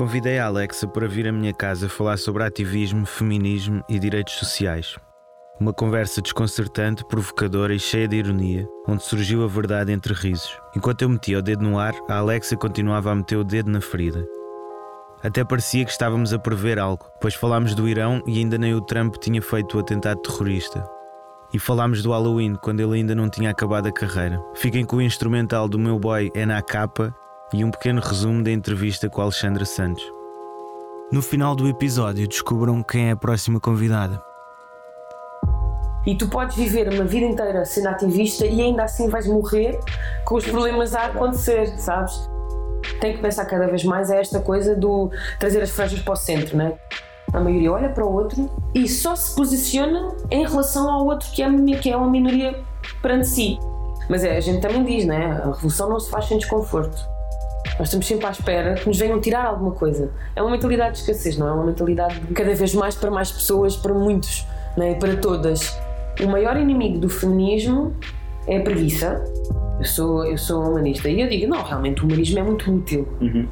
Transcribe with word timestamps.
Convidei 0.00 0.38
a 0.38 0.46
Alexa 0.46 0.88
para 0.88 1.06
vir 1.06 1.28
à 1.28 1.32
minha 1.32 1.52
casa 1.52 1.86
falar 1.86 2.16
sobre 2.16 2.42
ativismo, 2.42 3.04
feminismo 3.04 3.84
e 3.86 3.98
direitos 3.98 4.32
sociais. 4.32 4.96
Uma 5.60 5.74
conversa 5.74 6.22
desconcertante, 6.22 7.04
provocadora 7.04 7.74
e 7.74 7.78
cheia 7.78 8.08
de 8.08 8.16
ironia, 8.16 8.66
onde 8.88 9.02
surgiu 9.02 9.44
a 9.44 9.46
verdade 9.46 9.92
entre 9.92 10.14
risos. 10.14 10.58
Enquanto 10.74 11.02
eu 11.02 11.08
metia 11.10 11.38
o 11.38 11.42
dedo 11.42 11.62
no 11.62 11.78
ar, 11.78 11.92
a 12.08 12.16
Alexa 12.16 12.56
continuava 12.56 13.10
a 13.10 13.14
meter 13.14 13.36
o 13.36 13.44
dedo 13.44 13.70
na 13.70 13.82
ferida. 13.82 14.26
Até 15.22 15.44
parecia 15.44 15.84
que 15.84 15.90
estávamos 15.90 16.32
a 16.32 16.38
prever 16.38 16.78
algo, 16.78 17.04
pois 17.20 17.34
falámos 17.34 17.74
do 17.74 17.86
Irão 17.86 18.22
e 18.26 18.38
ainda 18.38 18.56
nem 18.56 18.72
o 18.72 18.80
Trump 18.80 19.16
tinha 19.16 19.42
feito 19.42 19.76
o 19.76 19.80
atentado 19.80 20.22
terrorista. 20.22 20.82
E 21.52 21.58
falámos 21.58 22.02
do 22.02 22.12
Halloween 22.12 22.54
quando 22.54 22.80
ele 22.80 22.94
ainda 22.94 23.14
não 23.14 23.28
tinha 23.28 23.50
acabado 23.50 23.86
a 23.88 23.92
carreira. 23.92 24.42
Fiquem 24.54 24.82
com 24.82 24.96
o 24.96 25.02
instrumental 25.02 25.68
do 25.68 25.78
meu 25.78 25.98
boy 25.98 26.30
é 26.34 26.46
na 26.46 26.62
capa 26.62 27.14
e 27.52 27.64
um 27.64 27.70
pequeno 27.70 28.00
resumo 28.00 28.42
da 28.42 28.50
entrevista 28.50 29.08
com 29.08 29.20
a 29.20 29.24
Alexandra 29.24 29.64
Santos. 29.64 30.04
No 31.10 31.20
final 31.20 31.56
do 31.56 31.68
episódio 31.68 32.28
descubram 32.28 32.82
quem 32.82 33.08
é 33.08 33.10
a 33.12 33.16
próxima 33.16 33.58
convidada. 33.58 34.22
E 36.06 36.16
tu 36.16 36.28
podes 36.28 36.56
viver 36.56 36.88
uma 36.88 37.04
vida 37.04 37.26
inteira 37.26 37.64
sendo 37.64 37.88
ativista 37.88 38.46
e 38.46 38.62
ainda 38.62 38.84
assim 38.84 39.08
vais 39.08 39.26
morrer 39.26 39.78
com 40.24 40.36
os 40.36 40.46
problemas 40.46 40.94
a 40.94 41.06
acontecer, 41.06 41.66
sabes? 41.78 42.30
Tem 43.00 43.14
que 43.14 43.20
pensar 43.20 43.44
cada 43.44 43.66
vez 43.66 43.84
mais 43.84 44.10
a 44.10 44.16
esta 44.16 44.40
coisa 44.40 44.74
do 44.76 45.10
trazer 45.38 45.62
as 45.62 45.70
franjas 45.70 46.00
para 46.00 46.14
o 46.14 46.16
centro, 46.16 46.56
né? 46.56 46.78
A 47.32 47.40
maioria 47.40 47.72
olha 47.72 47.88
para 47.90 48.04
o 48.04 48.12
outro 48.12 48.48
e 48.74 48.88
só 48.88 49.14
se 49.14 49.34
posiciona 49.34 50.16
em 50.30 50.46
relação 50.46 50.88
ao 50.90 51.04
outro 51.04 51.30
que 51.32 51.42
é, 51.42 51.50
que 51.80 51.90
é 51.90 51.96
uma 51.96 52.08
minoria 52.08 52.62
perante 53.02 53.28
si. 53.28 53.58
Mas 54.08 54.24
é, 54.24 54.36
a 54.36 54.40
gente 54.40 54.60
também 54.60 54.84
diz, 54.84 55.04
né? 55.04 55.40
A 55.42 55.52
revolução 55.52 55.88
não 55.88 56.00
se 56.00 56.10
faz 56.10 56.26
sem 56.26 56.38
desconforto. 56.38 57.19
Nós 57.78 57.88
estamos 57.88 58.06
sempre 58.06 58.26
à 58.26 58.30
espera 58.30 58.74
que 58.74 58.86
nos 58.86 58.98
venham 58.98 59.20
tirar 59.20 59.46
alguma 59.46 59.72
coisa. 59.72 60.10
É 60.34 60.42
uma 60.42 60.50
mentalidade 60.50 60.94
de 60.94 60.98
escassez, 61.00 61.36
não 61.36 61.48
é? 61.48 61.52
uma 61.52 61.64
mentalidade 61.64 62.20
cada 62.34 62.54
vez 62.54 62.74
mais 62.74 62.94
para 62.94 63.10
mais 63.10 63.30
pessoas, 63.30 63.76
para 63.76 63.94
muitos, 63.94 64.46
né? 64.76 64.94
para 64.94 65.16
todas. 65.16 65.78
O 66.22 66.26
maior 66.26 66.56
inimigo 66.56 66.98
do 66.98 67.08
feminismo 67.08 67.94
é 68.46 68.58
a 68.58 68.60
preguiça. 68.62 69.22
Eu 69.78 69.84
sou, 69.86 70.26
eu 70.26 70.36
sou 70.36 70.62
humanista 70.62 71.08
e 71.08 71.20
eu 71.20 71.28
digo, 71.28 71.46
não, 71.46 71.62
realmente 71.62 72.02
o 72.02 72.06
humanismo 72.06 72.38
é 72.38 72.42
muito 72.42 72.70
útil. 72.70 73.08
Uhum. 73.20 73.48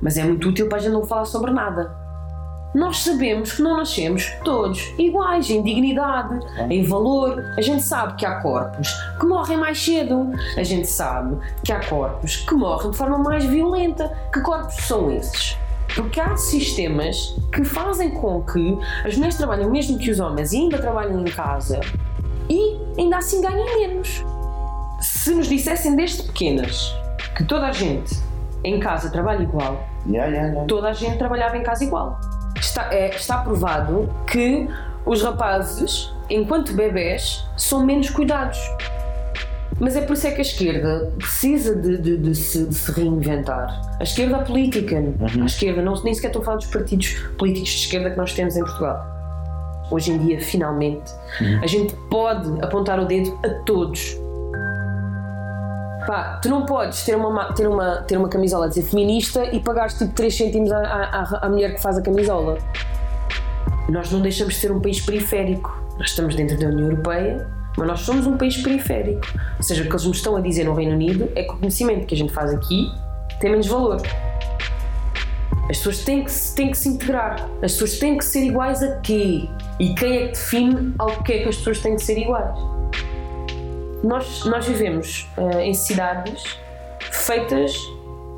Mas 0.00 0.16
é 0.16 0.24
muito 0.24 0.48
útil 0.48 0.68
para 0.68 0.78
a 0.78 0.80
gente 0.80 0.92
não 0.92 1.04
falar 1.04 1.24
sobre 1.24 1.50
nada. 1.50 2.01
Nós 2.74 3.00
sabemos 3.00 3.52
que 3.52 3.62
não 3.62 3.76
nascemos 3.76 4.30
todos 4.44 4.94
iguais 4.98 5.50
em 5.50 5.62
dignidade, 5.62 6.40
em 6.70 6.82
valor. 6.84 7.44
A 7.56 7.60
gente 7.60 7.82
sabe 7.82 8.16
que 8.16 8.24
há 8.24 8.40
corpos 8.40 8.88
que 9.20 9.26
morrem 9.26 9.58
mais 9.58 9.82
cedo. 9.82 10.30
A 10.56 10.62
gente 10.62 10.86
sabe 10.86 11.36
que 11.62 11.70
há 11.70 11.86
corpos 11.86 12.36
que 12.36 12.54
morrem 12.54 12.90
de 12.90 12.96
forma 12.96 13.18
mais 13.18 13.44
violenta. 13.44 14.10
Que 14.32 14.40
corpos 14.40 14.74
são 14.76 15.10
esses? 15.10 15.56
Porque 15.94 16.18
há 16.18 16.34
sistemas 16.36 17.36
que 17.52 17.62
fazem 17.62 18.10
com 18.10 18.42
que 18.42 18.78
as 19.04 19.14
mulheres 19.16 19.36
trabalhem 19.36 19.70
mesmo 19.70 19.98
que 19.98 20.10
os 20.10 20.18
homens 20.18 20.52
e 20.54 20.56
ainda 20.56 20.78
trabalhem 20.78 21.20
em 21.20 21.24
casa 21.24 21.80
e 22.48 22.78
ainda 22.98 23.18
assim 23.18 23.42
ganhem 23.42 23.80
menos. 23.80 24.24
Se 25.00 25.34
nos 25.34 25.46
dissessem 25.46 25.94
desde 25.94 26.22
pequenas 26.22 26.94
que 27.36 27.44
toda 27.44 27.66
a 27.66 27.72
gente 27.72 28.16
em 28.64 28.80
casa 28.80 29.10
trabalha 29.10 29.42
igual, 29.42 29.86
yeah, 30.06 30.30
yeah, 30.30 30.48
yeah. 30.48 30.66
toda 30.66 30.88
a 30.88 30.92
gente 30.92 31.18
trabalhava 31.18 31.58
em 31.58 31.62
casa 31.62 31.84
igual. 31.84 32.18
Está, 32.56 32.92
é, 32.94 33.08
está 33.14 33.38
provado 33.38 34.12
que 34.26 34.68
os 35.04 35.22
rapazes, 35.22 36.12
enquanto 36.30 36.72
bebés, 36.74 37.44
são 37.56 37.84
menos 37.84 38.10
cuidados. 38.10 38.58
Mas 39.80 39.96
é 39.96 40.02
por 40.02 40.12
isso 40.12 40.26
é 40.26 40.30
que 40.30 40.38
a 40.38 40.42
esquerda 40.42 41.12
precisa 41.18 41.74
de, 41.74 41.98
de, 41.98 42.16
de, 42.16 42.34
se, 42.34 42.66
de 42.66 42.74
se, 42.74 42.92
reinventar. 42.92 43.80
A 43.98 44.02
esquerda 44.02 44.38
política, 44.38 44.96
uhum. 44.96 45.42
a 45.42 45.46
esquerda, 45.46 45.82
não, 45.82 45.94
nem 46.04 46.14
sequer 46.14 46.28
estou 46.28 46.42
a 46.42 46.44
falar 46.44 46.56
dos 46.58 46.66
partidos 46.66 47.14
políticos 47.36 47.70
de 47.70 47.76
esquerda 47.78 48.10
que 48.10 48.16
nós 48.16 48.32
temos 48.32 48.56
em 48.56 48.60
Portugal 48.60 49.12
hoje 49.92 50.10
em 50.10 50.18
dia, 50.18 50.40
finalmente, 50.40 51.12
uhum. 51.40 51.60
a 51.62 51.66
gente 51.66 51.94
pode 52.10 52.50
apontar 52.62 52.98
o 52.98 53.04
dedo 53.04 53.38
a 53.44 53.48
todos. 53.64 54.16
Pá, 56.06 56.40
tu 56.42 56.48
não 56.48 56.66
podes 56.66 57.04
ter 57.04 57.14
uma, 57.14 57.52
ter 57.52 57.66
uma, 57.68 57.96
ter 58.02 58.16
uma 58.16 58.28
camisola 58.28 58.66
a 58.66 58.68
dizer 58.68 58.82
feminista 58.82 59.44
e 59.44 59.60
pagares 59.60 59.94
tipo 59.94 60.12
3 60.12 60.36
cêntimos 60.36 60.72
à, 60.72 60.78
à, 60.78 61.46
à 61.46 61.48
mulher 61.48 61.74
que 61.74 61.80
faz 61.80 61.96
a 61.96 62.02
camisola. 62.02 62.58
Nós 63.88 64.10
não 64.10 64.20
deixamos 64.20 64.54
de 64.54 64.60
ser 64.60 64.72
um 64.72 64.80
país 64.80 65.00
periférico. 65.00 65.80
Nós 65.98 66.08
estamos 66.08 66.34
dentro 66.34 66.58
da 66.58 66.66
União 66.66 66.90
Europeia, 66.90 67.46
mas 67.76 67.86
nós 67.86 68.00
somos 68.00 68.26
um 68.26 68.36
país 68.36 68.56
periférico. 68.56 69.26
Ou 69.56 69.62
seja, 69.62 69.82
o 69.82 69.86
que 69.86 69.92
eles 69.92 70.04
nos 70.04 70.16
estão 70.16 70.34
a 70.36 70.40
dizer 70.40 70.64
no 70.64 70.74
Reino 70.74 70.92
Unido 70.92 71.30
é 71.36 71.44
que 71.44 71.52
o 71.52 71.56
conhecimento 71.56 72.06
que 72.06 72.14
a 72.14 72.18
gente 72.18 72.32
faz 72.32 72.52
aqui 72.52 72.90
tem 73.38 73.50
menos 73.50 73.66
valor. 73.66 74.00
As 75.70 75.78
pessoas 75.78 76.04
têm 76.04 76.24
que, 76.24 76.32
têm 76.56 76.70
que 76.70 76.78
se 76.78 76.88
integrar. 76.88 77.48
As 77.62 77.72
pessoas 77.72 77.98
têm 77.98 78.18
que 78.18 78.24
ser 78.24 78.42
iguais 78.42 78.82
a 78.82 78.96
quê? 79.00 79.48
E 79.78 79.94
quem 79.94 80.16
é 80.16 80.26
que 80.26 80.32
define 80.32 80.94
ao 80.98 81.22
que 81.22 81.32
é 81.32 81.38
que 81.42 81.48
as 81.48 81.56
pessoas 81.56 81.78
têm 81.78 81.94
que 81.94 82.02
ser 82.02 82.18
iguais? 82.18 82.81
Nós, 84.02 84.44
nós 84.44 84.66
vivemos 84.66 85.28
uh, 85.36 85.60
em 85.60 85.74
cidades 85.74 86.58
feitas 87.10 87.72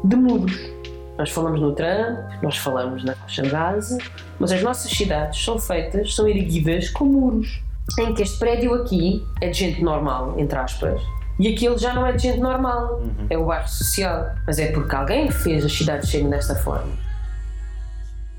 de 0.05 0.17
muros. 0.17 0.75
Nós 1.17 1.31
falamos 1.31 1.61
no 1.61 1.73
Trump, 1.73 2.19
nós 2.43 2.57
falamos 2.59 3.05
na 3.05 3.15
faixa 3.15 3.43
Gaza, 3.43 3.99
mas 4.39 4.53
as 4.53 4.63
nossas 4.63 4.91
cidades 4.91 5.43
são 5.43 5.59
feitas, 5.59 6.15
são 6.15 6.27
erguidas 6.29 6.91
com 6.91 7.05
muros. 7.05 7.63
Em 7.99 8.13
que 8.15 8.23
este 8.23 8.39
prédio 8.39 8.75
aqui 8.75 9.25
é 9.41 9.49
de 9.49 9.59
gente 9.59 9.83
normal, 9.83 10.35
entre 10.39 10.59
aspas, 10.59 11.01
e 11.39 11.49
aquele 11.49 11.77
já 11.77 11.93
não 11.93 12.07
é 12.07 12.13
de 12.13 12.23
gente 12.23 12.41
normal, 12.41 13.01
uhum. 13.01 13.27
é 13.29 13.37
o 13.37 13.47
bairro 13.47 13.69
social. 13.69 14.31
Mas 14.47 14.59
é 14.59 14.71
porque 14.71 14.95
alguém 14.95 15.31
fez 15.31 15.65
as 15.65 15.73
cidades 15.73 16.09
serem 16.09 16.31
desta 16.31 16.55
forma. 16.55 16.93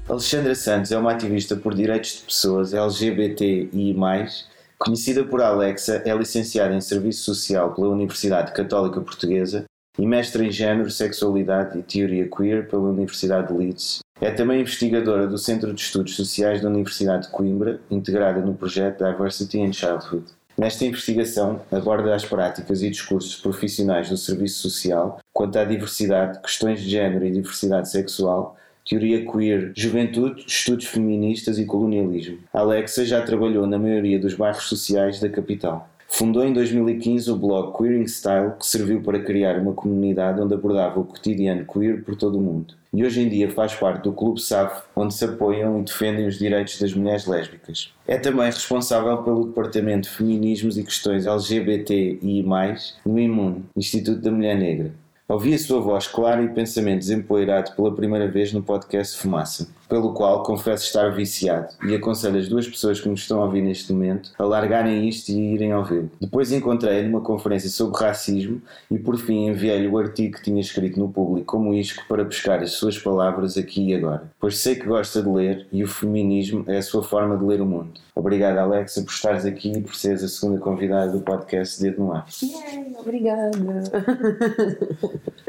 Alexandra 0.07 0.53
Santos 0.56 0.92
é 0.92 0.97
uma 0.97 1.12
ativista 1.12 1.56
por 1.56 1.74
direitos 1.74 2.12
de 2.12 2.22
pessoas 2.22 2.74
LGBTI+, 2.74 3.96
conhecida 4.78 5.24
por 5.24 5.41
Alexa, 5.41 6.02
é 6.06 6.16
licenciada 6.16 6.74
em 6.74 6.81
Serviço 6.81 7.24
Social 7.24 7.74
pela 7.74 7.90
Universidade 7.90 8.53
Católica 8.53 9.02
Portuguesa 9.02 9.66
e 9.97 10.06
mestre 10.06 10.46
em 10.46 10.52
Gênero, 10.52 10.91
Sexualidade 10.91 11.80
e 11.80 11.84
Teoria 11.84 12.30
Queer 12.30 12.68
pela 12.68 12.90
Universidade 12.90 13.47
de 13.47 13.53
Leeds. 13.53 14.00
É 14.22 14.31
também 14.31 14.62
investigadora 14.62 15.28
do 15.28 15.38
Centro 15.38 15.74
de 15.74 15.81
Estudos 15.81 16.16
Sociais 16.16 16.62
da 16.62 16.69
Universidade 16.69 17.28
de 17.28 17.31
Coimbra, 17.31 17.81
integrada 17.90 18.41
no 18.41 18.53
projeto 18.53 19.03
Diversity 19.03 19.59
in 19.59 19.74
Childhood. 19.74 20.25
Nesta 20.58 20.86
investigação, 20.86 21.62
aborda 21.69 22.16
as 22.16 22.24
práticas 22.24 22.81
e 22.81 22.90
discursos 22.90 23.36
profissionais 23.36 24.09
do 24.09 24.16
serviço 24.16 24.62
social 24.62 25.19
quanto 25.34 25.59
à 25.59 25.66
diversidade, 25.66 26.40
questões 26.42 26.81
de 26.81 26.90
género 26.90 27.25
e 27.25 27.31
diversidade 27.31 27.90
sexual, 27.90 28.56
teoria 28.85 29.25
queer, 29.25 29.72
juventude, 29.75 30.46
estudos 30.47 30.85
feministas 30.85 31.57
e 31.57 31.66
colonialismo. 31.66 32.38
Alexa 32.53 33.03
já 33.03 33.22
trabalhou 33.22 33.66
na 33.66 33.79
maioria 33.79 34.19
dos 34.19 34.35
bairros 34.35 34.66
sociais 34.66 35.19
da 35.19 35.28
capital. 35.28 35.90
Fundou 36.07 36.46
em 36.46 36.53
2015 36.53 37.29
o 37.31 37.35
blog 37.35 37.75
Queering 37.75 38.07
Style, 38.07 38.53
que 38.59 38.66
serviu 38.66 39.01
para 39.01 39.19
criar 39.19 39.59
uma 39.59 39.74
comunidade 39.74 40.40
onde 40.40 40.53
abordava 40.53 41.00
o 41.00 41.03
cotidiano 41.03 41.66
queer 41.66 42.03
por 42.03 42.16
todo 42.16 42.38
o 42.38 42.41
mundo. 42.41 42.75
E 42.94 43.03
hoje 43.03 43.22
em 43.22 43.28
dia 43.28 43.51
faz 43.51 43.74
parte 43.74 44.03
do 44.03 44.13
Clube 44.13 44.40
SAF, 44.40 44.84
onde 44.95 45.13
se 45.13 45.25
apoiam 45.25 45.81
e 45.81 45.84
defendem 45.84 46.28
os 46.28 46.38
direitos 46.38 46.79
das 46.79 46.94
mulheres 46.94 47.25
lésbicas. 47.25 47.91
É 48.07 48.18
também 48.18 48.45
responsável 48.45 49.18
pelo 49.24 49.47
Departamento 49.47 50.07
de 50.07 50.16
Feminismos 50.16 50.78
e 50.78 50.84
Questões 50.84 51.25
LGBTI+, 51.25 52.45
no 53.06 53.19
IMUN, 53.19 53.63
Instituto 53.75 54.22
da 54.22 54.31
Mulher 54.31 54.57
Negra. 54.57 54.94
Ouvi 55.28 55.56
a 55.56 55.58
sua 55.58 55.81
voz 55.81 56.06
clara 56.08 56.44
e 56.44 56.50
pensamento 56.50 57.00
desempoeirado 57.00 57.72
pela 57.72 57.96
primeira 57.96 58.28
vez 58.28 58.53
no 58.53 58.62
podcast 58.62 59.18
Fumaça, 59.18 59.68
pelo 59.88 60.13
qual 60.13 60.44
confesso 60.44 60.85
estar 60.85 61.09
viciado 61.09 61.68
e 61.88 61.96
aconselho 61.96 62.38
as 62.38 62.47
duas 62.47 62.68
pessoas 62.68 63.00
que 63.00 63.07
me 63.07 63.16
estão 63.16 63.41
a 63.41 63.46
ouvir 63.46 63.62
neste 63.62 63.91
momento 63.94 64.31
a 64.38 64.44
largarem 64.44 65.07
isto 65.07 65.29
e 65.29 65.53
irem 65.53 65.73
ouvi-lo. 65.73 66.12
Depois 66.19 66.51
encontrei 66.51 67.03
numa 67.03 67.22
conferência 67.22 67.69
sobre 67.69 68.01
racismo 68.01 68.62
e 68.90 68.97
por 68.97 69.18
fim 69.18 69.47
enviei-lhe 69.47 69.88
o 69.88 69.97
artigo 69.97 70.38
que 70.38 70.44
tinha 70.44 70.62
escrito 70.62 71.00
no 71.00 71.09
público 71.09 71.45
como 71.45 71.74
isco 71.74 72.03
para 72.07 72.24
buscar 72.24 72.62
as 72.62 72.72
suas 72.72 72.97
palavras 72.97 73.57
aqui 73.57 73.90
e 73.90 73.95
agora, 73.95 74.24
pois 74.40 74.57
sei 74.57 74.75
que 74.75 74.85
gosta 74.85 75.21
de 75.21 75.30
ler 75.30 75.68
e 75.71 75.83
o 75.83 75.88
feminismo 75.88 76.63
é 76.68 76.77
a 76.77 76.81
sua 76.81 77.04
forma 77.04 77.38
de 77.38 77.44
ler 77.44 77.62
o 77.62 77.65
mundo. 77.65 78.06
Obrigado, 78.15 78.57
Alexa, 78.57 79.01
por 79.01 79.12
estares 79.12 79.45
aqui 79.45 79.74
e 79.74 79.81
por 79.81 79.94
seres 79.94 80.24
a 80.24 80.30
segunda 80.30 80.59
convidada 80.59 81.12
do 81.12 81.19
podcast 81.19 81.81
Dedo 81.81 82.01
no 82.01 82.13
Ar. 82.13 82.25
Yeah, 82.42 83.00
obrigada. 83.00 83.51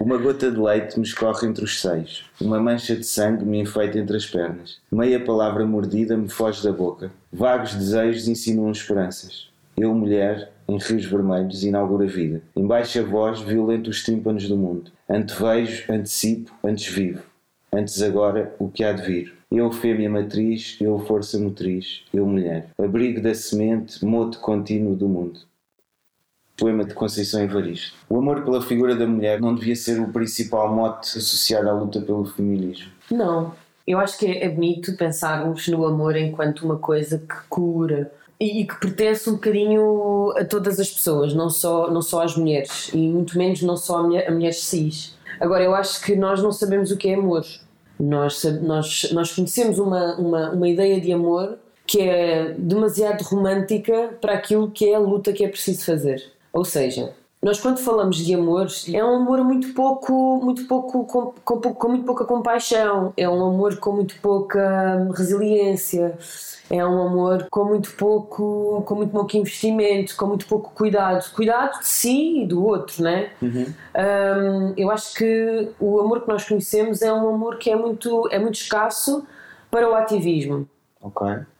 Uma 0.01 0.19
gota 0.19 0.51
de 0.51 0.59
leite 0.59 0.99
me 0.99 1.07
escorre 1.07 1.47
entre 1.47 1.65
os 1.65 1.81
seios. 1.81 2.25
Uma 2.41 2.59
mancha 2.59 2.97
de 2.97 3.05
sangue 3.05 3.45
me 3.45 3.61
enfeita 3.61 3.99
entre 3.99 4.17
as 4.17 4.26
pernas. 4.29 4.79
Meia 4.91 5.19
palavra 5.19 5.67
mordida 5.67 6.17
me 6.17 6.29
foge 6.29 6.63
da 6.63 6.73
boca. 6.73 7.11
Vagos 7.33 7.75
desejos 7.75 8.29
insinuam 8.29 8.71
esperanças. 8.71 9.49
Eu, 9.77 9.95
mulher, 9.95 10.53
em 10.69 10.79
rios 10.79 11.05
vermelhos, 11.05 11.63
inauguro 11.63 12.05
a 12.05 12.07
vida. 12.07 12.43
Em 12.57 12.67
baixa 12.67 13.03
voz, 13.03 13.41
violento 13.41 13.91
os 13.91 14.03
tímpanos 14.03 14.49
do 14.49 14.57
mundo. 14.57 14.91
Antevejo, 15.09 15.93
antecipo, 15.93 16.53
antes 16.65 16.87
vivo. 16.87 17.23
Antes 17.73 18.01
agora, 18.03 18.55
o 18.59 18.69
que 18.69 18.83
há 18.83 18.93
de 18.93 19.03
vir. 19.03 19.35
Eu, 19.51 19.71
fêmea 19.71 20.09
matriz, 20.09 20.77
eu, 20.81 20.99
força 20.99 21.39
motriz, 21.39 22.03
eu, 22.13 22.27
mulher. 22.27 22.69
Abrigo 22.79 23.21
da 23.21 23.35
semente, 23.35 24.05
moto 24.05 24.41
contínuo 24.41 24.97
do 24.97 25.09
mundo 25.09 25.41
poema 26.57 26.85
de 26.85 26.95
Conceição 26.95 27.43
Evaristo. 27.43 27.95
O 28.09 28.17
amor 28.17 28.43
pela 28.43 28.63
figura 28.63 28.97
da 28.97 29.07
mulher 29.07 29.41
não 29.41 29.55
devia 29.55 29.77
ser 29.77 30.01
o 30.01 30.09
principal 30.09 30.75
mote 30.75 31.19
associado 31.19 31.69
à 31.69 31.73
luta 31.73 32.01
pelo 32.01 32.25
feminismo. 32.25 32.91
Não, 33.11 33.53
Eu 33.87 33.99
acho 33.99 34.19
que 34.19 34.27
é 34.27 34.49
bonito 34.49 34.97
pensarmos 34.97 35.69
no 35.69 35.87
amor 35.87 36.17
enquanto 36.17 36.63
uma 36.63 36.77
coisa 36.77 37.19
que 37.19 37.49
cura 37.49 38.11
e, 38.39 38.65
que 38.65 38.81
pertence 38.81 39.31
um 39.31 39.35
bocadinho 39.35 40.33
a 40.37 40.45
todas 40.45 40.79
as 40.79 40.91
pessoas, 40.91 41.33
não 41.33 41.49
só, 41.49 41.91
não 41.91 42.03
só 42.03 42.23
às 42.23 42.37
mulheres 42.37 42.91
e 42.93 43.09
muito 43.09 43.39
menos 43.39 43.63
não 43.63 43.77
só 43.77 43.99
a, 43.99 44.03
mulher, 44.03 44.29
a 44.29 44.33
mulheres 44.33 44.63
cis. 44.63 45.17
Agora, 45.41 45.63
eu 45.63 45.75
acho 45.75 46.05
que 46.05 46.17
nós 46.17 46.43
não 46.43 46.53
sabemos 46.53 46.91
o 46.91 46.97
que 46.97 47.09
é 47.09 47.15
amor. 47.15 47.45
Nós, 47.99 48.43
nós, 48.63 49.11
nós 49.13 49.33
conhecemos 49.33 49.79
uma, 49.79 50.17
uma, 50.17 50.51
uma 50.51 50.69
ideia 50.69 51.01
de 51.01 51.13
amor 51.13 51.59
que 51.87 52.01
é 52.01 52.55
demasiado 52.59 53.23
romântica 53.23 54.17
para 54.21 54.35
aquilo 54.35 54.71
que 54.71 54.91
é 54.91 54.97
a 54.97 54.99
luta 54.99 55.33
que 55.33 55.45
é 55.45 55.49
preciso 55.49 55.85
fazer. 55.85 56.23
Ou 56.53 56.65
seja, 56.65 57.15
nós 57.43 57.61
quando 57.61 57.79
falamos 57.79 58.17
de 58.17 58.35
amor, 58.35 58.67
é 58.93 59.05
um 59.05 59.17
amor 59.17 59.45
muito 59.45 59.73
pouco, 59.75 60.41
muito 60.43 60.67
pouco 60.67 61.05
com, 61.05 61.33
com, 61.45 61.75
com 61.75 61.89
muito 61.89 62.05
pouca 62.05 62.25
compaixão, 62.25 63.13
é 63.17 63.29
um 63.29 63.45
amor 63.45 63.77
com 63.77 63.93
muito 63.93 64.19
pouca 64.21 65.07
resiliência, 65.15 66.19
é 66.71 66.85
um 66.85 67.07
amor 67.07 67.47
com 67.51 67.65
muito 67.65 67.93
pouco, 67.93 68.83
com 68.87 68.95
muito 68.97 69.11
pouco 69.13 69.37
investimento, 69.37 70.17
com 70.17 70.27
muito 70.27 70.47
pouco 70.47 70.73
cuidado, 70.75 71.31
cuidado 71.35 71.79
de 71.79 71.87
si 71.87 72.43
e 72.43 72.47
do 72.47 72.65
outro, 72.65 73.03
né? 73.05 73.31
Uhum. 73.41 73.67
Um, 73.95 74.75
eu 74.77 74.91
acho 74.91 75.15
que 75.15 75.69
o 75.79 76.01
amor 76.01 76.23
que 76.23 76.29
nós 76.29 76.49
conhecemos 76.49 77.03
é 77.03 77.13
um 77.13 77.29
amor 77.29 77.59
que 77.59 77.71
é 77.71 77.77
muito, 77.77 78.29
é 78.33 78.39
muito 78.39 78.57
escasso 78.57 79.25
para 79.71 79.89
o 79.89 79.95
ativismo. 79.95 80.67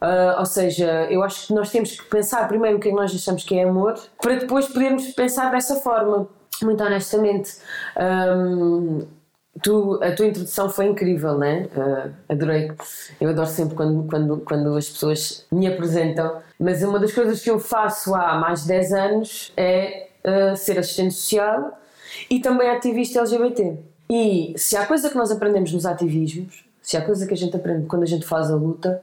Uh, 0.01 0.39
ou 0.39 0.45
seja, 0.45 1.07
eu 1.09 1.23
acho 1.23 1.47
que 1.47 1.53
nós 1.53 1.71
temos 1.71 1.99
que 1.99 2.05
pensar 2.05 2.47
primeiro 2.47 2.77
o 2.77 2.79
que 2.79 2.89
é 2.89 2.91
que 2.91 2.97
nós 2.97 3.13
achamos 3.13 3.43
que 3.43 3.57
é 3.57 3.63
amor, 3.63 3.95
para 4.21 4.35
depois 4.35 4.67
podermos 4.67 5.07
pensar 5.11 5.51
dessa 5.51 5.75
forma. 5.75 6.27
Muito 6.61 6.83
honestamente, 6.83 7.57
um, 7.99 9.05
tu, 9.61 9.99
a 10.01 10.11
tua 10.11 10.27
introdução 10.27 10.69
foi 10.69 10.87
incrível, 10.87 11.37
né? 11.37 11.67
Uh, 11.75 12.13
adorei. 12.29 12.71
Eu 13.19 13.29
adoro 13.29 13.47
sempre 13.47 13.75
quando, 13.75 14.07
quando, 14.09 14.37
quando 14.39 14.75
as 14.75 14.89
pessoas 14.89 15.45
me 15.51 15.67
apresentam. 15.67 16.41
Mas 16.59 16.83
uma 16.83 16.99
das 16.99 17.13
coisas 17.13 17.41
que 17.41 17.49
eu 17.49 17.59
faço 17.59 18.15
há 18.15 18.35
mais 18.35 18.63
de 18.63 18.69
10 18.69 18.93
anos 18.93 19.53
é 19.55 20.07
uh, 20.23 20.55
ser 20.55 20.79
assistente 20.79 21.13
social 21.13 21.79
e 22.29 22.39
também 22.39 22.69
ativista 22.69 23.19
LGBT. 23.19 23.77
E 24.09 24.53
se 24.57 24.77
há 24.77 24.85
coisa 24.85 25.09
que 25.09 25.17
nós 25.17 25.31
aprendemos 25.31 25.71
nos 25.73 25.85
ativismos, 25.85 26.65
se 26.81 26.95
há 26.95 27.01
coisa 27.01 27.27
que 27.27 27.33
a 27.33 27.37
gente 27.37 27.55
aprende 27.55 27.85
quando 27.85 28.03
a 28.03 28.07
gente 28.07 28.25
faz 28.25 28.49
a 28.49 28.55
luta, 28.55 29.01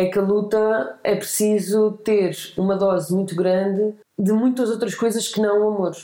é 0.00 0.06
que 0.06 0.18
a 0.18 0.22
luta 0.22 0.98
é 1.04 1.14
preciso 1.14 1.92
ter 2.02 2.34
uma 2.56 2.74
dose 2.74 3.14
muito 3.14 3.36
grande 3.36 3.94
de 4.18 4.32
muitas 4.32 4.70
outras 4.70 4.94
coisas 4.94 5.28
que 5.28 5.38
não 5.42 5.60
o 5.60 5.74
amor, 5.74 5.94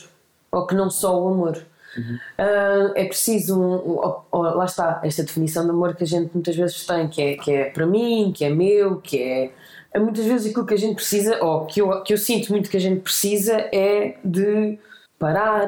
ou 0.51 0.67
que 0.67 0.75
não 0.75 0.87
só 0.87 1.19
o 1.19 1.27
amor. 1.29 1.65
Uhum. 1.97 2.15
Uh, 2.37 2.93
é 2.95 3.05
preciso, 3.05 3.59
um, 3.59 4.11
um, 4.31 4.39
lá 4.39 4.65
está, 4.65 5.01
esta 5.03 5.23
definição 5.23 5.63
de 5.63 5.71
amor 5.71 5.95
que 5.95 6.03
a 6.03 6.07
gente 6.07 6.29
muitas 6.31 6.55
vezes 6.55 6.85
tem, 6.85 7.07
que 7.07 7.21
é, 7.23 7.37
que 7.37 7.51
é 7.51 7.69
para 7.71 7.87
mim, 7.87 8.31
que 8.35 8.45
é 8.45 8.51
meu, 8.51 8.97
que 8.97 9.19
é, 9.19 9.51
é 9.91 9.97
muitas 9.97 10.25
vezes 10.25 10.51
aquilo 10.51 10.67
que 10.67 10.75
a 10.75 10.77
gente 10.77 10.93
precisa, 10.93 11.43
ou 11.43 11.65
que 11.65 11.81
eu, 11.81 12.03
que 12.03 12.13
eu 12.13 12.19
sinto 12.19 12.51
muito 12.51 12.69
que 12.69 12.77
a 12.77 12.81
gente 12.81 13.01
precisa, 13.01 13.53
é 13.73 14.15
de 14.23 14.77
parar, 15.17 15.65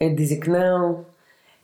é 0.00 0.08
de 0.08 0.16
dizer 0.16 0.40
que 0.40 0.50
não, 0.50 1.06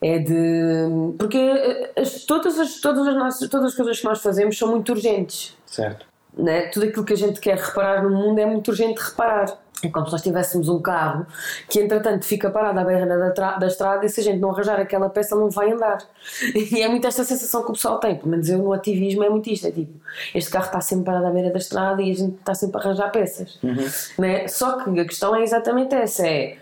é 0.01 0.17
de. 0.19 1.13
Porque 1.19 1.37
eh, 1.37 1.91
as, 1.97 2.23
todas, 2.23 2.57
as, 2.57 2.79
todas, 2.79 3.05
as 3.05 3.15
nossas, 3.15 3.49
todas 3.49 3.67
as 3.67 3.75
coisas 3.75 3.99
que 3.99 4.05
nós 4.05 4.21
fazemos 4.21 4.57
são 4.57 4.69
muito 4.71 4.93
urgentes. 4.93 5.59
Certo. 5.71 6.05
Né? 6.37 6.67
Tudo 6.67 6.85
aquilo 6.85 7.05
que 7.05 7.13
a 7.13 7.17
gente 7.17 7.39
quer 7.39 7.57
reparar 7.57 8.03
no 8.03 8.09
mundo 8.09 8.37
é 8.39 8.45
muito 8.45 8.67
urgente 8.69 9.01
reparar. 9.01 9.57
É 9.83 9.89
como 9.89 10.05
se 10.05 10.11
nós 10.11 10.21
tivéssemos 10.21 10.69
um 10.69 10.79
carro 10.79 11.25
que, 11.67 11.79
entretanto, 11.79 12.23
fica 12.23 12.51
parado 12.51 12.79
à 12.79 12.83
beira 12.83 13.33
da, 13.33 13.57
da 13.57 13.67
estrada 13.67 14.05
e 14.05 14.09
se 14.09 14.19
a 14.19 14.23
gente 14.23 14.39
não 14.39 14.51
arranjar 14.51 14.79
aquela 14.79 15.09
peça, 15.09 15.35
não 15.35 15.49
vai 15.49 15.71
andar. 15.71 15.97
E 16.53 16.81
é 16.81 16.87
muito 16.87 17.07
esta 17.07 17.23
sensação 17.23 17.63
que 17.63 17.71
o 17.71 17.73
pessoal 17.73 17.99
tem. 17.99 18.15
Pelo 18.15 18.29
menos 18.29 18.47
eu 18.47 18.59
no 18.59 18.73
ativismo 18.73 19.23
é 19.23 19.29
muito 19.29 19.49
isto: 19.49 19.67
é 19.67 19.71
tipo, 19.71 19.91
este 20.35 20.51
carro 20.51 20.65
está 20.65 20.81
sempre 20.81 21.05
parado 21.05 21.25
à 21.25 21.31
beira 21.31 21.49
da 21.49 21.57
estrada 21.57 22.01
e 22.01 22.11
a 22.11 22.13
gente 22.13 22.35
está 22.35 22.53
sempre 22.53 22.77
a 22.77 22.83
arranjar 22.83 23.11
peças. 23.11 23.57
Uhum. 23.63 23.75
Né? 24.19 24.47
Só 24.47 24.77
que 24.77 24.99
a 24.99 25.05
questão 25.05 25.35
é 25.35 25.41
exatamente 25.41 25.95
essa: 25.95 26.27
é 26.27 26.57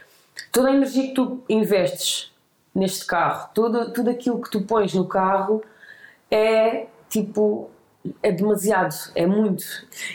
toda 0.51 0.69
a 0.69 0.73
energia 0.73 1.09
que 1.09 1.13
tu 1.13 1.43
investes 1.49 2.31
neste 2.73 3.05
carro, 3.05 3.49
tudo, 3.53 3.91
tudo 3.91 4.09
aquilo 4.09 4.41
que 4.41 4.49
tu 4.49 4.61
pões 4.61 4.93
no 4.93 5.05
carro 5.05 5.61
é 6.31 6.85
tipo 7.09 7.69
é 8.23 8.31
demasiado, 8.31 8.95
é 9.15 9.25
muito. 9.25 9.63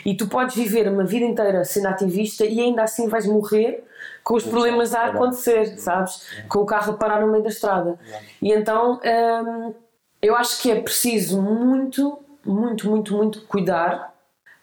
E 0.05 0.15
tu 0.15 0.27
podes 0.27 0.55
viver 0.55 0.87
uma 0.87 1.03
vida 1.03 1.25
inteira 1.25 1.63
sendo 1.63 1.87
ativista 1.87 2.45
e 2.45 2.59
ainda 2.59 2.83
assim 2.83 3.07
vais 3.07 3.25
morrer 3.25 3.83
com 4.23 4.35
os 4.35 4.43
problemas 4.43 4.93
a 4.95 5.05
acontecer, 5.05 5.77
sabes? 5.77 6.27
Com 6.49 6.59
o 6.59 6.65
carro 6.65 6.93
a 6.93 6.97
parar 6.97 7.21
no 7.21 7.31
meio 7.31 7.43
da 7.43 7.49
estrada. 7.49 7.97
E 8.41 8.51
então 8.51 8.99
hum, 9.03 9.73
eu 10.21 10.35
acho 10.35 10.61
que 10.61 10.71
é 10.71 10.81
preciso 10.81 11.41
muito, 11.41 12.19
muito, 12.43 12.89
muito, 12.89 13.15
muito 13.15 13.41
cuidar. 13.43 14.13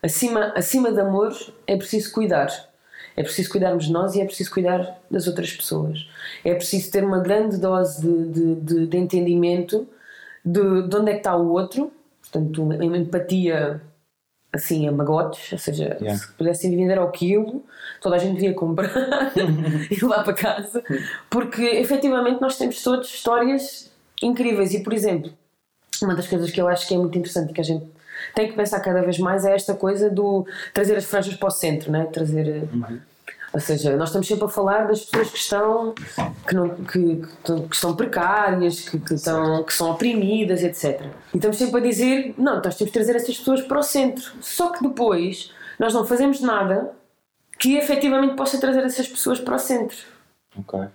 Acima, 0.03 0.53
acima 0.57 0.91
de 0.91 1.01
amor, 1.01 1.33
é 1.67 1.77
preciso 1.77 2.13
cuidar. 2.13 2.49
É 3.17 3.23
preciso 3.23 3.51
cuidarmos 3.51 3.85
de 3.85 3.93
nós 3.93 4.15
e 4.15 4.21
é 4.21 4.25
preciso 4.25 4.51
cuidar 4.51 4.99
das 5.11 5.29
outras 5.29 5.53
pessoas. 5.53 6.09
É 6.45 6.55
preciso 6.55 6.91
ter 6.91 7.05
uma 7.05 7.21
grande 7.21 7.59
dose 7.59 8.01
de, 8.01 8.29
de, 8.29 8.55
de, 8.57 8.87
de 8.87 8.97
entendimento 8.97 9.87
de, 10.45 10.89
de 10.89 10.97
onde 10.97 11.11
é 11.11 11.13
que 11.13 11.21
está 11.21 11.37
o 11.37 11.51
outro, 11.51 11.93
portanto, 12.33 12.63
uma 12.63 12.97
empatia 12.97 13.81
assim 14.53 14.87
a 14.87 14.93
magotes, 14.93 15.53
ou 15.53 15.59
seja, 15.59 15.97
yeah. 16.01 16.19
se 16.19 16.31
pudessem 16.33 16.77
vender 16.77 16.99
ao 16.99 17.11
quilo, 17.11 17.65
toda 18.01 18.17
a 18.17 18.19
gente 18.19 18.35
devia 18.35 18.53
comprar 18.53 19.33
e 19.91 19.95
levar 19.95 20.25
para 20.25 20.35
casa, 20.35 20.85
porque 21.31 21.63
efetivamente 21.63 22.41
nós 22.41 22.59
temos 22.59 22.83
todas 22.83 23.07
histórias 23.07 23.91
incríveis 24.23 24.75
e, 24.75 24.83
por 24.83 24.93
exemplo, 24.93 25.33
uma 26.03 26.15
das 26.15 26.29
coisas 26.29 26.51
que 26.51 26.61
eu 26.61 26.69
acho 26.69 26.87
que 26.87 26.95
é 26.95 26.99
muito 26.99 27.17
interessante 27.17 27.51
e 27.51 27.55
que 27.55 27.61
a 27.61 27.65
gente 27.65 27.87
tem 28.35 28.49
que 28.49 28.55
pensar 28.55 28.81
cada 28.81 29.03
vez 29.03 29.19
mais 29.19 29.45
é 29.45 29.55
esta 29.55 29.75
coisa 29.75 30.11
do 30.11 30.47
trazer 30.75 30.97
as 30.97 31.05
franjas 31.05 31.35
para 31.35 31.49
o 31.49 31.51
centro, 31.51 31.91
né? 31.91 32.07
trazer. 32.13 32.69
Uhum. 32.73 33.01
Ou 33.53 33.61
seja, 33.61 33.97
nós 33.97 34.09
estamos 34.09 34.27
sempre 34.27 34.45
a 34.45 34.49
falar 34.49 34.87
das 34.87 35.05
pessoas 35.05 35.31
que 35.31 35.39
estão, 35.39 35.95
que, 36.49 36.55
não, 36.55 36.71
que, 36.71 37.23
que 37.47 37.75
estão 37.75 37.95
precárias, 37.95 38.89
que, 38.89 38.99
que, 38.99 39.15
estão, 39.15 39.63
que 39.63 39.75
são 39.75 39.91
oprimidas, 39.91 40.63
etc. 40.63 41.03
E 41.35 41.37
estamos 41.37 41.59
sempre 41.59 41.79
a 41.79 41.83
dizer, 41.83 42.35
não, 42.39 42.63
nós 42.63 42.77
temos 42.77 42.91
que 42.91 42.99
trazer 42.99 43.15
essas 43.15 43.37
pessoas 43.37 43.61
para 43.61 43.79
o 43.79 43.83
centro. 43.83 44.33
Só 44.41 44.71
que 44.71 44.83
depois 44.83 45.53
nós 45.79 45.93
não 45.93 46.07
fazemos 46.07 46.41
nada 46.41 46.93
que 47.59 47.77
efetivamente 47.77 48.35
possa 48.35 48.59
trazer 48.59 48.83
essas 48.85 49.07
pessoas 49.07 49.39
para 49.39 49.57
o 49.57 49.59
centro. 49.59 49.99
Okay. 50.57 50.89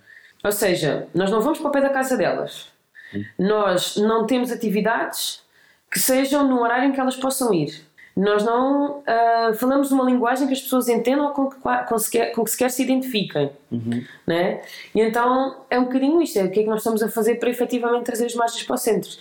Ou 0.44 0.52
seja, 0.52 1.08
nós 1.14 1.30
não 1.30 1.42
vamos 1.42 1.60
para 1.60 1.68
o 1.68 1.72
pé 1.72 1.82
da 1.82 1.90
casa 1.90 2.18
delas. 2.18 2.68
Hum. 3.14 3.24
Nós 3.38 3.98
não 3.98 4.26
temos 4.26 4.52
atividades 4.52 5.44
que 5.92 6.00
sejam 6.00 6.48
no 6.48 6.62
horário 6.62 6.90
em 6.90 6.92
que 6.92 7.00
elas 7.00 7.16
possam 7.16 7.54
ir. 7.54 7.86
Nós 8.18 8.44
não 8.44 8.98
uh, 9.02 9.54
falamos 9.54 9.92
uma 9.92 10.04
linguagem 10.04 10.48
que 10.48 10.54
as 10.54 10.62
pessoas 10.62 10.90
entendam 10.90 11.28
ou 11.28 11.34
com 11.34 11.50
que, 11.52 11.58
com, 11.88 12.00
sequer, 12.00 12.32
com 12.32 12.44
que 12.44 12.50
sequer 12.50 12.72
se 12.72 12.82
identifiquem. 12.82 13.52
Uhum. 13.72 14.04
Né? 14.26 14.62
E 14.96 15.02
então 15.02 15.58
é 15.70 15.80
um 15.80 15.84
bocadinho 15.84 16.20
isto: 16.20 16.40
é 16.40 16.44
o 16.44 16.50
que 16.50 16.62
é 16.62 16.64
que 16.64 16.70
nós 16.70 16.80
estamos 16.80 17.04
a 17.04 17.10
fazer 17.10 17.36
para 17.36 17.48
efetivamente 17.52 18.06
trazer 18.06 18.26
as 18.26 18.34
margens 18.34 18.64
para 18.64 18.74
o 18.74 18.78
centro. 18.78 19.12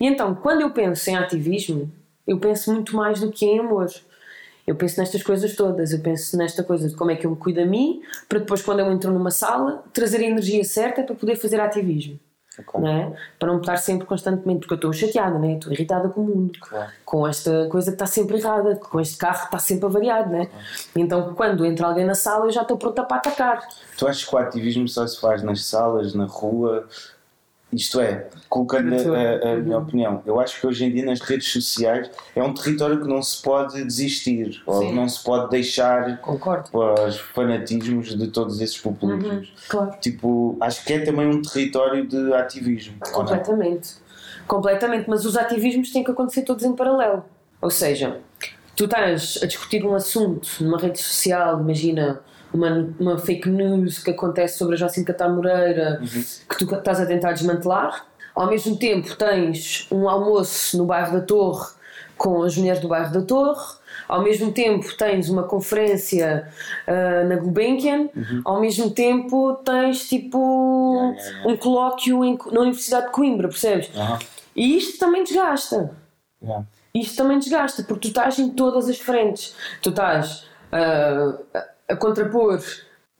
E 0.00 0.06
então, 0.06 0.36
quando 0.36 0.60
eu 0.60 0.70
penso 0.70 1.10
em 1.10 1.16
ativismo, 1.16 1.90
eu 2.24 2.38
penso 2.38 2.72
muito 2.72 2.94
mais 2.94 3.18
do 3.18 3.32
que 3.32 3.44
em 3.44 3.58
amor. 3.58 3.90
Eu 4.64 4.76
penso 4.76 5.00
nestas 5.00 5.24
coisas 5.24 5.56
todas. 5.56 5.92
Eu 5.92 5.98
penso 5.98 6.36
nesta 6.36 6.62
coisa 6.62 6.88
de 6.88 6.94
como 6.94 7.10
é 7.10 7.16
que 7.16 7.26
eu 7.26 7.32
me 7.32 7.36
cuido 7.36 7.60
a 7.60 7.66
mim, 7.66 8.02
para 8.28 8.38
depois, 8.38 8.62
quando 8.62 8.78
eu 8.78 8.92
entro 8.92 9.12
numa 9.12 9.32
sala, 9.32 9.82
trazer 9.92 10.18
a 10.18 10.26
energia 10.28 10.62
certa 10.62 11.02
para 11.02 11.16
poder 11.16 11.34
fazer 11.34 11.58
ativismo. 11.58 12.20
Claro. 12.62 12.86
Né? 12.86 13.16
Para 13.38 13.52
não 13.52 13.60
estar 13.60 13.76
sempre 13.78 14.06
constantemente, 14.06 14.60
porque 14.60 14.74
eu 14.74 14.76
estou 14.76 14.92
chateada, 14.92 15.38
né? 15.38 15.54
estou 15.54 15.72
irritada 15.72 16.08
com 16.08 16.20
o 16.20 16.24
mundo, 16.24 16.58
claro. 16.60 16.90
com 17.04 17.26
esta 17.26 17.68
coisa 17.68 17.90
que 17.90 17.94
está 17.94 18.06
sempre 18.06 18.38
errada, 18.38 18.76
com 18.76 19.00
este 19.00 19.16
carro 19.16 19.40
que 19.40 19.44
está 19.46 19.58
sempre 19.58 19.86
avariado. 19.86 20.30
Né? 20.30 20.48
Então, 20.94 21.34
quando 21.34 21.64
entra 21.66 21.86
alguém 21.86 22.04
na 22.04 22.14
sala, 22.14 22.46
eu 22.46 22.52
já 22.52 22.62
estou 22.62 22.76
pronta 22.76 23.02
para 23.02 23.16
atacar. 23.16 23.66
Tu 23.96 24.06
achas 24.06 24.24
que 24.24 24.34
o 24.34 24.38
ativismo 24.38 24.88
só 24.88 25.06
se 25.06 25.20
faz 25.20 25.42
nas 25.42 25.64
salas, 25.64 26.14
na 26.14 26.26
rua, 26.26 26.86
isto 27.74 28.00
é, 28.00 28.28
colocando 28.48 28.94
a, 28.94 29.52
a, 29.52 29.56
minha 29.56 29.78
opinião, 29.78 30.22
eu 30.24 30.38
acho 30.40 30.60
que 30.60 30.66
hoje 30.66 30.84
em 30.84 30.92
dia 30.92 31.04
nas 31.04 31.20
redes 31.20 31.50
sociais 31.50 32.10
é 32.34 32.42
um 32.42 32.52
território 32.54 33.00
que 33.00 33.08
não 33.08 33.22
se 33.22 33.42
pode 33.42 33.82
desistir, 33.84 34.62
ou 34.66 34.80
Sim. 34.80 34.94
não 34.94 35.08
se 35.08 35.22
pode 35.22 35.50
deixar 35.50 36.20
Concordo. 36.20 36.70
para 36.70 37.08
os 37.08 37.18
fanatismos 37.18 38.16
de 38.16 38.28
todos 38.28 38.60
esses 38.60 38.78
populismos. 38.78 39.48
Uhum, 39.48 39.54
claro. 39.68 39.96
Tipo, 40.00 40.56
acho 40.60 40.84
que 40.84 40.92
é 40.92 41.00
também 41.00 41.26
um 41.26 41.42
território 41.42 42.06
de 42.06 42.32
ativismo. 42.32 42.96
Completamente. 43.12 43.94
Completamente, 44.46 45.08
mas 45.08 45.24
os 45.24 45.36
ativismos 45.36 45.90
têm 45.90 46.04
que 46.04 46.10
acontecer 46.10 46.42
todos 46.42 46.64
em 46.64 46.74
paralelo. 46.74 47.24
Ou 47.60 47.70
seja, 47.70 48.20
tu 48.76 48.84
estás 48.84 49.38
a 49.42 49.46
discutir 49.46 49.84
um 49.84 49.94
assunto 49.94 50.48
numa 50.60 50.78
rede 50.78 51.00
social, 51.00 51.60
imagina 51.60 52.20
uma, 52.54 52.88
uma 53.00 53.18
fake 53.18 53.48
news 53.48 53.98
que 53.98 54.12
acontece 54.12 54.56
sobre 54.56 54.74
a 54.74 54.78
Jacinta 54.78 55.12
Catar 55.12 55.28
Moreira 55.28 56.00
uhum. 56.00 56.24
que 56.48 56.58
tu 56.64 56.72
estás 56.72 57.00
a 57.00 57.06
tentar 57.06 57.32
desmantelar. 57.32 58.06
Ao 58.34 58.46
mesmo 58.48 58.76
tempo 58.76 59.14
tens 59.16 59.88
um 59.90 60.08
almoço 60.08 60.78
no 60.78 60.86
bairro 60.86 61.18
da 61.18 61.20
Torre 61.20 61.74
com 62.16 62.42
as 62.42 62.56
mulheres 62.56 62.80
do 62.80 62.86
bairro 62.86 63.12
da 63.12 63.22
Torre. 63.22 63.74
Ao 64.06 64.22
mesmo 64.22 64.52
tempo 64.52 64.86
tens 64.96 65.28
uma 65.28 65.42
conferência 65.42 66.48
uh, 66.86 67.28
na 67.28 67.36
Gulbenkian, 67.36 68.08
uhum. 68.14 68.42
ao 68.44 68.60
mesmo 68.60 68.90
tempo 68.90 69.54
tens 69.64 70.08
tipo 70.08 70.94
yeah, 70.94 71.16
yeah, 71.16 71.38
yeah. 71.38 71.52
um 71.52 71.56
colóquio 71.56 72.24
em, 72.24 72.38
na 72.52 72.60
Universidade 72.60 73.06
de 73.06 73.12
Coimbra, 73.12 73.48
percebes? 73.48 73.90
E 74.54 74.76
isto 74.76 74.98
também 74.98 75.24
desgasta. 75.24 75.90
Isto 76.94 77.16
também 77.16 77.38
desgasta, 77.38 77.82
porque 77.82 78.02
tu 78.02 78.08
estás 78.08 78.38
em 78.38 78.50
todas 78.50 78.88
as 78.88 78.98
frentes. 78.98 79.56
Tu 79.82 79.90
estás 79.90 80.46
ah, 80.70 81.38
a, 81.88 81.96
contrapor 81.96 82.60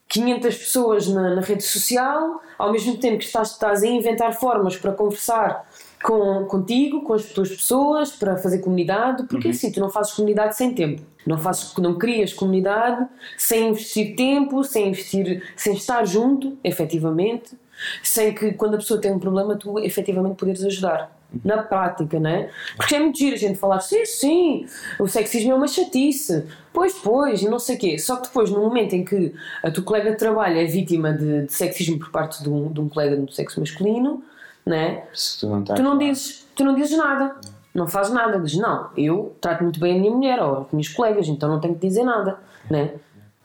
500 0.08 0.56
pessoas 0.56 1.08
na, 1.08 1.34
na 1.34 1.40
rede 1.40 1.62
social, 1.62 2.40
ao 2.58 2.72
mesmo 2.72 2.96
tempo 2.98 3.18
que 3.18 3.24
estás, 3.24 3.52
estás 3.52 3.82
a 3.82 3.86
inventar 3.86 4.32
formas 4.34 4.76
para 4.76 4.92
conversar 4.92 5.68
com, 6.02 6.44
contigo, 6.44 7.02
com 7.02 7.14
as 7.14 7.24
tuas 7.26 7.48
pessoas, 7.48 8.12
para 8.12 8.36
fazer 8.36 8.58
comunidade, 8.58 9.24
porque 9.24 9.48
assim, 9.48 9.72
tu 9.72 9.80
não 9.80 9.88
fazes 9.88 10.12
comunidade 10.12 10.56
sem 10.56 10.74
tempo. 10.74 11.02
Não, 11.26 11.38
fazes, 11.38 11.74
não 11.78 11.96
crias 11.96 12.34
comunidade 12.34 13.08
sem 13.38 13.70
investir 13.70 14.14
tempo, 14.14 14.62
sem 14.62 14.88
investir, 14.88 15.42
sem 15.56 15.74
estar 15.74 16.04
junto, 16.04 16.58
efetivamente, 16.62 17.58
sem 18.02 18.34
que 18.34 18.52
quando 18.52 18.74
a 18.74 18.76
pessoa 18.76 19.00
tem 19.00 19.12
um 19.12 19.18
problema 19.18 19.56
tu 19.56 19.78
efetivamente 19.78 20.36
poderes 20.36 20.62
ajudar. 20.62 21.10
Na 21.44 21.62
prática, 21.62 22.20
não 22.20 22.28
é? 22.30 22.50
Porque 22.76 22.94
é 22.94 23.00
muito 23.00 23.18
giro 23.18 23.34
a 23.34 23.38
gente 23.38 23.58
falar, 23.58 23.80
sim, 23.80 24.04
sim, 24.04 24.66
o 25.00 25.08
sexismo 25.08 25.52
é 25.52 25.54
uma 25.54 25.66
chatice, 25.68 26.44
pois, 26.72 26.92
pois, 26.94 27.40
e 27.42 27.48
não 27.48 27.58
sei 27.58 27.76
o 27.76 27.78
quê. 27.78 27.98
Só 27.98 28.16
que 28.16 28.24
depois, 28.28 28.50
no 28.50 28.60
momento 28.60 28.92
em 28.94 29.04
que 29.04 29.34
a 29.62 29.70
tua 29.70 29.82
colega 29.82 30.10
de 30.10 30.16
trabalho 30.18 30.58
é 30.58 30.64
vítima 30.64 31.12
de, 31.12 31.46
de 31.46 31.52
sexismo 31.52 31.98
por 31.98 32.10
parte 32.10 32.42
de 32.42 32.50
um, 32.50 32.70
de 32.72 32.80
um 32.80 32.88
colega 32.88 33.16
do 33.16 33.32
sexo 33.32 33.60
masculino, 33.60 34.22
não 34.66 34.76
é? 34.76 35.06
Se 35.14 35.40
tu 35.40 35.48
não 35.48 35.60
estás 35.62 35.78
tu 35.78 35.82
não 35.82 35.96
dizes, 35.98 36.46
tu 36.54 36.64
não 36.64 36.74
dizes 36.74 36.96
nada, 36.96 37.36
não 37.74 37.86
fazes 37.88 38.12
nada, 38.12 38.38
dizes 38.38 38.58
não, 38.58 38.90
eu 38.96 39.34
trato 39.40 39.62
muito 39.62 39.80
bem 39.80 39.96
a 39.96 40.00
minha 40.00 40.10
mulher 40.12 40.40
ou 40.42 40.62
as 40.62 40.72
minhas 40.72 40.88
colegas, 40.88 41.26
então 41.28 41.48
não 41.48 41.60
tenho 41.60 41.74
que 41.74 41.86
dizer 41.86 42.04
nada, 42.04 42.38
né? 42.70 42.92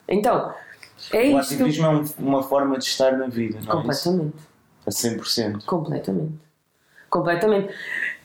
Então, 0.08 0.54
é 1.12 1.34
O 1.34 1.40
isto. 1.40 1.54
ativismo 1.56 1.86
é 1.86 1.90
um- 1.90 2.06
uma 2.20 2.44
forma 2.44 2.78
de 2.78 2.86
estar 2.86 3.18
na 3.18 3.28
vida, 3.28 3.60
não 3.66 3.82
é? 3.82 3.88
Isso? 3.90 4.10
Completamente, 4.10 4.36
A 4.88 4.92
100%. 4.92 5.66
completamente, 5.66 6.34
completamente. 7.10 7.74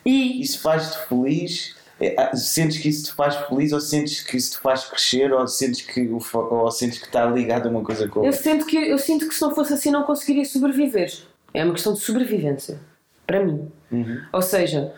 E 0.04 0.40
Isso 0.40 0.60
faz-te 0.60 0.98
feliz? 1.08 1.74
É, 2.00 2.14
ah, 2.18 2.34
Sentes 2.36 2.78
que 2.78 2.88
isso 2.88 3.04
te 3.04 3.12
faz 3.12 3.36
feliz 3.46 3.72
ou 3.72 3.80
sentes 3.80 4.20
que 4.22 4.36
isso 4.36 4.52
te 4.52 4.58
faz 4.58 4.84
crescer 4.84 5.32
ou 5.32 5.46
sentes 5.46 5.80
que, 5.82 6.08
ou 6.08 6.70
sentes 6.70 6.98
que 6.98 7.06
está 7.06 7.24
ligado 7.24 7.66
a 7.66 7.70
uma 7.70 7.82
coisa 7.84 8.08
com 8.08 8.20
a 8.20 8.22
eu 8.24 8.26
outra? 8.26 8.42
sinto 8.42 8.66
que 8.66 8.76
eu 8.76 8.98
sinto 8.98 9.28
que 9.28 9.34
se 9.34 9.40
não 9.40 9.54
fosse 9.54 9.72
assim 9.72 9.90
não 9.92 10.02
conseguiria 10.02 10.44
sobreviver. 10.44 11.12
É 11.54 11.64
uma 11.64 11.72
questão 11.72 11.92
de 11.92 12.00
sobrevivência, 12.00 12.80
para 13.24 13.44
mim. 13.44 13.70
Uhum. 13.92 14.20
Ou 14.32 14.42
seja, 14.42 14.92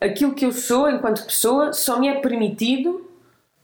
aquilo 0.00 0.34
que 0.34 0.44
eu 0.44 0.52
sou 0.52 0.90
enquanto 0.90 1.24
pessoa 1.24 1.72
só 1.72 1.98
me 2.00 2.08
é 2.08 2.20
permitido, 2.20 3.08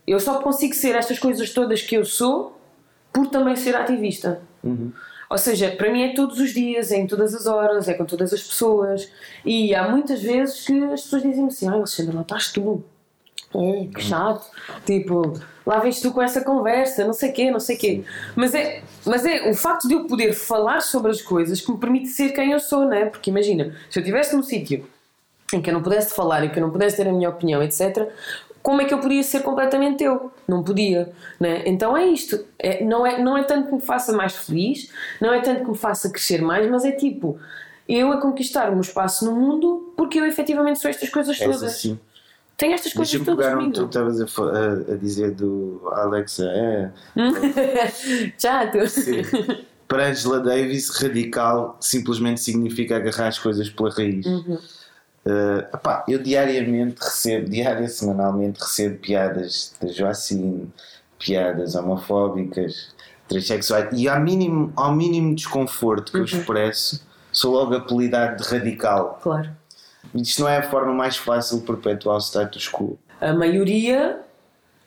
eu 0.07 0.21
só 0.21 0.41
consigo 0.41 0.73
ser 0.75 0.95
estas 0.95 1.19
coisas 1.19 1.51
todas 1.53 1.83
que 1.83 1.97
eu 1.97 2.05
sou 2.05 2.59
por 3.13 3.27
também 3.27 3.57
ser 3.57 3.75
ativista. 3.75 4.41
Uhum. 4.63 4.93
Ou 5.31 5.37
seja, 5.37 5.71
para 5.73 5.91
mim 5.93 6.03
é 6.03 6.15
todos 6.15 6.39
os 6.41 6.53
dias, 6.53 6.91
é 6.91 6.97
em 6.97 7.07
todas 7.07 7.35
as 7.35 7.47
horas, 7.47 7.89
é 7.89 7.95
com 7.95 8.05
todas 8.05 8.33
as 8.33 8.43
pessoas. 8.43 9.11
E 9.45 9.75
há 9.75 9.89
muitas 9.89 10.23
vezes 10.23 10.65
que 10.65 10.85
as 10.85 11.03
pessoas 11.03 11.23
dizem 11.23 11.47
assim: 11.47 11.69
Ai, 11.69 11.75
Alexandre, 11.75 12.15
lá 12.15 12.23
estás 12.23 12.53
tu. 12.53 12.83
É, 13.55 13.87
que 13.95 14.03
chato. 14.03 14.51
Tipo, 14.85 15.39
lá 15.65 15.79
vens 15.79 16.01
tu 16.01 16.13
com 16.13 16.21
essa 16.21 16.43
conversa, 16.43 17.05
não 17.05 17.13
sei 17.15 17.33
quê, 17.33 17.51
não 17.51 17.61
sei 17.61 17.77
quê. 17.77 18.05
Mas 18.37 18.55
é, 18.55 18.83
mas 19.07 19.25
é 19.25 19.49
o 19.51 19.55
facto 19.55 19.89
de 19.89 19.95
eu 19.95 20.07
poder 20.07 20.33
falar 20.35 20.81
sobre 20.81 21.11
as 21.11 21.23
coisas 21.23 21.61
que 21.61 21.71
me 21.71 21.79
permite 21.79 22.09
ser 22.09 22.33
quem 22.33 22.53
eu 22.53 22.61
sou, 22.61 22.85
não 22.85 22.93
é? 22.93 23.07
Porque 23.07 23.31
imagina, 23.31 23.75
se 23.89 23.99
eu 23.99 24.03
estivesse 24.03 24.35
num 24.35 24.43
sítio 24.43 24.87
em 25.53 25.63
que 25.63 25.71
eu 25.71 25.75
não 25.75 25.83
pudesse 25.83 26.15
falar, 26.15 26.45
em 26.45 26.51
que 26.51 26.59
eu 26.59 26.63
não 26.63 26.71
pudesse 26.71 26.97
ter 26.97 27.09
a 27.09 27.13
minha 27.13 27.29
opinião, 27.29 27.63
etc., 27.63 28.09
como 28.69 28.83
é 28.83 28.85
que 28.85 28.93
eu 28.93 28.99
podia 28.99 29.23
ser 29.23 29.41
completamente 29.41 30.05
eu? 30.05 30.31
Não 30.47 30.63
podia, 30.63 31.11
né? 31.41 31.63
Então 31.65 31.97
é 31.97 32.07
isto. 32.07 32.45
É, 32.59 32.85
não, 32.85 33.07
é, 33.07 33.19
não 33.19 33.35
é 33.35 33.43
tanto 33.43 33.69
que 33.69 33.75
me 33.77 33.81
faça 33.81 34.13
mais 34.13 34.35
feliz, 34.37 34.91
não 35.23 35.33
é 35.33 35.41
tanto 35.41 35.65
que 35.65 35.71
me 35.71 35.77
faça 35.79 36.11
crescer 36.11 36.43
mais, 36.43 36.71
mas 36.71 36.85
é 36.85 36.93
tipo, 36.93 37.39
eu 37.89 38.13
a 38.13 38.21
conquistar 38.21 38.69
o 38.69 38.73
meu 38.73 38.83
espaço 38.83 39.25
no 39.25 39.33
mundo 39.35 39.95
porque 39.97 40.21
eu 40.21 40.27
efetivamente 40.27 40.79
sou 40.81 40.91
estas 40.91 41.09
coisas 41.09 41.39
todas. 41.39 41.63
assim. 41.63 41.99
Tenho 42.59 42.75
estas 42.75 42.93
coisas 42.93 43.11
Deixa-me 43.13 43.25
todas 43.37 43.47
que 43.47 43.53
tu 43.53 43.59
comigo. 43.59 43.85
estavas 43.87 44.21
a- 44.21 44.93
a 44.93 44.97
dizer 44.97 45.31
do 45.31 45.81
Alexa. 45.91 46.45
É, 46.45 46.91
Chato. 48.39 48.87
sim. 48.89 49.23
Para 49.89 50.09
Angela 50.09 50.41
Davis, 50.41 50.91
radical 50.91 51.79
simplesmente 51.81 52.41
significa 52.43 52.97
agarrar 52.97 53.29
as 53.29 53.39
coisas 53.39 53.71
pela 53.71 53.89
raiz. 53.91 54.27
Uhum. 54.27 54.59
Uh, 55.29 55.59
epá, 55.75 56.05
eu 56.09 56.19
diariamente 56.23 56.97
recebo, 57.03 57.51
diária, 57.51 57.87
semanalmente 57.87 58.61
recebo 58.61 58.97
piadas 58.99 59.75
da 59.79 59.89
Joacine, 59.89 60.73
piadas 61.19 61.75
homofóbicas, 61.75 62.95
transexuais, 63.29 63.89
e 63.93 64.09
ao 64.09 64.19
mínimo, 64.21 64.73
ao 64.75 64.95
mínimo 64.95 65.35
desconforto 65.35 66.11
que 66.13 66.17
eu 66.17 66.23
Uhum. 66.23 66.27
expresso, 66.27 67.07
sou 67.31 67.53
logo 67.53 67.75
apelidado 67.75 68.43
de 68.43 68.49
radical. 68.49 69.19
Claro. 69.23 69.51
Isto 70.15 70.41
não 70.43 70.49
é 70.49 70.57
a 70.59 70.63
forma 70.71 70.95
mais 70.95 71.19
fácil 71.19 71.59
de 71.61 71.67
perpetuar 71.67 72.17
o 72.17 72.21
status 72.21 72.67
quo, 72.71 72.99
A 73.21 73.35
maioria 73.35 74.21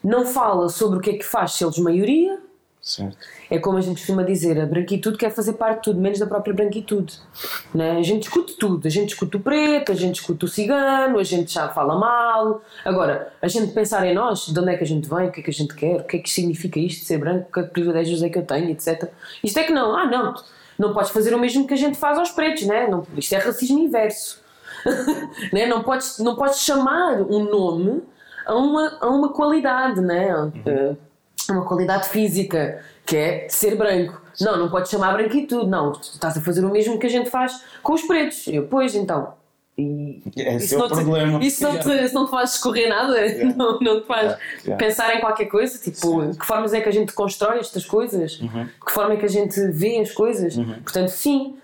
não 0.04 0.26
fala 0.26 0.70
sobre 0.70 0.98
o 0.98 1.02
que 1.02 1.12
é 1.12 1.18
que 1.18 1.26
faz 1.26 1.52
se 1.52 1.64
eles 1.64 1.78
maioria. 1.78 2.40
Certo? 2.82 3.16
É 3.50 3.60
como 3.60 3.78
a 3.78 3.82
gente 3.82 3.98
costuma 3.98 4.24
dizer, 4.24 4.60
a 4.60 4.66
branquitude 4.66 5.18
quer 5.18 5.30
fazer 5.30 5.54
parte 5.54 5.78
de 5.78 5.82
tudo, 5.84 6.02
menos 6.02 6.18
da 6.18 6.26
própria 6.26 6.54
branquitude. 6.54 7.20
Né? 7.74 7.92
A 7.92 8.02
gente 8.02 8.22
discute 8.22 8.58
tudo, 8.58 8.88
a 8.88 8.90
gente 8.90 9.10
discute 9.10 9.38
o 9.38 9.40
preto, 9.40 9.92
a 9.92 9.96
gente 9.96 10.16
discute 10.16 10.46
o 10.46 10.48
cigano, 10.48 11.20
a 11.20 11.24
gente 11.24 11.54
já 11.54 11.70
fala 11.70 11.96
mal. 11.96 12.62
Agora, 12.84 13.32
a 13.40 13.48
gente 13.48 13.72
pensar 13.72 14.06
em 14.08 14.16
nós, 14.16 14.48
de 14.48 14.60
onde 14.60 14.72
é 14.72 14.78
que 14.78 14.84
a 14.84 14.88
gente 14.88 15.08
vem, 15.08 15.28
o 15.28 15.32
que 15.32 15.42
é 15.42 15.44
que 15.44 15.52
a 15.52 15.54
gente 15.54 15.76
quer, 15.76 15.98
o 15.98 16.04
que 16.04 16.18
é 16.18 16.20
que 16.20 16.30
significa 16.30 16.80
isto 16.80 17.02
de 17.02 17.06
ser 17.06 17.20
branco, 17.20 17.52
que 17.52 17.62
privilégios 17.64 18.24
é 18.24 18.30
que 18.30 18.40
eu 18.40 18.46
tenho, 18.46 18.70
etc. 18.72 19.12
Isto 19.44 19.60
é 19.60 19.64
que 19.64 19.72
não, 19.72 19.96
ah 19.96 20.06
não, 20.06 20.34
não 20.80 20.94
podes 20.94 21.12
fazer 21.12 21.36
o 21.36 21.40
mesmo 21.40 21.68
que 21.68 21.76
a 21.76 21.78
gente 21.78 21.98
faz 21.98 22.18
aos 22.18 22.32
pretos, 22.32 22.64
né? 22.64 22.88
não, 22.88 23.06
isto 23.16 23.34
é 23.34 23.38
racismo 23.38 23.78
inverso. 23.78 24.42
né? 25.54 25.68
não, 25.68 25.84
podes, 25.84 26.18
não 26.18 26.36
podes 26.36 26.60
chamar 26.62 27.22
um 27.22 27.44
nome 27.44 28.02
a 28.46 28.56
uma, 28.56 28.98
a 29.00 29.08
uma 29.08 29.30
qualidade, 29.30 30.02
né? 30.02 30.52
Eh, 30.66 30.96
uma 31.51 31.65
qualidade 31.65 32.10
física, 32.10 32.81
que 33.05 33.15
é 33.17 33.48
ser 33.50 33.75
branco. 33.75 34.22
Não, 34.39 34.58
não 34.58 34.70
podes 34.70 34.89
chamar 34.89 35.13
branquitude, 35.13 35.70
não. 35.70 35.91
Tu 35.91 36.01
estás 36.13 36.38
a 36.38 36.41
fazer 36.41 36.63
o 36.65 36.72
mesmo 36.72 36.98
que 36.98 37.05
a 37.05 37.10
gente 37.10 37.29
faz 37.29 37.62
com 37.84 37.93
os 37.93 38.01
pretos. 38.03 38.48
Eu, 38.48 38.67
pois 38.67 38.96
então. 38.96 39.34
E 39.77 40.22
é 40.38 40.58
não 40.77 40.86
o 40.86 40.89
problema. 40.89 41.39
Te, 41.39 41.48
isso 41.48 41.63
não 41.63 41.77
te, 41.79 41.89
isso 42.05 42.13
não 42.13 42.25
te 42.25 42.31
faz 42.31 42.53
escorrer 42.55 42.89
nada, 42.89 43.15
não, 43.55 43.79
não 43.79 44.01
te 44.01 44.08
faz 44.08 44.24
Yeah, 44.24 44.39
yeah. 44.65 44.86
pensar 44.86 45.15
em 45.15 45.20
qualquer 45.22 45.46
coisa, 45.46 45.77
tipo, 45.79 46.25
de 46.25 46.38
que 46.38 46.46
formas 46.46 46.74
é 46.74 46.81
que 46.81 46.89
a 46.89 46.91
gente 46.91 47.13
constrói 47.13 47.60
estas 47.60 47.86
coisas, 47.86 48.39
Uhum. 48.39 48.67
que 48.86 48.91
forma 48.91 49.13
é 49.13 49.17
que 49.17 49.25
a 49.25 49.29
gente 49.29 49.60
vê 49.70 49.98
as 50.00 50.12
coisas. 50.12 50.55
Portanto, 50.84 51.10
sim, 51.10 51.55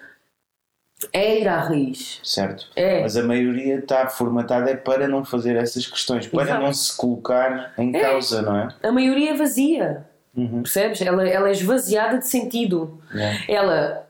é 1.14 1.42
ir 1.42 1.48
à 1.48 1.60
raiz. 1.60 2.20
Certo. 2.24 2.68
É. 2.76 3.02
Mas 3.02 3.16
a 3.16 3.24
maioria 3.24 3.80
está 3.80 4.08
formatada 4.08 4.72
é 4.72 4.76
para 4.76 5.08
não 5.08 5.24
fazer 5.24 5.56
essas 5.56 5.86
questões, 5.86 6.28
para 6.28 6.44
Exato. 6.44 6.64
não 6.64 6.74
se 6.74 6.98
colocar 6.98 7.74
em 7.78 7.96
É. 7.96 8.00
causa, 8.00 8.42
não 8.42 8.56
é? 8.56 8.68
A 8.82 8.92
maioria 8.92 9.32
é 9.32 9.34
vazia. 9.36 10.06
Uhum. 10.36 10.64
Percebes? 10.64 11.02
Ela, 11.02 11.28
ela 11.28 11.50
é 11.50 11.52
esvaziada 11.52 12.18
de 12.18 12.28
sentido. 12.28 13.00
Yeah. 13.14 13.40
Ela 13.48 14.08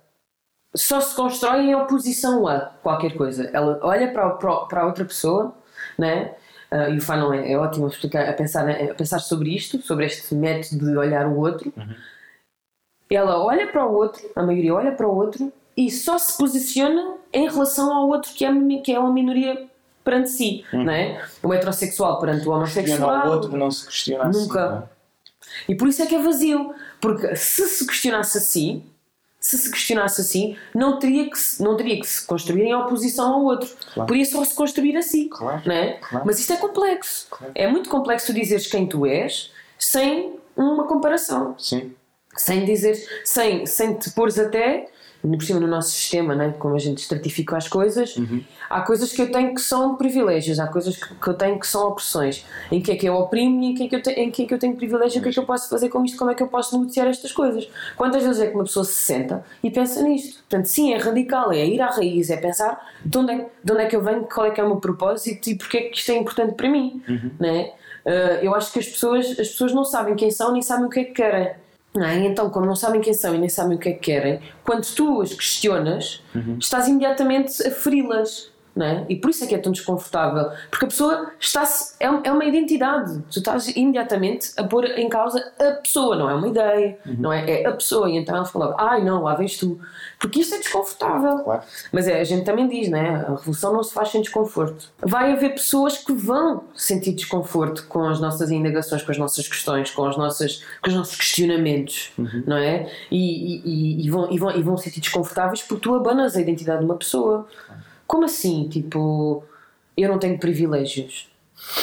só 0.75 0.99
se 0.99 1.15
constrói 1.15 1.61
em 1.61 1.75
oposição 1.75 2.47
a 2.47 2.59
qualquer 2.59 3.15
coisa. 3.15 3.49
Ela 3.53 3.79
olha 3.81 4.11
para, 4.11 4.29
para, 4.31 4.85
outra 4.85 5.05
pessoa, 5.05 5.55
né? 5.97 6.35
Ah, 6.69 6.89
e 6.89 6.97
o 6.97 7.01
Fanon 7.01 7.33
é, 7.33 7.51
é 7.53 7.57
ótimo 7.57 7.87
a, 7.87 8.33
pensar, 8.33 8.69
a 8.69 8.93
pensar 8.93 9.19
sobre 9.19 9.55
isto, 9.55 9.81
sobre 9.81 10.05
este 10.05 10.35
método 10.35 10.85
de 10.85 10.97
olhar 10.97 11.25
o 11.25 11.37
outro. 11.37 11.73
Ela 13.09 13.41
olha 13.41 13.67
para 13.67 13.85
o 13.85 13.93
outro, 13.93 14.21
a 14.35 14.43
maioria 14.43 14.73
olha 14.75 14.91
para 14.91 15.07
o 15.07 15.15
outro 15.15 15.51
e 15.77 15.91
só 15.91 16.17
se 16.17 16.35
posiciona 16.37 17.13
em 17.31 17.47
relação 17.47 17.93
ao 17.95 18.09
outro 18.09 18.31
que 18.33 18.43
é, 18.43 18.51
que 18.83 18.91
é 18.91 18.99
uma 18.99 19.11
minoria 19.13 19.67
perante 20.03 20.29
si, 20.31 20.65
né? 20.73 21.23
O 21.43 21.53
heterossexual 21.53 22.19
perante 22.19 22.47
o 22.47 22.51
homossexual. 22.51 23.27
o 23.27 23.31
outro, 23.31 23.55
não 23.57 23.69
se 23.69 23.85
questiona 23.85 24.25
assim, 24.25 24.39
Nunca. 24.39 24.69
não 24.69 24.77
é? 24.79 24.83
E 25.69 25.75
por 25.75 25.87
isso 25.87 26.01
é 26.01 26.05
que 26.07 26.15
é 26.15 26.21
vazio. 26.21 26.73
Porque 26.99 27.35
se 27.35 27.67
se 27.67 27.85
questionasse 27.85 28.37
assim, 28.37 28.83
se 29.39 29.57
se 29.57 29.69
questionasse 29.71 30.19
assim, 30.21 30.57
não 30.73 30.97
teria 30.97 31.29
que 31.29 31.37
se, 31.37 31.61
não 31.61 31.77
teria 31.77 31.99
que 31.99 32.07
se 32.07 32.25
construir 32.25 32.63
em 32.63 32.73
oposição 32.75 33.33
ao 33.33 33.43
outro. 33.43 33.69
Claro. 33.93 34.07
Podia 34.07 34.25
só 34.25 34.43
se 34.43 34.55
construir 34.55 34.97
assim. 34.97 35.29
Claro, 35.29 35.61
Não 35.65 35.75
é? 35.75 35.93
claro. 35.93 36.25
Mas 36.25 36.39
isto 36.39 36.53
é 36.53 36.57
complexo. 36.57 37.27
Claro. 37.29 37.51
É 37.55 37.67
muito 37.67 37.89
complexo 37.89 38.27
tu 38.27 38.33
dizeres 38.33 38.67
quem 38.67 38.87
tu 38.87 39.05
és 39.05 39.51
sem 39.77 40.37
uma 40.55 40.85
comparação. 40.85 41.55
Sim. 41.57 41.93
Sem 42.35 42.65
dizer, 42.65 42.95
sem, 43.23 43.65
sem 43.65 43.93
te 43.95 44.09
pôres 44.11 44.37
até, 44.37 44.89
por 45.21 45.43
cima 45.43 45.59
no 45.59 45.67
nosso 45.67 45.91
sistema, 45.91 46.35
né? 46.35 46.53
como 46.57 46.75
a 46.75 46.79
gente 46.79 46.99
estratifica 46.99 47.57
as 47.57 47.67
coisas, 47.67 48.15
Uhum. 48.15 48.43
há 48.69 48.81
coisas 48.81 49.11
que 49.11 49.21
eu 49.21 49.31
tenho 49.31 49.53
que 49.53 49.61
são 49.61 49.95
privilégios, 49.95 50.59
há 50.59 50.67
coisas 50.67 50.95
que, 50.95 51.13
que 51.15 51.27
eu 51.27 51.33
tenho 51.33 51.59
que 51.59 51.67
são 51.67 51.87
opressões. 51.87 52.45
Em 52.71 52.81
que 52.81 52.91
é 52.91 52.95
que 52.95 53.07
eu 53.07 53.15
oprimo 53.15 53.61
e 53.63 53.67
em 53.67 53.75
que 53.75 53.83
é 53.83 53.87
que 53.87 53.95
eu, 53.95 54.01
te, 54.01 54.09
em 54.11 54.31
que 54.31 54.43
é 54.43 54.45
que 54.45 54.53
eu 54.53 54.59
tenho 54.59 54.75
privilégio, 54.75 55.19
o 55.19 55.23
que 55.23 55.29
é 55.29 55.31
que 55.31 55.39
eu 55.39 55.45
posso 55.45 55.69
fazer 55.69 55.89
com 55.89 56.03
isto, 56.05 56.17
como 56.17 56.31
é 56.31 56.35
que 56.35 56.43
eu 56.43 56.47
posso 56.47 56.77
negociar 56.77 57.07
estas 57.07 57.31
coisas. 57.31 57.67
Quantas 57.95 58.23
vezes 58.23 58.41
é 58.41 58.47
que 58.47 58.55
uma 58.55 58.63
pessoa 58.63 58.85
se 58.85 58.93
senta 58.93 59.43
e 59.63 59.69
pensa 59.69 60.01
nisto? 60.01 60.39
Portanto, 60.39 60.65
sim, 60.65 60.93
é 60.93 60.97
radical, 60.97 61.51
é 61.51 61.65
ir 61.65 61.81
à 61.81 61.87
raiz, 61.87 62.29
é 62.29 62.37
pensar 62.37 62.79
de 63.03 63.17
onde 63.17 63.31
é, 63.33 63.45
de 63.63 63.71
onde 63.71 63.81
é 63.81 63.85
que 63.85 63.95
eu 63.95 64.01
venho, 64.01 64.23
qual 64.23 64.47
é 64.47 64.51
que 64.51 64.61
é 64.61 64.63
o 64.63 64.67
meu 64.67 64.77
propósito 64.77 65.49
e 65.49 65.55
porque 65.55 65.77
é 65.77 65.81
que 65.83 65.97
isto 65.97 66.11
é 66.11 66.15
importante 66.15 66.53
para 66.55 66.69
mim. 66.69 67.01
Né? 67.39 67.71
Uh, 68.05 68.39
eu 68.41 68.55
acho 68.55 68.71
que 68.71 68.79
as 68.79 68.87
pessoas, 68.87 69.25
as 69.31 69.49
pessoas 69.49 69.73
não 69.73 69.83
sabem 69.83 70.15
quem 70.15 70.31
são 70.31 70.53
nem 70.53 70.61
sabem 70.61 70.85
o 70.85 70.89
que 70.89 70.99
é 70.99 71.03
que 71.03 71.11
querem. 71.11 71.51
É? 72.05 72.25
Então, 72.25 72.49
como 72.49 72.65
não 72.65 72.75
sabem 72.75 73.01
quem 73.01 73.13
são 73.13 73.33
e 73.35 73.37
nem 73.37 73.49
sabem 73.49 73.77
o 73.77 73.79
que 73.79 73.89
é 73.89 73.93
que 73.93 73.99
querem, 73.99 74.39
quando 74.63 74.85
tu 74.95 75.21
as 75.21 75.33
questionas, 75.33 76.21
estás 76.59 76.87
imediatamente 76.87 77.65
a 77.65 77.71
feri-las. 77.71 78.51
Não 78.77 78.85
é? 78.85 79.05
E 79.09 79.15
por 79.15 79.31
isso 79.31 79.43
é 79.43 79.47
que 79.47 79.55
é 79.55 79.57
tão 79.57 79.71
desconfortável. 79.71 80.51
Porque 80.69 80.85
a 80.85 80.87
pessoa 80.87 81.31
está 81.39 81.63
é, 81.99 82.05
é 82.05 82.31
uma 82.31 82.45
identidade. 82.45 83.21
Tu 83.31 83.39
estás 83.39 83.67
imediatamente 83.75 84.51
a 84.55 84.63
pôr 84.63 84.85
em 84.85 85.09
causa 85.09 85.51
a 85.59 85.71
pessoa, 85.71 86.15
não 86.15 86.29
é 86.29 86.35
uma 86.35 86.47
ideia, 86.47 86.97
uhum. 87.05 87.15
não 87.19 87.33
é? 87.33 87.61
É 87.63 87.67
a 87.67 87.71
pessoa. 87.71 88.09
E 88.09 88.15
então 88.15 88.35
ela 88.35 88.45
fala, 88.45 88.75
ai 88.77 89.03
não, 89.03 89.23
lá 89.23 89.33
vens 89.33 89.57
tu. 89.57 89.79
Porque 90.19 90.39
isto 90.39 90.55
é 90.55 90.59
desconfortável. 90.59 91.39
Claro. 91.39 91.61
Mas 91.91 92.07
é, 92.07 92.21
a 92.21 92.23
gente 92.23 92.45
também 92.45 92.67
diz, 92.67 92.89
né? 92.89 93.25
A 93.27 93.31
revolução 93.31 93.73
não 93.73 93.83
se 93.83 93.93
faz 93.93 94.09
sem 94.09 94.21
desconforto. 94.21 94.91
Vai 94.99 95.31
haver 95.31 95.53
pessoas 95.53 95.97
que 95.97 96.13
vão 96.13 96.63
sentir 96.75 97.13
desconforto 97.13 97.87
com 97.87 98.07
as 98.07 98.19
nossas 98.19 98.51
indagações, 98.51 99.01
com 99.01 99.11
as 99.11 99.17
nossas 99.17 99.47
questões, 99.47 99.89
com, 99.91 100.05
as 100.05 100.17
nossas, 100.17 100.63
com 100.81 100.89
os 100.89 100.95
nossos 100.95 101.15
questionamentos, 101.15 102.11
uhum. 102.17 102.43
não 102.45 102.57
é? 102.57 102.91
E, 103.09 103.61
e, 103.65 104.05
e, 104.05 104.09
vão, 104.09 104.31
e, 104.31 104.37
vão, 104.37 104.51
e 104.51 104.61
vão 104.61 104.77
sentir 104.77 104.99
desconfortáveis 104.99 105.63
porque 105.63 105.81
tu 105.81 105.95
abanas 105.95 106.35
a 106.35 106.41
identidade 106.41 106.79
de 106.79 106.85
uma 106.85 106.95
pessoa. 106.95 107.47
Como 108.07 108.23
assim? 108.23 108.67
Tipo, 108.69 109.43
eu 109.95 110.09
não 110.09 110.17
tenho 110.17 110.39
privilégios. 110.39 111.29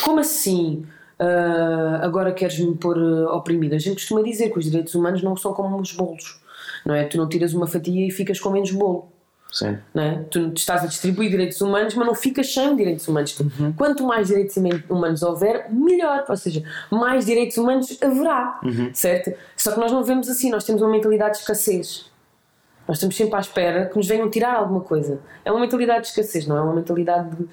Como 0.03 0.19
assim? 0.19 0.85
Uh, 1.19 2.01
agora 2.01 2.33
queres-me 2.33 2.75
pôr 2.75 2.97
uh, 2.97 3.27
oprimida? 3.27 3.75
A 3.75 3.79
gente 3.79 3.95
costuma 3.95 4.21
dizer 4.21 4.51
que 4.51 4.59
os 4.59 4.65
direitos 4.65 4.95
humanos 4.95 5.23
não 5.23 5.37
são 5.37 5.53
como 5.53 5.79
os 5.79 5.93
bolos 5.93 6.43
não 6.85 6.93
é? 6.93 7.03
Tu 7.05 7.17
não 7.17 7.27
tiras 7.27 7.53
uma 7.53 7.65
fatia 7.65 8.07
e 8.07 8.11
ficas 8.11 8.39
com 8.39 8.51
menos 8.51 8.71
bolo. 8.71 9.09
Sim. 9.51 9.77
Não 9.93 10.03
é? 10.03 10.23
Tu 10.29 10.51
estás 10.55 10.83
a 10.83 10.87
distribuir 10.87 11.29
direitos 11.29 11.59
humanos, 11.61 11.95
mas 11.95 12.05
não 12.05 12.13
ficas 12.13 12.53
sem 12.53 12.75
direitos 12.75 13.07
humanos. 13.07 13.39
Uhum. 13.39 13.73
Quanto 13.73 14.03
mais 14.03 14.27
direitos 14.27 14.55
humanos 14.89 15.23
houver, 15.23 15.71
melhor. 15.71 16.25
Ou 16.27 16.37
seja, 16.37 16.61
mais 16.91 17.25
direitos 17.25 17.57
humanos 17.57 17.97
haverá. 18.01 18.59
Uhum. 18.63 18.91
Certo? 18.93 19.33
Só 19.55 19.71
que 19.71 19.79
nós 19.79 19.91
não 19.91 20.03
vemos 20.03 20.29
assim, 20.29 20.51
nós 20.51 20.63
temos 20.63 20.81
uma 20.81 20.91
mentalidade 20.91 21.35
de 21.35 21.39
escassez. 21.39 22.11
Nós 22.87 22.97
estamos 22.97 23.15
sempre 23.15 23.35
à 23.35 23.39
espera 23.39 23.85
que 23.87 23.97
nos 23.97 24.07
venham 24.07 24.29
tirar 24.29 24.55
alguma 24.55 24.81
coisa. 24.81 25.19
É 25.43 25.51
uma 25.51 25.61
mentalidade 25.61 26.01
de 26.01 26.07
escassez, 26.09 26.45
não 26.45 26.57
é 26.57 26.61
uma 26.61 26.73
mentalidade 26.73 27.35
de 27.35 27.47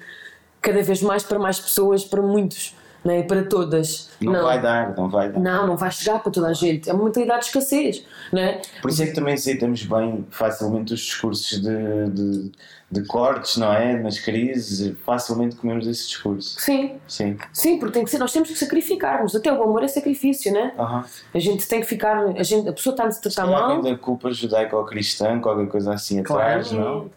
cada 0.61 0.81
vez 0.81 1.01
mais 1.01 1.23
para 1.23 1.39
mais 1.39 1.59
pessoas, 1.59 2.05
para 2.05 2.21
muitos 2.21 2.75
não 3.03 3.13
é? 3.13 3.23
para 3.23 3.43
todas. 3.43 4.09
Não, 4.21 4.33
não, 4.33 4.43
vai 4.43 4.61
dar, 4.61 4.95
não 4.95 5.09
vai 5.09 5.31
dar. 5.31 5.39
Não, 5.39 5.67
não 5.67 5.77
vai 5.77 5.91
chegar 5.91 6.19
para 6.19 6.31
toda 6.31 6.47
a 6.47 6.53
gente. 6.53 6.89
É 6.89 6.93
uma 6.93 7.05
mentalidade 7.05 7.41
de 7.41 7.45
escassez. 7.47 8.05
Não 8.31 8.41
é? 8.41 8.61
Por 8.81 8.89
isso 8.89 9.03
é 9.03 9.07
que 9.07 9.13
também 9.13 9.33
aceitamos 9.33 9.83
bem 9.83 10.25
facilmente 10.29 10.93
os 10.93 10.99
discursos 11.01 11.61
de, 11.61 12.09
de, 12.09 12.51
de 12.91 13.05
cortes, 13.05 13.57
não 13.57 13.73
é? 13.73 13.99
Nas 13.99 14.19
crises, 14.19 14.95
facilmente 15.05 15.55
comemos 15.55 15.87
esse 15.87 16.07
discurso. 16.07 16.59
Sim. 16.59 16.93
Sim. 17.07 17.37
Sim, 17.51 17.77
porque 17.77 17.93
tem 17.93 18.03
que 18.03 18.11
ser, 18.11 18.19
nós 18.19 18.31
temos 18.31 18.49
que 18.49 18.55
sacrificar-nos. 18.55 19.35
Até 19.35 19.51
o 19.51 19.61
amor 19.63 19.83
é 19.83 19.87
sacrifício, 19.87 20.53
não 20.53 20.61
é? 20.61 20.73
Uhum. 20.77 21.03
A 21.33 21.39
gente 21.39 21.67
tem 21.67 21.81
que 21.81 21.87
ficar. 21.87 22.25
A, 22.37 22.43
gente, 22.43 22.69
a 22.69 22.73
pessoa 22.73 22.93
está 22.93 23.05
a 23.05 23.09
tratar 23.09 23.45
mal. 23.45 23.81
da 23.81 23.97
culpa 23.97 24.31
judaica 24.31 24.77
ou 24.77 24.85
cristã, 24.85 25.39
qualquer 25.39 25.67
coisa 25.67 25.93
assim 25.93 26.19
atrás, 26.19 26.71
não? 26.71 27.09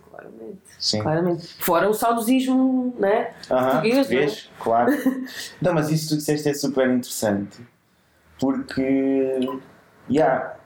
Sim. 0.87 1.03
Claramente. 1.03 1.49
Fora 1.59 1.89
o 1.89 1.93
saudosismo 1.93 2.95
né? 2.99 3.33
português. 3.49 3.95
português 3.97 4.33
né? 4.33 4.51
claro. 4.61 4.93
não, 5.61 5.75
mas 5.75 5.91
isso 5.91 6.05
que 6.05 6.09
tu 6.11 6.17
disseste 6.19 6.49
é 6.49 6.55
super 6.55 6.89
interessante 6.89 7.59
porque, 8.39 9.41
yeah, 10.11 10.57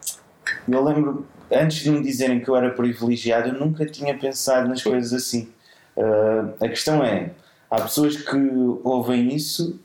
eu 0.69 0.85
lembro, 0.85 1.27
antes 1.51 1.79
de 1.79 1.91
me 1.91 2.03
dizerem 2.03 2.41
que 2.41 2.49
eu 2.49 2.57
era 2.57 2.71
privilegiado, 2.71 3.49
eu 3.49 3.55
nunca 3.55 3.87
tinha 3.87 4.17
pensado 4.17 4.69
nas 4.69 4.83
coisas 4.83 5.13
assim. 5.13 5.53
Uh, 5.97 6.55
a 6.65 6.69
questão 6.69 7.05
é: 7.05 7.31
há 7.71 7.81
pessoas 7.83 8.17
que 8.17 8.37
ouvem 8.83 9.35
isso 9.35 9.81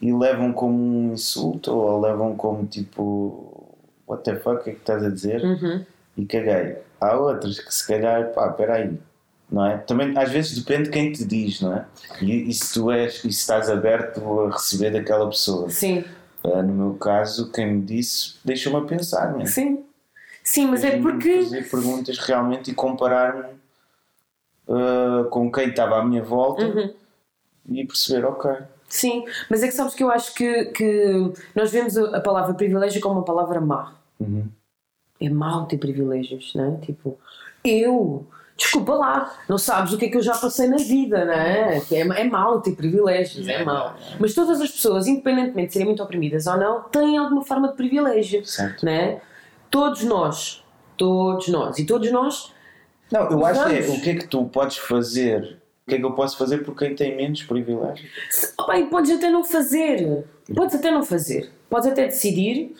e 0.00 0.12
levam 0.12 0.52
como 0.52 0.76
um 0.76 1.12
insulto 1.12 1.72
ou 1.72 2.00
levam 2.00 2.36
como 2.36 2.66
tipo, 2.66 3.76
what 4.06 4.22
the 4.22 4.36
fuck, 4.36 4.60
o 4.60 4.64
que 4.64 4.70
é 4.70 4.72
que 4.74 4.80
estás 4.80 5.02
a 5.02 5.10
dizer? 5.10 5.42
Uhum. 5.42 5.84
E 6.16 6.26
caguei. 6.26 6.78
Há 7.00 7.16
outras 7.16 7.58
que 7.58 7.74
se 7.74 7.86
calhar, 7.86 8.32
pá, 8.32 8.48
peraí 8.50 8.96
não 9.54 9.64
é? 9.64 9.78
Também 9.78 10.18
às 10.18 10.30
vezes 10.30 10.58
depende 10.58 10.84
de 10.84 10.90
quem 10.90 11.12
te 11.12 11.24
diz, 11.24 11.60
não 11.60 11.76
é? 11.76 11.86
E, 12.20 12.50
e 12.50 12.52
se 12.52 12.74
tu 12.74 12.90
és 12.90 13.18
e 13.18 13.20
se 13.20 13.28
estás 13.28 13.70
aberto 13.70 14.20
a 14.40 14.50
receber 14.50 14.90
daquela 14.90 15.28
pessoa. 15.28 15.70
Sim. 15.70 16.04
Uh, 16.42 16.62
no 16.62 16.72
meu 16.74 16.94
caso, 16.94 17.50
quem 17.52 17.74
me 17.74 17.82
disse 17.82 18.34
deixou-me 18.44 18.84
a 18.84 18.88
pensar, 18.88 19.32
não 19.32 19.42
é? 19.42 19.46
Sim. 19.46 19.84
Sim, 20.42 20.66
mas 20.66 20.82
é 20.82 20.98
porque. 20.98 21.42
Fazer 21.42 21.70
perguntas 21.70 22.18
realmente 22.18 22.72
e 22.72 22.74
comparar-me 22.74 23.54
uh, 24.68 25.24
com 25.30 25.50
quem 25.50 25.68
estava 25.68 26.00
à 26.00 26.04
minha 26.04 26.22
volta 26.22 26.64
uhum. 26.66 26.92
e 27.70 27.86
perceber, 27.86 28.26
ok. 28.26 28.50
Sim, 28.88 29.24
mas 29.48 29.62
é 29.62 29.68
que 29.68 29.72
sabes 29.72 29.94
que 29.94 30.02
eu 30.02 30.10
acho 30.10 30.34
que, 30.34 30.66
que 30.66 31.32
nós 31.54 31.70
vemos 31.70 31.96
a 31.96 32.20
palavra 32.20 32.54
privilégio 32.54 33.00
como 33.00 33.14
uma 33.14 33.24
palavra 33.24 33.60
má. 33.60 33.94
Uhum. 34.18 34.48
É 35.20 35.28
mau 35.28 35.66
ter 35.66 35.78
privilégios, 35.78 36.52
não 36.54 36.74
é? 36.74 36.76
Tipo, 36.84 37.18
eu 37.64 38.26
Desculpa 38.56 38.94
lá, 38.94 39.34
não 39.48 39.58
sabes 39.58 39.92
o 39.92 39.98
que 39.98 40.04
é 40.04 40.08
que 40.08 40.16
eu 40.16 40.22
já 40.22 40.36
passei 40.36 40.68
na 40.68 40.76
vida, 40.76 41.24
não 41.24 41.32
é? 41.32 41.82
É, 41.90 42.00
é 42.00 42.24
mau 42.24 42.60
ter 42.60 42.76
privilégios, 42.76 43.48
é, 43.48 43.54
é 43.54 43.64
mau. 43.64 43.96
Mas 44.20 44.32
todas 44.32 44.60
as 44.60 44.70
pessoas, 44.70 45.08
independentemente 45.08 45.68
de 45.68 45.72
serem 45.72 45.88
muito 45.88 46.02
oprimidas 46.02 46.46
ou 46.46 46.56
não, 46.56 46.82
têm 46.84 47.18
alguma 47.18 47.44
forma 47.44 47.68
de 47.68 47.74
privilégio, 47.74 48.44
certo. 48.44 48.86
não 48.86 48.92
é? 48.92 49.20
Todos 49.68 50.04
nós, 50.04 50.64
todos 50.96 51.48
nós, 51.48 51.78
e 51.80 51.84
todos 51.84 52.12
nós. 52.12 52.52
Não, 53.10 53.28
eu 53.28 53.44
acho 53.44 53.64
que 53.64 53.74
é, 53.74 53.80
o 53.80 54.00
que 54.00 54.10
é 54.10 54.14
que 54.14 54.28
tu 54.28 54.44
podes 54.44 54.76
fazer 54.76 55.58
o 55.86 55.90
que 55.90 55.96
é 55.96 55.98
que 55.98 56.04
eu 56.04 56.12
posso 56.12 56.38
fazer 56.38 56.58
por 56.58 56.74
quem 56.74 56.94
tem 56.94 57.14
menos 57.14 57.42
privilégios? 57.42 58.10
Bem, 58.66 58.86
podes 58.86 59.10
até 59.10 59.28
não 59.28 59.44
fazer. 59.44 60.24
Podes 60.54 60.74
até 60.74 60.90
não 60.90 61.02
fazer. 61.02 61.52
Podes 61.68 61.86
até 61.86 62.06
decidir 62.06 62.74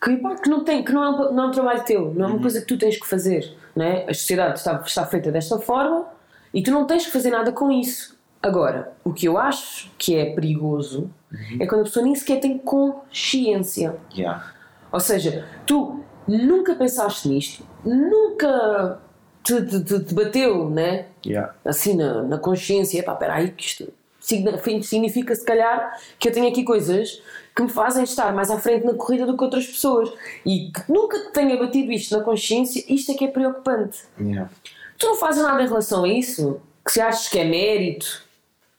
que, 0.00 0.16
pá, 0.16 0.36
que, 0.36 0.48
não, 0.48 0.64
tem, 0.64 0.82
que 0.82 0.92
não, 0.92 1.04
é 1.04 1.10
um, 1.10 1.32
não 1.32 1.44
é 1.44 1.46
um 1.46 1.50
trabalho 1.50 1.84
teu, 1.84 2.14
não 2.14 2.24
é 2.24 2.26
uma 2.28 2.36
uhum. 2.36 2.42
coisa 2.42 2.60
que 2.60 2.66
tu 2.66 2.78
tens 2.78 2.98
que 2.98 3.06
fazer 3.06 3.56
né? 3.78 4.04
a 4.08 4.12
sociedade 4.12 4.58
está, 4.58 4.82
está 4.84 5.06
feita 5.06 5.30
desta 5.30 5.58
forma 5.58 6.06
e 6.52 6.62
tu 6.62 6.72
não 6.72 6.84
tens 6.84 7.06
que 7.06 7.12
fazer 7.12 7.30
nada 7.30 7.52
com 7.52 7.70
isso. 7.70 8.18
Agora, 8.42 8.92
o 9.04 9.12
que 9.12 9.26
eu 9.26 9.38
acho 9.38 9.90
que 9.96 10.16
é 10.16 10.34
perigoso 10.34 11.10
uhum. 11.32 11.58
é 11.60 11.66
quando 11.66 11.82
a 11.82 11.84
pessoa 11.84 12.04
nem 12.04 12.14
sequer 12.14 12.40
tem 12.40 12.58
consciência. 12.58 13.96
Yeah. 14.14 14.52
Ou 14.90 15.00
seja, 15.00 15.46
tu 15.64 16.02
nunca 16.26 16.74
pensaste 16.74 17.28
nisto, 17.28 17.64
nunca 17.84 19.00
te, 19.42 19.62
te, 19.62 19.84
te, 19.84 20.04
te 20.04 20.14
bateu, 20.14 20.68
né? 20.70 21.06
Yeah. 21.24 21.54
Assim 21.64 21.96
na, 21.96 22.22
na 22.22 22.38
consciência, 22.38 23.02
pá, 23.02 23.14
peraí, 23.14 23.50
que 23.50 23.64
isto 23.64 23.92
significa 24.82 25.34
se 25.34 25.44
calhar 25.44 25.98
que 26.18 26.28
eu 26.28 26.32
tenho 26.32 26.48
aqui 26.48 26.62
coisas 26.62 27.22
que 27.58 27.62
me 27.64 27.68
fazem 27.68 28.04
estar 28.04 28.32
mais 28.32 28.52
à 28.52 28.58
frente 28.60 28.86
na 28.86 28.94
corrida 28.94 29.26
do 29.26 29.36
que 29.36 29.42
outras 29.42 29.66
pessoas 29.66 30.12
e 30.46 30.70
que 30.70 30.92
nunca 30.92 31.18
tenha 31.32 31.56
batido 31.56 31.90
isto 31.90 32.16
na 32.16 32.22
consciência, 32.22 32.84
isto 32.88 33.10
é 33.10 33.16
que 33.16 33.24
é 33.24 33.28
preocupante. 33.28 33.98
Yeah. 34.20 34.48
Tu 34.96 35.08
não 35.08 35.16
fazes 35.16 35.42
nada 35.42 35.60
em 35.60 35.66
relação 35.66 36.04
a 36.04 36.08
isso? 36.08 36.60
Que 36.86 36.92
se 36.92 37.00
achas 37.00 37.26
que 37.26 37.36
é 37.36 37.44
mérito, 37.44 38.22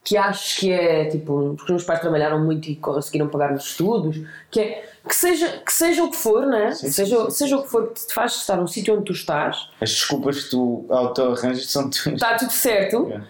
que 0.02 0.16
achas 0.16 0.56
que 0.56 0.72
é 0.72 1.04
tipo, 1.10 1.54
porque 1.58 1.64
os 1.64 1.68
meus 1.68 1.84
pais 1.84 2.00
trabalharam 2.00 2.42
muito 2.42 2.70
e 2.70 2.76
conseguiram 2.76 3.28
pagar 3.28 3.52
os 3.52 3.66
estudos, 3.66 4.22
que 4.50 4.60
é 4.60 4.90
que 5.06 5.14
seja, 5.14 5.58
que 5.58 5.72
seja 5.74 6.02
o 6.02 6.10
que 6.10 6.16
for, 6.16 6.46
né? 6.46 6.72
Sim, 6.72 6.90
seja, 6.90 7.24
sim, 7.24 7.30
seja 7.32 7.56
sim. 7.56 7.60
o 7.60 7.64
que 7.64 7.70
for 7.70 7.88
que 7.88 8.06
te 8.06 8.14
faz 8.14 8.36
estar 8.36 8.56
no 8.56 8.66
sítio 8.66 8.94
onde 8.94 9.04
tu 9.04 9.12
estás. 9.12 9.68
As 9.78 9.90
desculpas 9.90 10.44
que 10.44 10.50
tu 10.52 10.86
auto-arranjas 10.88 11.70
são 11.70 11.90
tuas. 11.90 12.14
Está 12.14 12.34
tudo 12.38 12.52
certo. 12.52 13.04
Yeah. 13.08 13.26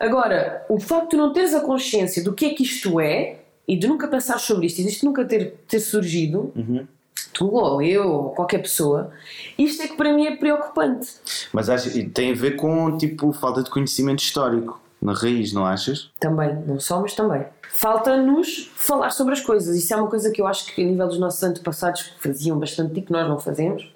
Agora, 0.00 0.66
o 0.68 0.80
facto 0.80 1.04
de 1.04 1.10
tu 1.10 1.16
não 1.16 1.32
teres 1.32 1.54
a 1.54 1.60
consciência 1.60 2.24
do 2.24 2.32
que 2.32 2.46
é 2.46 2.54
que 2.54 2.64
isto 2.64 2.98
é 2.98 3.39
e 3.70 3.76
de 3.76 3.86
nunca 3.86 4.08
pensar 4.08 4.40
sobre 4.40 4.66
isto, 4.66 4.80
isto 4.80 5.06
nunca 5.06 5.24
ter, 5.24 5.54
ter 5.68 5.78
surgido, 5.78 6.52
uhum. 6.56 6.84
tu 7.32 7.54
ou 7.54 7.80
eu 7.80 8.10
ou 8.10 8.30
qualquer 8.30 8.58
pessoa, 8.58 9.12
isto 9.56 9.80
é 9.84 9.86
que 9.86 9.96
para 9.96 10.12
mim 10.12 10.26
é 10.26 10.34
preocupante. 10.34 11.08
Mas 11.52 11.70
acho, 11.70 11.88
tem 12.10 12.32
a 12.32 12.34
ver 12.34 12.56
com 12.56 12.98
tipo 12.98 13.32
falta 13.32 13.62
de 13.62 13.70
conhecimento 13.70 14.24
histórico 14.24 14.80
na 15.00 15.12
raiz, 15.12 15.52
não 15.52 15.64
achas? 15.64 16.10
Também, 16.18 16.52
não 16.66 16.80
só, 16.80 17.00
mas 17.00 17.14
também. 17.14 17.46
Falta-nos 17.68 18.72
falar 18.74 19.10
sobre 19.10 19.34
as 19.34 19.40
coisas. 19.40 19.76
Isso 19.76 19.94
é 19.94 19.96
uma 19.96 20.10
coisa 20.10 20.32
que 20.32 20.42
eu 20.42 20.48
acho 20.48 20.66
que 20.74 20.82
a 20.82 20.84
nível 20.84 21.06
dos 21.06 21.20
nossos 21.20 21.40
antepassados 21.40 22.12
faziam 22.18 22.58
bastante 22.58 22.98
e 22.98 23.02
que 23.02 23.12
nós 23.12 23.28
não 23.28 23.38
fazemos, 23.38 23.88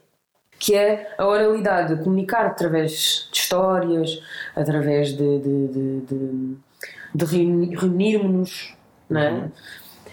que 0.56 0.72
é 0.72 1.12
a 1.18 1.26
oralidade, 1.26 2.00
comunicar 2.04 2.46
através 2.46 3.28
de 3.32 3.38
histórias, 3.40 4.22
através 4.54 5.08
de, 5.08 5.38
de, 5.40 5.66
de, 5.66 6.00
de, 6.02 6.56
de 7.12 7.24
reunirmos-nos 7.24 8.72
Uhum. 9.10 9.50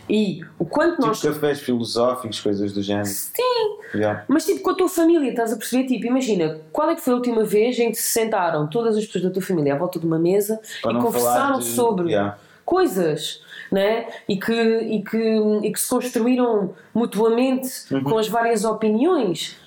E 0.10 0.42
o 0.60 0.66
quanto 0.66 0.96
tipo 0.96 1.08
nós. 1.08 1.22
cafés 1.22 1.60
filosóficos, 1.62 2.40
coisas 2.40 2.74
do 2.74 2.82
género. 2.82 3.06
Sim! 3.06 3.78
Yeah. 3.94 4.26
Mas 4.28 4.46
tipo 4.46 4.62
com 4.62 4.72
a 4.72 4.76
tua 4.76 4.90
família, 4.90 5.30
estás 5.30 5.54
a 5.54 5.58
perceber? 5.58 5.86
Tipo, 5.86 6.08
imagina, 6.08 6.60
qual 6.72 6.90
é 6.90 6.96
que 6.96 7.02
foi 7.02 7.14
a 7.14 7.16
última 7.16 7.44
vez 7.44 7.80
em 7.80 7.92
que 7.92 7.98
se 7.98 8.10
sentaram 8.10 8.68
todas 8.68 8.98
as 8.98 9.06
pessoas 9.06 9.26
da 9.26 9.30
tua 9.30 9.42
família 9.42 9.74
à 9.74 9.78
volta 9.78 10.00
de 10.00 10.06
uma 10.06 10.20
mesa 10.20 10.60
Para 10.82 11.00
e 11.00 11.02
conversaram 11.02 11.60
de... 11.60 11.66
sobre 11.66 12.10
yeah. 12.10 12.38
coisas, 12.66 13.42
né? 13.72 14.08
E 14.28 14.38
que, 14.38 14.54
e, 14.54 15.02
que, 15.02 15.18
e 15.64 15.72
que 15.72 15.80
se 15.80 15.88
construíram 15.88 16.74
mutuamente 16.94 17.94
uhum. 17.94 18.04
com 18.04 18.18
as 18.18 18.28
várias 18.28 18.66
opiniões 18.66 19.61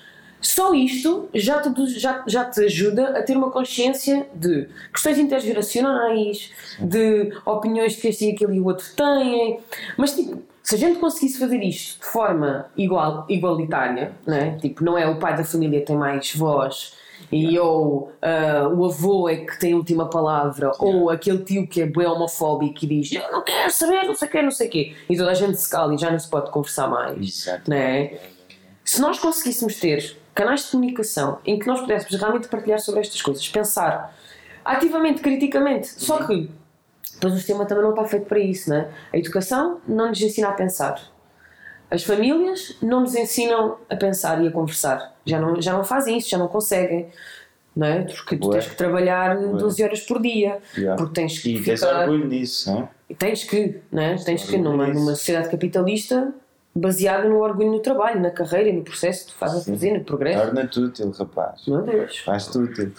só 0.47 0.73
isto 0.73 1.27
já 1.33 1.59
te, 1.59 1.99
já, 1.99 2.23
já 2.27 2.45
te 2.45 2.65
ajuda 2.65 3.17
a 3.17 3.23
ter 3.23 3.35
uma 3.35 3.49
consciência 3.49 4.27
de 4.33 4.67
questões 4.93 5.17
intergeracionais, 5.17 6.51
de 6.79 7.31
opiniões 7.45 7.95
que 7.95 8.07
este 8.07 8.29
e 8.29 8.31
aquele 8.31 8.57
e 8.57 8.59
o 8.59 8.65
outro 8.65 8.85
têm, 8.95 9.59
mas 9.97 10.15
tipo, 10.15 10.41
se 10.61 10.75
a 10.75 10.77
gente 10.77 10.99
conseguisse 10.99 11.39
fazer 11.39 11.61
isto 11.63 11.99
de 11.99 12.05
forma 12.05 12.67
igual, 12.77 13.25
igualitária, 13.27 14.11
né? 14.25 14.57
tipo, 14.61 14.83
não 14.83 14.97
é 14.97 15.07
o 15.07 15.17
pai 15.17 15.35
da 15.35 15.43
família 15.43 15.83
tem 15.83 15.95
mais 15.95 16.35
voz 16.35 16.93
E 17.31 17.57
ou 17.57 18.11
ah, 18.21 18.69
o 18.71 18.85
avô 18.85 19.27
é 19.27 19.37
que 19.37 19.59
tem 19.59 19.73
a 19.73 19.77
última 19.77 20.07
palavra, 20.07 20.71
ou 20.77 21.09
aquele 21.09 21.39
tio 21.39 21.67
que 21.67 21.81
é 21.81 21.85
bem 21.87 22.05
homofóbico 22.05 22.85
e 22.85 22.87
diz 22.87 23.11
eu 23.13 23.31
não 23.31 23.43
quero 23.43 23.71
saber, 23.71 24.03
não 24.03 24.13
sei 24.13 24.27
o 24.27 24.31
quê, 24.31 24.41
não 24.43 24.51
sei 24.51 24.67
o 24.67 24.69
quê. 24.69 24.95
E 25.09 25.17
toda 25.17 25.31
a 25.31 25.33
gente 25.33 25.57
se 25.57 25.69
cala 25.69 25.93
e 25.93 25.97
já 25.97 26.11
não 26.11 26.19
se 26.19 26.29
pode 26.29 26.51
conversar 26.51 26.87
mais. 26.87 27.45
Exato. 27.45 27.69
Não 27.69 27.77
é? 27.77 28.19
Se 28.83 29.01
nós 29.01 29.17
conseguíssemos 29.17 29.79
ter 29.79 30.15
canais 30.35 30.65
de 30.65 30.71
comunicação 30.71 31.39
em 31.45 31.57
que 31.57 31.65
nós 31.65 31.79
pudéssemos 31.79 32.13
realmente 32.19 32.47
partilhar 32.49 32.79
sobre 32.79 33.01
estas 33.01 33.21
coisas, 33.21 33.47
pensar 33.47 34.13
ativamente, 34.63 35.21
criticamente, 35.21 35.87
só 35.87 36.25
que 36.27 36.49
depois 37.13 37.33
o 37.33 37.37
sistema 37.37 37.65
também 37.65 37.83
não 37.83 37.91
está 37.91 38.03
feito 38.03 38.25
para 38.25 38.39
isso, 38.39 38.69
não 38.69 38.77
é? 38.77 38.89
A 39.13 39.17
educação 39.17 39.79
não 39.87 40.09
nos 40.09 40.21
ensina 40.21 40.49
a 40.49 40.51
pensar. 40.51 40.99
As 41.89 42.03
famílias 42.03 42.75
não 42.81 43.01
nos 43.01 43.15
ensinam 43.15 43.77
a 43.89 43.95
pensar 43.95 44.43
e 44.43 44.47
a 44.47 44.51
conversar. 44.51 45.13
Já 45.25 45.39
não, 45.39 45.61
já 45.61 45.71
não 45.71 45.83
fazem 45.83 46.17
isso, 46.17 46.29
já 46.29 46.37
não 46.37 46.47
conseguem. 46.47 47.07
Não 47.75 47.87
é? 47.87 48.03
Porque 48.03 48.37
tu 48.37 48.47
Ué. 48.47 48.53
tens 48.59 48.69
que 48.71 48.75
trabalhar 48.75 49.37
12 49.37 49.83
horas 49.83 49.99
por 50.01 50.21
dia. 50.21 50.59
Yeah. 50.77 50.95
Porque 50.97 51.13
tens 51.13 51.39
que 51.39 51.55
E 51.55 51.63
tens 51.63 51.79
ficar. 51.81 52.01
orgulho 52.09 52.27
disso, 52.29 52.71
não 52.71 52.79
é? 52.81 52.89
E 53.09 53.15
Tens 53.15 53.43
que, 53.43 53.81
né? 53.91 54.15
Tens 54.25 54.43
que, 54.43 54.57
numa, 54.57 54.87
numa 54.87 55.11
sociedade 55.15 55.49
capitalista 55.49 56.33
baseada 56.75 57.27
no 57.29 57.37
orgulho 57.39 57.71
no 57.71 57.79
trabalho, 57.79 58.19
na 58.19 58.31
carreira, 58.31 58.71
no 58.75 58.83
processo 58.83 59.25
que 59.27 59.31
tu 59.33 59.37
fazes 59.37 59.61
a 59.67 59.71
fazer, 59.71 59.97
no 59.97 60.03
progresso. 60.03 60.43
Torna-te 60.45 60.79
útil, 60.79 61.11
rapaz. 61.17 61.61
Meu 61.67 61.81
Deus. 61.81 62.17
Faz-te 62.19 62.57
útil. 62.57 62.91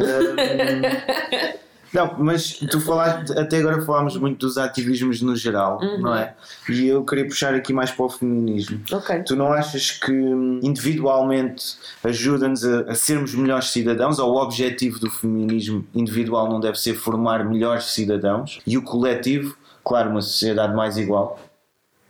Hum, 0.00 0.04
não, 1.92 2.14
mas 2.18 2.54
tu 2.54 2.80
falaste, 2.80 3.36
até 3.38 3.58
agora 3.58 3.82
falámos 3.82 4.16
muito 4.16 4.38
dos 4.46 4.56
ativismos 4.56 5.20
no 5.22 5.34
geral, 5.36 5.78
Uhum. 5.82 6.00
não 6.00 6.14
é? 6.14 6.34
E 6.68 6.86
eu 6.88 7.04
queria 7.04 7.26
puxar 7.26 7.54
aqui 7.54 7.72
mais 7.72 7.90
para 7.90 8.04
o 8.04 8.08
feminismo. 8.08 8.80
Ok. 8.92 9.22
Tu 9.24 9.36
não 9.36 9.52
achas 9.52 9.90
que 9.92 10.10
hum, 10.12 10.60
individualmente 10.62 11.76
ajuda-nos 12.02 12.64
a, 12.64 12.80
a 12.82 12.94
sermos 12.94 13.34
melhores 13.34 13.70
cidadãos? 13.70 14.18
Ou 14.18 14.32
o 14.34 14.42
objetivo 14.42 14.98
do 14.98 15.10
feminismo 15.10 15.86
individual 15.94 16.48
não 16.48 16.60
deve 16.60 16.78
ser 16.80 16.94
formar 16.94 17.44
melhores 17.44 17.84
cidadãos? 17.92 18.60
E 18.66 18.76
o 18.78 18.82
coletivo, 18.82 19.56
claro, 19.84 20.10
uma 20.10 20.20
sociedade 20.22 20.74
mais 20.74 20.96
igual? 20.96 21.38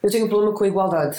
Eu 0.02 0.10
tenho 0.10 0.26
um 0.26 0.28
problema 0.28 0.54
com 0.54 0.64
a 0.64 0.68
igualdade. 0.68 1.18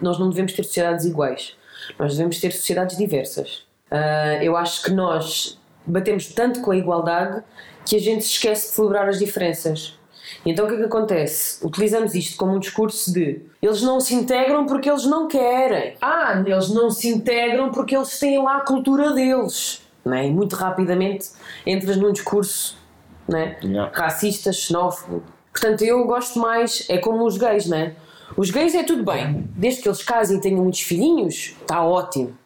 Nós 0.00 0.18
não 0.18 0.30
devemos 0.30 0.52
ter 0.52 0.64
sociedades 0.64 1.04
iguais. 1.04 1.56
Nós 1.98 2.12
devemos 2.12 2.40
ter 2.40 2.52
sociedades 2.52 2.96
diversas. 2.96 3.64
Ah, 3.90 4.42
eu 4.42 4.56
acho 4.56 4.82
que 4.82 4.90
nós 4.90 5.60
batemos 5.86 6.26
tanto 6.26 6.60
com 6.60 6.70
a 6.70 6.76
igualdade 6.76 7.42
que 7.84 7.96
a 7.96 8.00
gente 8.00 8.24
se 8.24 8.30
esquece 8.30 8.68
de 8.68 8.74
celebrar 8.74 9.08
as 9.08 9.18
diferenças. 9.18 9.98
E 10.46 10.50
então 10.50 10.64
o 10.64 10.68
que 10.68 10.74
é 10.74 10.78
que 10.78 10.84
acontece? 10.84 11.64
Utilizamos 11.64 12.14
isto 12.14 12.36
como 12.36 12.54
um 12.54 12.58
discurso 12.58 13.12
de 13.12 13.42
eles 13.60 13.82
não 13.82 14.00
se 14.00 14.14
integram 14.14 14.66
porque 14.66 14.88
eles 14.88 15.04
não 15.04 15.28
querem. 15.28 15.94
Ah, 16.00 16.42
eles 16.46 16.70
não 16.70 16.90
se 16.90 17.08
integram 17.08 17.70
porque 17.70 17.96
eles 17.96 18.18
têm 18.18 18.42
lá 18.42 18.58
a 18.58 18.60
cultura 18.60 19.12
deles. 19.12 19.82
Não 20.04 20.14
é? 20.14 20.26
E 20.26 20.30
muito 20.30 20.56
rapidamente 20.56 21.30
entras 21.66 21.96
num 21.96 22.12
discurso 22.12 22.80
não 23.28 23.38
é? 23.38 23.58
Yeah. 23.62 23.92
racista, 23.94 24.52
xenófobo. 24.52 25.22
Portanto, 25.52 25.82
eu 25.82 26.04
gosto 26.06 26.38
mais, 26.38 26.86
é 26.88 26.98
como 26.98 27.26
os 27.26 27.36
gays, 27.36 27.66
não 27.66 27.76
é? 27.76 27.94
Os 28.36 28.50
gays 28.50 28.74
é 28.74 28.82
tudo 28.82 29.04
bem, 29.04 29.48
desde 29.56 29.82
que 29.82 29.88
eles 29.88 30.02
casem 30.02 30.38
e 30.38 30.40
tenham 30.40 30.62
muitos 30.62 30.80
filhinhos, 30.80 31.54
está 31.60 31.82
ótimo. 31.84 32.36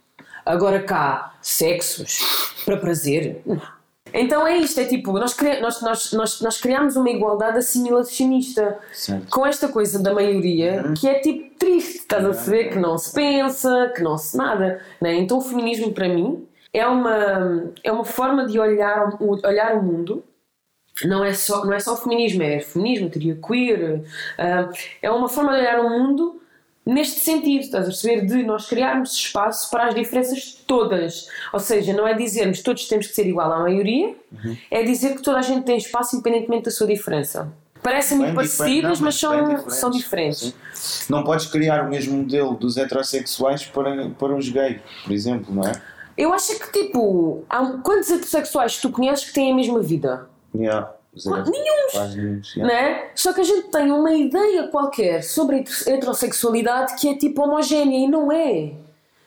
Agora 0.44 0.80
cá, 0.82 1.34
sexos 1.42 2.20
para 2.64 2.76
prazer. 2.76 3.42
não. 3.46 3.60
Então 4.14 4.46
é 4.46 4.56
isto, 4.56 4.80
é 4.80 4.84
tipo, 4.84 5.12
nós, 5.12 5.34
cri- 5.34 5.60
nós, 5.60 5.82
nós, 5.82 6.12
nós, 6.12 6.40
nós 6.40 6.58
criamos 6.58 6.96
uma 6.96 7.10
igualdade 7.10 7.58
assimilacionista 7.58 8.78
Certo. 8.92 9.26
com 9.30 9.44
esta 9.44 9.68
coisa 9.68 9.98
da 10.02 10.14
maioria 10.14 10.92
que 10.98 11.06
é 11.08 11.14
tipo 11.18 11.54
triste, 11.58 11.98
estás 11.98 12.24
a 12.24 12.28
perceber? 12.28 12.70
Que 12.70 12.78
não 12.78 12.96
se 12.96 13.12
pensa, 13.12 13.92
que 13.94 14.02
não 14.02 14.16
se 14.16 14.36
nada. 14.36 14.80
Né? 15.02 15.16
Então 15.16 15.38
o 15.38 15.40
feminismo 15.42 15.92
para 15.92 16.08
mim 16.08 16.46
é 16.72 16.86
uma, 16.86 17.64
é 17.82 17.92
uma 17.92 18.04
forma 18.04 18.46
de 18.46 18.58
olhar, 18.58 19.18
olhar 19.20 19.74
o 19.76 19.82
mundo. 19.82 20.22
Não 21.04 21.22
é, 21.22 21.34
só, 21.34 21.64
não 21.64 21.74
é 21.74 21.78
só 21.78 21.92
o 21.92 21.96
feminismo, 21.96 22.42
é 22.42 22.60
feminismo, 22.60 23.10
teoria 23.10 23.36
queer. 23.36 24.02
ah, 24.38 24.70
é 25.02 25.10
uma 25.10 25.28
forma 25.28 25.52
de 25.52 25.58
olhar 25.58 25.80
o 25.80 25.90
mundo 25.90 26.40
neste 26.86 27.20
sentido, 27.20 27.62
estás 27.62 27.84
a 27.84 27.88
perceber? 27.88 28.24
De 28.24 28.44
nós 28.44 28.68
criarmos 28.68 29.12
espaço 29.12 29.68
para 29.70 29.88
as 29.88 29.94
diferenças 29.94 30.62
todas. 30.66 31.28
Ou 31.52 31.58
seja, 31.58 31.92
não 31.92 32.06
é 32.06 32.14
dizermos 32.14 32.62
todos 32.62 32.86
temos 32.86 33.08
que 33.08 33.14
ser 33.14 33.26
igual 33.26 33.52
à 33.52 33.58
maioria, 33.58 34.14
é 34.70 34.84
dizer 34.84 35.16
que 35.16 35.22
toda 35.22 35.38
a 35.38 35.42
gente 35.42 35.64
tem 35.64 35.76
espaço 35.76 36.14
independentemente 36.14 36.66
da 36.66 36.70
sua 36.70 36.86
diferença. 36.86 37.52
Parecem 37.82 38.18
muito 38.18 38.34
parecidas, 38.34 39.00
mas 39.00 39.14
são, 39.16 39.44
diferentes. 39.44 39.76
são 39.76 39.90
diferentes. 39.90 40.54
Sim. 40.72 41.12
Não 41.12 41.22
podes 41.22 41.46
criar 41.46 41.84
o 41.84 41.88
mesmo 41.88 42.16
modelo 42.16 42.54
dos 42.54 42.76
heterossexuais 42.76 43.64
para, 43.66 44.08
para 44.10 44.34
os 44.34 44.48
gays, 44.48 44.80
por 45.04 45.12
exemplo, 45.12 45.54
não 45.54 45.62
é? 45.62 45.72
Eu 46.16 46.32
acho 46.32 46.58
que, 46.58 46.72
tipo, 46.72 47.44
há, 47.48 47.64
quantos 47.84 48.10
heterossexuais 48.10 48.78
tu 48.78 48.90
conheces 48.90 49.26
que 49.26 49.34
têm 49.34 49.52
a 49.52 49.54
mesma 49.54 49.80
vida? 49.80 50.28
Yeah. 50.58 50.90
Nenhuns, 51.14 52.54
yeah. 52.56 52.74
Né? 52.74 53.04
Só 53.14 53.32
que 53.32 53.40
a 53.40 53.44
gente 53.44 53.68
tem 53.68 53.90
uma 53.90 54.12
ideia 54.12 54.68
qualquer 54.68 55.22
sobre 55.22 55.56
a 55.56 55.58
heter- 55.60 55.88
heterossexualidade 55.94 56.94
que 56.96 57.08
é 57.08 57.16
tipo 57.16 57.42
homogénea 57.42 58.06
e 58.06 58.08
não 58.08 58.30
é. 58.30 58.72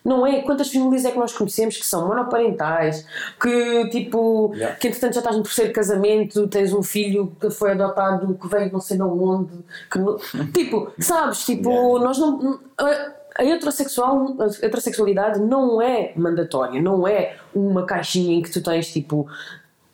Não 0.06 0.26
é? 0.26 0.42
Quantas 0.44 0.72
famílias 0.72 1.04
é 1.04 1.12
que 1.12 1.18
nós 1.20 1.34
conhecemos 1.34 1.78
que 1.78 1.86
são 1.86 2.08
monoparentais, 2.08 3.06
que 3.42 3.90
tipo, 3.90 4.52
Yeah. 4.56 4.76
que 4.78 4.88
entretanto 4.88 5.14
já 5.14 5.20
estás 5.20 5.36
no 5.36 5.44
terceiro 5.44 5.74
casamento, 5.74 6.48
tens 6.48 6.74
um 6.74 6.82
filho 6.82 7.36
que 7.40 7.50
foi 7.50 7.72
adotado, 7.72 8.34
que 8.40 8.48
veio 8.48 8.72
não 8.72 8.80
sei 8.80 8.96
de 8.98 9.04
onde, 9.04 9.52
que 9.92 10.00
não- 10.00 10.18
tipo, 10.54 10.92
sabes? 11.00 11.44
Tipo, 11.46 11.70
Yeah. 11.70 12.06
nós 12.06 12.18
não. 12.18 12.60
A, 12.78 13.20
a 13.40 13.44
heterossexual, 13.46 14.36
a 14.40 14.46
heterossexualidade 14.66 15.40
não 15.42 15.82
é 15.82 16.12
mandatória, 16.16 16.82
não 16.82 17.08
é 17.08 17.36
uma 17.54 17.86
caixinha 17.86 18.36
em 18.38 18.42
que 18.42 18.52
tu 18.52 18.62
tens 18.64 18.92
tipo. 18.92 19.28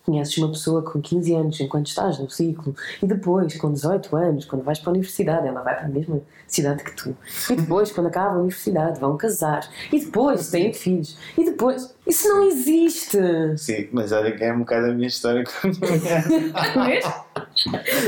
Conheces 0.06 0.38
uma 0.38 0.50
pessoa 0.50 0.82
com 0.82 1.00
15 1.00 1.34
anos 1.34 1.60
enquanto 1.60 1.88
estás 1.88 2.20
no 2.20 2.30
ciclo 2.30 2.76
e 3.02 3.06
depois, 3.06 3.56
com 3.56 3.72
18 3.72 4.14
anos, 4.14 4.44
quando 4.44 4.62
vais 4.62 4.78
para 4.78 4.90
a 4.90 4.92
universidade, 4.92 5.48
ela 5.48 5.62
vai 5.62 5.74
para 5.74 5.86
a 5.86 5.88
mesma 5.88 6.20
cidade 6.46 6.84
que 6.84 6.94
tu. 6.94 7.16
E 7.50 7.56
depois, 7.56 7.90
quando 7.90 8.06
acaba 8.06 8.36
a 8.36 8.38
universidade, 8.38 9.00
vão 9.00 9.16
casar. 9.16 9.68
E 9.92 9.98
depois 9.98 10.48
têm 10.48 10.72
filhos. 10.72 11.18
E 11.36 11.44
depois. 11.44 11.95
Isso 12.06 12.28
não 12.28 12.44
existe! 12.44 13.18
Sim, 13.56 13.88
mas 13.92 14.12
olha 14.12 14.30
que 14.30 14.44
é 14.44 14.52
um 14.52 14.60
bocado 14.60 14.86
a 14.86 14.92
minha 14.92 15.08
história 15.08 15.42
com 15.44 15.66
a 15.66 15.70
minha 15.70 16.86
Vês? 16.86 17.04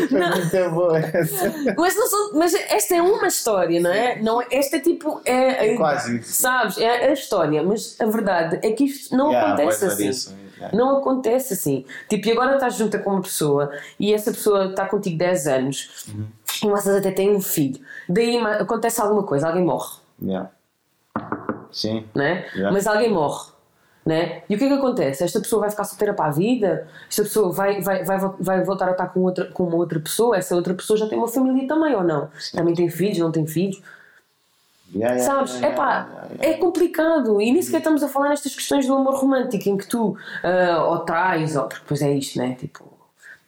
Foi 0.08 0.20
muito 0.20 0.70
boa 0.74 0.98
essa. 0.98 1.54
Mas, 1.76 1.96
não 1.96 2.06
são- 2.06 2.32
mas 2.34 2.54
esta 2.54 2.94
é 2.94 3.02
uma 3.02 3.26
história, 3.26 3.80
não 3.80 3.90
é? 3.90 4.20
Não, 4.22 4.40
é- 4.40 4.46
esta 4.52 4.76
é 4.76 4.80
tipo. 4.80 5.20
É, 5.24 5.72
É 5.72 5.76
quase. 5.76 6.22
Sabes? 6.22 6.78
É 6.78 7.08
a 7.08 7.12
história, 7.12 7.62
mas 7.62 7.96
a 8.00 8.06
verdade 8.06 8.60
é 8.62 8.70
que 8.72 8.84
isto 8.84 9.16
não 9.16 9.30
Yeah, 9.32 9.54
acontece 9.54 9.84
assim. 9.84 10.08
isso, 10.08 10.34
yeah. 10.58 10.76
Não 10.76 10.98
acontece 10.98 11.54
assim. 11.54 11.84
Tipo, 12.08 12.28
e 12.28 12.32
agora 12.32 12.54
estás 12.54 12.74
junta 12.76 12.98
com 12.98 13.10
uma 13.10 13.22
pessoa 13.22 13.70
e 13.98 14.14
essa 14.14 14.30
pessoa 14.30 14.66
está 14.66 14.86
contigo 14.86 15.18
10 15.18 15.46
anos 15.48 16.06
Uhum. 16.08 16.26
e 16.64 16.66
vocês 16.70 16.94
até 16.96 17.10
têm 17.10 17.34
um 17.34 17.40
filho. 17.40 17.80
Daí 18.08 18.36
acontece 18.38 19.00
alguma 19.00 19.24
coisa, 19.24 19.48
alguém 19.48 19.64
morre, 19.64 19.96
Yeah. 20.22 20.50
Sim. 21.72 22.04
né? 22.14 22.46
Yeah. 22.54 22.70
Mas 22.72 22.86
alguém 22.86 23.10
morre. 23.12 23.57
Né? 24.08 24.40
E 24.48 24.54
o 24.54 24.58
que 24.58 24.64
é 24.64 24.68
que 24.68 24.72
acontece? 24.72 25.22
Esta 25.22 25.38
pessoa 25.38 25.60
vai 25.60 25.70
ficar 25.70 25.84
solteira 25.84 26.14
para 26.14 26.28
a 26.28 26.30
vida? 26.30 26.88
Esta 27.10 27.24
pessoa 27.24 27.52
vai, 27.52 27.82
vai, 27.82 28.02
vai, 28.04 28.18
vai 28.40 28.64
voltar 28.64 28.88
a 28.88 28.92
estar 28.92 29.08
com, 29.08 29.20
outra, 29.20 29.44
com 29.52 29.64
uma 29.64 29.76
outra 29.76 30.00
pessoa? 30.00 30.34
Essa 30.34 30.56
outra 30.56 30.72
pessoa 30.72 30.98
já 30.98 31.06
tem 31.06 31.18
uma 31.18 31.28
família 31.28 31.68
também 31.68 31.94
ou 31.94 32.02
não? 32.02 32.30
Também 32.54 32.72
tem 32.74 32.88
filhos, 32.88 33.18
não 33.18 33.30
tem 33.30 33.46
filhos? 33.46 33.82
Yeah, 34.94 35.14
yeah, 35.16 35.34
Sabes? 35.34 35.56
yeah, 35.56 35.68
É 35.68 35.76
pá, 35.76 35.90
yeah, 35.90 36.08
yeah, 36.10 36.34
yeah. 36.36 36.56
é 36.56 36.58
complicado. 36.58 37.38
E 37.42 37.52
nem 37.52 37.60
sequer 37.60 37.78
estamos 37.78 38.02
a 38.02 38.08
falar 38.08 38.30
nestas 38.30 38.54
questões 38.54 38.86
do 38.86 38.94
amor 38.94 39.14
romântico, 39.16 39.68
em 39.68 39.76
que 39.76 39.86
tu 39.86 40.16
ah, 40.42 40.84
ou 40.86 41.00
trais, 41.00 41.54
ou 41.54 41.64
porque 41.64 41.82
depois 41.82 42.00
é 42.00 42.10
isto, 42.10 42.38
né? 42.38 42.56
Tipo, 42.58 42.97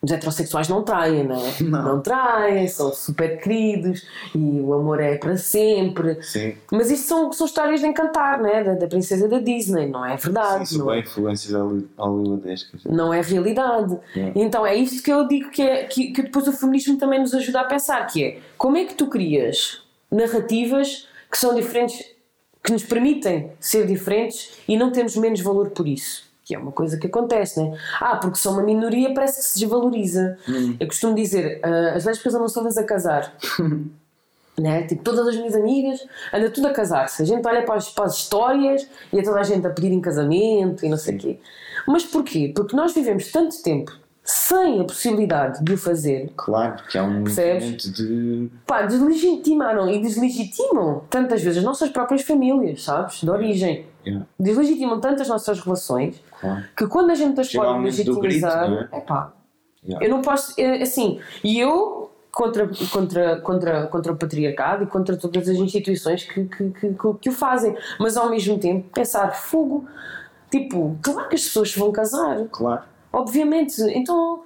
os 0.01 0.11
heterossexuais 0.11 0.67
não 0.67 0.81
traem, 0.81 1.23
né? 1.23 1.37
Não. 1.61 2.01
traem, 2.01 2.67
são 2.67 2.91
super 2.91 3.39
queridos 3.39 4.03
e 4.33 4.59
o 4.59 4.73
amor 4.73 4.99
é 4.99 5.15
para 5.17 5.37
sempre. 5.37 6.21
Sim. 6.23 6.55
Mas 6.71 6.89
isto 6.89 7.07
são, 7.07 7.31
são 7.31 7.45
histórias 7.45 7.81
de 7.81 7.85
encantar, 7.87 8.41
né? 8.41 8.63
Da, 8.63 8.73
da 8.73 8.87
princesa 8.87 9.27
da 9.27 9.37
Disney, 9.39 9.87
não 9.89 10.03
é 10.03 10.17
Sim, 10.17 10.23
verdade. 10.23 10.63
isso 10.63 10.79
não, 10.79 10.91
é, 10.91 10.99
influências 10.99 11.53
holly- 11.53 11.87
hollywoodescas. 11.97 12.83
não 12.85 13.13
é 13.13 13.21
realidade. 13.21 13.97
Yeah. 14.15 14.33
Então 14.39 14.65
é 14.65 14.75
isto 14.75 15.03
que 15.03 15.11
eu 15.11 15.27
digo 15.27 15.51
que, 15.51 15.61
é, 15.61 15.83
que, 15.83 16.11
que 16.11 16.23
depois 16.23 16.47
o 16.47 16.51
feminismo 16.53 16.97
também 16.97 17.19
nos 17.19 17.33
ajuda 17.35 17.61
a 17.61 17.63
pensar, 17.65 18.05
que 18.07 18.23
é 18.23 18.39
como 18.57 18.77
é 18.77 18.85
que 18.85 18.95
tu 18.95 19.05
crias 19.07 19.83
narrativas 20.11 21.07
que 21.29 21.37
são 21.37 21.53
diferentes, 21.53 22.03
que 22.63 22.71
nos 22.71 22.83
permitem 22.83 23.51
ser 23.59 23.85
diferentes 23.87 24.51
e 24.67 24.75
não 24.77 24.91
temos 24.91 25.15
menos 25.15 25.41
valor 25.41 25.69
por 25.71 25.87
isso. 25.87 26.30
Que 26.51 26.55
é 26.55 26.59
uma 26.59 26.73
coisa 26.73 26.97
que 26.97 27.07
acontece, 27.07 27.63
né? 27.63 27.77
Ah, 28.01 28.17
porque 28.17 28.37
são 28.37 28.51
uma 28.51 28.61
minoria, 28.61 29.13
parece 29.13 29.37
que 29.37 29.45
se 29.45 29.59
desvaloriza. 29.59 30.37
Eu 30.77 30.85
costumo 30.85 31.15
dizer, 31.15 31.61
ah, 31.63 31.93
as 31.95 32.03
lésbicas 32.03 32.35
andam 32.35 32.47
todas 32.47 32.77
a 32.77 32.83
casar. 32.83 33.33
né? 34.59 34.83
Tipo, 34.83 35.01
todas 35.01 35.29
as 35.29 35.37
minhas 35.37 35.55
amigas 35.55 36.05
anda 36.33 36.49
tudo 36.49 36.67
a 36.67 36.73
casar-se. 36.73 37.21
A 37.21 37.25
gente 37.25 37.47
olha 37.47 37.63
para 37.63 37.75
as, 37.75 37.87
para 37.87 38.03
as 38.03 38.17
histórias 38.17 38.85
e 39.13 39.19
é 39.19 39.23
toda 39.23 39.39
a 39.39 39.43
gente 39.43 39.65
a 39.65 39.69
pedir 39.69 39.93
em 39.93 40.01
casamento 40.01 40.85
e 40.85 40.89
não 40.89 40.97
sei 40.97 41.15
o 41.15 41.19
quê. 41.19 41.39
Mas 41.87 42.03
porquê? 42.03 42.51
Porque 42.53 42.75
nós 42.75 42.93
vivemos 42.93 43.31
tanto 43.31 43.63
tempo 43.63 43.97
sem 44.31 44.79
a 44.79 44.83
possibilidade 44.85 45.63
de 45.63 45.73
o 45.73 45.77
fazer, 45.77 46.31
Claro, 46.37 46.81
que 46.89 46.97
é 46.97 47.01
um 47.01 47.23
Percebes? 47.23 47.63
movimento 47.63 47.91
de. 47.91 48.49
pá, 48.65 48.83
deslegitimaram 48.83 49.89
e 49.89 49.99
deslegitimam 50.01 51.03
tantas 51.09 51.41
vezes 51.41 51.57
as 51.59 51.63
nossas 51.63 51.89
próprias 51.89 52.21
famílias, 52.21 52.83
sabes? 52.83 53.21
De 53.21 53.29
origem. 53.29 53.85
Yeah, 54.05 54.25
Deslegitimam 54.39 54.99
tantas 54.99 55.27
nossas 55.27 55.59
relações 55.59 56.19
claro. 56.39 56.63
que 56.75 56.87
quando 56.87 57.11
a 57.11 57.15
gente 57.15 57.39
as 57.39 57.47
Chega 57.47 57.63
pode 57.63 57.77
momento 57.77 57.91
legitimizar, 57.97 58.69
grito, 58.69 58.95
é 58.95 58.99
pá, 59.01 59.33
Yeah. 59.83 60.05
eu 60.05 60.11
não 60.11 60.21
posso, 60.21 60.53
é, 60.61 60.83
assim, 60.83 61.19
e 61.43 61.59
eu 61.59 62.11
contra, 62.31 62.69
contra, 62.91 63.41
contra, 63.41 63.87
contra 63.87 64.11
o 64.13 64.15
patriarcado 64.15 64.83
e 64.83 64.87
contra 64.87 65.17
todas 65.17 65.49
as 65.49 65.55
instituições 65.57 66.23
que, 66.23 66.45
que, 66.45 66.69
que, 66.69 66.93
que- 66.93 67.13
que 67.19 67.29
o 67.29 67.31
fazem, 67.31 67.75
mas 67.99 68.15
ao 68.15 68.29
mesmo 68.29 68.59
tempo 68.59 68.87
pensar 68.93 69.31
fogo, 69.31 69.85
tipo, 70.51 70.97
claro 71.01 71.27
que 71.29 71.35
as 71.35 71.41
pessoas 71.43 71.71
se 71.71 71.79
vão 71.79 71.91
casar, 71.91 72.45
Claro. 72.51 72.83
Obviamente, 73.11 73.81
então. 73.95 74.43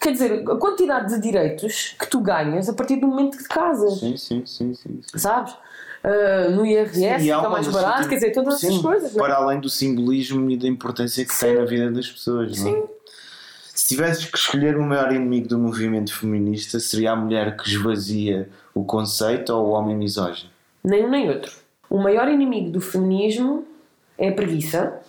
Quer 0.00 0.12
dizer, 0.12 0.48
a 0.48 0.56
quantidade 0.56 1.12
de 1.12 1.20
direitos 1.20 1.96
que 1.98 2.06
tu 2.08 2.20
ganhas 2.20 2.68
a 2.68 2.72
partir 2.72 2.96
do 2.96 3.08
momento 3.08 3.36
que 3.36 3.42
te 3.42 3.48
casas, 3.48 3.98
Sim, 3.98 4.16
sim, 4.16 4.46
sim, 4.46 4.72
sim. 4.72 5.00
sim. 5.02 5.18
sabes? 5.18 5.52
Ah, 6.04 6.48
no 6.50 6.64
IRS 6.64 7.00
E 7.00 7.32
há 7.32 7.38
fica 7.38 7.48
mais 7.50 7.66
barato, 7.66 8.08
quer 8.08 8.14
dizer, 8.14 8.30
todas 8.30 8.62
essas 8.62 8.76
Sim, 8.76 8.82
coisas. 8.82 9.12
não 9.12 9.18
é? 9.24 9.28
Para 9.28 9.36
além 9.42 9.58
do 9.58 9.68
simbolismo 9.68 10.48
e 10.50 10.56
da 10.56 10.68
importância 10.68 11.24
que 11.24 11.36
tem 11.36 11.56
na 11.56 11.64
vida 11.64 11.90
das 11.90 12.08
pessoas, 12.08 12.56
não 12.62 12.68
é? 12.70 12.74
Sim. 12.74 12.82
Se 13.74 13.88
tivesses 13.88 14.24
que 14.24 14.38
escolher 14.38 14.76
o 14.76 14.82
maior 14.84 15.12
inimigo 15.12 15.48
do 15.48 15.58
movimento 15.58 16.14
feminista, 16.14 16.78
seria 16.78 17.12
a 17.12 17.16
mulher 17.16 17.56
que 17.56 17.68
esvazia 17.68 18.48
o 18.72 18.84
conceito 18.84 19.50
ou 19.52 19.66
o 19.66 19.70
homem 19.70 19.96
misógino? 19.96 20.50
Nem 20.84 21.04
um 21.06 21.10
nem 21.10 21.28
outro. 21.28 21.52
O 21.90 21.98
maior 21.98 22.28
inimigo 22.28 22.70
do 22.70 22.80
feminismo 22.80 23.64
é 24.16 24.28
a 24.28 24.32
preguiça. 24.32 25.00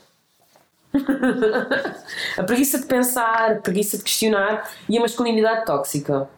a 2.37 2.43
preguiça 2.43 2.79
de 2.79 2.85
pensar, 2.85 3.51
a 3.51 3.55
preguiça 3.55 3.97
de 3.97 4.03
questionar 4.03 4.69
e 4.87 4.97
a 4.97 5.01
masculinidade 5.01 5.65
tóxica. 5.65 6.29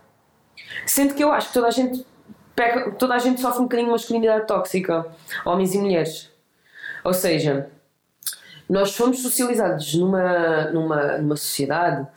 Sendo 0.86 1.14
que 1.14 1.24
eu 1.24 1.32
acho 1.32 1.48
que 1.48 1.54
toda 1.54 1.68
a 1.68 1.72
gente 1.72 2.06
pega, 2.56 2.92
toda 2.92 3.16
a 3.16 3.20
gente 3.20 3.42
sofre 3.42 3.60
um 3.60 3.64
bocadinho 3.64 3.88
de 3.88 3.92
masculinidade 3.92 4.48
tóxica, 4.48 5.06
homens 5.46 5.74
e 5.74 5.78
mulheres. 5.78 6.30
Ou 7.04 7.14
seja, 7.14 7.70
nós 8.70 8.96
fomos 8.96 9.22
socializados 9.22 9.96
numa, 9.96 10.72
numa, 10.72 11.18
numa 11.18 11.36
sociedade 11.36 12.08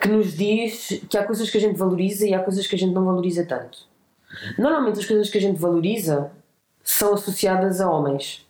que 0.00 0.08
nos 0.08 0.36
diz 0.36 1.00
que 1.08 1.16
há 1.16 1.24
coisas 1.24 1.50
que 1.50 1.58
a 1.58 1.60
gente 1.60 1.76
valoriza 1.76 2.26
e 2.26 2.34
há 2.34 2.42
coisas 2.42 2.66
que 2.66 2.74
a 2.74 2.78
gente 2.78 2.92
não 2.92 3.04
valoriza 3.04 3.44
tanto. 3.44 3.88
Normalmente 4.58 4.98
as 4.98 5.06
coisas 5.06 5.28
que 5.28 5.38
a 5.38 5.40
gente 5.40 5.60
valoriza 5.60 6.30
são 6.82 7.14
associadas 7.14 7.80
a 7.80 7.90
homens. 7.90 8.46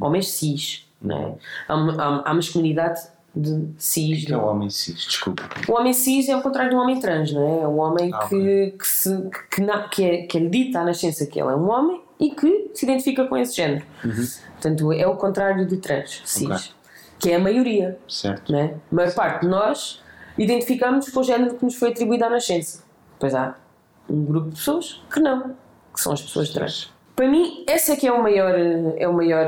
Homens 0.00 0.28
cis. 0.28 0.88
Não 1.04 1.16
é? 1.18 1.34
há, 1.68 1.74
uma- 1.76 2.02
há, 2.02 2.30
há 2.30 2.34
masculinidade 2.34 3.00
de 3.36 3.68
cis. 3.78 4.24
que 4.24 4.32
é 4.32 4.36
o 4.36 4.44
homem 4.46 4.70
cis? 4.70 4.94
Desculpa. 5.06 5.42
O 5.68 5.72
homem 5.72 5.92
cis 5.92 6.28
é 6.28 6.36
o 6.36 6.40
contrário 6.42 6.70
do 6.70 6.76
homem 6.78 6.98
trans, 7.00 7.32
não 7.32 7.42
é? 7.42 7.62
É 7.62 7.66
o 7.68 7.76
homem 7.76 8.10
Ah, 8.14 8.26
que, 8.28 8.74
que, 8.78 8.86
se, 8.86 9.28
que, 9.50 9.60
na, 9.60 9.88
que, 9.88 10.04
é, 10.04 10.22
que 10.26 10.38
é 10.38 10.40
dita 10.48 10.80
à 10.80 10.84
nascença 10.84 11.26
que 11.26 11.40
ele 11.40 11.50
é 11.50 11.54
um 11.56 11.68
homem 11.68 12.00
e 12.20 12.30
que 12.30 12.70
se 12.74 12.84
identifica 12.86 13.26
com 13.26 13.36
esse 13.36 13.56
género. 13.56 13.84
Portanto, 14.52 14.92
é 14.92 15.06
o 15.06 15.16
contrário 15.16 15.66
de 15.66 15.76
trans, 15.78 16.22
cis. 16.24 16.48
Ok. 16.48 16.70
Que 17.18 17.30
é 17.32 17.36
a 17.36 17.38
maioria, 17.38 17.98
Certo? 18.08 18.52
não 18.52 18.58
é? 18.58 18.74
A 18.90 18.94
maior 18.94 19.12
parte 19.14 19.42
de 19.42 19.48
nós 19.48 20.00
identificamos 20.38 21.08
com 21.10 21.20
o 21.20 21.24
género 21.24 21.54
que 21.56 21.64
nos 21.64 21.74
foi 21.74 21.90
atribuído 21.90 22.24
à 22.24 22.30
nascença. 22.30 22.82
Pois 23.18 23.34
há 23.34 23.54
um 24.08 24.24
grupo 24.24 24.50
de 24.50 24.56
pessoas 24.56 25.02
que 25.12 25.18
não, 25.20 25.54
que 25.92 26.00
são 26.00 26.12
as 26.12 26.22
pessoas 26.22 26.50
trans. 26.50 26.92
Para 27.14 27.28
mim, 27.28 27.64
esse 27.68 27.92
é 27.92 27.96
que 27.96 28.08
é 28.08 28.12
o 28.12 28.20
maior, 28.20 28.54
é 28.96 29.06
o 29.06 29.12
maior, 29.12 29.46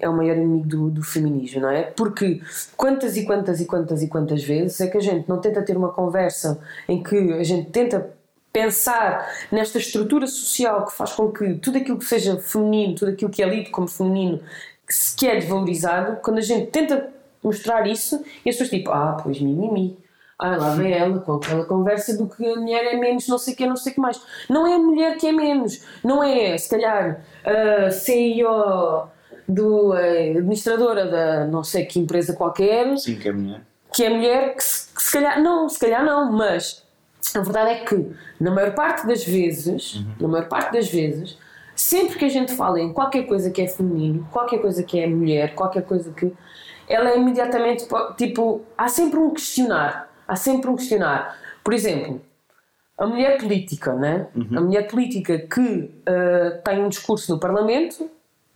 é 0.00 0.08
o 0.08 0.12
maior 0.12 0.36
inimigo 0.36 0.66
do, 0.66 0.90
do 0.90 1.02
feminismo, 1.04 1.60
não 1.60 1.70
é? 1.70 1.82
Porque 1.82 2.40
quantas 2.76 3.16
e 3.16 3.24
quantas 3.24 3.60
e 3.60 3.66
quantas 3.66 4.02
e 4.02 4.08
quantas 4.08 4.42
vezes 4.42 4.80
é 4.80 4.88
que 4.88 4.96
a 4.96 5.00
gente 5.00 5.28
não 5.28 5.40
tenta 5.40 5.62
ter 5.62 5.76
uma 5.76 5.92
conversa 5.92 6.60
em 6.88 7.00
que 7.00 7.32
a 7.32 7.44
gente 7.44 7.70
tenta 7.70 8.12
pensar 8.52 9.30
nesta 9.52 9.78
estrutura 9.78 10.26
social 10.26 10.86
que 10.86 10.96
faz 10.96 11.12
com 11.12 11.30
que 11.30 11.54
tudo 11.54 11.78
aquilo 11.78 11.98
que 11.98 12.04
seja 12.04 12.38
feminino, 12.38 12.94
tudo 12.96 13.12
aquilo 13.12 13.30
que 13.30 13.42
é 13.42 13.48
lido 13.48 13.70
como 13.70 13.86
feminino, 13.86 14.40
se 14.88 15.14
que 15.14 15.28
é 15.28 15.36
desvalorizado, 15.36 16.16
quando 16.22 16.38
a 16.38 16.42
gente 16.42 16.70
tenta 16.70 17.08
mostrar 17.42 17.86
isso, 17.86 18.16
e 18.44 18.50
as 18.50 18.56
pessoas 18.56 18.70
tipo, 18.70 18.90
ah, 18.90 19.20
pois 19.22 19.40
mimimi. 19.40 19.96
Ah, 20.38 20.56
lá 20.56 20.74
vem 20.74 20.92
ela 20.92 21.18
com 21.20 21.32
aquela 21.34 21.64
conversa 21.64 22.16
do 22.16 22.28
que 22.28 22.44
a 22.46 22.56
mulher 22.56 22.84
é 22.92 22.96
menos, 22.98 23.26
não 23.26 23.38
sei 23.38 23.54
o 23.54 23.56
que, 23.56 23.66
não 23.66 23.76
sei 23.76 23.92
o 23.92 23.94
que 23.94 24.00
mais. 24.00 24.20
Não 24.50 24.66
é 24.66 24.74
a 24.74 24.78
mulher 24.78 25.16
que 25.16 25.26
é 25.26 25.32
menos, 25.32 25.82
não 26.04 26.22
é, 26.22 26.56
se 26.58 26.68
calhar, 26.68 27.22
a 27.44 27.90
CEO 27.90 29.08
do 29.48 29.92
a 29.92 29.98
administradora 30.00 31.06
da 31.06 31.44
não 31.46 31.64
sei 31.64 31.86
que 31.86 31.98
empresa 31.98 32.34
qualquer, 32.34 32.96
Sim, 32.98 33.16
que 33.16 33.28
é 33.28 33.32
mulher. 33.32 33.60
que 33.94 34.04
é 34.04 34.10
mulher 34.10 34.54
que 34.54 34.62
se, 34.62 34.92
que 34.94 35.02
se 35.02 35.12
calhar 35.12 35.42
não, 35.42 35.68
se 35.68 35.78
calhar 35.78 36.04
não, 36.04 36.30
mas 36.32 36.84
a 37.34 37.40
verdade 37.40 37.70
é 37.70 37.74
que 37.84 38.12
na 38.40 38.50
maior 38.50 38.74
parte 38.74 39.06
das 39.06 39.24
vezes, 39.24 40.04
na 40.20 40.28
maior 40.28 40.48
parte 40.48 40.72
das 40.72 40.88
vezes, 40.90 41.38
sempre 41.74 42.18
que 42.18 42.24
a 42.24 42.28
gente 42.28 42.52
fala 42.54 42.78
em 42.80 42.92
qualquer 42.92 43.22
coisa 43.26 43.50
que 43.50 43.62
é 43.62 43.68
feminino, 43.68 44.28
qualquer 44.30 44.58
coisa 44.60 44.82
que 44.82 44.98
é 45.00 45.06
mulher, 45.06 45.54
qualquer 45.54 45.82
coisa 45.84 46.10
que 46.12 46.30
ela 46.88 47.10
é 47.10 47.16
imediatamente 47.16 47.86
po- 47.86 48.12
tipo, 48.14 48.62
há 48.76 48.86
sempre 48.88 49.18
um 49.18 49.30
questionar, 49.30 50.05
há 50.26 50.36
sempre 50.36 50.68
um 50.70 50.76
questionar. 50.76 51.36
Por 51.64 51.72
exemplo, 51.74 52.20
a 52.98 53.06
mulher 53.06 53.38
política, 53.38 53.94
né? 53.94 54.26
A 54.56 54.60
mulher 54.60 54.86
política 54.88 55.38
que 55.38 55.90
ah, 56.06 56.58
tem 56.64 56.82
um 56.82 56.88
discurso 56.88 57.32
no 57.32 57.38
Parlamento, 57.40 58.10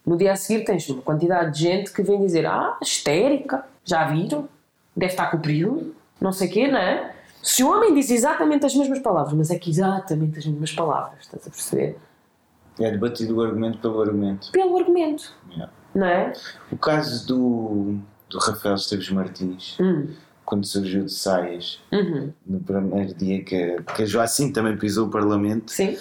no 0.07 0.17
dia 0.17 0.33
a 0.33 0.37
seguir 0.37 0.65
tens 0.65 0.89
uma 0.89 1.03
quantidade 1.03 1.53
de 1.53 1.61
gente 1.61 1.93
que 1.93 2.03
vem 2.03 2.21
dizer: 2.21 2.47
Ah, 2.47 2.77
histérica, 2.83 3.65
já 3.85 4.07
viram? 4.07 4.49
Deve 4.97 5.13
estar 5.13 5.31
com 5.31 5.39
período, 5.39 5.95
não 6.21 6.33
sei 6.33 6.49
o 6.49 6.51
quê, 6.53 6.69
não 6.69 6.79
é? 6.79 7.15
Se 7.43 7.63
o 7.65 7.71
homem 7.71 7.95
diz 7.95 8.11
exatamente 8.11 8.67
as 8.67 8.75
mesmas 8.75 8.99
palavras, 8.99 9.33
mas 9.35 9.51
é 9.51 9.59
que 9.59 9.71
exatamente 9.71 10.39
as 10.39 10.45
mesmas 10.47 10.73
palavras, 10.73 11.21
estás 11.21 11.47
a 11.47 11.51
perceber? 11.51 11.97
É 12.79 12.91
debatido 12.91 13.37
o 13.37 13.43
argumento 13.43 13.79
pelo 13.79 14.01
argumento. 14.01 14.51
Pelo 14.53 14.77
argumento, 14.79 15.33
Yeah. 15.51 15.73
não 15.95 16.07
é? 16.07 16.33
O 16.73 16.77
caso 16.77 17.27
do, 17.27 17.99
do 18.29 18.39
Rafael 18.39 18.75
Esteves 18.75 19.11
Martins, 19.11 19.77
Hum, 19.81 20.09
quando 20.45 20.67
surgiu 20.67 21.05
de 21.05 21.13
saias, 21.13 21.81
uhum, 21.93 22.33
no 22.47 22.61
primeiro 22.61 23.15
dia 23.15 23.43
que, 23.45 23.55
a- 23.55 23.83
que 23.83 24.03
a 24.03 24.07
Joacim 24.07 24.51
também 24.53 24.77
pisou 24.77 25.07
o 25.07 25.11
Parlamento, 25.11 25.71
Sim. 25.73 25.97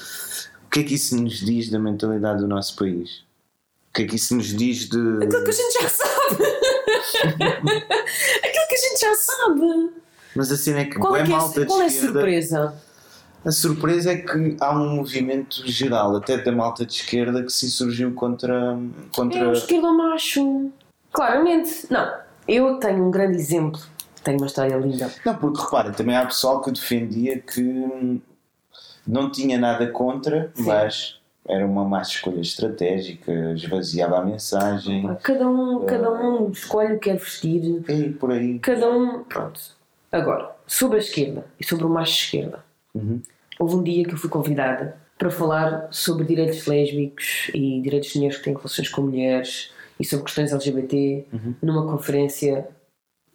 o 0.66 0.70
que 0.70 0.80
é 0.80 0.84
que 0.84 0.96
isso 0.96 1.16
nos 1.22 1.40
diz 1.40 1.70
da 1.70 1.78
mentalidade 1.80 2.40
do 2.42 2.48
nosso 2.48 2.76
país? 2.76 3.24
O 3.90 3.94
que 3.94 4.04
é 4.04 4.08
que 4.08 4.16
isso 4.16 4.36
nos 4.36 4.48
diz 4.48 4.88
de. 4.88 4.98
Aquilo 5.24 5.44
que 5.44 5.50
a 5.50 5.54
gente 5.54 5.82
já 5.82 5.90
sabe! 5.90 6.44
Aquilo 8.44 8.68
que 8.68 8.76
a 8.76 8.78
gente 8.78 9.02
já 9.02 9.16
sabe! 9.16 9.90
Mas 10.36 10.52
assim 10.52 10.74
é 10.74 10.86
que 10.86 10.96
Qual 11.00 11.16
é, 11.16 11.24
que 11.24 11.32
é, 11.32 11.36
malta 11.36 11.62
de 11.62 11.66
qual 11.68 11.82
é 11.82 11.86
a 11.86 11.90
surpresa? 11.90 12.74
A 13.44 13.52
surpresa 13.52 14.12
é 14.12 14.18
que 14.18 14.58
há 14.60 14.72
um 14.78 14.96
movimento 14.96 15.66
geral, 15.66 16.16
até 16.18 16.38
da 16.38 16.52
malta 16.52 16.86
de 16.86 16.94
esquerda, 16.94 17.42
que 17.44 17.52
se 17.52 17.66
insurgiu 17.68 18.14
contra. 18.14 18.78
contra... 19.16 19.40
É 19.40 19.48
o 19.48 19.54
esquerdo 19.54 19.92
macho. 19.98 20.70
Claramente. 21.12 21.88
Não, 21.90 22.14
eu 22.48 22.78
tenho 22.80 23.08
um 23.08 23.12
grande 23.12 23.38
exemplo. 23.38 23.82
Tenho 24.24 24.38
uma 24.38 24.48
história 24.48 24.76
linda. 24.76 25.12
Não, 25.26 25.36
porque 25.36 25.62
repara, 25.62 25.92
também 25.92 26.16
há 26.16 26.26
pessoal 26.26 26.62
que 26.62 26.72
defendia 26.72 27.40
que 27.40 27.62
hum, 27.62 28.20
não 29.08 29.32
tinha 29.32 29.58
nada 29.58 29.88
contra, 29.88 30.52
Sim. 30.54 30.64
mas 30.64 31.20
era 31.48 31.66
uma 31.66 31.84
má 31.84 32.02
escolha 32.02 32.42
estratégica, 32.42 33.32
esvaziava 33.54 34.20
a 34.20 34.24
mensagem. 34.24 35.10
Cada 35.24 35.50
um, 35.50 35.86
cada 35.86 36.12
um 36.12 36.52
escolhe 36.52 36.94
o 36.94 37.00
que 37.00 37.10
quer 37.10 37.18
vestir. 37.18 37.84
E 37.90 38.10
por 38.10 38.32
aí. 38.32 38.60
Cada 38.60 38.90
um. 38.90 39.24
Pronto. 39.24 39.60
Agora, 40.12 40.56
sobre 40.68 40.98
a 40.98 41.00
esquerda 41.00 41.46
e 41.60 41.66
sobre 41.66 41.86
o 41.86 41.90
macho 41.90 42.14
de 42.14 42.20
esquerda. 42.20 42.64
Uhum. 42.94 43.22
Houve 43.60 43.76
um 43.76 43.84
dia 43.84 44.04
que 44.04 44.14
eu 44.14 44.18
fui 44.18 44.30
convidada 44.30 44.98
para 45.18 45.30
falar 45.30 45.88
sobre 45.92 46.24
direitos 46.26 46.66
lésbicos 46.66 47.52
e 47.54 47.82
direitos 47.82 48.10
de 48.10 48.18
mulheres 48.18 48.38
que 48.38 48.44
têm 48.44 48.54
relações 48.54 48.90
com 48.90 49.02
mulheres 49.02 49.72
e 50.00 50.06
sobre 50.06 50.26
questões 50.26 50.54
LGBT 50.54 51.26
numa 51.62 51.86
conferência 51.86 52.68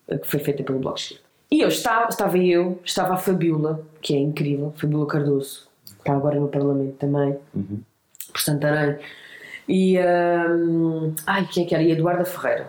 que 0.09 0.27
foi 0.27 0.41
feita 0.41 0.63
pelo 0.63 0.79
Bloco 0.79 0.97
de 0.97 1.03
Esquerda. 1.03 1.25
E 1.51 1.61
eu 1.61 1.69
estava, 1.69 2.09
estava 2.09 2.39
eu, 2.39 2.81
estava 2.85 3.15
a 3.15 3.17
Fabiola, 3.17 3.81
que 4.01 4.15
é 4.15 4.19
incrível, 4.19 4.73
Fabiola 4.77 5.07
Cardoso, 5.07 5.69
que 5.85 5.93
está 6.01 6.15
agora 6.15 6.39
no 6.41 6.49
Parlamento 6.49 6.97
também, 6.97 7.37
Uhum. 7.55 7.81
por 8.33 8.41
Santarém. 8.41 8.99
E, 9.69 9.99
hum, 9.99 11.15
ai, 11.27 11.49
quem 11.51 11.65
é 11.65 11.69
que 11.69 11.75
era? 11.75 11.83
E 11.85 11.91
a 11.91 11.95
Eduarda 11.95 12.25
Ferreira, 12.25 12.69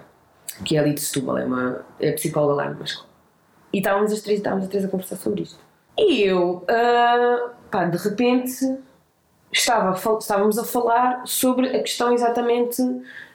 que 0.63 0.77
é 0.77 0.79
ali 0.79 0.93
de 0.93 1.01
Setúbal, 1.01 1.37
é, 1.37 1.45
uma, 1.45 1.85
é 1.99 2.11
psicóloga 2.11 2.53
lá 2.53 2.69
numa 2.69 2.83
escola. 2.83 3.09
E 3.73 3.79
estávamos 3.79 4.11
as 4.11 4.21
três, 4.21 4.39
estávamos 4.39 4.65
as 4.65 4.69
três 4.69 4.85
a 4.85 4.87
conversar 4.87 5.17
sobre 5.17 5.41
isto. 5.41 5.59
E 5.97 6.21
eu, 6.23 6.63
ah, 6.69 7.49
pá, 7.71 7.85
de 7.85 7.97
repente, 7.97 8.77
estava 9.51 9.97
estávamos 10.19 10.57
a 10.57 10.63
falar 10.63 11.23
sobre 11.25 11.67
a 11.75 11.81
questão 11.81 12.13
exatamente 12.13 12.81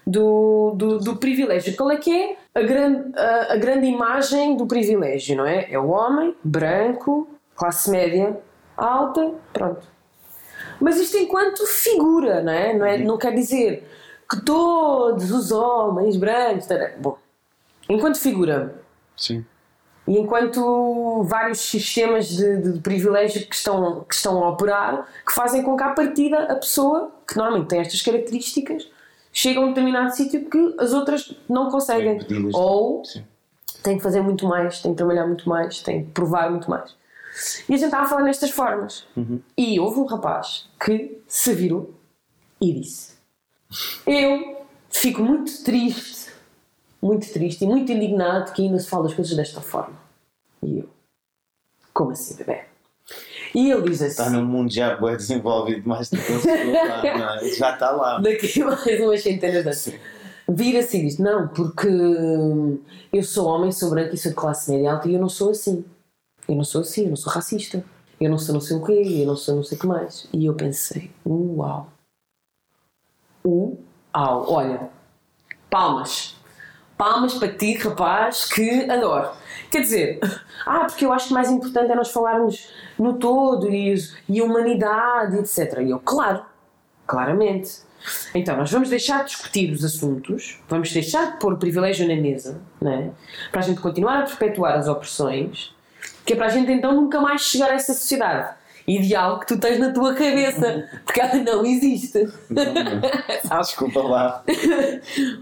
do, 0.06 0.74
do, 0.76 0.98
do 0.98 1.16
privilégio. 1.16 1.76
Qual 1.76 1.90
é 1.90 1.96
que 1.96 2.10
é 2.10 2.36
a 2.54 2.62
grande, 2.62 3.18
a, 3.18 3.52
a 3.54 3.56
grande 3.56 3.86
imagem 3.86 4.56
do 4.56 4.66
privilégio, 4.66 5.36
não 5.36 5.46
é? 5.46 5.70
É 5.70 5.78
o 5.78 5.88
homem, 5.88 6.34
branco, 6.42 7.28
classe 7.54 7.90
média, 7.90 8.38
alta, 8.76 9.32
pronto. 9.52 9.86
Mas 10.80 10.98
isto 10.98 11.16
enquanto 11.16 11.66
figura, 11.66 12.42
não 12.42 12.52
é? 12.52 12.74
Não, 12.74 12.86
é, 12.86 12.98
não 12.98 13.18
quer 13.18 13.34
dizer 13.34 13.86
que 14.28 14.40
todos 14.44 15.30
os 15.30 15.50
homens 15.50 16.16
brancos... 16.16 16.66
tará- 16.66 16.92
Bom, 16.98 17.18
enquanto 17.88 18.18
figura, 18.18 18.74
Sim. 19.16 19.44
E 20.08 20.18
enquanto 20.18 21.22
vários 21.24 21.60
sistemas 21.60 22.28
de, 22.28 22.56
de, 22.56 22.72
de, 22.72 22.80
privilégio 22.80 23.46
que 23.46 23.54
estão, 23.54 24.02
que 24.02 24.14
estão 24.14 24.42
a 24.42 24.48
operar, 24.48 25.06
que 25.24 25.32
fazem 25.32 25.62
com 25.62 25.76
que, 25.76 25.82
à 25.82 25.90
partida, 25.90 26.44
a 26.44 26.56
pessoa, 26.56 27.12
que 27.28 27.36
normalmente 27.36 27.68
tem 27.68 27.80
estas 27.80 28.00
características, 28.02 28.88
chegue 29.32 29.58
a 29.58 29.60
um 29.60 29.68
determinado 29.68 30.14
sítio 30.14 30.48
que 30.48 30.76
as 30.78 30.92
outras 30.92 31.34
não 31.48 31.70
conseguem. 31.70 32.18
Ou 32.52 33.04
Sim. 33.04 33.24
tem 33.82 33.96
que 33.96 34.02
fazer 34.02 34.20
muito 34.20 34.46
mais, 34.46 34.80
tem 34.80 34.92
que 34.92 34.96
trabalhar 34.96 35.26
muito 35.26 35.48
mais, 35.48 35.82
tem 35.82 36.04
que 36.04 36.10
provar 36.10 36.50
muito 36.50 36.68
mais. 36.68 36.94
E 37.68 37.74
a 37.74 37.76
gente 37.76 37.86
estava 37.86 38.04
a 38.04 38.08
falar 38.08 38.22
nestas 38.22 38.50
formas. 38.50 39.06
Uhum. 39.16 39.40
E 39.56 39.78
houve 39.78 40.00
um 40.00 40.04
rapaz 40.04 40.68
que 40.84 41.22
se 41.26 41.54
virou 41.54 41.94
e 42.60 42.72
disse: 42.72 43.14
Eu 44.06 44.66
fico 44.90 45.22
muito 45.22 45.62
triste, 45.62 46.32
muito 47.00 47.32
triste 47.32 47.64
e 47.64 47.66
muito 47.66 47.90
indignado 47.92 48.52
que 48.52 48.62
ainda 48.62 48.78
se 48.78 48.88
fala 48.88 49.06
as 49.06 49.14
coisas 49.14 49.36
desta 49.36 49.60
forma. 49.60 49.96
E 50.62 50.80
eu: 50.80 50.88
Como 51.94 52.10
assim, 52.10 52.34
bebê? 52.36 52.69
E 53.54 53.70
ele 53.70 53.90
diz 53.90 54.02
assim: 54.02 54.10
Está 54.10 54.30
num 54.30 54.44
mundo 54.44 54.72
já 54.72 54.96
bem 54.96 55.16
desenvolvido 55.16 55.88
mais 55.88 56.08
do 56.10 56.16
que 56.16 56.32
ele 56.48 56.76
é? 56.76 57.54
já 57.54 57.72
está 57.72 57.90
lá. 57.90 58.18
Daqui 58.18 58.62
mais 58.62 59.00
umas 59.00 59.22
centenas 59.22 59.62
de 59.62 59.68
anos. 59.68 60.00
Vira-se 60.48 60.98
e 60.98 61.02
diz: 61.02 61.18
Não, 61.18 61.48
porque 61.48 61.88
eu 63.12 63.22
sou 63.22 63.46
homem, 63.46 63.72
sou 63.72 63.90
branco 63.90 64.14
e 64.14 64.18
sou 64.18 64.30
de 64.30 64.36
classe 64.36 64.70
média 64.70 64.92
alta 64.92 65.08
e 65.08 65.14
eu 65.14 65.20
não 65.20 65.28
sou 65.28 65.50
assim. 65.50 65.84
Eu 66.48 66.56
não 66.56 66.64
sou 66.64 66.80
assim, 66.80 67.04
eu 67.04 67.10
não 67.10 67.16
sou 67.16 67.32
racista. 67.32 67.84
Eu 68.20 68.28
não 68.28 68.38
sou 68.38 68.52
não 68.52 68.60
sei 68.60 68.76
o 68.76 68.84
quê, 68.84 69.20
eu 69.22 69.26
não 69.26 69.36
sou 69.36 69.56
não 69.56 69.62
sei 69.62 69.78
o 69.78 69.80
que 69.80 69.86
mais. 69.86 70.28
E 70.32 70.46
eu 70.46 70.54
pensei: 70.54 71.10
Uau! 71.26 71.88
Uau! 73.46 73.78
Olha, 74.12 74.90
palmas. 75.70 76.36
Palmas 76.98 77.34
para 77.34 77.56
ti, 77.56 77.74
rapaz, 77.78 78.44
que 78.44 78.90
adoro. 78.90 79.30
Quer 79.70 79.82
dizer, 79.82 80.20
ah, 80.66 80.86
porque 80.86 81.04
eu 81.04 81.12
acho 81.12 81.28
que 81.28 81.34
mais 81.34 81.50
importante 81.50 81.92
é 81.92 81.94
nós 81.94 82.10
falarmos 82.10 82.70
no 82.98 83.14
todo 83.14 83.68
e, 83.72 83.94
e 84.28 84.40
a 84.40 84.44
humanidade, 84.44 85.38
etc. 85.38 85.78
E 85.80 85.90
eu, 85.90 86.00
claro, 86.00 86.42
claramente. 87.06 87.78
Então, 88.34 88.56
nós 88.56 88.70
vamos 88.70 88.88
deixar 88.88 89.24
de 89.24 89.30
discutir 89.30 89.70
os 89.70 89.84
assuntos, 89.84 90.58
vamos 90.68 90.90
deixar 90.92 91.32
de 91.32 91.38
pôr 91.38 91.52
o 91.52 91.56
privilégio 91.58 92.08
na 92.08 92.16
mesa, 92.20 92.60
né? 92.80 93.10
para 93.52 93.60
a 93.60 93.62
gente 93.62 93.80
continuar 93.80 94.20
a 94.20 94.22
perpetuar 94.22 94.78
as 94.78 94.88
opressões, 94.88 95.74
que 96.24 96.32
é 96.32 96.36
para 96.36 96.46
a 96.46 96.48
gente 96.48 96.72
então 96.72 96.94
nunca 96.94 97.20
mais 97.20 97.42
chegar 97.42 97.70
a 97.70 97.74
essa 97.74 97.92
sociedade 97.92 98.54
ideal 98.96 99.38
que 99.38 99.46
tu 99.46 99.58
tens 99.58 99.78
na 99.78 99.92
tua 99.92 100.14
cabeça, 100.14 100.88
porque 101.04 101.20
ela 101.20 101.34
não 101.36 101.64
existe. 101.64 102.28
Não, 102.48 103.60
Desculpa 103.60 104.00
lá. 104.00 104.44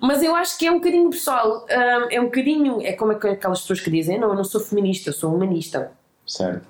Mas 0.02 0.22
eu 0.22 0.34
acho 0.34 0.58
que 0.58 0.66
é 0.66 0.70
um 0.70 0.76
bocadinho 0.76 1.10
pessoal, 1.10 1.64
hum, 1.64 2.08
é 2.10 2.20
um 2.20 2.24
bocadinho, 2.24 2.82
é 2.82 2.92
como 2.92 3.12
aquelas 3.12 3.60
pessoas 3.60 3.80
que 3.80 3.90
dizem: 3.90 4.18
não, 4.18 4.28
eu 4.28 4.34
não 4.34 4.44
sou 4.44 4.60
feminista, 4.60 5.10
eu 5.10 5.14
sou 5.14 5.34
humanista. 5.34 5.90
Certo. 6.26 6.66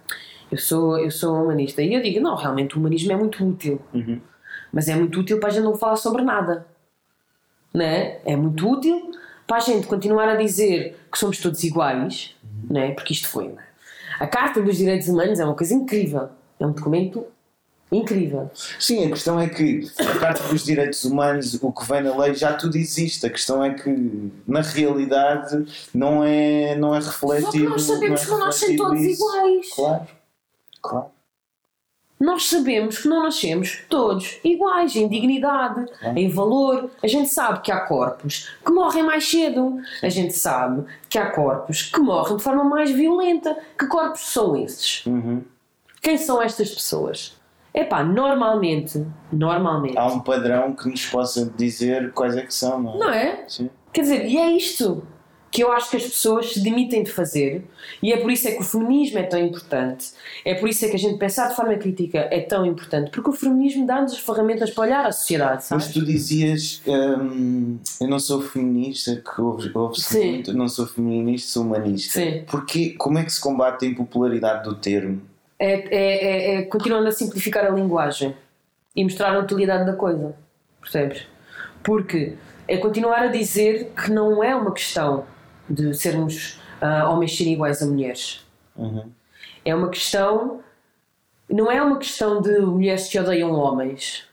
Eu 0.50 0.58
sou, 0.58 0.98
eu 0.98 1.10
sou 1.10 1.42
humanista. 1.42 1.82
E 1.82 1.94
eu 1.94 2.02
digo: 2.02 2.20
não, 2.20 2.36
realmente 2.36 2.76
o 2.76 2.80
humanismo 2.80 3.12
é 3.12 3.16
muito 3.16 3.44
útil. 3.44 3.80
Uhum. 3.92 4.20
Mas 4.72 4.88
é 4.88 4.94
muito 4.94 5.20
útil 5.20 5.40
para 5.40 5.48
a 5.48 5.52
gente 5.52 5.64
não 5.64 5.76
falar 5.76 5.96
sobre 5.96 6.22
nada. 6.22 6.66
Né? 7.72 8.18
É 8.24 8.36
muito 8.36 8.68
útil 8.68 9.12
para 9.46 9.56
a 9.56 9.60
gente 9.60 9.86
continuar 9.86 10.28
a 10.28 10.36
dizer 10.36 10.98
que 11.10 11.18
somos 11.18 11.38
todos 11.38 11.62
iguais, 11.64 12.34
uhum. 12.42 12.74
né? 12.74 12.92
porque 12.92 13.12
isto 13.12 13.28
foi. 13.28 13.48
Né? 13.48 13.62
A 14.20 14.26
Carta 14.26 14.60
dos 14.60 14.76
Direitos 14.76 15.08
Humanos 15.08 15.38
é 15.38 15.44
uma 15.44 15.54
coisa 15.54 15.74
incrível. 15.74 16.28
É 16.60 16.66
um 16.66 16.72
documento 16.72 17.24
incrível. 17.90 18.50
Sim, 18.78 19.06
a 19.06 19.08
questão 19.10 19.40
é 19.40 19.48
que 19.48 19.88
a 19.98 20.18
Carta 20.18 20.42
dos 20.48 20.64
Direitos 20.64 21.04
Humanos, 21.04 21.54
o 21.62 21.72
que 21.72 21.86
vem 21.86 22.02
na 22.02 22.16
lei, 22.16 22.34
já 22.34 22.52
tudo 22.52 22.76
existe. 22.76 23.26
A 23.26 23.30
questão 23.30 23.64
é 23.64 23.74
que 23.74 24.30
na 24.46 24.60
realidade 24.60 25.64
não 25.94 26.22
é, 26.22 26.76
não 26.76 26.94
é 26.94 26.98
refletido. 26.98 27.78
Só 27.78 27.98
que 27.98 28.08
nós 28.08 28.20
sabemos 28.20 28.20
é 28.20 28.24
que 28.24 28.30
não 28.30 28.38
nascem 28.38 28.76
todos 28.76 29.00
isso. 29.00 29.22
iguais. 29.22 29.74
Claro, 29.74 30.06
claro. 30.82 31.06
Nós 32.20 32.48
sabemos 32.48 32.98
que 32.98 33.06
não 33.08 33.22
nascemos 33.22 33.84
todos 33.88 34.40
iguais 34.42 34.96
em 34.96 35.08
dignidade, 35.08 35.86
em 36.16 36.28
valor. 36.28 36.90
A 37.00 37.06
gente 37.06 37.28
sabe 37.28 37.60
que 37.60 37.70
há 37.70 37.80
corpos 37.80 38.50
que 38.64 38.72
morrem 38.72 39.04
mais 39.04 39.30
cedo. 39.30 39.78
A 40.02 40.08
gente 40.08 40.32
sabe 40.32 40.84
que 41.08 41.16
há 41.16 41.30
corpos 41.30 41.82
que 41.82 42.00
morrem 42.00 42.36
de 42.36 42.42
forma 42.42 42.64
mais 42.64 42.90
violenta. 42.90 43.56
Que 43.78 43.86
corpos 43.86 44.32
são 44.32 44.56
esses? 44.56 45.06
Uhum. 45.06 45.44
Quem 46.08 46.16
são 46.16 46.40
estas 46.40 46.70
pessoas? 46.70 47.36
É 47.74 47.84
pá, 47.84 48.02
normalmente, 48.02 49.04
normalmente. 49.30 49.98
Há 49.98 50.06
um 50.06 50.20
padrão 50.20 50.72
que 50.72 50.88
nos 50.88 51.04
possa 51.04 51.52
dizer 51.54 52.12
quais 52.12 52.34
é 52.34 52.46
que 52.46 52.54
são, 52.54 52.80
não 52.80 52.94
é? 52.94 52.98
Não 52.98 53.10
é? 53.10 53.44
Sim. 53.46 53.68
Quer 53.92 54.00
dizer, 54.00 54.24
e 54.24 54.38
é 54.38 54.50
isto 54.52 55.06
que 55.50 55.62
eu 55.62 55.70
acho 55.70 55.90
que 55.90 55.98
as 55.98 56.04
pessoas 56.04 56.54
se 56.54 56.60
demitem 56.60 57.02
de 57.02 57.10
fazer, 57.10 57.62
e 58.02 58.10
é 58.10 58.16
por 58.16 58.30
isso 58.30 58.48
é 58.48 58.52
que 58.52 58.62
o 58.62 58.64
feminismo 58.64 59.18
é 59.18 59.24
tão 59.24 59.38
importante, 59.38 60.12
é 60.46 60.54
por 60.54 60.66
isso 60.66 60.82
é 60.86 60.88
que 60.88 60.96
a 60.96 60.98
gente 60.98 61.18
pensar 61.18 61.48
de 61.48 61.56
forma 61.56 61.74
crítica 61.76 62.26
é 62.30 62.40
tão 62.40 62.64
importante, 62.64 63.10
porque 63.10 63.28
o 63.28 63.32
feminismo 63.34 63.86
dá-nos 63.86 64.14
as 64.14 64.18
ferramentas 64.18 64.70
para 64.70 64.84
olhar 64.84 65.04
a 65.04 65.12
sociedade, 65.12 65.64
sabes? 65.64 65.88
Mas 65.88 65.94
tu 65.94 66.02
dizias, 66.06 66.80
hum, 66.86 67.78
eu 68.00 68.08
não 68.08 68.18
sou 68.18 68.40
feminista, 68.40 69.14
que 69.16 69.40
ouve, 69.42 69.70
ouve 69.74 70.00
muito, 70.14 70.54
não 70.54 70.70
sou 70.70 70.86
feminista, 70.86 71.50
sou 71.50 71.64
humanista. 71.64 72.18
Sim. 72.18 72.44
Porque, 72.46 72.94
como 72.94 73.18
é 73.18 73.24
que 73.24 73.32
se 73.32 73.40
combate 73.40 73.84
a 73.84 73.88
impopularidade 73.88 74.64
do 74.64 74.74
termo? 74.74 75.20
É, 75.58 75.72
é, 75.72 75.96
é, 75.96 76.54
é, 76.54 76.62
continuando 76.62 77.08
a 77.08 77.12
simplificar 77.12 77.64
a 77.66 77.70
linguagem 77.70 78.34
e 78.94 79.02
mostrar 79.02 79.34
a 79.34 79.38
utilidade 79.40 79.84
da 79.84 79.94
coisa, 79.94 80.36
percebes? 80.80 81.26
Porque 81.82 82.36
é 82.66 82.76
continuar 82.76 83.22
a 83.22 83.26
dizer 83.26 83.92
que 83.96 84.10
não 84.10 84.42
é 84.42 84.54
uma 84.54 84.72
questão 84.72 85.26
de 85.68 85.94
sermos 85.94 86.60
uh, 86.80 87.10
homens 87.10 87.36
serem 87.36 87.54
iguais 87.54 87.82
a 87.82 87.86
mulheres. 87.86 88.46
Uhum. 88.76 89.10
É 89.64 89.74
uma 89.74 89.88
questão. 89.88 90.60
Não 91.48 91.70
é 91.70 91.82
uma 91.82 91.98
questão 91.98 92.40
de 92.40 92.58
mulheres 92.60 93.08
que 93.08 93.18
odeiam 93.18 93.52
homens. 93.52 94.26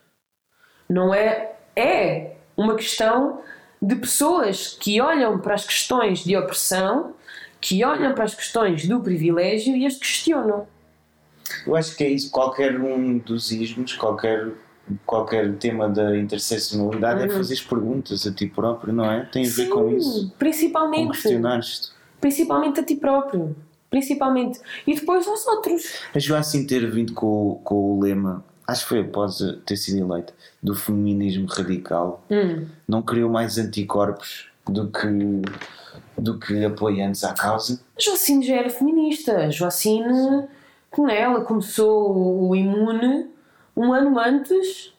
Não 0.88 1.14
é. 1.14 1.54
É 1.76 2.36
uma 2.56 2.76
questão 2.76 3.42
de 3.82 3.96
pessoas 3.96 4.78
que 4.80 5.02
olham 5.02 5.40
para 5.40 5.56
as 5.56 5.66
questões 5.66 6.24
de 6.24 6.38
opressão, 6.38 7.14
que 7.60 7.84
olham 7.84 8.14
para 8.14 8.24
as 8.24 8.34
questões 8.34 8.88
do 8.88 9.02
privilégio 9.02 9.76
e 9.76 9.86
as 9.86 9.98
questionam. 9.98 10.66
Eu 11.66 11.76
acho 11.76 11.96
que 11.96 12.04
é 12.04 12.10
isso. 12.10 12.30
Qualquer 12.32 12.80
um 12.80 13.18
dos 13.18 13.52
ismos, 13.52 13.94
qualquer, 13.94 14.52
qualquer 15.06 15.54
tema 15.58 15.90
da 15.90 16.18
interseccionalidade 16.18 17.22
uhum. 17.22 17.26
é 17.26 17.30
fazer 17.30 17.62
perguntas 17.68 18.26
a 18.26 18.32
ti 18.32 18.48
próprio, 18.48 18.94
não 18.94 19.10
é? 19.10 19.26
Tem 19.26 19.46
a 19.46 19.50
ver 19.50 19.66
Sim, 19.66 19.70
com 19.70 19.90
isso. 19.90 20.34
Principalmente. 20.38 21.06
Com 21.06 21.12
questionar-te. 21.12 21.92
Principalmente 22.20 22.80
a 22.80 22.84
ti 22.84 22.96
próprio. 22.96 23.56
Principalmente. 23.90 24.60
E 24.86 24.96
depois 24.96 25.28
aos 25.28 25.46
outros. 25.48 25.84
A 26.14 26.20
Joacim 26.20 26.66
ter 26.66 26.90
vindo 26.90 27.14
com, 27.14 27.62
com 27.64 27.98
o 27.98 28.02
lema 28.02 28.44
acho 28.68 28.84
que 28.84 28.90
foi 28.90 29.02
após 29.02 29.38
ter 29.66 29.78
sido 29.78 30.12
eleita, 30.12 30.34
do 30.62 30.76
feminismo 30.76 31.48
radical, 31.48 32.24
hum. 32.30 32.66
não 32.88 33.02
criou 33.02 33.30
mais 33.30 33.58
anticorpos 33.58 34.48
do 34.68 34.90
que, 34.90 35.08
do 36.18 36.40
que 36.40 36.66
apoiantes 36.66 37.24
à 37.24 37.34
causa? 37.34 37.80
Joacine 37.98 38.46
já 38.46 38.56
era 38.56 38.70
feminista. 38.70 39.38
A 39.38 39.50
Né, 41.04 41.20
ela 41.20 41.42
começou 41.42 42.50
o 42.50 42.56
imune 42.56 43.28
um 43.76 43.92
ano 43.92 44.18
antes 44.20 44.96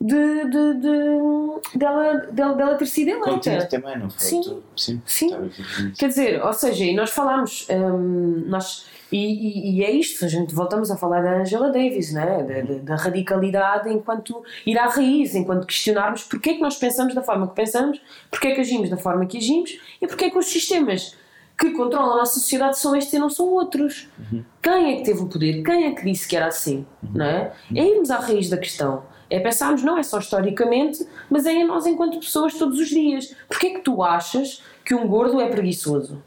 de, 0.00 0.44
de, 0.44 0.74
de, 0.80 1.78
dela, 1.78 2.14
dela, 2.32 2.54
dela 2.54 2.74
ter 2.76 2.86
sido 2.86 3.08
eleita. 3.08 3.30
Contigo 3.30 3.68
também, 3.68 3.98
não 3.98 4.08
foi? 4.08 4.20
Sim. 4.20 4.62
Sim. 4.74 5.02
Sim. 5.04 5.50
Quer 5.98 6.08
dizer, 6.08 6.42
ou 6.42 6.52
seja, 6.54 6.84
e 6.84 6.94
nós 6.94 7.10
falámos, 7.10 7.66
hum, 7.70 8.44
nós, 8.46 8.86
e, 9.12 9.18
e, 9.18 9.76
e, 9.76 9.84
é 9.84 9.90
isto, 9.90 10.24
a 10.24 10.28
gente 10.28 10.54
voltamos 10.54 10.90
a 10.90 10.96
falar 10.96 11.20
da 11.20 11.40
Angela 11.40 11.70
Davis, 11.70 12.12
né? 12.12 12.42
da, 12.42 12.60
da, 12.62 12.78
da 12.78 12.96
radicalidade 12.96 13.90
enquanto 13.90 14.42
ir 14.64 14.78
à 14.78 14.86
raiz, 14.86 15.34
enquanto 15.34 15.66
questionarmos 15.66 16.22
porque 16.24 16.50
é 16.50 16.54
que 16.54 16.62
nós 16.62 16.76
pensamos 16.76 17.14
da 17.14 17.22
forma 17.22 17.48
que 17.48 17.54
pensamos, 17.54 18.00
porque 18.30 18.48
é 18.48 18.54
que 18.54 18.60
agimos 18.60 18.88
da 18.88 18.96
forma 18.96 19.26
que 19.26 19.36
agimos 19.36 19.78
e 20.00 20.06
porque 20.06 20.26
é 20.26 20.30
que 20.30 20.38
os 20.38 20.46
sistemas 20.46 21.14
que 21.60 21.72
controlam 21.72 22.14
a 22.14 22.16
nossa 22.16 22.40
sociedade 22.40 22.78
são 22.78 22.96
estes 22.96 23.12
e 23.12 23.18
não 23.18 23.28
são 23.28 23.46
outros. 23.46 24.08
Uhum. 24.18 24.42
Quem 24.62 24.94
é 24.94 24.96
que 24.96 25.04
teve 25.04 25.20
o 25.20 25.26
poder? 25.26 25.62
Quem 25.62 25.84
é 25.84 25.94
que 25.94 26.02
disse 26.02 26.26
que 26.26 26.34
era 26.34 26.46
assim? 26.46 26.86
Uhum. 27.02 27.10
Não 27.16 27.26
é? 27.26 27.52
é 27.76 27.86
irmos 27.86 28.10
à 28.10 28.18
raiz 28.18 28.48
da 28.48 28.56
questão. 28.56 29.04
É 29.28 29.38
pensarmos, 29.38 29.82
não 29.82 29.98
é 29.98 30.02
só 30.02 30.18
historicamente, 30.18 31.06
mas 31.28 31.44
é 31.44 31.52
em 31.52 31.66
nós 31.66 31.86
enquanto 31.86 32.18
pessoas 32.18 32.54
todos 32.54 32.78
os 32.80 32.88
dias. 32.88 33.36
Porquê 33.46 33.66
é 33.68 33.74
que 33.74 33.80
tu 33.80 34.02
achas 34.02 34.62
que 34.84 34.94
um 34.94 35.06
gordo 35.06 35.38
é 35.38 35.48
preguiçoso? 35.50 36.22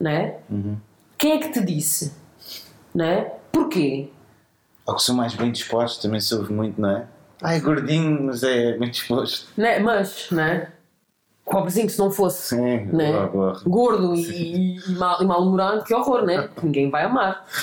Não 0.00 0.10
é? 0.10 0.38
Uhum. 0.48 0.78
Quem 1.18 1.32
é 1.32 1.38
que 1.38 1.52
te 1.52 1.60
disse? 1.60 2.14
Não 2.94 3.04
é? 3.04 3.34
Porquê? 3.52 4.08
Ou 4.86 4.96
que 4.96 5.02
são 5.02 5.14
mais 5.14 5.34
bem 5.34 5.52
dispostos, 5.52 6.02
também 6.02 6.20
soube 6.22 6.50
muito, 6.50 6.80
não 6.80 6.90
é? 6.90 7.06
Ai, 7.42 7.60
gordinho, 7.60 8.22
mas 8.22 8.42
é 8.42 8.78
bem 8.78 8.90
disposto. 8.90 9.46
Não 9.58 9.66
é? 9.66 9.78
Mas, 9.78 10.30
não 10.30 10.42
é? 10.42 10.72
Pobrezinho 11.50 11.90
se 11.90 11.98
não 11.98 12.10
fosse 12.10 12.56
Sim, 12.56 12.86
né? 12.86 13.12
gordo 13.66 14.14
e, 14.14 14.78
e, 14.78 14.92
mal, 14.92 15.20
e 15.20 15.26
mal-humorado, 15.26 15.84
que 15.84 15.92
horror, 15.92 16.24
né? 16.24 16.48
Ninguém 16.62 16.88
vai 16.90 17.04
amar. 17.04 17.44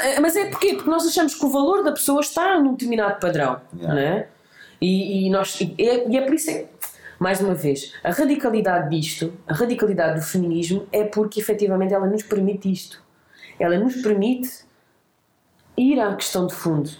É, 0.00 0.18
mas 0.20 0.34
é 0.34 0.46
porquê? 0.46 0.72
Porque 0.72 0.88
nós 0.88 1.06
achamos 1.06 1.34
que 1.34 1.44
o 1.44 1.50
valor 1.50 1.84
da 1.84 1.92
pessoa 1.92 2.22
está 2.22 2.58
num 2.58 2.72
determinado 2.72 3.20
padrão, 3.20 3.60
yeah. 3.76 3.94
né? 3.94 4.28
E, 4.80 5.26
e, 5.26 5.30
nós, 5.30 5.60
e, 5.60 5.74
é, 5.78 6.08
e 6.08 6.16
é 6.16 6.22
por 6.22 6.32
isso 6.32 6.50
é, 6.50 6.64
mais 7.18 7.42
uma 7.42 7.54
vez, 7.54 7.92
a 8.02 8.10
radicalidade 8.10 8.88
disto, 8.88 9.34
a 9.46 9.52
radicalidade 9.52 10.20
do 10.20 10.24
feminismo, 10.24 10.86
é 10.90 11.04
porque 11.04 11.40
efetivamente 11.40 11.92
ela 11.92 12.06
nos 12.06 12.22
permite 12.22 12.72
isto. 12.72 13.02
Ela 13.60 13.78
nos 13.78 13.96
permite 13.96 14.64
ir 15.76 16.00
à 16.00 16.16
questão 16.16 16.46
de 16.46 16.54
fundo, 16.54 16.90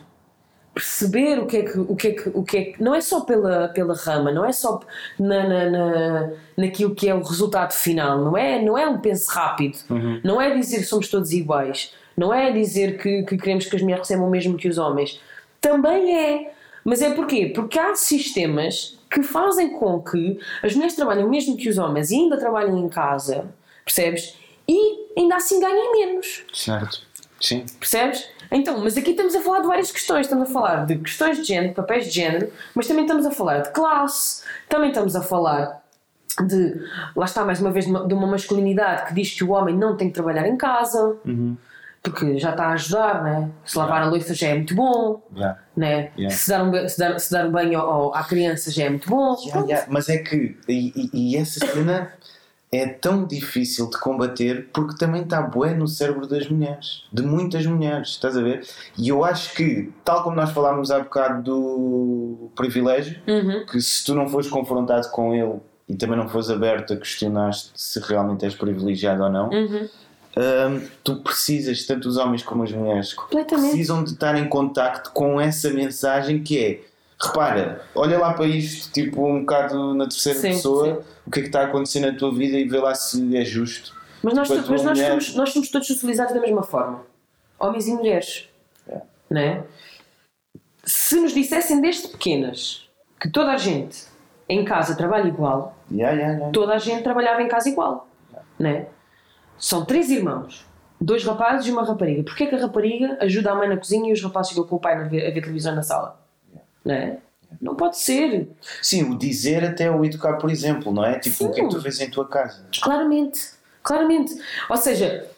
perceber 0.77 1.39
o 1.39 1.47
que 1.47 1.57
é 1.57 1.63
que 1.63 1.79
o 1.79 1.97
que 1.97 2.09
é 2.09 2.13
que 2.13 2.31
o 2.35 2.43
que 2.45 2.57
é 2.59 2.65
que 2.67 2.83
não 2.83 2.95
é 2.95 3.01
só 3.01 3.23
pela 3.23 3.69
pela 3.69 3.95
rama 3.95 4.31
não 4.31 4.45
é 4.45 4.53
só 4.53 4.79
na, 5.19 5.49
na, 5.49 5.71
na 5.71 6.31
naquilo 6.55 6.95
que 6.95 7.09
é 7.09 7.15
o 7.15 7.23
resultado 7.23 7.73
final 7.73 8.23
não 8.23 8.37
é 8.37 8.63
não 8.63 8.77
é 8.77 8.87
um 8.87 9.01
penso 9.01 9.31
rápido. 9.31 9.79
Uhum. 9.89 10.21
não 10.23 10.39
é 10.39 10.55
dizer 10.55 10.81
que 10.81 10.85
somos 10.85 11.09
todos 11.09 11.33
iguais 11.33 11.93
não 12.17 12.33
é 12.33 12.51
dizer 12.51 12.99
que, 12.99 13.23
que 13.25 13.37
queremos 13.37 13.67
que 13.67 13.77
as 13.77 13.83
mulheres 13.83 14.09
recebam 14.09 14.27
o 14.27 14.31
mesmo 14.31 14.57
que 14.57 14.69
os 14.69 14.79
homens. 14.79 15.21
Também 15.61 16.17
é. 16.17 16.53
Mas 16.85 17.03
é 17.03 17.11
porquê? 17.11 17.53
Porque 17.55 17.79
há 17.79 17.95
sistemas 17.95 18.99
que 19.11 19.23
fazem 19.23 19.71
com 19.71 20.01
que 20.01 20.39
as 20.63 20.75
mulheres 20.75 20.95
trabalhem 20.95 21.25
o 21.25 21.29
mesmo 21.29 21.57
que 21.57 21.69
os 21.69 21.79
homens 21.79 22.11
e 22.11 22.17
ainda 22.17 22.39
trabalhem 22.39 22.79
em 22.79 22.89
casa 22.89 23.53
percebes? 23.85 24.37
E 24.69 25.07
ainda 25.17 25.37
assim 25.37 25.61
ganhem 25.61 25.93
menos. 25.93 26.45
Certo. 26.53 27.06
Sim. 27.41 27.65
Percebes? 27.79 28.29
Então, 28.51 28.79
mas 28.83 28.97
aqui 28.97 29.11
estamos 29.11 29.35
a 29.35 29.41
falar 29.41 29.61
de 29.61 29.67
várias 29.67 29.91
questões. 29.91 30.27
Estamos 30.27 30.49
a 30.49 30.53
falar 30.53 30.87
de 30.87 30.97
questões 30.99 31.39
de 31.39 31.45
género, 31.45 31.75
papéis 31.75 32.05
de 32.07 32.11
género, 32.13 32.51
mas 32.75 32.87
também 32.87 33.05
estamos 33.05 33.27
a 33.27 33.31
falar 33.31 33.59
de 33.59 33.71
classe, 33.71 34.43
também 34.69 34.91
estamos 34.91 35.17
a 35.17 35.23
falar 35.23 35.83
de, 36.47 36.81
lá 37.17 37.25
está 37.25 37.45
mais 37.45 37.61
uma 37.61 37.71
vez, 37.71 37.87
de 37.87 37.91
uma- 37.91 38.07
de 38.07 38.15
uma 38.15 38.27
masculinidade 38.27 39.09
que 39.09 39.15
diz 39.15 39.33
que 39.33 39.43
o 39.43 39.51
homem 39.51 39.75
não 39.77 39.97
tem 39.97 40.09
que 40.09 40.15
trabalhar 40.15 40.47
em 40.47 40.57
casa, 40.57 41.17
porque 42.03 42.39
já 42.39 42.51
está 42.51 42.67
a 42.67 42.73
ajudar, 42.75 43.25
né? 43.25 43.51
Se 43.65 43.77
lavar 43.77 44.03
a 44.03 44.07
louça 44.07 44.33
já 44.35 44.49
é 44.49 44.55
muito 44.55 44.75
bom, 44.77 45.23
Yeah. 45.35 45.59
né? 45.77 46.11
Yeah. 46.17 46.37
Se, 46.37 46.49
dar 46.51 46.63
um, 46.63 46.89
se, 46.89 46.99
dar, 46.99 47.19
se 47.19 47.33
dar 47.33 47.47
um 47.47 47.51
banho 47.51 47.81
ao- 47.81 47.91
ao- 47.91 48.15
à 48.15 48.23
criança 48.23 48.71
já 48.71 48.85
é 48.85 48.91
muito 48.91 49.09
bom. 49.11 49.35
Yeah, 49.45 49.61
yeah, 49.67 49.87
Mas 49.91 50.09
é 50.09 50.19
que. 50.19 50.57
E, 50.69 50.93
e- 50.95 51.33
e 51.33 51.37
essa 51.37 51.59
cena 51.67 52.13
é 52.73 52.87
tão 52.87 53.25
difícil 53.25 53.89
de 53.89 53.99
combater 53.99 54.69
porque 54.73 54.97
também 54.99 55.23
está 55.23 55.41
bué 55.41 55.73
no 55.75 55.87
cérebro 55.87 56.27
das 56.27 56.49
mulheres. 56.49 57.05
De 57.13 57.23
muitas 57.23 57.65
mulheres, 57.65 58.09
estás 58.09 58.37
a 58.37 58.43
ver? 58.43 58.67
E 58.99 59.09
eu 59.09 59.25
acho 59.25 59.55
que, 59.55 59.93
tal 60.05 60.23
como 60.25 60.37
nós 60.37 60.51
falámos 60.51 60.91
há 60.91 60.99
bocado 60.99 61.43
do 61.43 62.51
privilégio, 62.57 63.19
Uhum. 63.27 63.65
que 63.67 63.81
se 63.81 64.05
tu 64.05 64.15
não 64.15 64.29
fores 64.29 64.49
confrontado 64.49 65.09
com 65.11 65.35
ele 65.35 65.55
e 65.89 65.95
também 65.95 66.19
não 66.19 66.29
fores 66.29 66.51
aberto 66.51 66.93
a 66.93 66.97
questionar 66.97 67.53
se 67.55 68.01
realmente 68.01 68.45
és 68.45 68.55
privilegiado 68.55 69.23
ou 69.23 69.31
não, 69.31 69.49
Uhum. 69.51 69.89
hum, 70.37 70.81
tu 71.05 71.17
precisas, 71.23 71.85
tanto 71.87 72.09
os 72.09 72.17
homens 72.17 72.43
como 72.43 72.65
as 72.65 72.73
mulheres, 72.73 73.15
precisam 73.71 74.03
de 74.03 74.11
estar 74.11 74.37
em 74.37 74.49
contacto 74.49 75.13
com 75.13 75.41
essa 75.41 75.71
mensagem 75.71 76.43
que 76.43 76.59
é 76.59 76.81
repara, 77.21 77.85
olha 77.95 78.19
lá 78.19 78.35
para 78.35 78.47
isto, 78.47 78.93
tipo 78.93 79.27
um 79.27 79.41
bocado 79.41 79.95
na 79.95 80.05
terceira 80.07 80.39
Sim, 80.39 80.49
pessoa, 80.51 81.05
o 81.27 81.31
que 81.31 81.41
é 81.41 81.43
que 81.43 81.49
está 81.49 81.63
a 81.63 81.65
acontecer 81.65 82.01
na 82.01 82.13
tua 82.17 82.33
vida 82.35 82.57
e 82.59 82.69
vê 82.69 82.79
lá 82.79 82.95
se 82.95 83.37
é 83.37 83.45
justo. 83.45 83.95
Mas 84.23 84.35
nós, 84.35 84.49
mas 84.49 84.69
nós, 84.69 84.83
mulher- 84.83 85.09
somos, 85.11 85.35
nós 85.35 85.53
somos 85.53 85.71
todos 85.71 85.87
socializados 85.87 86.35
da 86.35 86.41
mesma 86.41 86.63
forma. 86.63 87.03
Homens 87.59 87.87
e 87.87 87.93
mulheres. 87.93 88.49
É. 88.89 89.01
Né? 89.31 89.65
Se 90.85 91.21
nos 91.21 91.33
dissessem 91.33 91.81
desde 91.81 92.09
pequenas 92.09 92.89
que 93.21 93.31
toda 93.31 93.53
a 93.53 93.57
gente 93.57 94.05
em 94.49 94.65
casa 94.65 94.95
trabalha 94.97 95.29
igual, 95.29 95.75
Yeah, 95.91 96.15
yeah, 96.17 96.35
yeah. 96.35 96.53
toda 96.53 96.75
a 96.75 96.79
gente 96.79 97.03
trabalhava 97.05 97.41
em 97.43 97.49
casa 97.49 97.69
igual. 97.69 98.09
Né? 98.59 98.87
São 99.59 99.85
três 99.85 100.11
irmãos. 100.11 100.67
Dois 101.01 101.25
rapazes 101.25 101.67
e 101.67 101.71
uma 101.71 101.85
rapariga. 101.85 102.23
Porquê 102.25 102.45
é 102.45 102.47
que 102.47 102.55
a 102.55 102.59
rapariga 102.61 103.19
ajuda 103.21 103.53
a 103.53 103.55
mãe 103.55 103.69
na 103.69 103.77
cozinha 103.77 104.09
e 104.11 104.13
os 104.13 104.23
rapazes 104.23 104.51
ficam 104.53 104.67
com 104.67 104.77
o 104.77 104.81
pai 104.81 104.95
a 104.95 105.05
ver, 105.05 105.27
a 105.27 105.31
ver 105.31 105.41
televisão 105.43 105.75
na 105.75 105.83
sala? 105.83 106.19
Né? 106.87 107.19
Não 107.61 107.75
pode 107.75 107.99
ser. 107.99 108.49
Sim, 108.81 109.11
o 109.11 109.19
dizer 109.19 109.65
até 109.65 109.91
o 109.91 110.05
educar, 110.05 110.37
por 110.39 110.51
exemplo, 110.51 110.93
não 110.93 111.05
é? 111.05 111.19
Tipo, 111.19 111.47
o 111.47 111.51
que 111.53 111.61
é 111.61 111.65
que 111.65 111.71
tu 111.71 111.77
Sim. 111.79 111.83
vês 111.83 112.01
em 112.01 112.11
tua 112.11 112.27
casa? 112.29 112.65
Claramente, 112.81 113.41
claramente. 113.83 114.35
Ou 114.71 114.77
seja, 114.77 115.29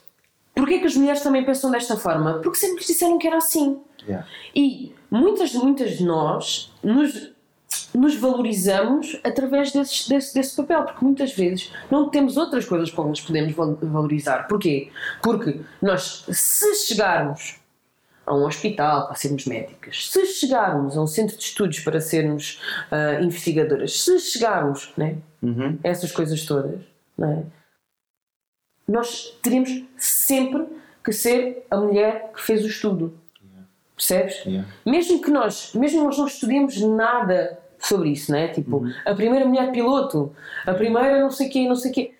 porquê 0.55 0.79
que 0.79 0.87
as 0.87 0.95
mulheres 0.97 1.23
também 1.23 1.45
pensam 1.45 1.71
desta 1.71 1.97
forma? 1.97 2.35
Porque 2.41 2.59
sempre 2.59 2.77
lhes 2.79 2.87
disseram 2.87 3.19
que 3.19 3.27
era 3.27 3.39
assim. 3.39 3.81
Yeah. 4.07 4.27
E 4.55 4.95
muitas, 5.11 5.53
muitas 5.55 5.97
de 5.99 6.05
nós 6.05 6.73
nos, 6.83 7.31
nos 7.95 8.15
valorizamos 8.17 9.19
através 9.25 9.73
desses- 9.73 10.09
desse, 10.09 10.35
desse 10.35 10.57
papel, 10.57 10.85
porque 10.85 11.05
muitas 11.05 11.33
vezes 11.35 11.71
não 11.91 12.09
temos 12.11 12.37
outras 12.37 12.65
coisas 12.65 12.91
para 12.91 13.05
nos 13.05 13.21
podemos 13.21 13.53
val- 13.55 13.79
valorizar. 13.83 14.49
Porquê? 14.49 14.91
Porque 15.23 15.61
nós, 15.81 16.25
se 16.31 16.75
chegarmos 16.87 17.57
a 18.29 18.35
um 18.35 18.45
hospital 18.45 19.07
para 19.07 19.17
sermos 19.17 19.47
médicas, 19.47 20.09
se 20.11 20.27
chegarmos 20.27 20.97
a 20.97 21.03
um 21.03 21.07
centro 21.07 21.37
de 21.37 21.43
estudos 21.43 21.81
para 21.81 22.01
sermos 22.01 22.61
ah, 22.91 23.21
investigadoras, 23.21 24.01
se 24.01 24.19
chegarmos, 24.21 24.93
né? 24.97 25.17
Uhum. 25.43 25.79
essas 25.85 26.11
coisas 26.13 26.45
todas, 26.45 26.81
não 27.17 27.31
é? 27.31 27.43
Nós 28.87 29.39
teremos 29.43 29.71
sempre 29.97 30.67
que 31.05 31.13
ser 31.13 31.65
a 31.71 31.77
mulher 31.77 32.33
que 32.35 32.43
fez 32.43 32.65
o 32.65 32.67
estudo. 32.67 33.17
Percebes? 33.95 34.45
Yeah. 34.45 34.69
Mesmo 34.87 35.21
que 35.21 35.31
nós, 35.31 35.73
mesmo 35.75 36.05
nós 36.05 36.17
não 36.19 36.27
estudemos 36.27 36.81
nada 36.81 37.59
sobre 37.79 38.11
isso, 38.11 38.31
não 38.31 38.39
é? 38.39 38.49
Tipo, 38.49 38.79
Uhum. 38.79 38.93
a 39.05 39.15
primeira 39.15 39.45
mulher 39.47 39.73
piloto, 39.73 40.35
a 40.67 40.73
primeira 40.75 41.21
não 41.21 41.31
sei 41.31 41.49
quê, 41.49 41.67
não 41.69 41.75
sei 41.77 41.91
quê. 41.93 42.15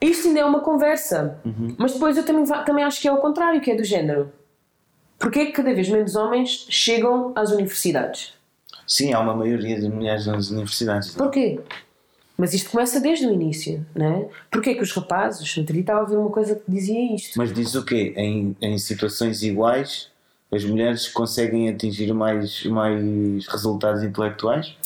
Isto 0.00 0.28
ainda 0.28 0.40
é 0.40 0.44
uma 0.44 0.60
conversa. 0.60 1.38
Uhum. 1.44 1.74
Mas 1.78 1.92
depois 1.94 2.16
eu 2.16 2.24
também, 2.24 2.44
também 2.64 2.84
acho 2.84 3.00
que 3.00 3.08
é 3.08 3.12
o 3.12 3.16
contrário, 3.18 3.60
que 3.60 3.70
é 3.70 3.74
do 3.74 3.84
género. 3.84 4.32
Porquê 5.24 5.40
é 5.40 5.46
que 5.46 5.52
cada 5.52 5.72
vez 5.72 5.88
menos 5.88 6.16
homens 6.16 6.66
chegam 6.68 7.32
às 7.34 7.50
universidades? 7.50 8.34
Sim, 8.86 9.14
há 9.14 9.20
uma 9.20 9.34
maioria 9.34 9.80
de 9.80 9.88
mulheres 9.88 10.26
nas 10.26 10.50
universidades. 10.50 11.14
Porquê? 11.14 11.60
Mas 12.36 12.52
isto 12.52 12.70
começa 12.70 13.00
desde 13.00 13.26
o 13.26 13.32
início, 13.32 13.86
não 13.94 14.04
é? 14.04 14.28
Porquê 14.50 14.74
que 14.74 14.82
os 14.82 14.92
rapazes, 14.92 15.48
dia 15.48 15.80
estava 15.80 16.02
a 16.02 16.04
ver 16.04 16.18
uma 16.18 16.28
coisa 16.28 16.56
que 16.56 16.70
dizia 16.70 17.14
isto. 17.14 17.38
Mas 17.38 17.54
diz 17.54 17.74
o 17.74 17.82
quê? 17.82 18.12
Em, 18.18 18.54
em 18.60 18.76
situações 18.76 19.42
iguais, 19.42 20.10
as 20.52 20.62
mulheres 20.62 21.08
conseguem 21.08 21.70
atingir 21.70 22.12
mais, 22.12 22.62
mais 22.66 23.46
resultados 23.46 24.02
intelectuais? 24.02 24.76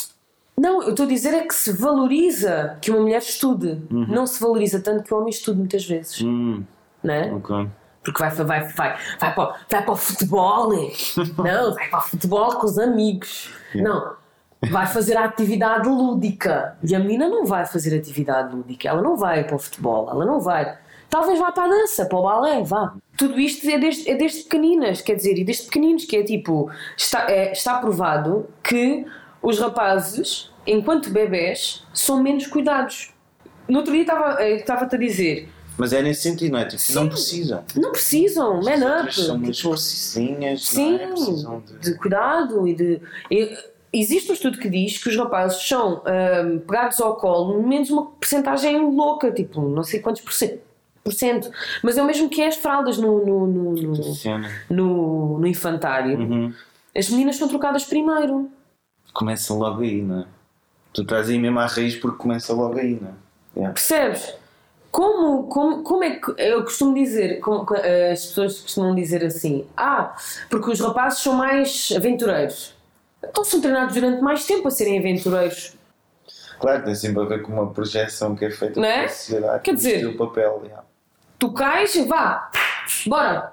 Não, 0.57 0.85
eu 0.85 0.91
estou 0.91 1.05
a 1.05 1.09
dizer 1.09 1.35
é 1.35 1.45
que 1.45 1.55
se 1.55 1.73
valoriza 1.73 2.79
que 2.81 2.93
uma 2.93 3.01
mulher 3.01 3.19
estude. 3.19 3.83
Não 3.91 4.25
se 4.25 4.41
valoriza 4.41 4.79
tanto 4.79 5.03
que 5.03 5.13
o 5.13 5.17
homem 5.19 5.31
estude 5.31 5.59
muitas 5.59 5.85
vezes, 5.85 6.21
Hum, 6.23 6.63
não 7.03 7.13
é? 7.13 7.29
Porque 8.13 8.23
vai, 8.23 8.31
vai, 8.31 8.69
vai, 8.69 8.97
vai, 9.21 9.35
para, 9.35 9.45
o- 9.51 9.55
vai 9.71 9.83
para 9.83 9.93
o 9.93 9.97
futebol. 9.97 10.73
é? 10.75 10.91
Não, 11.53 11.75
vai 11.75 11.89
para 11.89 11.99
o 11.99 12.03
futebol 12.03 12.53
com 12.57 12.67
os 12.67 12.79
amigos. 12.79 13.51
Não, 13.75 14.13
vai 14.71 14.87
fazer 14.87 15.17
a 15.17 15.25
atividade 15.25 15.89
lúdica. 15.89 16.77
E 16.83 16.95
a 16.95 16.99
menina 16.99 17.29
não 17.29 17.45
vai 17.47 17.65
fazer 17.67 17.97
atividade 17.97 18.55
lúdica. 18.55 18.89
Ela 18.89 19.03
não 19.03 19.17
vai 19.17 19.45
para 19.45 19.57
o 19.57 19.59
futebol, 19.59 20.09
ela 20.11 20.25
não 20.25 20.41
vai. 20.41 20.77
Talvez 21.11 21.39
vá 21.39 21.51
para 21.53 21.65
a 21.65 21.69
dança, 21.69 22.05
para 22.07 22.19
o 22.19 22.23
balé, 22.23 22.63
vá. 22.65 22.93
Tudo 23.17 23.39
isto 23.41 23.67
é 23.69 23.79
desde, 23.79 24.11
é 24.11 24.15
desde 24.15 24.43
pequeninas, 24.43 25.01
quer 25.01 25.15
dizer, 25.15 25.39
e 25.39 25.45
desde 25.45 25.65
pequeninos, 25.65 26.05
que 26.05 26.17
é 26.17 26.23
tipo, 26.23 26.71
está, 26.97 27.31
é, 27.31 27.53
está 27.53 27.79
provado 27.79 28.47
que 28.63 29.07
os 29.41 29.59
rapazes, 29.59 30.51
enquanto 30.67 31.09
bebés, 31.11 31.87
são 31.95 32.23
menos 32.23 32.47
cuidados. 32.47 33.13
No 33.69 33.79
outro 33.79 33.93
dia 33.93 34.03
estava- 34.03 34.43
eh, 34.43 34.57
estava-te 34.57 34.97
a 34.97 34.99
dizer, 34.99 35.49
Mas 35.79 35.93
é 35.93 36.03
nesse 36.03 36.23
sentido, 36.23 36.53
não 36.53 36.59
é? 36.59 36.65
Tipo, 36.65 36.93
não 36.93 37.09
precisam. 37.09 37.65
não 37.77 37.93
precisam, 37.93 38.61
man 38.63 39.01
up. 39.03 39.15
são 39.15 39.37
umas 39.37 39.57
tipo, 39.57 39.71
precisinhas, 39.71 40.65
Sim, 40.67 40.93
não 40.93 41.01
é? 41.01 41.07
Precisam 41.09 41.61
de... 41.65 41.79
de 41.79 41.95
cuidado 41.99 42.67
e 42.69 42.75
de. 42.75 43.01
existe 43.93 44.31
um 44.31 44.35
estudo 44.35 44.59
que 44.59 44.69
diz 44.69 44.99
que 45.03 45.09
os 45.09 45.17
rapazes 45.17 45.63
são 45.67 46.03
ahm, 46.05 46.59
pegados 46.59 47.01
ao 47.01 47.17
colo 47.17 47.63
menos 47.63 47.91
uma 47.91 48.07
porcentagem 48.07 48.79
louca, 48.95 49.31
tipo, 49.31 49.61
não 49.63 49.83
sei 49.85 50.01
quantos 50.01 50.21
por 50.21 50.33
cento. 50.33 50.61
por 51.05 51.13
cento. 51.13 51.51
Mas 51.83 51.97
é 51.97 52.03
o 52.03 52.07
mesmo 52.07 52.29
que 52.29 52.43
é 52.43 52.49
as 52.49 52.57
fraldas 52.57 52.99
no, 52.99 53.25
no, 53.25 53.47
no, 53.47 53.73
no, 53.75 53.93
no- 54.71 55.39
no 55.39 55.47
infantário. 55.47 56.19
Uhum. 56.19 56.53
As 56.97 57.09
meninas 57.09 57.37
são 57.37 57.47
trocadas 57.49 57.85
primeiro. 57.85 58.51
Começa 59.13 59.55
logo 59.55 59.83
aí, 59.83 60.03
não 60.03 60.21
é? 60.21 60.25
Tu 60.93 61.03
estás 61.03 61.29
aí 61.29 61.39
mesmo 61.39 61.59
à 61.61 61.67
raiz 61.67 61.95
porque 61.97 62.19
começa 62.19 62.53
logo 62.53 62.79
aí, 62.79 62.99
não 63.01 63.09
é? 63.11 63.13
Yeah. 63.57 63.73
Percebes? 63.75 64.35
Como, 64.91 65.45
como, 65.49 65.83
como 65.83 66.03
é 66.05 66.17
que 66.17 66.33
eu 66.39 66.63
costumo 66.65 66.95
dizer, 66.95 67.41
como- 67.41 67.67
eh, 67.77 68.13
as 68.13 68.27
pessoas 68.27 68.61
costumam 68.61 68.95
dizer 68.95 69.25
assim, 69.25 69.67
ah, 69.77 70.17
porque 70.49 70.71
os 70.71 70.81
rapazes 70.81 71.21
são 71.21 71.35
mais 71.35 71.93
aventureiros. 71.95 72.75
Então 73.23 73.45
são 73.45 73.61
treinados 73.61 73.95
durante 73.95 74.23
mais 74.23 74.47
tempo 74.47 74.67
a 74.67 74.71
serem 74.71 74.99
aventureiros. 74.99 75.77
Claro, 76.59 76.85
tem 76.85 76.95
sempre 76.95 77.23
a 77.23 77.27
ver 77.27 77.43
com 77.43 77.53
uma 77.53 77.71
projeção 77.71 78.35
que 78.35 78.45
é 78.47 78.51
feita 78.51 78.81
Não 78.81 78.89
é? 78.89 78.97
pela 79.01 79.09
sociedade. 79.09 79.63
Quer 79.63 79.75
dizer- 79.75 80.07
o 80.07 80.17
papel. 80.17 80.63
yeah. 80.65 80.85
Tu 81.39 81.53
cais 81.53 81.95
e 81.95 82.05
vá, 82.05 82.51
bora. 83.07 83.53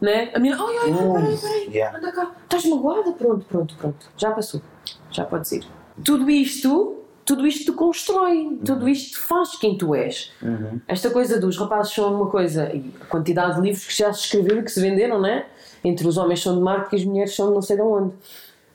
Né? 0.00 0.30
A 0.32 0.38
menina, 0.38 0.56
ai, 0.62 0.76
ai, 0.78 0.90
ai, 0.92 1.12
peraí, 1.12 1.36
peraí, 1.38 1.68
Yeah. 1.74 1.98
anda 1.98 2.12
cá, 2.12 2.30
estás 2.44 2.64
magoada? 2.66 3.10
Pronto, 3.12 3.44
pronto, 3.46 3.74
pronto, 3.76 4.06
já 4.16 4.30
passou, 4.30 4.62
já 5.10 5.24
podes 5.24 5.50
ir. 5.52 5.66
Tudo 6.04 6.30
isto, 6.30 6.97
tudo 7.28 7.46
isto 7.46 7.70
te 7.70 7.72
constrói, 7.76 8.58
tudo 8.64 8.88
isto 8.88 9.10
te 9.10 9.18
faz 9.18 9.54
quem 9.54 9.76
tu 9.76 9.94
és. 9.94 10.32
Uhum. 10.40 10.80
Esta 10.88 11.10
coisa 11.10 11.38
dos 11.38 11.58
rapazes 11.58 11.92
são 11.92 12.14
uma 12.14 12.30
coisa, 12.30 12.74
e 12.74 12.90
a 13.02 13.04
quantidade 13.04 13.56
de 13.56 13.60
livros 13.60 13.84
que 13.84 13.94
já 13.94 14.10
se 14.14 14.20
escreveram 14.20 14.60
e 14.60 14.62
que 14.64 14.72
se 14.72 14.80
venderam, 14.80 15.20
né? 15.20 15.44
Entre 15.84 16.08
os 16.08 16.16
homens 16.16 16.40
são 16.40 16.56
de 16.56 16.62
Marte 16.62 16.96
e 16.96 16.98
as 16.98 17.04
mulheres 17.04 17.36
são 17.36 17.48
de 17.48 17.54
não 17.54 17.60
sei 17.60 17.76
de 17.76 17.82
onde. 17.82 18.14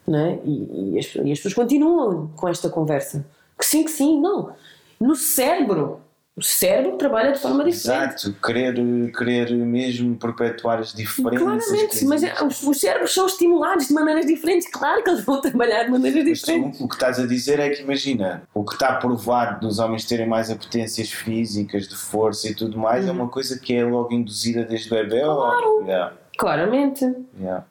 Né? 0.06 0.38
E, 0.44 0.92
e, 0.94 0.98
as, 1.00 1.12
e 1.16 1.32
as 1.32 1.38
pessoas 1.38 1.54
continuam 1.54 2.30
com 2.36 2.48
esta 2.48 2.70
conversa. 2.70 3.26
Que 3.58 3.66
sim, 3.66 3.82
que 3.82 3.90
sim, 3.90 4.20
não. 4.20 4.52
No 5.00 5.16
cérebro. 5.16 6.00
O 6.36 6.42
cérebro 6.42 6.96
trabalha 6.98 7.30
de 7.30 7.38
forma 7.38 7.62
diferente. 7.64 8.14
Exato, 8.14 8.32
querer, 8.44 8.74
querer 9.12 9.52
mesmo 9.52 10.16
perpetuar 10.16 10.80
as 10.80 10.92
diferenças. 10.92 11.38
Claramente, 11.68 12.04
mas 12.06 12.22
é- 12.24 12.42
os, 12.42 12.60
os 12.64 12.80
cérebros 12.80 13.14
são 13.14 13.24
estimulados 13.26 13.86
de 13.86 13.94
maneiras 13.94 14.26
diferentes. 14.26 14.68
Claro 14.68 15.00
que 15.04 15.10
eles 15.10 15.24
vão 15.24 15.40
trabalhar 15.40 15.84
de 15.84 15.90
maneiras 15.92 16.24
Mas 16.24 16.40
tu, 16.40 16.46
diferentes. 16.46 16.80
o 16.80 16.88
que 16.88 16.94
estás 16.94 17.20
a 17.20 17.26
dizer 17.26 17.60
é 17.60 17.68
que 17.70 17.82
imagina, 17.82 18.42
o 18.52 18.64
que 18.64 18.72
está 18.72 18.96
provado 18.96 19.60
dos 19.60 19.78
homens 19.78 20.04
terem 20.06 20.26
mais 20.26 20.50
apetências 20.50 21.08
físicas, 21.12 21.86
de 21.86 21.94
força 21.94 22.48
e 22.48 22.54
tudo 22.54 22.76
mais, 22.78 23.06
é 23.06 23.12
uma 23.12 23.28
coisa 23.28 23.56
que 23.56 23.72
é 23.72 23.84
logo 23.84 24.12
induzida 24.12 24.64
desde 24.64 24.88
o 24.88 24.96
bebê. 24.96 25.22
Uhum. 25.24 25.36
Claro. 25.36 25.68
Ou... 25.68 25.82
Yeah, 25.84 26.12
Claramente. 26.36 27.04
yeah. 27.40 27.64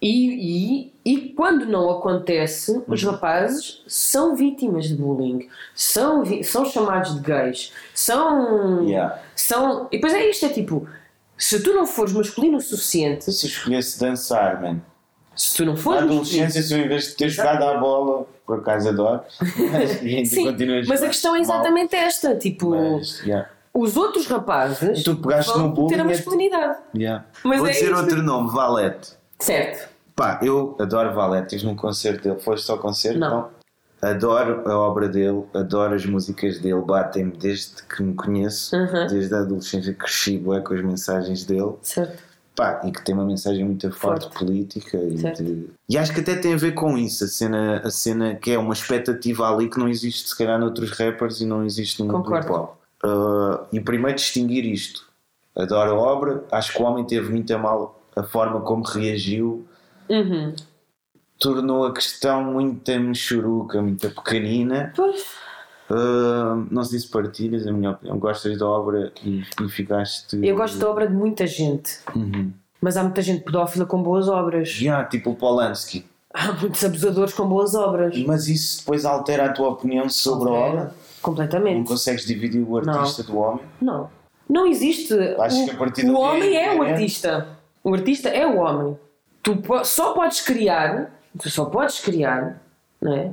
E, 0.00 0.92
e, 1.04 1.12
e 1.12 1.28
quando 1.30 1.64
não 1.64 1.88
acontece, 1.90 2.82
os 2.86 3.02
Uhum. 3.02 3.12
rapazes 3.12 3.82
são 3.86 4.36
vítimas 4.36 4.88
de 4.88 4.94
bullying, 4.94 5.48
são, 5.74 6.22
são 6.42 6.64
chamados 6.66 7.14
de 7.14 7.20
gays, 7.20 7.72
são, 7.94 8.82
Yeah. 8.84 9.18
são. 9.34 9.88
E 9.90 9.96
depois 9.96 10.12
é 10.12 10.28
isto: 10.28 10.44
é 10.44 10.48
tipo, 10.50 10.86
se 11.38 11.60
tu 11.62 11.72
não 11.72 11.86
fores 11.86 12.12
masculino 12.12 12.58
o 12.58 12.60
suficiente, 12.60 13.32
Se 13.32 13.46
escolhesse 13.46 13.98
dançar, 13.98 14.60
man. 14.60 14.80
se 15.34 15.56
tu 15.56 15.64
não 15.64 15.72
Na 15.72 15.78
fores 15.78 16.02
adolescência, 16.02 16.62
se 16.62 16.74
eu 16.74 16.78
em 16.78 16.88
vez 16.88 17.08
de 17.08 17.14
ter 17.16 17.30
jogado 17.30 17.62
à 17.64 17.78
bola, 17.78 18.26
por 18.46 18.58
acaso 18.58 18.90
adoro, 18.90 19.22
mas 19.72 19.90
Sim, 20.28 20.54
mas 20.86 21.02
a 21.02 21.06
questão 21.08 21.34
é 21.34 21.38
mal, 21.38 21.40
exatamente 21.42 21.96
esta: 21.96 22.36
tipo, 22.36 22.68
mas, 22.70 23.20
yeah, 23.20 23.48
os 23.72 23.96
outros 23.96 24.26
rapazes 24.26 25.02
Tu 25.02 25.16
pegaste 25.16 25.52
vão 25.52 25.68
no 25.68 25.74
bullying 25.74 25.88
ter 25.96 26.00
a 26.00 26.04
e- 26.04 26.06
masculinidade. 26.06 26.78
yeah. 26.94 27.24
Mas 27.42 27.58
Vou 27.60 27.66
é 27.66 27.70
dizer 27.72 27.86
isto. 27.92 27.96
outro 27.98 28.22
nome, 28.22 28.50
Valete. 28.50 29.16
Certo. 29.38 29.88
Pá, 30.14 30.40
eu 30.42 30.76
adoro 30.80 31.14
Valete, 31.14 31.54
estive 31.56 31.70
num 31.70 31.76
concerto 31.76 32.22
dele, 32.22 32.40
foste 32.40 32.70
ao 32.70 32.78
concerto? 32.78 33.18
Não. 33.18 33.48
Adoro 34.00 34.62
a 34.68 34.78
obra 34.78 35.08
dele, 35.08 35.44
adoro 35.54 35.94
as 35.94 36.04
músicas 36.06 36.58
dele, 36.58 36.80
batem-me 36.82 37.32
desde 37.32 37.82
que 37.82 38.02
me 38.02 38.14
conheço, 38.14 38.76
Uhum. 38.76 39.06
desde 39.08 39.34
a 39.34 39.38
adolescência 39.40 39.92
cresci 39.94 40.38
bué 40.38 40.60
com 40.60 40.74
as 40.74 40.82
mensagens 40.82 41.44
dele. 41.44 41.74
Certo. 41.82 42.22
Pá, 42.54 42.80
e 42.84 42.90
que 42.90 43.04
tem 43.04 43.14
uma 43.14 43.24
mensagem 43.24 43.62
muito 43.64 43.90
forte, 43.92 44.24
Forte. 44.24 44.38
política 44.38 44.96
e, 44.96 45.16
de- 45.16 45.70
e 45.90 45.98
acho 45.98 46.14
que 46.14 46.20
até 46.20 46.36
tem 46.36 46.54
a 46.54 46.56
ver 46.56 46.72
com 46.72 46.96
isso, 46.96 47.24
a 47.24 47.26
cena, 47.28 47.82
a 47.84 47.90
cena 47.90 48.34
que 48.34 48.50
é 48.50 48.58
uma 48.58 48.72
expectativa 48.72 49.46
ali 49.52 49.68
que 49.68 49.78
não 49.78 49.86
existe 49.88 50.30
se 50.30 50.38
calhar 50.38 50.58
noutros 50.58 50.90
rappers 50.92 51.40
e 51.42 51.46
não 51.46 51.64
existe 51.64 52.02
no 52.02 52.06
mundo 52.06 52.22
do 52.22 52.30
Concordo. 52.30 52.52
hop. 52.54 52.76
Uh, 53.04 53.66
e 53.72 53.78
primeiro 53.80 54.16
distinguir 54.16 54.64
isto. 54.64 55.04
Adoro 55.54 55.90
a 55.92 55.94
obra, 55.98 56.44
acho 56.50 56.72
que 56.72 56.82
o 56.82 56.86
homem 56.86 57.04
teve 57.04 57.30
muito 57.30 57.54
a 57.54 57.58
mal 57.58 58.00
a 58.16 58.22
forma 58.22 58.60
como 58.62 58.82
reagiu, 58.84 59.66
Uhum. 60.08 60.54
tornou 61.38 61.84
a 61.86 61.92
questão 61.92 62.42
muito 62.44 62.90
mexuruca, 63.00 63.80
muito 63.82 64.08
pequenina. 64.10 64.92
Pois. 64.96 65.24
Uh, 65.88 66.66
não 66.70 66.82
sei 66.82 66.98
se 66.98 67.08
partilhas 67.08 67.66
a 67.66 67.72
minha 67.72 67.92
opinião, 67.92 68.18
gostas 68.18 68.58
da 68.58 68.66
obra 68.66 69.12
e, 69.24 69.42
e 69.62 69.68
ficaste. 69.68 70.36
Eu 70.44 70.56
gosto 70.56 70.78
da 70.78 70.90
obra 70.90 71.06
de 71.06 71.14
muita 71.14 71.46
gente, 71.46 71.98
Uhum. 72.14 72.52
mas 72.80 72.96
há 72.96 73.02
muita 73.04 73.22
gente 73.22 73.44
pedófila 73.44 73.86
com 73.86 74.02
boas 74.02 74.28
obras. 74.28 74.68
Yeah, 74.80 75.06
tipo 75.08 75.30
o 75.30 75.36
Polanski. 75.36 76.04
Há 76.34 76.52
muitos 76.52 76.84
abusadores 76.84 77.32
com 77.34 77.46
boas 77.48 77.74
obras. 77.74 78.16
Mas 78.26 78.48
isso 78.48 78.80
depois 78.80 79.04
altera 79.04 79.46
a 79.46 79.52
tua 79.52 79.68
opinião 79.70 80.08
sobre 80.08 80.48
a 80.48 80.52
Altera. 80.52 80.70
obra? 80.70 80.84
Não 80.84 80.94
Completamente. 81.22 81.88
consegues 81.88 82.24
dividir 82.26 82.62
o 82.62 82.76
artista 82.76 83.22
do 83.22 83.36
homem? 83.38 83.64
Não. 83.80 84.10
Não 84.48 84.66
existe. 84.66 85.12
Acho 85.40 85.62
o, 85.62 85.64
que 85.66 85.70
a 85.72 85.76
partir 85.76 86.04
o 86.04 86.08
do 86.12 86.18
homem 86.20 86.42
dia 86.50 86.66
é 86.66 86.76
o 86.78 86.84
é- 86.84 86.92
artista. 86.92 87.48
O 87.86 87.94
artista 87.94 88.28
é 88.28 88.44
o 88.44 88.56
homem. 88.56 88.98
Tu 89.44 89.62
só 89.84 90.12
podes 90.12 90.40
criar, 90.40 91.08
tu 91.40 91.48
só 91.48 91.66
podes 91.66 92.00
criar, 92.00 92.60
não 93.00 93.14
é? 93.14 93.32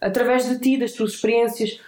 Através 0.00 0.48
de 0.48 0.58
ti, 0.58 0.78
das 0.78 0.92
tuas 0.92 1.12
experiências, 1.12 1.78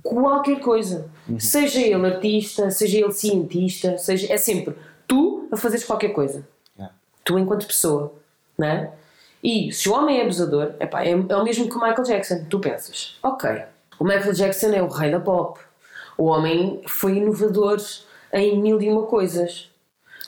qualquer 0.00 0.60
coisa. 0.60 1.10
Uhum. 1.28 1.40
Seja 1.40 1.80
ele 1.80 2.06
artista, 2.06 2.70
seja 2.70 2.98
ele 2.98 3.10
cientista, 3.10 3.98
seja, 3.98 4.32
é 4.32 4.36
sempre 4.36 4.76
tu 5.08 5.48
a 5.50 5.56
fazeres 5.56 5.84
qualquer 5.84 6.10
coisa. 6.10 6.46
Yeah. 6.76 6.94
Tu 7.24 7.36
enquanto 7.40 7.66
pessoa, 7.66 8.14
não 8.56 8.68
é? 8.68 8.92
E 9.42 9.72
se 9.72 9.88
o 9.88 9.94
homem 9.94 10.20
é 10.20 10.22
abusador, 10.22 10.74
epá, 10.78 11.02
é, 11.02 11.10
é 11.10 11.36
o 11.36 11.42
mesmo 11.42 11.68
que 11.68 11.74
o 11.74 11.80
Michael 11.80 12.04
Jackson. 12.04 12.44
Tu 12.48 12.60
pensas, 12.60 13.18
ok, 13.20 13.62
o 13.98 14.04
Michael 14.04 14.32
Jackson 14.32 14.68
é 14.68 14.80
o 14.80 14.86
rei 14.86 15.10
da 15.10 15.18
pop. 15.18 15.58
O 16.16 16.26
homem 16.26 16.82
foi 16.86 17.16
inovador 17.16 17.78
em 18.32 18.62
mil 18.62 18.80
e 18.80 18.88
uma 18.88 19.06
coisas. 19.06 19.68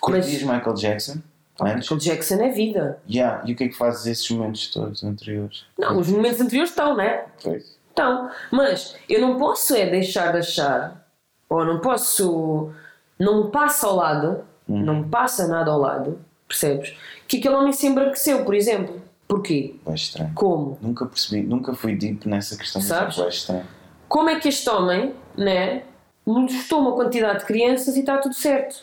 Curtias 0.00 0.42
Michael 0.42 0.74
Jackson? 0.74 1.18
Michael 1.60 2.00
Jackson 2.00 2.36
é 2.36 2.48
vida. 2.48 3.02
Yeah. 3.08 3.42
E 3.46 3.52
o 3.52 3.56
que 3.56 3.64
é 3.64 3.68
que 3.68 3.76
fazes 3.76 4.06
esses 4.06 4.30
momentos 4.30 4.68
todos 4.68 5.04
anteriores? 5.04 5.64
Não, 5.78 5.98
os 5.98 6.08
momentos 6.08 6.40
anteriores 6.40 6.70
estão, 6.70 6.96
não 6.96 7.02
é? 7.02 7.26
Pois. 7.42 7.78
Então, 7.92 8.30
mas 8.50 8.96
eu 9.08 9.20
não 9.20 9.36
posso 9.36 9.74
é 9.74 9.86
deixar 9.90 10.32
de 10.32 10.38
achar, 10.38 11.06
ou 11.48 11.64
não 11.64 11.80
posso, 11.80 12.70
não 13.18 13.44
me 13.44 13.50
passa 13.50 13.86
ao 13.86 13.96
lado, 13.96 14.44
não 14.66 15.00
me 15.00 15.08
passa 15.08 15.46
nada 15.46 15.70
ao 15.70 15.78
lado, 15.78 16.18
percebes? 16.48 16.96
Que 17.28 17.38
aquele 17.38 17.54
homem 17.54 17.72
se 17.72 17.86
embranqueceu, 17.86 18.44
por 18.44 18.54
exemplo. 18.54 19.02
Porquê? 19.28 19.76
É 19.86 19.94
estranho. 19.94 20.32
Como? 20.34 20.78
Nunca 20.80 21.04
percebi, 21.04 21.42
nunca 21.42 21.74
fui 21.74 21.94
deep 21.94 22.26
nessa 22.28 22.56
questão, 22.56 22.80
mas 22.80 22.88
Sabes? 22.88 23.18
é 23.18 23.28
estranho. 23.28 23.66
Como 24.08 24.28
é 24.30 24.40
que 24.40 24.48
este 24.48 24.68
homem, 24.70 25.14
né, 25.36 25.82
molestou 26.24 26.80
uma 26.80 26.92
quantidade 26.92 27.40
de 27.40 27.44
crianças 27.44 27.96
e 27.96 28.00
está 28.00 28.18
tudo 28.18 28.34
certo? 28.34 28.76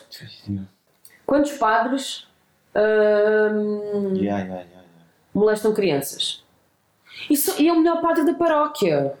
Yeah. 0.48 0.68
Quantos 1.28 1.52
padres 1.52 2.26
hum, 2.74 4.14
Yeah, 4.14 4.42
yeah, 4.42 4.44
yeah, 4.44 4.62
yeah. 4.62 4.82
molestam 5.34 5.74
crianças? 5.74 6.42
Isso, 7.28 7.60
e 7.60 7.68
é 7.68 7.72
o 7.72 7.76
melhor 7.76 8.00
padre 8.00 8.24
da 8.24 8.32
paróquia, 8.32 9.12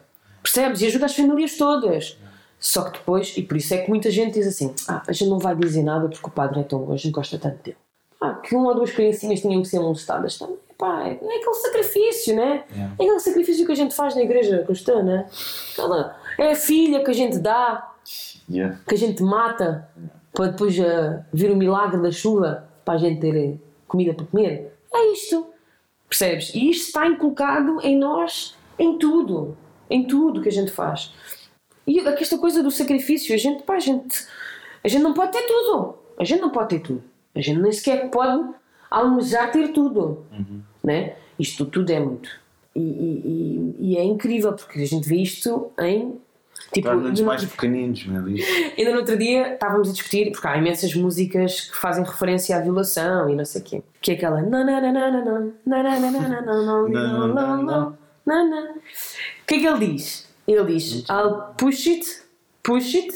percebes? 0.42 0.80
E 0.80 0.86
ajuda 0.86 1.04
as 1.04 1.14
famílias 1.14 1.58
todas. 1.58 2.16
Só 2.58 2.84
que 2.84 2.98
depois, 2.98 3.36
e 3.36 3.42
por 3.42 3.58
isso 3.58 3.74
é 3.74 3.78
que 3.78 3.90
muita 3.90 4.10
gente 4.10 4.34
diz 4.34 4.46
assim: 4.46 4.74
ah, 4.88 5.02
a 5.06 5.12
gente 5.12 5.28
não 5.28 5.38
vai 5.38 5.54
dizer 5.54 5.82
nada 5.82 6.08
porque 6.08 6.26
o 6.26 6.30
padre 6.30 6.60
é 6.60 6.62
tão 6.62 6.78
bom, 6.78 6.94
a 6.94 6.96
gente 6.96 7.12
gosta 7.12 7.38
tanto 7.38 7.62
dele. 7.62 7.76
Ah, 8.20 8.34
que 8.34 8.56
uma 8.56 8.70
ou 8.70 8.74
duas 8.76 8.90
criancinhas 8.90 9.40
tinham 9.40 9.60
que 9.60 9.68
ser 9.68 9.78
molestadas 9.78 10.38
também. 10.38 10.56
Pá, 10.78 11.08
é, 11.08 11.12
aquele 11.12 11.54
sacrifício, 11.54 12.34
né? 12.36 12.64
Yeah. 12.70 12.94
É 12.98 13.04
aquele 13.04 13.20
sacrifício 13.20 13.66
que 13.66 13.72
a 13.72 13.76
gente 13.76 13.94
faz 13.94 14.14
na 14.14 14.22
igreja 14.22 14.64
cristã, 14.64 15.02
né? 15.02 15.28
É 16.38 16.52
a 16.52 16.56
filha 16.56 17.04
que 17.04 17.10
a 17.10 17.14
gente 17.14 17.38
dá, 17.38 17.92
Yeah. 18.48 18.78
que 18.88 18.94
a 18.94 18.98
gente 18.98 19.22
mata 19.22 19.86
para 20.38 20.52
depois 20.52 20.78
ah, 20.78 21.26
vir 21.32 21.50
o 21.50 21.56
milagre 21.56 22.00
da 22.00 22.12
chuva 22.12 22.68
para 22.84 22.94
a 22.94 22.96
gente 22.96 23.20
ter 23.20 23.34
eh, 23.34 23.56
comida 23.88 24.14
para 24.14 24.24
comer. 24.26 24.72
É 24.94 25.12
isto. 25.12 25.48
Percebes? 26.08 26.54
E 26.54 26.70
isto 26.70 26.86
está 26.86 27.08
inculcado 27.08 27.80
em 27.82 27.98
nós, 27.98 28.54
em 28.78 28.96
tudo. 28.98 29.56
Em 29.90 30.06
tudo 30.06 30.40
que 30.40 30.48
a 30.48 30.52
gente 30.52 30.70
faz. 30.70 31.12
E 31.84 31.98
esta 31.98 32.38
coisa 32.38 32.62
do 32.62 32.70
sacrifício, 32.70 33.34
a 33.34 33.36
gente, 33.38 33.64
pá, 33.64 33.74
a 33.74 33.80
gente, 33.80 34.24
a 34.84 34.86
gente 34.86 35.02
não 35.02 35.12
pode 35.12 35.32
ter 35.32 35.42
tudo. 35.42 35.96
A 36.16 36.22
gente 36.22 36.40
não 36.40 36.50
pode 36.50 36.68
ter 36.68 36.80
tudo. 36.82 37.02
A 37.34 37.40
gente 37.40 37.58
nem 37.60 37.72
sequer 37.72 38.08
pode 38.08 38.48
almejar 38.88 39.50
ter 39.50 39.72
tudo. 39.72 40.24
Né? 40.84 41.16
Isto 41.36 41.66
tudo 41.66 41.90
é 41.90 41.98
muito. 41.98 42.30
E, 42.76 42.80
e- 42.80 43.22
e- 43.24 43.76
e 43.92 43.96
é 43.96 44.04
incrível 44.04 44.52
porque 44.52 44.78
a 44.78 44.86
gente 44.86 45.08
vê 45.08 45.16
isto 45.16 45.72
em. 45.80 46.20
Tipo, 46.72 46.94
nos 46.94 47.20
mais 47.22 47.44
pequeninos, 47.44 48.06
meu 48.06 48.22
Deus. 48.22 48.40
Ainda 48.76 48.92
no 48.92 48.98
outro 48.98 49.16
dia 49.16 49.54
estávamos 49.54 49.88
a 49.88 49.92
discutir, 49.92 50.30
porque 50.32 50.46
há 50.46 50.56
imensas 50.56 50.94
músicas 50.94 51.70
que 51.70 51.76
fazem 51.76 52.04
referência 52.04 52.56
à 52.56 52.60
violação 52.60 53.30
e 53.30 53.34
não 53.34 53.44
sei 53.44 53.62
o 53.62 53.64
quê. 53.64 53.82
Que 54.00 54.12
é 54.12 54.14
aquela. 54.14 54.42
O 54.42 54.50
que 59.46 59.54
é 59.54 59.58
que 59.58 59.66
ele 59.66 59.92
diz? 59.92 60.28
Ele 60.46 60.64
diz: 60.64 61.04
I'll 61.08 61.54
push 61.56 61.86
it, 61.86 62.22
push 62.62 62.94
it 62.94 63.14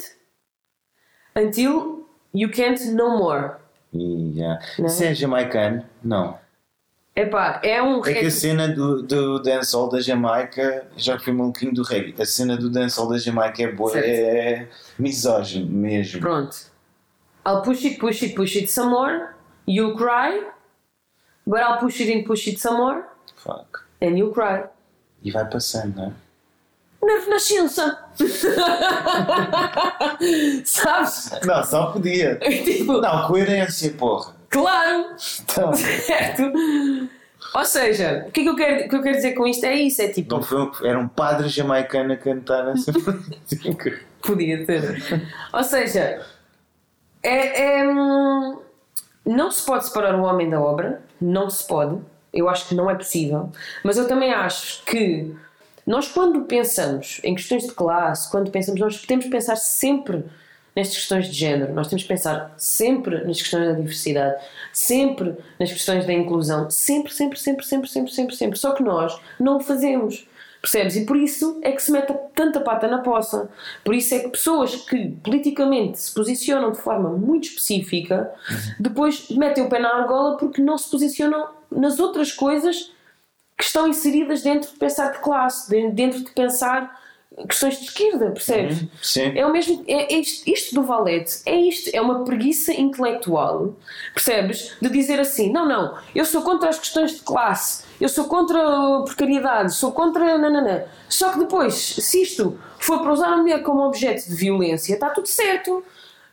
until 1.35 2.07
you 2.33 2.49
can't 2.51 2.83
no 2.91 3.17
more. 3.17 3.53
Yeah. 3.93 4.59
Não. 4.79 4.89
se 4.89 5.05
é 5.05 5.13
jamaicano? 5.13 5.85
Não. 6.03 6.39
Epá, 7.15 7.61
é 7.63 7.81
um. 7.81 8.03
É 8.05 8.13
que 8.13 8.25
a 8.25 8.31
cena 8.31 8.67
do, 8.67 9.03
do 9.03 9.39
dancehall 9.39 9.87
da 9.87 10.01
Jamaica, 10.01 10.87
já 10.97 11.15
que 11.17 11.23
fui 11.25 11.33
maluquinho 11.33 11.71
do 11.73 11.83
reggae, 11.83 12.15
a 12.19 12.25
cena 12.25 12.57
do 12.57 12.69
dancehall 12.71 13.07
da 13.07 13.19
Jamaica 13.19 13.61
é 13.61 13.71
boa, 13.71 13.91
Certo. 13.91 14.05
é 14.07 14.67
misógino 14.97 15.69
mesmo. 15.69 16.19
Pronto. 16.19 16.57
I'll 17.45 17.61
push 17.61 17.85
it, 17.85 17.99
push 17.99 18.23
it, 18.23 18.33
push 18.35 18.55
it 18.55 18.67
some 18.71 18.89
more. 18.89 19.27
You'll 19.67 19.95
cry. 19.95 20.43
But 21.45 21.59
I'll 21.61 21.77
push 21.77 21.99
it 22.01 22.11
and 22.11 22.23
push 22.25 22.47
it 22.47 22.59
some 22.59 22.77
more. 22.77 23.03
Fuck. 23.35 23.83
And 24.01 24.17
you'll 24.17 24.33
cry. 24.33 24.63
E 25.21 25.29
vai 25.29 25.47
passando, 25.47 25.95
não 25.97 26.05
é? 26.05 26.11
Na 27.05 27.19
Renascença! 27.25 27.99
Sabes? 30.65 31.31
Não, 31.45 31.63
só 31.63 31.87
podia. 31.91 32.37
tipo, 32.39 32.93
Não, 33.01 33.27
coerência, 33.27 33.91
porra. 33.91 34.33
Claro! 34.53 35.15
Então, 35.43 35.73
Certo? 35.75 36.43
Ou 37.55 37.65
seja, 37.65 38.25
o 38.27 38.31
que 38.31 38.39
é 38.39 38.43
que 38.43 38.49
eu 38.49 38.55
quero, 38.55 38.89
que 38.89 38.95
eu 38.95 39.01
quero 39.03 39.15
dizer 39.17 39.33
com 39.33 39.45
isto 39.45 39.65
é 39.65 39.73
isso: 39.75 40.01
é 40.01 40.07
tipo, 40.07 40.33
não 40.35 40.41
foi, 40.41 40.61
um- 40.61 40.71
era 40.85 40.97
um 40.99 41.07
padre 41.07 41.49
jamaicano 41.49 42.13
a 42.13 42.17
cantar 42.17 42.67
essa 42.69 42.91
música. 42.97 43.99
podia 44.21 44.65
ter. 44.65 45.03
Ou 45.51 45.63
seja, 45.63 46.25
é, 47.21 47.79
é, 47.79 47.87
hum, 47.87 48.59
não 49.25 49.51
se 49.51 49.65
pode 49.65 49.85
separar 49.85 50.15
o 50.15 50.23
homem 50.23 50.49
da 50.49 50.59
obra, 50.59 51.01
não 51.21 51.49
se 51.49 51.65
pode. 51.67 51.99
Eu 52.33 52.49
acho 52.49 52.67
que 52.67 52.73
não 52.75 52.89
é 52.89 52.95
possível. 52.95 53.51
Mas 53.83 53.97
eu 53.97 54.07
também 54.07 54.33
acho 54.33 54.83
que 54.85 55.31
Nós, 55.85 56.07
quando 56.07 56.41
pensamos 56.45 57.19
em 57.23 57.35
questões 57.35 57.63
de 57.67 57.73
classe, 57.73 58.31
quando 58.31 58.49
pensamos, 58.49 58.79
nós 58.79 59.01
temos 59.03 59.25
que 59.25 59.31
pensar 59.31 59.55
sempre 59.57 60.23
nestas 60.75 60.97
questões 60.97 61.27
de 61.27 61.33
género, 61.33 61.73
nós 61.73 61.87
temos 61.87 62.03
que 62.03 62.09
pensar 62.09 62.53
sempre 62.57 63.23
nas 63.25 63.39
questões 63.41 63.67
da 63.67 63.73
diversidade, 63.73 64.41
sempre 64.71 65.35
nas 65.59 65.71
questões 65.71 66.05
da 66.05 66.13
inclusão, 66.13 66.69
sempre, 66.69 67.13
sempre, 67.13 67.39
sempre, 67.39 67.65
sempre, 67.65 67.89
sempre, 67.89 68.11
sempre, 68.13 68.35
sempre. 68.35 68.59
Só 68.59 68.71
que 68.73 68.81
nós 68.83 69.17
não 69.39 69.57
o 69.57 69.59
fazemos. 69.59 70.27
Percebes? 70.61 70.95
E 70.95 71.05
por 71.05 71.17
isso 71.17 71.59
é 71.61 71.73
que 71.73 71.83
se 71.83 71.91
mete 71.91 72.13
tanta 72.33 72.61
pata 72.61 72.87
na 72.87 72.99
poça. 72.99 73.49
Por 73.83 73.93
isso 73.93 74.15
é 74.15 74.19
que 74.19 74.29
pessoas 74.29 74.73
que 74.75 75.09
politicamente 75.21 75.99
se 75.99 76.13
posicionam 76.13 76.71
de 76.71 76.77
forma 76.79 77.09
muito 77.09 77.49
específica 77.49 78.31
depois 78.79 79.27
metem 79.29 79.65
o 79.65 79.67
pé 79.69 79.77
na 79.79 79.89
argola 79.93 80.37
porque 80.37 80.61
não 80.61 80.77
se 80.77 80.89
posicionam 80.89 81.49
nas 81.69 81.99
outras 81.99 82.31
coisas 82.31 82.93
que 83.57 83.63
estão 83.65 83.89
inseridas 83.89 84.41
dentro 84.41 84.71
de 84.71 84.77
pensar 84.77 85.11
de 85.11 85.19
classe, 85.19 85.69
de- 85.69 85.91
dentro 85.91 86.23
de 86.23 86.31
pensar 86.31 86.97
questões 87.47 87.77
de 87.79 87.85
esquerda, 87.85 88.31
percebes? 88.31 88.85
Sim. 89.01 89.37
É 89.37 89.45
o 89.45 89.51
mesmo, 89.51 89.83
é, 89.87 90.13
é 90.13 90.19
isto, 90.19 90.49
isto 90.49 90.75
do 90.75 90.83
Valete, 90.83 91.41
é 91.45 91.55
isto, 91.55 91.89
é 91.93 92.01
uma 92.01 92.23
preguiça 92.23 92.71
intelectual, 92.73 93.75
percebes? 94.13 94.75
De 94.81 94.89
dizer 94.89 95.19
assim, 95.19 95.51
não, 95.51 95.67
não, 95.67 95.97
eu 96.13 96.25
sou 96.25 96.41
contra 96.41 96.69
as 96.69 96.79
questões 96.79 97.15
de 97.15 97.21
classe, 97.21 97.83
eu 97.99 98.09
sou 98.09 98.25
contra 98.25 98.59
a 98.59 99.01
precariedade, 99.03 99.73
sou 99.73 99.91
contra 99.91 100.37
nananã. 100.37 100.83
Só 101.09 101.31
que 101.31 101.39
depois, 101.39 101.73
se 101.73 102.21
isto 102.21 102.59
for 102.79 102.99
para 103.01 103.11
usar 103.11 103.33
a 103.33 103.37
mulher 103.37 103.63
como 103.63 103.85
objeto 103.85 104.27
de 104.27 104.35
violência, 104.35 104.93
está 104.93 105.09
tudo 105.09 105.27
certo. 105.27 105.83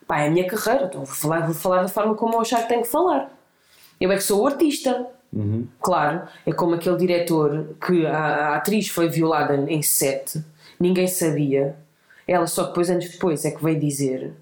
Pá, 0.07 0.21
é 0.21 0.29
a 0.29 0.31
minha 0.31 0.47
carreira, 0.47 0.87
então 0.87 1.05
vou 1.05 1.15
falar, 1.15 1.47
vou 1.47 1.55
falar 1.55 1.83
da 1.83 1.89
forma 1.89 2.15
como 2.15 2.35
eu 2.35 2.41
achar 2.41 2.63
que 2.63 2.69
tenho 2.69 2.83
que 2.83 2.89
falar. 2.89 3.31
Eu 4.01 4.11
é 4.11 4.17
que 4.17 4.23
sou 4.23 4.43
o 4.43 4.47
artista. 4.47 5.07
Claro, 5.81 6.23
é 6.45 6.53
como 6.53 6.75
aquele 6.75 6.97
diretor 6.97 7.77
que 7.87 8.05
a, 8.05 8.19
a 8.19 8.57
atriz 8.57 8.89
foi 8.89 9.09
violada 9.09 9.55
em 9.55 9.81
sete, 9.81 10.45
ninguém 10.81 11.07
sabia. 11.07 11.77
Ela 12.27 12.47
só 12.47 12.65
depois, 12.65 12.91
anos 12.91 13.09
depois, 13.09 13.45
é 13.45 13.51
que 13.51 13.63
veio 13.63 13.79
dizer 13.79 14.33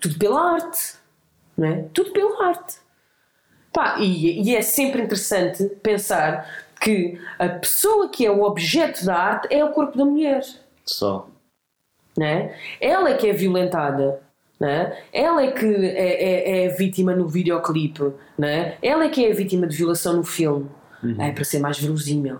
tudo 0.00 0.18
pela 0.18 0.54
arte, 0.54 0.96
não 1.56 1.68
é? 1.68 1.84
Tudo 1.92 2.12
pela 2.12 2.46
arte. 2.48 2.76
Pá, 3.72 3.96
e, 3.98 4.42
e 4.42 4.54
é 4.54 4.62
sempre 4.62 5.02
interessante 5.02 5.64
pensar 5.82 6.48
que 6.80 7.18
a 7.38 7.48
pessoa 7.48 8.08
que 8.08 8.24
é 8.24 8.30
o 8.30 8.42
objeto 8.42 9.04
da 9.04 9.16
arte 9.16 9.48
é 9.52 9.64
o 9.64 9.72
corpo 9.72 9.96
da 9.96 10.04
mulher 10.04 10.42
Só. 10.84 11.28
né? 12.16 12.54
Ela 12.80 13.10
é 13.10 13.16
que 13.16 13.28
é 13.28 13.32
violentada, 13.32 14.20
né? 14.60 14.96
Ela 15.12 15.42
é 15.42 15.52
que 15.52 15.66
é, 15.66 16.62
é, 16.62 16.64
é 16.64 16.68
vítima 16.68 17.14
no 17.14 17.26
videoclipe, 17.26 18.12
né? 18.38 18.76
Ela 18.82 19.04
é 19.04 19.08
que 19.08 19.24
é 19.24 19.32
a 19.32 19.34
vítima 19.34 19.66
de 19.66 19.76
violação 19.76 20.14
no 20.14 20.24
filme. 20.24 20.68
É 21.18 21.32
para 21.32 21.44
ser 21.44 21.58
mais 21.58 21.78
verosímil. 21.78 22.38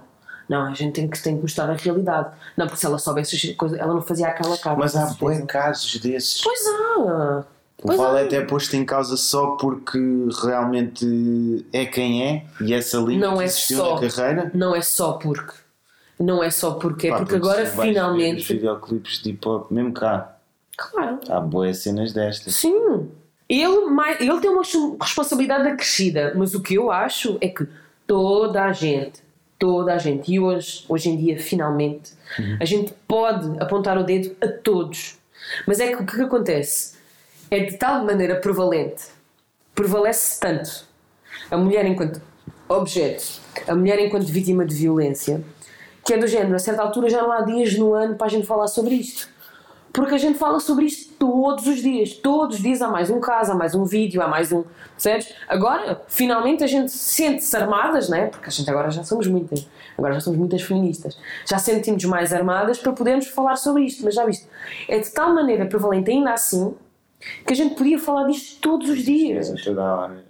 Não, 0.54 0.66
a 0.66 0.74
gente 0.74 0.92
tem 0.94 1.08
que, 1.08 1.22
tem 1.22 1.36
que 1.36 1.42
mostrar 1.42 1.68
a 1.70 1.74
realidade. 1.74 2.28
Não, 2.56 2.66
porque 2.66 2.80
se 2.80 2.86
ela 2.86 2.98
soubesse 2.98 3.34
as 3.36 3.56
coisas, 3.56 3.78
ela 3.78 3.92
não 3.94 4.02
fazia 4.02 4.28
aquela 4.28 4.56
cara. 4.56 4.76
Mas 4.76 4.94
há 4.94 5.06
bons 5.18 5.44
casos 5.46 5.96
desses. 6.00 6.40
Pois 6.42 6.60
há. 6.66 7.44
O 7.82 7.86
Pois 7.88 7.98
Valete 7.98 8.34
há. 8.36 8.38
é 8.38 8.44
posto 8.44 8.74
em 8.76 8.84
causa 8.84 9.16
só 9.16 9.56
porque 9.56 9.98
realmente 10.42 11.66
é 11.72 11.84
quem 11.84 12.22
é 12.26 12.44
e 12.60 12.72
essa 12.72 12.98
linha 12.98 13.18
Não 13.20 13.40
é 13.40 13.44
existiu 13.44 13.78
só. 13.78 14.00
na 14.00 14.08
carreira. 14.08 14.50
Não 14.54 14.74
é 14.74 14.80
só 14.80 15.12
porque. 15.14 15.52
Não 16.18 16.42
é 16.42 16.50
só 16.50 16.70
porque. 16.74 17.08
É 17.08 17.10
Pá, 17.10 17.18
porque 17.18 17.34
agora 17.34 17.64
ver 17.64 17.70
Os 17.78 17.84
finalmente. 17.84 18.52
videoclipes 18.52 19.20
de 19.22 19.30
hip 19.30 19.46
hop, 19.48 19.70
mesmo 19.70 19.92
cá, 19.92 20.36
Claro. 20.76 21.18
há 21.28 21.40
boas 21.40 21.78
cenas 21.78 22.12
destas. 22.12 22.54
Sim. 22.54 23.08
Ele, 23.48 23.86
mais, 23.86 24.20
ele 24.20 24.40
tem 24.40 24.50
uma 24.50 24.62
responsabilidade 25.02 25.68
acrescida, 25.68 26.32
mas 26.36 26.54
o 26.54 26.62
que 26.62 26.74
eu 26.74 26.90
acho 26.90 27.36
é 27.40 27.48
que 27.48 27.66
toda 28.06 28.64
a 28.64 28.72
gente, 28.72 29.22
toda 29.58 29.94
a 29.94 29.98
gente, 29.98 30.32
e 30.32 30.40
hoje, 30.40 30.84
hoje 30.88 31.08
em 31.10 31.16
dia, 31.16 31.38
finalmente, 31.38 32.12
a 32.60 32.64
gente 32.64 32.92
pode 33.06 33.58
apontar 33.60 33.96
o 33.98 34.04
dedo 34.04 34.36
a 34.40 34.48
todos. 34.48 35.18
Mas 35.66 35.80
é 35.80 35.88
que 35.88 36.02
o 36.02 36.06
que, 36.06 36.16
que 36.16 36.22
acontece? 36.22 36.94
É 37.50 37.60
de 37.60 37.76
tal 37.76 38.04
maneira 38.04 38.36
prevalente, 38.36 39.04
prevalece 39.74 40.40
tanto 40.40 40.86
a 41.50 41.56
mulher 41.56 41.84
enquanto 41.86 42.20
objeto, 42.68 43.40
a 43.68 43.74
mulher 43.74 43.98
enquanto 44.00 44.24
vítima 44.26 44.64
de 44.64 44.74
violência, 44.74 45.42
que 46.04 46.14
é 46.14 46.18
do 46.18 46.26
género, 46.26 46.54
a 46.54 46.58
certa 46.58 46.82
altura 46.82 47.08
já 47.08 47.22
não 47.22 47.32
há 47.32 47.42
dias 47.42 47.76
no 47.76 47.94
ano 47.94 48.16
para 48.16 48.26
a 48.26 48.30
gente 48.30 48.46
falar 48.46 48.66
sobre 48.66 48.94
isto. 48.94 49.28
Porque 49.92 50.14
a 50.14 50.18
gente 50.18 50.38
fala 50.38 50.58
sobre 50.58 50.86
isto 50.86 51.13
todos 51.24 51.66
os 51.66 51.80
dias. 51.80 52.12
Todos 52.12 52.56
os 52.56 52.62
dias 52.62 52.82
há 52.82 52.88
mais 52.88 53.08
um 53.08 53.18
caso, 53.18 53.52
há 53.52 53.54
mais 53.54 53.74
um 53.74 53.84
vídeo, 53.84 54.20
há 54.20 54.28
mais 54.28 54.52
um. 54.52 54.62
Percebes? 54.92 55.34
Agora, 55.48 56.02
finalmente 56.06 56.62
a 56.62 56.66
gente 56.66 56.92
sente-se 56.92 57.56
armadas, 57.56 58.10
né? 58.10 58.26
Porque 58.26 58.46
a 58.46 58.50
gente 58.50 58.68
agora 58.68 58.90
já 58.90 59.02
somos 59.02 59.26
muitas. 59.26 59.66
Agora 59.96 60.12
já 60.12 60.20
somos 60.20 60.38
muitas 60.38 60.60
feministas. 60.60 61.18
Já 61.48 61.58
sentimos 61.58 62.04
mais 62.04 62.30
armadas 62.30 62.78
para 62.78 62.92
podermos 62.92 63.26
falar 63.28 63.56
sobre 63.56 63.84
isto. 63.84 64.04
Mas 64.04 64.14
já 64.14 64.26
viste? 64.26 64.46
É 64.86 64.98
de 64.98 65.10
tal 65.10 65.34
maneira 65.34 65.64
prevalente, 65.64 66.10
ainda 66.10 66.32
assim, 66.34 66.74
que 67.46 67.54
a 67.54 67.56
gente 67.56 67.74
podia 67.74 67.98
falar 67.98 68.26
disto 68.26 68.60
todos 68.60 68.90
os 68.90 69.02
dias. 69.02 69.50
É 69.50 69.54
toda 69.64 69.82
hora. 69.82 70.24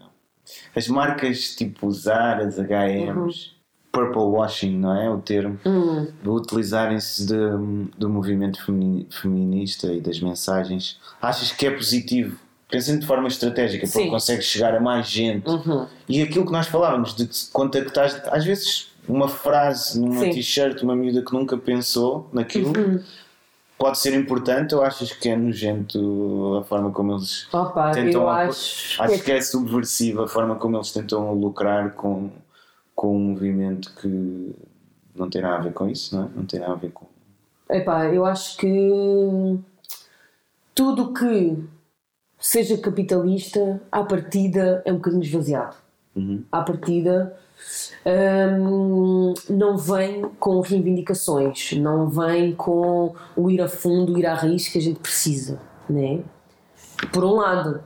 As 0.77 0.87
marcas 0.87 1.57
tipo 1.57 1.91
Zara, 1.91 2.47
HMs, 2.47 3.57
purple 3.95 4.23
washing, 4.23 4.77
não 4.77 4.95
é? 5.01 5.09
O 5.09 5.19
termo, 5.19 5.59
Hum. 5.65 6.07
utilizarem-se 6.27 7.27
do 7.27 8.09
movimento 8.11 8.63
femini- 8.65 9.07
feminista 9.11 9.87
e 9.93 10.01
das 10.01 10.21
mensagens. 10.21 10.99
Achas 11.23 11.53
que 11.53 11.67
é 11.67 11.71
positivo? 11.71 12.37
Pensando 12.69 13.01
de 13.01 13.07
forma 13.07 13.29
estratégica, 13.29 13.87
porque 13.87 14.09
consegues 14.09 14.47
chegar 14.47 14.75
a 14.75 14.81
mais 14.81 15.07
gente. 15.07 15.49
Uhum. 15.49 15.87
E 16.09 16.21
aquilo 16.23 16.45
que 16.45 16.51
nós 16.53 16.67
falávamos, 16.67 17.15
de 17.15 17.29
contactar, 17.53 18.07
às 18.33 18.45
vezes, 18.45 18.89
uma 19.09 19.29
frase 19.29 20.01
numa 20.01 20.23
t-shirt, 20.25 20.83
uma 20.83 20.97
miúda 20.97 21.23
que 21.23 21.33
nunca 21.33 21.57
pensou 21.57 22.29
naquilo, 22.33 22.77
Uhum. 22.77 23.01
pode 23.79 23.99
ser 23.99 24.15
importante 24.19 24.75
ou 24.75 24.83
achas 24.83 25.13
que 25.13 25.29
é 25.29 25.37
nojento 25.37 26.59
a 26.61 26.65
forma 26.65 26.91
como 26.91 27.13
eles 27.13 27.47
Opa, 27.53 27.91
tentam. 27.93 28.23
eu 28.23 28.29
acho. 28.29 29.01
acho 29.03 29.23
que 29.23 29.31
é 29.31 29.41
subversiva 29.41 30.25
a 30.25 30.29
forma 30.29 30.57
como 30.57 30.77
eles 30.77 30.91
tentam 30.91 31.33
lucrar 31.35 31.91
com, 31.93 32.31
com 32.95 33.17
um 33.17 33.31
movimento 33.31 33.95
que 33.97 34.55
não 35.15 35.29
tem 35.31 35.43
nada 35.43 35.57
a 35.57 35.63
ver 35.63 35.73
com 35.73 35.89
isso, 35.89 36.17
não 36.17 36.25
é? 36.25 36.29
Não 36.35 36.47
tem 36.47 36.61
nada 36.61 36.73
a 36.73 36.77
ver 36.77 36.91
com. 36.91 37.07
Epá, 37.71 38.07
eu 38.07 38.25
acho 38.25 38.57
que 38.57 39.59
tudo 40.75 41.13
que 41.13 41.57
seja 42.39 42.77
capitalista, 42.77 43.81
à 43.91 44.03
partida, 44.03 44.83
é 44.85 44.93
um 44.93 44.97
bocadinho 44.97 45.23
esvaziado. 45.23 45.77
Uhum. 46.15 46.45
À 46.53 46.63
partida, 46.63 47.37
hum, 48.61 49.35
não 49.49 49.77
vem 49.79 50.23
com 50.39 50.61
reivindicações, 50.61 51.73
não 51.73 52.09
vem 52.09 52.55
com 52.55 53.15
o 53.35 53.51
ir 53.51 53.61
a 53.61 53.69
fundo, 53.69 54.15
o 54.15 54.19
ir 54.19 54.27
à 54.27 54.35
raiz 54.35 54.69
que 54.69 54.79
a 54.79 54.81
gente 54.81 55.01
precisa, 55.01 55.59
né? 55.89 56.21
Por 57.13 57.25
um 57.25 57.37
lado. 57.37 57.83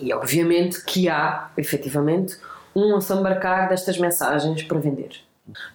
E 0.00 0.12
obviamente 0.12 0.84
que 0.84 1.08
há, 1.08 1.50
efetivamente, 1.56 2.38
um 2.78 2.96
assambarcar 2.96 3.68
destas 3.68 3.98
mensagens 3.98 4.62
para 4.62 4.78
vender. 4.78 5.10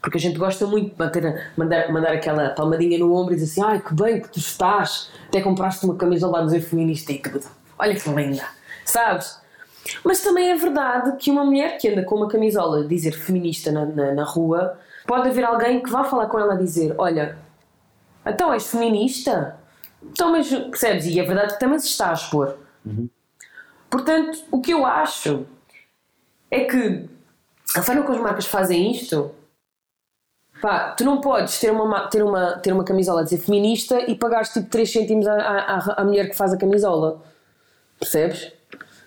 Porque 0.01 0.17
a 0.17 0.21
gente 0.21 0.37
gosta 0.37 0.67
muito 0.67 0.91
de 0.91 0.99
manter, 0.99 1.51
mandar, 1.57 1.91
mandar 1.91 2.11
aquela 2.13 2.49
palmadinha 2.49 2.99
no 2.99 3.13
ombro 3.13 3.33
e 3.33 3.37
dizer 3.37 3.51
assim: 3.51 3.71
ai 3.71 3.79
que 3.79 3.93
bem 3.93 4.21
que 4.21 4.29
tu 4.29 4.39
estás, 4.39 5.09
até 5.27 5.41
compraste 5.41 5.85
uma 5.85 5.95
camisola 5.95 6.41
a 6.41 6.45
dizer 6.45 6.61
feminista 6.61 7.11
e 7.11 7.19
tudo. 7.19 7.45
Olha 7.77 7.95
que 7.95 8.09
linda, 8.09 8.43
sabes? 8.85 9.41
Mas 10.03 10.21
também 10.21 10.51
é 10.51 10.55
verdade 10.55 11.17
que 11.17 11.31
uma 11.31 11.43
mulher 11.43 11.77
que 11.77 11.89
anda 11.89 12.03
com 12.03 12.15
uma 12.15 12.27
camisola 12.27 12.83
a 12.83 12.87
dizer 12.87 13.13
feminista 13.13 13.71
na, 13.71 13.85
na, 13.85 14.13
na 14.13 14.23
rua, 14.23 14.79
pode 15.05 15.29
haver 15.29 15.43
alguém 15.43 15.81
que 15.81 15.89
vá 15.89 16.03
falar 16.03 16.27
com 16.27 16.39
ela 16.39 16.53
a 16.53 16.57
dizer: 16.57 16.93
Olha, 16.97 17.37
então 18.25 18.53
és 18.53 18.69
feminista? 18.69 19.57
Então, 20.03 20.31
mas 20.31 20.49
percebes? 20.49 21.05
E 21.07 21.19
é 21.19 21.23
verdade 21.23 21.53
que 21.53 21.59
também 21.59 21.79
se 21.79 21.87
está 21.87 22.11
a 22.11 22.13
expor. 22.13 22.57
Portanto, 23.89 24.43
o 24.51 24.59
que 24.59 24.71
eu 24.71 24.85
acho 24.85 25.45
é 26.53 26.65
que 26.65 27.09
a 27.75 27.81
forma 27.81 28.03
como 28.03 28.15
as 28.17 28.21
marcas 28.23 28.45
fazem 28.45 28.91
isto, 28.91 29.33
pá, 30.61 30.91
tu 30.91 31.03
não 31.03 31.19
podes 31.19 31.59
ter 31.59 31.71
uma, 31.71 31.85
ma- 31.85 32.07
ter 32.07 32.23
uma, 32.23 32.57
ter 32.59 32.71
uma 32.71 32.83
camisola 32.83 33.21
a 33.21 33.23
dizer 33.23 33.39
feminista 33.39 33.99
e 34.09 34.15
pagares 34.15 34.49
tipo 34.49 34.69
3 34.69 34.91
cêntimos 34.91 35.27
à, 35.27 35.33
à, 35.35 36.01
à 36.01 36.03
mulher 36.05 36.29
que 36.29 36.35
faz 36.35 36.53
a 36.53 36.57
camisola. 36.57 37.21
Percebes? 37.99 38.51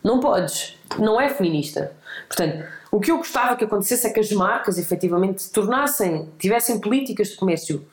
Não 0.02 0.20
podes. 0.20 0.76
Não 0.98 1.20
é 1.20 1.28
feminista. 1.28 1.92
Portanto, 2.28 2.64
o 2.90 3.00
que 3.00 3.10
eu 3.10 3.18
gostava 3.18 3.56
que 3.56 3.64
acontecesse 3.64 4.06
é 4.06 4.12
que 4.12 4.20
as 4.20 4.30
marcas 4.32 4.78
efetivamente 4.78 5.42
se 5.42 5.52
tornassem, 5.52 6.30
tivessem 6.38 6.80
políticas 6.80 7.28
de 7.28 7.36
comércio 7.36 7.86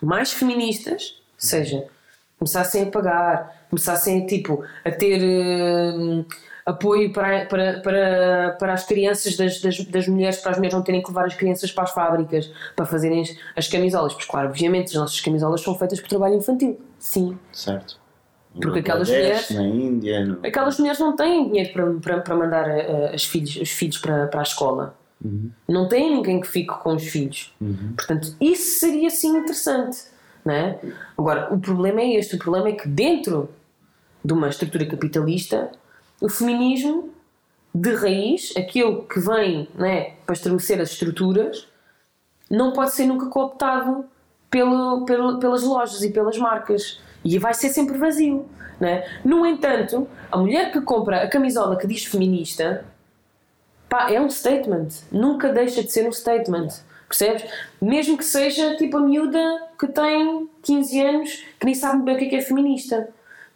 mais 0.00 0.32
feministas, 0.32 1.16
ou 1.20 1.48
seja, 1.48 1.86
começassem 2.38 2.84
a 2.84 2.86
pagar, 2.90 3.66
começassem 3.70 4.26
tipo, 4.26 4.64
a 4.84 4.90
ter 4.90 5.20
hum, 5.22 6.24
apoio 6.68 7.12
para, 7.12 7.46
para, 7.46 7.80
para, 7.80 8.56
para 8.58 8.72
as 8.74 8.84
crianças 8.84 9.36
das, 9.36 9.60
das, 9.60 9.78
das 9.84 10.06
mulheres, 10.08 10.36
para 10.38 10.50
as 10.52 10.56
mulheres 10.58 10.74
não 10.74 10.82
terem 10.82 11.02
que 11.02 11.08
levar 11.08 11.24
as 11.26 11.34
crianças 11.34 11.72
para 11.72 11.84
as 11.84 11.90
fábricas 11.92 12.50
para 12.76 12.84
fazerem 12.84 13.22
as, 13.22 13.34
as 13.56 13.68
camisolas. 13.68 14.12
Pois 14.14 14.26
claro, 14.26 14.48
obviamente 14.48 14.88
as 14.88 14.94
nossas 14.94 15.20
camisolas 15.20 15.60
são 15.62 15.74
feitas 15.74 16.00
por 16.00 16.08
trabalho 16.08 16.34
infantil. 16.34 16.78
Sim. 16.98 17.38
Certo? 17.52 17.98
Porque 18.60 18.80
aquelas 18.80 19.08
mulheres- 19.08 19.50
Na 19.50 19.62
Índia. 19.62 20.24
No... 20.24 20.40
Aquelas 20.46 20.78
mulheres 20.78 20.98
não 20.98 21.14
têm 21.16 21.48
dinheiro 21.48 21.72
para, 21.72 21.92
para, 21.94 22.20
para 22.20 22.36
mandar 22.36 22.68
eh, 22.68 23.12
as 23.14 23.24
filhos, 23.24 23.56
os 23.56 23.70
filhos 23.70 23.98
para, 23.98 24.26
para 24.26 24.40
a 24.40 24.42
escola. 24.42 24.94
Não 25.68 25.88
têm 25.88 26.14
ninguém 26.16 26.40
que 26.40 26.46
fique 26.46 26.68
com 26.68 26.94
os 26.94 27.02
filhos. 27.08 27.52
Portanto, 27.96 28.34
isso 28.40 28.78
seria 28.78 29.10
sim 29.10 29.36
interessante. 29.36 29.98
Não 30.44 30.54
é? 30.54 30.78
Agora, 31.16 31.52
o 31.52 31.58
problema 31.58 32.00
é 32.00 32.14
este: 32.14 32.36
o 32.36 32.38
problema 32.38 32.68
é 32.68 32.72
que 32.72 32.86
dentro 32.88 33.48
de 34.24 34.32
uma 34.32 34.48
estrutura 34.48 34.86
capitalista, 34.86 35.70
o 36.20 36.28
feminismo 36.28 37.10
de 37.74 37.94
raiz, 37.94 38.54
aquilo 38.56 39.04
que 39.04 39.20
vem 39.20 39.68
não 39.74 39.86
é, 39.86 40.14
para 40.26 40.34
estremecer 40.34 40.80
as 40.80 40.90
estruturas, 40.90 41.68
não 42.50 42.72
pode 42.72 42.92
ser 42.92 43.06
nunca 43.06 43.26
cooptado 43.26 44.04
pelo, 44.50 45.04
pelo, 45.04 45.38
pelas 45.38 45.62
lojas 45.62 46.02
e 46.02 46.10
pelas 46.10 46.38
marcas. 46.38 47.00
E 47.24 47.38
vai 47.38 47.52
ser 47.54 47.68
sempre 47.68 47.98
vazio. 47.98 48.48
Não 48.80 48.88
é? 48.88 49.06
No 49.24 49.44
entanto, 49.44 50.08
a 50.30 50.38
mulher 50.38 50.72
que 50.72 50.80
compra 50.80 51.22
a 51.22 51.28
camisola 51.28 51.76
que 51.76 51.86
diz 51.86 52.04
feminista 52.04 52.84
pá, 53.88 54.10
é 54.10 54.20
um 54.20 54.30
statement. 54.30 54.88
Nunca 55.10 55.52
deixa 55.52 55.82
de 55.82 55.90
ser 55.90 56.08
um 56.08 56.12
statement. 56.12 56.68
Percebes? 57.08 57.44
Mesmo 57.80 58.16
que 58.16 58.24
seja 58.24 58.76
tipo 58.76 58.98
a 58.98 59.00
miúda 59.00 59.40
que 59.78 59.88
tem 59.88 60.48
15 60.62 61.00
anos 61.00 61.44
que 61.58 61.66
nem 61.66 61.74
sabe 61.74 62.02
bem 62.02 62.14
o 62.14 62.18
que 62.18 62.26
é, 62.26 62.28
que 62.28 62.36
é 62.36 62.40
feminista. 62.42 63.08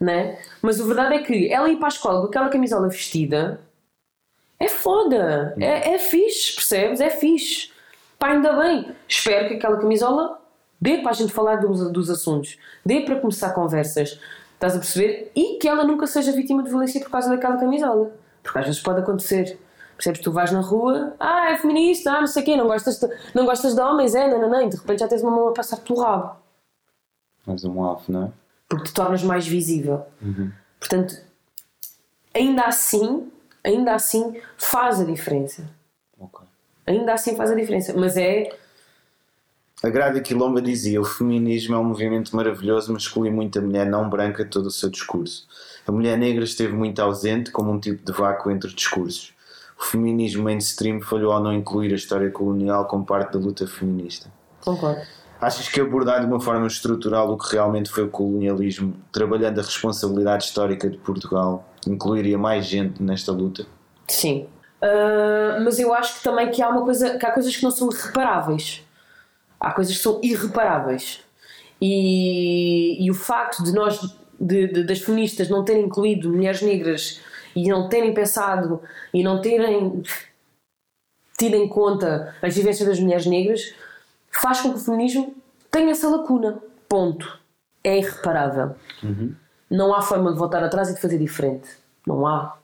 Né? 0.02 0.36
Mas 0.60 0.80
a 0.80 0.84
verdade 0.84 1.14
é 1.14 1.22
que 1.22 1.52
ela 1.52 1.70
ir 1.70 1.76
para 1.76 1.86
a 1.86 1.88
escola 1.88 2.22
com 2.22 2.26
aquela 2.26 2.48
camisola 2.48 2.88
vestida 2.88 3.60
é 4.58 4.68
foda. 4.68 5.54
É, 5.60 5.94
é 5.94 5.98
fixe, 5.98 6.56
percebes? 6.56 7.00
É 7.00 7.08
fixe. 7.08 7.70
Pá, 8.18 8.30
ainda 8.30 8.52
bem. 8.52 8.94
Espero 9.06 9.46
que 9.46 9.54
aquela 9.54 9.76
camisola 9.76 10.40
dê 10.80 10.98
para 10.98 11.10
a 11.10 11.14
gente 11.14 11.32
falar 11.32 11.56
dos, 11.56 11.92
dos 11.92 12.10
assuntos, 12.10 12.58
dê 12.84 13.02
para 13.02 13.20
começar 13.20 13.52
conversas. 13.52 14.18
Estás 14.54 14.74
a 14.74 14.78
perceber? 14.78 15.30
E 15.36 15.58
que 15.58 15.68
ela 15.68 15.84
nunca 15.84 16.08
seja 16.08 16.32
vítima 16.32 16.64
de 16.64 16.70
violência 16.70 17.00
por 17.00 17.10
causa 17.10 17.28
daquela 17.28 17.56
camisola. 17.56 18.10
Porque 18.42 18.58
às 18.58 18.66
vezes 18.66 18.80
pode 18.80 19.00
acontecer. 19.00 19.58
Percebes? 19.96 20.20
Tu 20.20 20.32
vais 20.32 20.50
na 20.50 20.60
rua, 20.60 21.14
ah, 21.20 21.50
é 21.50 21.56
feminista, 21.56 22.10
ah, 22.10 22.20
não 22.20 22.26
sei 22.26 22.42
o 22.42 22.44
quê, 22.44 22.56
não 22.56 22.66
gostas 22.66 22.98
de, 22.98 23.08
não 23.34 23.44
gostas 23.44 23.74
de 23.74 23.80
homens, 23.80 24.16
é, 24.16 24.26
não, 24.26 24.62
e 24.62 24.68
de 24.68 24.76
repente 24.76 24.98
já 24.98 25.06
tens 25.06 25.22
uma 25.22 25.30
mão 25.30 25.48
a 25.48 25.52
passar 25.52 25.76
pelo 25.76 26.00
rabo. 26.00 26.36
Mas 27.46 27.64
um 27.64 27.80
alvo, 27.82 28.02
não 28.08 28.24
é? 28.24 28.41
Porque 28.72 28.86
te 28.86 28.94
tornas 28.94 29.22
mais 29.22 29.46
visível. 29.46 30.06
Portanto, 30.80 31.14
ainda 32.32 32.62
assim, 32.62 33.30
ainda 33.62 33.94
assim 33.94 34.40
faz 34.56 34.98
a 34.98 35.04
diferença. 35.04 35.68
Ok. 36.18 36.40
Ainda 36.86 37.12
assim 37.12 37.36
faz 37.36 37.50
a 37.50 37.54
diferença. 37.54 37.92
Mas 37.94 38.16
é. 38.16 38.48
A 39.82 39.90
Grada 39.90 40.22
Quilomba 40.22 40.62
dizia: 40.62 40.98
o 40.98 41.04
feminismo 41.04 41.74
é 41.74 41.78
um 41.78 41.84
movimento 41.84 42.34
maravilhoso, 42.34 42.90
mas 42.94 43.02
exclui 43.02 43.30
muito 43.30 43.58
a 43.58 43.62
mulher 43.62 43.84
não 43.84 44.08
branca 44.08 44.42
de 44.42 44.50
todo 44.50 44.66
o 44.66 44.70
seu 44.70 44.88
discurso. 44.88 45.46
A 45.86 45.92
mulher 45.92 46.16
negra 46.16 46.42
esteve 46.42 46.72
muito 46.72 46.98
ausente, 47.02 47.50
como 47.50 47.70
um 47.70 47.78
tipo 47.78 48.02
de 48.02 48.12
vácuo 48.16 48.50
entre 48.50 48.72
discursos. 48.72 49.34
O 49.78 49.84
feminismo 49.84 50.44
mainstream 50.44 51.02
falhou 51.02 51.30
ao 51.30 51.42
não 51.42 51.52
incluir 51.52 51.92
a 51.92 51.96
história 51.96 52.30
colonial 52.30 52.86
como 52.86 53.04
parte 53.04 53.34
da 53.34 53.38
luta 53.38 53.66
feminista. 53.66 54.32
Concordo. 54.62 55.02
Achas 55.42 55.68
que 55.68 55.80
abordar 55.80 56.20
de 56.20 56.26
uma 56.26 56.40
forma 56.40 56.66
estrutural 56.68 57.30
o 57.32 57.36
que 57.36 57.52
realmente 57.52 57.90
foi 57.90 58.04
o 58.04 58.08
colonialismo, 58.08 58.94
trabalhando 59.12 59.58
a 59.58 59.62
responsabilidade 59.62 60.44
histórica 60.44 60.88
de 60.88 60.96
Portugal, 60.98 61.68
incluiria 61.84 62.38
mais 62.38 62.64
gente 62.66 63.02
nesta 63.02 63.32
luta? 63.32 63.66
Sim. 64.06 64.46
Ah, 64.80 65.58
mas 65.64 65.80
eu 65.80 65.92
acho 65.92 66.18
que 66.18 66.22
também 66.24 66.48
que 66.50 66.62
há 66.62 66.68
uma 66.68 66.82
coisa, 66.84 67.18
que 67.18 67.26
há 67.26 67.32
coisas 67.32 67.56
que 67.56 67.62
não 67.64 67.72
são 67.72 67.88
reparáveis. 67.88 68.82
Há 69.58 69.72
coisas 69.72 69.96
que 69.96 70.02
são 70.02 70.20
irreparáveis. 70.22 71.20
E, 71.80 73.04
e 73.04 73.10
o 73.10 73.14
facto 73.14 73.64
de 73.64 73.72
nós, 73.72 74.00
de, 74.40 74.68
de- 74.68 74.84
das 74.84 75.00
feministas, 75.00 75.48
não 75.48 75.64
terem 75.64 75.84
incluído 75.86 76.30
mulheres 76.30 76.62
negras 76.62 77.20
e 77.56 77.68
não 77.68 77.88
terem 77.88 78.14
pensado 78.14 78.80
e 79.12 79.22
não 79.24 79.40
terem 79.40 80.02
tido 81.36 81.56
em 81.56 81.68
conta 81.68 82.34
as 82.40 82.54
vivências 82.54 82.88
das 82.88 83.00
mulheres 83.00 83.26
negras, 83.26 83.74
faz 84.40 84.60
com 84.60 84.70
que 84.70 84.76
o 84.76 84.80
feminismo 84.80 85.34
tenha 85.70 85.90
essa 85.90 86.08
lacuna. 86.08 86.58
Ponto. 86.88 87.38
É 87.84 87.98
irreparável. 87.98 88.74
Não 89.70 89.94
há 89.94 90.02
forma 90.02 90.32
de 90.32 90.38
voltar 90.38 90.62
atrás 90.62 90.90
e 90.90 90.94
de 90.94 91.00
fazer 91.00 91.18
diferente. 91.18 91.68
Não 92.06 92.26
há 92.26 92.56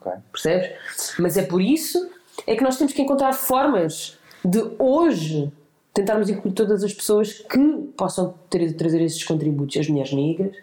Ok. 0.00 0.12
percebes? 0.32 0.70
Mas 1.18 1.36
é 1.36 1.42
por 1.42 1.60
isso 1.60 2.10
é 2.46 2.56
que 2.56 2.62
nós 2.62 2.76
temos 2.76 2.92
que 2.92 3.00
encontrar 3.02 3.32
formas 3.32 4.18
de 4.44 4.62
hoje 4.78 5.52
tentarmos 5.94 6.28
incluir 6.28 6.52
todas 6.52 6.84
as 6.84 6.92
pessoas 6.92 7.38
que 7.48 7.92
possam 7.96 8.34
ter, 8.50 8.74
trazer 8.76 9.00
esses 9.00 9.24
contributos, 9.24 9.78
as 9.78 9.88
mulheres 9.88 10.12
negras, 10.12 10.54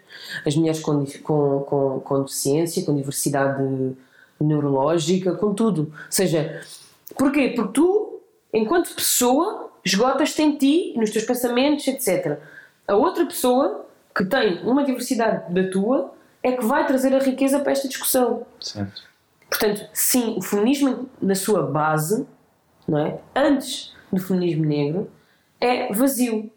as 0.46 0.54
mulheres 0.54 0.78
com, 0.80 1.04
com, 1.24 1.60
com, 1.60 2.00
com 2.00 2.22
deficiência, 2.22 2.84
com 2.84 2.94
diversidade 2.94 3.96
neurológica, 4.40 5.34
com 5.34 5.52
tudo. 5.52 5.92
Ou 5.92 6.06
seja, 6.10 6.60
porquê? 7.18 7.52
Porque 7.56 7.72
tu, 7.72 8.20
enquanto 8.52 8.94
pessoa, 8.94 9.70
esgotas-te 9.84 10.42
em 10.42 10.56
ti, 10.56 10.94
nos 10.96 11.10
teus 11.10 11.24
pensamentos, 11.24 11.86
etc. 11.86 12.38
A 12.86 12.94
outra 12.94 13.26
pessoa 13.26 13.86
que 14.14 14.24
tem 14.24 14.62
uma 14.62 14.84
diversidade 14.84 15.52
da 15.52 15.70
tua 15.70 16.14
é 16.42 16.52
que 16.52 16.64
vai 16.64 16.86
trazer 16.86 17.14
a 17.14 17.18
riqueza 17.18 17.58
para 17.60 17.72
esta 17.72 17.88
discussão. 17.88 18.46
Certo. 18.60 19.02
Portanto, 19.48 19.88
sim, 19.92 20.36
o 20.36 20.42
feminismo 20.42 21.08
na 21.20 21.34
sua 21.34 21.62
base, 21.62 22.26
não 22.86 22.98
é? 22.98 23.18
Antes 23.34 23.94
do 24.12 24.20
feminismo 24.20 24.64
negro, 24.64 25.10
é 25.60 25.92
vazio 25.92 26.50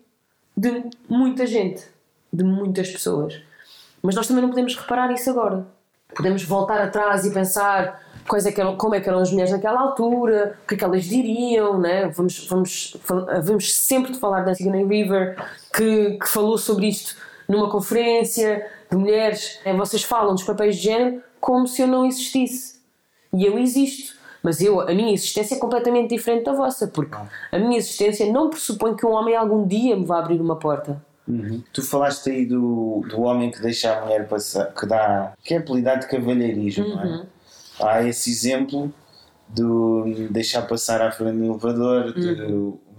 de 0.55 0.83
muita 1.07 1.45
gente, 1.45 1.83
de 2.31 2.43
muitas 2.43 2.89
pessoas. 2.89 3.41
Mas 4.01 4.15
nós 4.15 4.27
também 4.27 4.41
não 4.41 4.49
podemos 4.49 4.75
reparar 4.75 5.11
isso 5.11 5.29
agora. 5.29 5.65
Podemos 6.15 6.43
voltar 6.43 6.81
atrás 6.81 7.25
e 7.25 7.33
pensar 7.33 8.01
quais 8.27 8.45
é 8.45 8.51
que 8.51 8.59
eram, 8.59 8.75
como 8.75 8.95
é 8.95 8.99
que 8.99 9.07
eram 9.07 9.19
as 9.19 9.31
mulheres 9.31 9.51
naquela 9.51 9.79
altura, 9.79 10.57
o 10.63 10.67
que 10.67 10.75
é 10.75 10.77
que 10.77 10.83
elas 10.83 11.05
diriam, 11.05 11.79
né? 11.79 12.07
vamos, 12.07 12.47
vamos, 12.47 12.97
vamos 13.43 13.73
sempre 13.73 14.11
de 14.11 14.19
falar 14.19 14.41
da 14.41 14.53
Sigourney 14.53 14.85
River, 14.85 15.37
que, 15.73 16.17
que 16.17 16.27
falou 16.27 16.57
sobre 16.57 16.87
isto 16.87 17.15
numa 17.47 17.69
conferência 17.69 18.65
de 18.89 18.97
mulheres. 18.97 19.59
Eh, 19.63 19.73
Vocês 19.73 20.03
falam 20.03 20.33
dos 20.33 20.43
papéis 20.43 20.75
de 20.75 20.83
género 20.83 21.23
como 21.39 21.67
se 21.67 21.81
eu 21.81 21.87
não 21.87 22.05
existisse. 22.05 22.81
E 23.33 23.45
eu 23.45 23.57
existo. 23.57 24.17
Mas 24.43 24.61
eu, 24.61 24.79
a 24.81 24.93
minha 24.93 25.13
existência 25.13 25.55
é 25.55 25.59
completamente 25.59 26.15
diferente 26.15 26.45
da 26.45 26.53
vossa, 26.53 26.87
porque 26.87 27.15
a 27.51 27.59
minha 27.59 27.77
existência 27.77 28.31
não 28.31 28.49
pressupõe 28.49 28.95
que 28.95 29.05
um 29.05 29.11
homem 29.11 29.35
algum 29.35 29.67
dia 29.67 29.95
me 29.95 30.05
vá 30.05 30.19
abrir 30.19 30.39
uma 30.39 30.57
porta. 30.57 31.01
Tu 31.73 31.81
falaste 31.83 32.29
aí 32.29 32.45
do, 32.45 33.03
do 33.09 33.21
homem 33.21 33.51
que 33.51 33.61
deixa 33.61 33.93
a 33.97 34.01
mulher 34.05 34.27
passar, 34.27 34.73
que 34.73 34.85
dá, 34.85 35.33
que 35.43 35.53
é 35.53 35.57
apelidado 35.57 36.01
de 36.01 36.07
cavalheirismo, 36.07 36.87
não 36.87 37.03
é? 37.03 37.25
Há 37.81 38.03
esse 38.03 38.31
exemplo 38.31 38.91
do 39.49 40.05
deixar 40.31 40.63
passar 40.63 41.01
à 41.01 41.11
frente 41.11 41.37
do 41.37 41.45
elevador, 41.45 42.13
de 42.13 42.41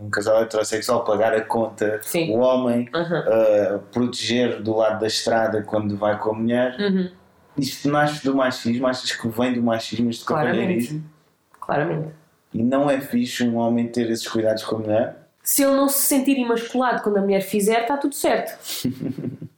um 0.00 0.10
casal 0.10 0.42
heterossexual 0.42 1.04
pagar 1.04 1.34
a 1.34 1.40
conta, 1.40 2.00
Sim. 2.02 2.34
o 2.34 2.38
homem 2.38 2.88
Aham. 2.94 3.24
uh, 3.26 3.78
proteger 3.92 4.62
do 4.62 4.76
lado 4.76 5.00
da 5.00 5.06
estrada 5.06 5.62
quando 5.62 5.96
vai 5.96 6.18
com 6.18 6.30
a 6.30 6.34
mulher. 6.34 6.76
Uhum. 6.78 7.10
Isto 7.58 7.88
nasce 7.90 8.24
do 8.24 8.34
machismo, 8.36 8.86
achas 8.86 9.10
que 9.10 9.28
vem 9.28 9.52
do 9.54 9.62
machismo, 9.62 10.08
este 10.10 10.24
Claramente. 10.24 10.58
cavalheirismo? 10.58 11.04
Claramente. 11.60 12.14
E 12.54 12.62
não 12.62 12.88
é 12.88 13.00
fixe 13.00 13.44
um 13.44 13.56
homem 13.56 13.88
ter 13.88 14.08
esses 14.10 14.26
cuidados 14.26 14.62
com 14.64 14.76
a 14.76 14.78
mulher? 14.78 15.17
Se 15.48 15.62
ele 15.62 15.72
não 15.72 15.88
se 15.88 16.02
sentir 16.02 16.36
imasculado 16.36 17.02
quando 17.02 17.16
a 17.16 17.22
mulher 17.22 17.40
fizer, 17.40 17.80
está 17.80 17.96
tudo 17.96 18.14
certo. 18.14 18.54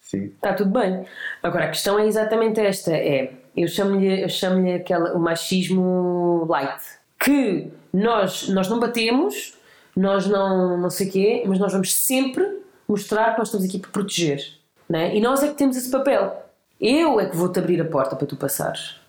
Sim. 0.00 0.26
Está 0.26 0.54
tudo 0.54 0.70
bem. 0.70 1.04
Agora, 1.42 1.64
a 1.64 1.68
questão 1.68 1.98
é 1.98 2.06
exatamente 2.06 2.60
esta: 2.60 2.92
é, 2.92 3.32
eu 3.56 3.66
chamo-lhe 3.66 4.28
chamo 4.28 4.72
aquela, 4.72 5.12
o 5.14 5.18
machismo 5.18 6.46
light. 6.48 6.80
Que 7.18 7.68
nós, 7.92 8.48
nós 8.50 8.68
não 8.68 8.78
batemos, 8.78 9.58
nós 9.96 10.28
não, 10.28 10.78
não 10.78 10.88
sei 10.88 11.08
o 11.08 11.10
quê, 11.10 11.42
mas 11.44 11.58
nós 11.58 11.72
vamos 11.72 11.92
sempre 11.92 12.62
mostrar 12.86 13.32
que 13.32 13.38
nós 13.40 13.48
estamos 13.48 13.66
aqui 13.66 13.80
para 13.80 13.90
proteger. 13.90 14.40
Né? 14.88 15.16
E 15.16 15.20
nós 15.20 15.42
é 15.42 15.48
que 15.48 15.54
temos 15.54 15.76
esse 15.76 15.90
papel. 15.90 16.48
Eu 16.80 17.18
é 17.18 17.26
que 17.28 17.36
vou-te 17.36 17.58
abrir 17.58 17.80
a 17.80 17.84
porta 17.84 18.14
para 18.14 18.24
tu 18.24 18.36
passares. 18.36 19.00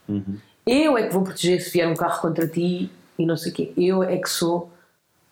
Eu 0.66 0.98
é 0.98 1.04
que 1.04 1.14
vou 1.14 1.22
proteger 1.22 1.62
se 1.62 1.70
vier 1.70 1.88
um 1.88 1.96
carro 1.96 2.20
contra 2.20 2.48
ti 2.48 2.90
e 3.16 3.26
não 3.28 3.38
sei 3.38 3.52
o 3.52 3.56
quê. 3.56 3.72
Eu 3.78 4.02
é 4.02 4.18
que 4.18 4.28
sou 4.28 4.72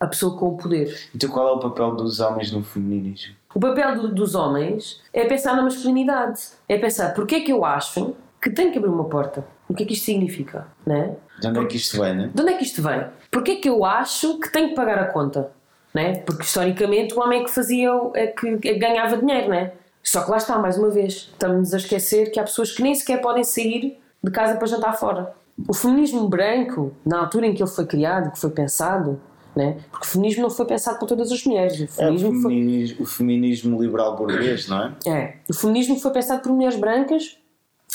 a 0.00 0.06
pessoa 0.06 0.36
com 0.38 0.48
o 0.48 0.56
poder. 0.56 1.08
Então 1.14 1.28
qual 1.30 1.48
é 1.48 1.52
o 1.52 1.58
papel 1.58 1.94
dos 1.96 2.20
homens 2.20 2.52
no 2.52 2.62
feminismo? 2.62 3.34
O 3.54 3.60
papel 3.60 3.96
do- 3.96 4.14
dos 4.14 4.34
homens 4.34 5.00
é 5.12 5.24
pensar 5.24 5.56
na 5.56 5.62
masculinidade. 5.62 6.40
É 6.68 6.78
pensar 6.78 7.14
porque 7.14 7.36
é 7.36 7.40
que 7.40 7.52
eu 7.52 7.64
acho 7.64 8.14
que 8.40 8.50
tenho 8.50 8.70
que 8.70 8.78
abrir 8.78 8.90
uma 8.90 9.04
porta. 9.04 9.44
O 9.68 9.74
que 9.74 9.82
é 9.82 9.86
que 9.86 9.94
isto 9.94 10.04
significa? 10.06 10.66
Né? 10.86 11.16
De 11.40 11.48
onde 11.48 11.58
é 11.60 11.64
que 11.66 11.76
isto 11.76 12.00
vem, 12.00 12.14
né? 12.16 12.30
De 12.34 12.40
onde 12.42 12.52
é 12.52 12.56
que 12.56 12.64
isto 12.64 12.82
vem? 12.82 13.04
Porque 13.30 13.52
é 13.52 13.56
que 13.56 13.68
eu 13.68 13.84
acho 13.84 14.38
que 14.38 14.50
tenho 14.52 14.68
que 14.70 14.74
pagar 14.74 14.98
a 14.98 15.06
conta? 15.06 15.50
Né? 15.92 16.16
Porque 16.20 16.42
historicamente 16.44 17.14
o 17.14 17.20
homem 17.20 17.40
é 17.40 17.44
que 17.44 17.50
fazia, 17.50 17.90
é 18.14 18.24
é 18.24 18.26
que 18.28 18.74
ganhava 18.78 19.16
dinheiro, 19.16 19.48
né? 19.48 19.72
Só 20.02 20.22
que 20.22 20.30
lá 20.30 20.36
está, 20.36 20.58
mais 20.58 20.78
uma 20.78 20.88
vez, 20.90 21.12
estamos 21.32 21.74
a 21.74 21.76
esquecer 21.78 22.30
que 22.30 22.38
há 22.38 22.44
pessoas 22.44 22.70
que 22.72 22.82
nem 22.82 22.94
sequer 22.94 23.20
podem 23.20 23.42
sair 23.44 23.98
de 24.22 24.30
casa 24.30 24.54
para 24.56 24.66
jantar 24.66 24.96
fora. 24.96 25.34
O 25.68 25.74
feminismo 25.74 26.28
branco, 26.28 26.92
na 27.04 27.18
altura 27.20 27.46
em 27.46 27.54
que 27.54 27.62
ele 27.62 27.70
foi 27.70 27.84
criado, 27.84 28.30
que 28.30 28.38
foi 28.38 28.50
pensado, 28.50 29.20
né? 29.58 29.76
porque 29.90 30.06
o 30.06 30.08
feminismo 30.08 30.42
não 30.42 30.50
foi 30.50 30.64
pensado 30.66 31.00
por 31.00 31.08
todas 31.08 31.32
as 31.32 31.44
mulheres. 31.44 31.80
O 31.80 31.82
É 31.82 31.86
o 31.86 32.16
feminismo 32.16 32.40
foi 32.40 32.50
feminismo, 32.52 33.02
o 33.02 33.06
feminismo 33.06 33.82
liberal 33.82 34.16
burguês, 34.16 34.68
não 34.68 34.84
é? 34.84 34.94
é. 35.10 35.36
O 35.50 35.54
feminismo 35.54 35.98
foi 35.98 36.12
pensado 36.12 36.42
por 36.42 36.52
mulheres 36.52 36.78
brancas, 36.78 37.36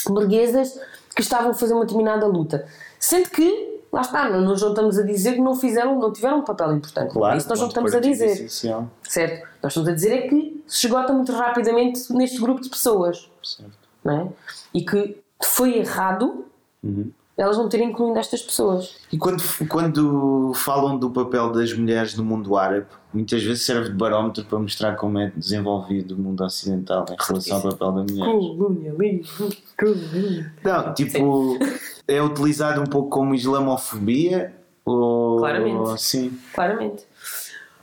burguesas, 0.05 0.77
que 1.15 1.21
estavam 1.21 1.51
a 1.51 1.53
fazer 1.53 1.73
uma 1.73 1.85
determinada 1.85 2.27
luta. 2.27 2.67
Sendo 2.99 3.29
que 3.29 3.79
lá 3.93 4.01
está, 4.01 4.29
nós 4.29 4.61
não 4.61 4.69
estamos 4.69 4.99
a 4.99 5.03
dizer 5.03 5.35
que 5.35 5.41
não 5.41 5.55
fizeram, 5.55 5.97
não 5.97 6.11
tiveram 6.11 6.39
um 6.39 6.43
papel 6.43 6.73
importante. 6.73 7.13
Claro, 7.13 7.37
Isso 7.37 7.47
nós 7.47 7.59
não 7.61 7.67
estamos 7.69 7.95
a 7.95 7.99
dizer. 8.01 8.31
essencial. 8.31 8.89
Certo? 9.07 9.47
Nós 9.61 9.71
estamos 9.71 9.87
a 9.87 9.93
dizer 9.93 10.11
é 10.11 10.27
que 10.27 10.63
se 10.67 10.85
esgota 10.85 11.13
muito 11.13 11.31
rapidamente 11.31 12.11
neste 12.11 12.41
grupo 12.41 12.59
de 12.59 12.69
pessoas. 12.69 13.29
Certo. 13.41 13.71
Não 14.03 14.19
é? 14.19 14.27
E 14.73 14.83
que 14.83 15.17
foi 15.41 15.77
errado 15.77 16.45
Uhum. 16.83 17.09
Elas 17.37 17.57
não 17.57 17.67
terem 17.67 17.89
incluído 17.89 18.19
estas 18.19 18.41
pessoas. 18.41 18.95
E 19.11 19.17
quando, 19.17 19.41
quando 19.67 20.51
falam 20.55 20.97
do 20.97 21.09
papel 21.09 21.51
das 21.51 21.73
mulheres 21.73 22.15
no 22.15 22.23
mundo 22.23 22.55
árabe, 22.55 22.85
muitas 23.13 23.41
vezes 23.43 23.65
serve 23.65 23.89
de 23.89 23.95
barómetro 23.95 24.45
para 24.45 24.59
mostrar 24.59 24.95
como 24.95 25.17
é 25.17 25.31
desenvolvido 25.35 26.15
o 26.15 26.17
mundo 26.17 26.43
ocidental 26.43 27.05
em 27.09 27.15
relação 27.19 27.57
ao 27.57 27.63
papel 27.63 27.91
da 27.91 28.03
mulher. 28.03 28.25
Colonialismo, 28.25 29.49
colonialismo. 29.79 30.45
Não, 30.63 30.93
tipo, 30.93 31.57
é 32.07 32.21
utilizado 32.21 32.81
um 32.81 32.85
pouco 32.85 33.09
como 33.09 33.33
islamofobia 33.33 34.53
ou. 34.85 35.37
Claramente. 35.39 36.01
Sim. 36.01 36.37
Claramente. 36.53 37.03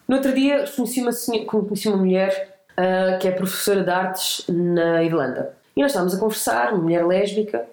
No 0.07 0.17
outro 0.17 0.35
dia 0.35 0.65
conheci 0.77 1.01
uma, 1.01 1.13
senhora- 1.13 1.47
conheci 1.47 1.89
uma 1.89 1.97
mulher 1.99 2.59
ah, 2.77 3.17
que 3.21 3.29
é 3.29 3.31
professora 3.33 3.83
de 3.83 3.91
artes 3.91 4.45
na 4.49 5.03
Irlanda. 5.03 5.55
E 5.77 5.81
nós 5.83 5.93
estávamos 5.93 6.15
a 6.15 6.19
conversar, 6.19 6.73
uma 6.73 6.83
mulher 6.83 7.07
lésbica, 7.07 7.65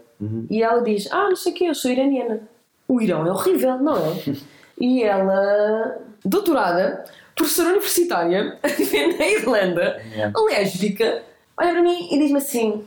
e 0.50 0.64
ela 0.64 0.82
diz: 0.82 1.08
Ah, 1.12 1.30
não 1.30 1.36
sei 1.36 1.52
o 1.52 1.56
quê, 1.56 1.66
eu 1.66 1.76
sou 1.76 1.92
iraniana. 1.92 2.42
O 2.88 3.02
Irão 3.02 3.26
é 3.28 3.32
horrível, 3.32 3.78
não 3.80 3.98
é? 3.98 4.14
e 4.80 5.04
ela, 5.04 5.98
doutorada, 6.24 7.06
professora 7.36 7.70
universitária 7.70 8.58
na 9.20 9.28
Irlanda, 9.28 10.02
Yeah. 10.16 10.34
lésbica, 10.50 11.24
olha 11.58 11.72
para 11.72 11.82
mim 11.82 12.08
e 12.12 12.18
diz-me 12.18 12.38
assim: 12.38 12.84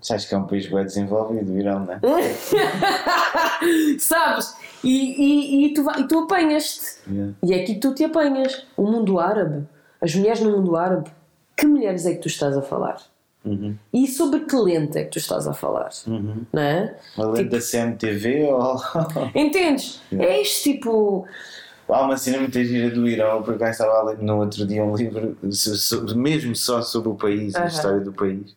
Sabes 0.00 0.24
que 0.26 0.34
é 0.34 0.38
um 0.38 0.46
país 0.46 0.66
bem 0.66 0.84
desenvolvido, 0.84 1.52
o 1.52 1.58
Irão, 1.58 1.80
não 1.80 1.92
é? 1.94 2.00
Sabes? 3.98 4.54
E, 4.84 4.88
e, 4.88 5.66
e 5.66 5.74
tu, 5.74 5.84
e 5.98 6.06
tu 6.06 6.20
apanhas-te. 6.20 7.10
Yeah. 7.12 7.34
E 7.42 7.52
é 7.52 7.62
aqui 7.62 7.74
que 7.74 7.80
tu 7.80 7.94
te 7.94 8.04
apanhas. 8.04 8.66
O 8.76 8.82
mundo 8.84 9.18
árabe, 9.18 9.66
as 10.00 10.14
mulheres 10.14 10.40
no 10.40 10.50
mundo 10.52 10.76
árabe. 10.76 11.10
Que 11.56 11.66
mulheres 11.66 12.06
é 12.06 12.12
que 12.14 12.20
tu 12.20 12.28
estás 12.28 12.56
a 12.56 12.62
falar? 12.62 13.00
Uhum. 13.46 13.76
E 13.92 14.08
sobre 14.08 14.40
que 14.40 14.56
lente 14.56 14.98
é 14.98 15.04
que 15.04 15.10
tu 15.12 15.18
estás 15.18 15.46
a 15.46 15.54
falar? 15.54 15.90
Uhum. 16.06 16.42
Não 16.52 16.62
é? 16.62 16.96
Além 17.16 17.46
da 17.46 17.60
CMTV 17.60 18.42
ou. 18.50 18.76
Entendes? 19.34 20.00
É 20.12 20.40
este 20.40 20.72
tipo. 20.72 21.24
Há 21.88 22.02
uma 22.02 22.16
cena 22.16 22.38
muito 22.38 22.62
gira 22.64 22.90
do 22.90 23.06
Irão, 23.08 23.44
por 23.44 23.54
acaso 23.54 23.70
estava 23.70 23.92
a 24.00 24.02
ler 24.02 24.18
no 24.18 24.38
outro 24.40 24.66
dia 24.66 24.82
um 24.82 24.96
livro 24.96 25.38
mesmo 26.16 26.56
só 26.56 26.82
sobre 26.82 27.10
o 27.10 27.14
país, 27.14 27.54
a 27.54 27.60
Aham. 27.60 27.68
história 27.68 28.00
do 28.00 28.12
país. 28.12 28.56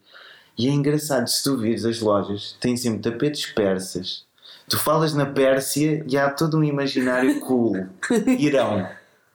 E 0.57 0.67
é 0.67 0.71
engraçado, 0.71 1.27
se 1.27 1.43
tu 1.43 1.55
vires 1.55 1.85
as 1.85 2.01
lojas, 2.01 2.57
têm 2.59 2.75
sempre 2.75 3.11
tapetes 3.11 3.45
persas. 3.45 4.25
Tu 4.67 4.77
falas 4.77 5.13
na 5.13 5.25
Pérsia 5.25 6.03
e 6.07 6.17
há 6.17 6.29
todo 6.29 6.57
um 6.57 6.63
imaginário 6.63 7.39
cool. 7.41 7.87
Irão. 8.37 8.87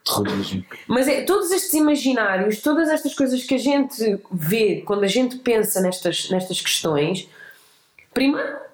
Terrorismo. 0.05 0.65
Mas 0.87 1.09
é 1.09 1.23
todos 1.23 1.51
estes 1.51 1.73
imaginários, 1.73 2.61
todas 2.61 2.89
estas 2.91 3.15
coisas 3.15 3.43
que 3.45 3.55
a 3.55 3.59
gente 3.59 4.21
vê 4.31 4.83
quando 4.85 5.05
a 5.05 5.09
gente 5.09 5.37
pensa 5.37 5.81
nestas, 5.81 6.29
nestas 6.31 6.61
questões, 6.61 7.29
primeiro 8.13 8.65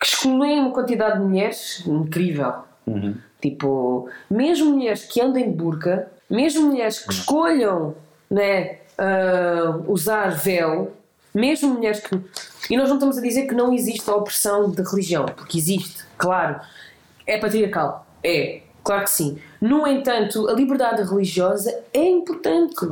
que 0.00 0.06
excluem 0.06 0.60
uma 0.60 0.70
quantidade 0.70 1.18
de 1.18 1.24
mulheres 1.24 1.84
incrível. 1.86 2.52
Uhum. 2.86 3.16
Tipo, 3.40 4.08
mesmo 4.30 4.72
mulheres 4.72 5.04
que 5.04 5.20
andem 5.20 5.50
de 5.50 5.56
burca, 5.56 6.10
mesmo 6.30 6.68
mulheres 6.68 7.00
que 7.00 7.12
escolham 7.12 7.96
né, 8.30 8.78
ah, 8.96 9.80
usar 9.86 10.30
véu, 10.30 10.92
mesmo 11.34 11.74
mulheres 11.74 12.00
que. 12.00 12.14
E 12.70 12.76
nós 12.76 12.88
não 12.88 12.96
estamos 12.96 13.18
a 13.18 13.20
dizer 13.20 13.46
que 13.46 13.54
não 13.54 13.72
existe 13.72 14.08
a 14.10 14.14
opressão 14.14 14.70
da 14.70 14.82
religião, 14.82 15.26
porque 15.26 15.58
existe, 15.58 16.04
claro. 16.16 16.60
É 17.26 17.38
patriarcal. 17.38 18.06
É, 18.22 18.62
claro 18.82 19.04
que 19.04 19.10
sim. 19.10 19.38
No 19.60 19.86
entanto, 19.86 20.48
a 20.48 20.52
liberdade 20.52 21.02
religiosa 21.02 21.82
é 21.92 22.04
importante. 22.08 22.86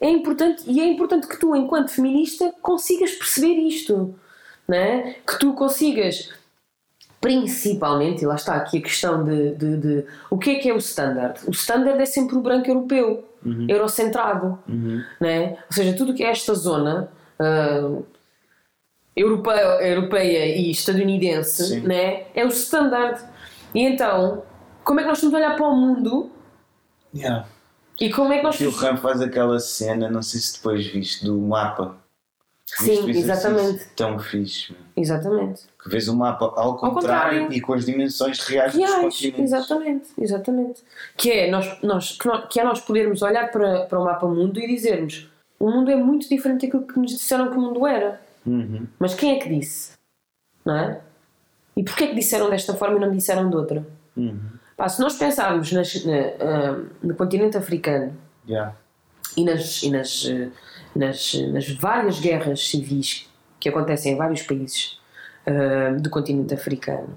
É 0.00 0.08
importante 0.08 0.64
e 0.66 0.80
é 0.80 0.86
importante 0.86 1.26
que 1.26 1.38
tu, 1.38 1.54
enquanto 1.54 1.90
feminista, 1.90 2.52
consigas 2.62 3.12
perceber 3.12 3.54
isto. 3.54 4.14
Né? 4.66 5.16
Que 5.26 5.38
tu 5.38 5.52
consigas 5.54 6.30
principalmente, 7.20 8.22
e 8.22 8.26
lá 8.26 8.34
está 8.34 8.54
aqui 8.54 8.76
a 8.76 8.82
questão 8.82 9.24
de, 9.24 9.54
de, 9.54 9.76
de- 9.78 10.04
o 10.28 10.36
que 10.36 10.50
é 10.50 10.54
que 10.56 10.68
é 10.68 10.74
o 10.74 10.76
standard? 10.76 11.40
O 11.46 11.52
standard 11.52 11.98
é 11.98 12.04
sempre 12.04 12.36
o 12.36 12.40
branco 12.42 12.68
europeu, 12.68 13.26
eurocentrado, 13.66 14.58
né? 15.18 15.52
ou 15.52 15.72
seja, 15.74 15.96
tudo 15.96 16.12
o 16.12 16.14
que 16.14 16.22
é 16.22 16.28
esta 16.30 16.52
zona 16.54 17.08
ah, 17.38 17.98
europeia, 19.16 19.88
europeia 19.88 20.54
e 20.56 20.70
estadunidense 20.70 21.64
Sim. 21.66 21.80
né? 21.80 22.24
é 22.34 22.44
o 22.44 22.48
standard. 22.48 23.18
E 23.74 23.80
então, 23.82 24.42
como 24.84 25.00
é 25.00 25.02
que 25.02 25.08
nós 25.08 25.18
estamos 25.18 25.34
a 25.34 25.38
olhar 25.38 25.56
para 25.56 25.66
o 25.68 25.74
mundo 25.76 26.30
Yeah. 27.14 27.46
e 28.00 28.10
como 28.12 28.32
é 28.32 28.38
que 28.38 28.42
nós. 28.42 28.60
E 28.60 28.66
o 28.66 28.70
Ram 28.70 28.96
faz 28.96 29.20
aquela 29.20 29.58
cena, 29.60 30.10
não 30.10 30.20
sei 30.22 30.40
se 30.40 30.56
depois 30.56 30.84
viste, 30.86 31.24
do 31.24 31.38
mapa. 31.40 31.96
Sim, 32.66 32.92
exercício? 32.92 33.20
exatamente. 33.30 33.86
Tão 33.94 34.18
fixe. 34.18 34.74
Exatamente. 34.96 35.62
Que 35.80 35.88
vês 35.90 36.08
o 36.08 36.16
mapa 36.16 36.46
ao 36.56 36.76
contrário, 36.76 36.94
contrário. 37.40 37.52
e 37.52 37.60
com 37.60 37.74
as 37.74 37.84
dimensões 37.84 38.40
reais, 38.40 38.72
dos 38.72 38.80
Reais, 38.80 39.00
continentes. 39.00 39.40
exatamente, 39.40 40.08
exatamente. 40.18 40.82
Que 41.16 41.30
é 41.30 41.50
nós, 41.50 41.78
nós, 41.82 42.12
que, 42.18 42.26
nós, 42.26 42.48
que 42.48 42.58
é 42.58 42.64
nós 42.64 42.80
podermos 42.80 43.22
olhar 43.22 43.50
para, 43.52 43.84
para 43.84 44.00
o 44.00 44.04
mapa 44.04 44.26
mundo 44.26 44.58
e 44.58 44.66
dizermos 44.66 45.28
o 45.60 45.70
mundo 45.70 45.90
é 45.90 45.94
muito 45.96 46.28
diferente 46.28 46.66
daquilo 46.66 46.86
que 46.86 46.98
nos 46.98 47.12
disseram 47.12 47.50
que 47.50 47.56
o 47.56 47.60
mundo 47.60 47.86
era. 47.86 48.20
Uhum. 48.44 48.86
Mas 48.98 49.14
quem 49.14 49.36
é 49.36 49.38
que 49.38 49.48
disse? 49.48 49.92
Não 50.64 50.74
é? 50.76 51.00
E 51.76 51.84
porquê 51.84 52.04
é 52.04 52.06
que 52.08 52.14
disseram 52.16 52.50
desta 52.50 52.74
forma 52.74 52.96
e 52.96 53.00
não 53.00 53.12
disseram 53.12 53.48
de 53.48 53.56
outra? 53.56 53.86
Uhum. 54.16 54.40
Pá, 54.76 54.88
se 54.88 55.00
nós 55.00 55.16
pensarmos 55.16 55.70
nas- 55.72 56.04
na- 56.04 56.12
ah, 56.40 56.84
no 57.02 57.14
continente 57.14 57.56
africano 57.56 58.16
Yeah. 58.48 58.74
e 59.36 59.44
nas, 59.44 59.82
e 59.82 59.90
nas, 59.90 60.26
eh, 60.26 60.48
nas, 60.94 61.34
nas 61.52 61.68
várias 61.70 62.18
guerras 62.20 62.68
civis 62.68 63.28
que 63.60 63.68
acontecem 63.68 64.12
em 64.12 64.16
vários 64.16 64.42
países 64.42 65.00
ah, 65.46 65.94
do 66.00 66.10
continente 66.10 66.52
africano, 66.54 67.16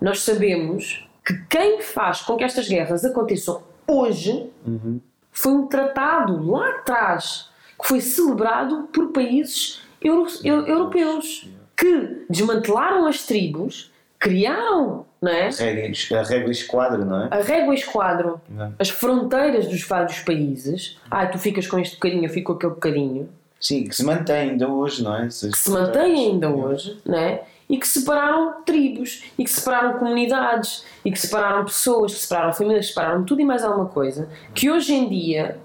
nós 0.00 0.20
sabemos 0.20 1.08
que 1.24 1.34
quem 1.48 1.80
faz 1.80 2.20
com 2.22 2.36
que 2.36 2.44
estas 2.44 2.68
guerras 2.68 3.04
aconteçam 3.04 3.62
hoje 3.86 4.50
Uhum. 4.66 5.00
foi 5.30 5.52
um 5.52 5.66
tratado 5.66 6.48
lá 6.50 6.68
atrás 6.70 7.48
que 7.80 7.88
foi 7.88 8.00
celebrado 8.00 8.84
por 8.92 9.08
países 9.12 9.82
euro- 10.00 10.26
eu- 10.44 10.66
europeus 10.66 11.48
que 11.76 12.24
desmantelaram 12.30 13.06
as 13.06 13.24
tribos, 13.26 13.90
criaram 14.18 15.04
não 15.22 15.30
é? 15.30 15.46
A 15.46 15.50
regra, 15.52 16.20
a 16.20 16.22
regra 16.24 16.50
esquadra, 16.50 17.04
não 17.04 17.22
é? 17.22 17.28
a 17.30 17.40
régua 17.40 17.74
esquadro 17.74 18.40
Não. 18.48 18.74
as 18.76 18.90
fronteiras 18.90 19.68
dos 19.68 19.82
vários 19.84 20.18
países. 20.18 20.98
Ah, 21.08 21.26
tu 21.26 21.38
ficas 21.38 21.66
com 21.68 21.78
este 21.78 21.94
bocadinho, 21.94 22.24
eu 22.24 22.28
fico 22.28 22.52
com 22.52 22.58
aquele 22.58 22.74
bocadinho. 22.74 23.28
Sim, 23.60 23.84
que 23.84 23.94
se 23.94 24.04
mantém 24.04 24.50
ainda 24.50 24.68
hoje, 24.68 25.04
não 25.04 25.14
é? 25.16 25.26
Essas 25.26 25.52
Que 25.52 25.58
se 25.58 25.70
mantém 25.70 26.26
ainda 26.30 26.50
hoje, 26.50 27.00
né? 27.06 27.42
E 27.68 27.78
que 27.78 27.86
separaram 27.86 28.62
tribos, 28.64 29.22
e 29.38 29.44
que 29.44 29.50
separaram 29.50 29.98
comunidades, 29.98 30.84
e 31.04 31.12
que 31.12 31.18
separaram 31.18 31.64
pessoas, 31.64 32.12
que 32.12 32.20
separaram 32.20 32.52
famílias, 32.52 32.86
que 32.86 32.92
separaram 32.92 33.24
tudo 33.24 33.40
e 33.40 33.44
mais 33.44 33.62
alguma 33.62 33.86
coisa. 33.86 34.28
Que 34.52 34.68
hoje 34.68 34.92
em 34.92 35.08
dia, 35.08 35.56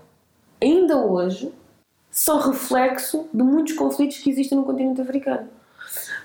ainda 0.62 0.96
hoje, 0.98 1.52
são 2.12 2.40
reflexo 2.40 3.28
de 3.34 3.42
muitos 3.42 3.74
conflitos 3.74 4.20
que 4.20 4.30
existem 4.30 4.58
no 4.58 4.64
continente 4.64 5.02
africano. 5.02 5.48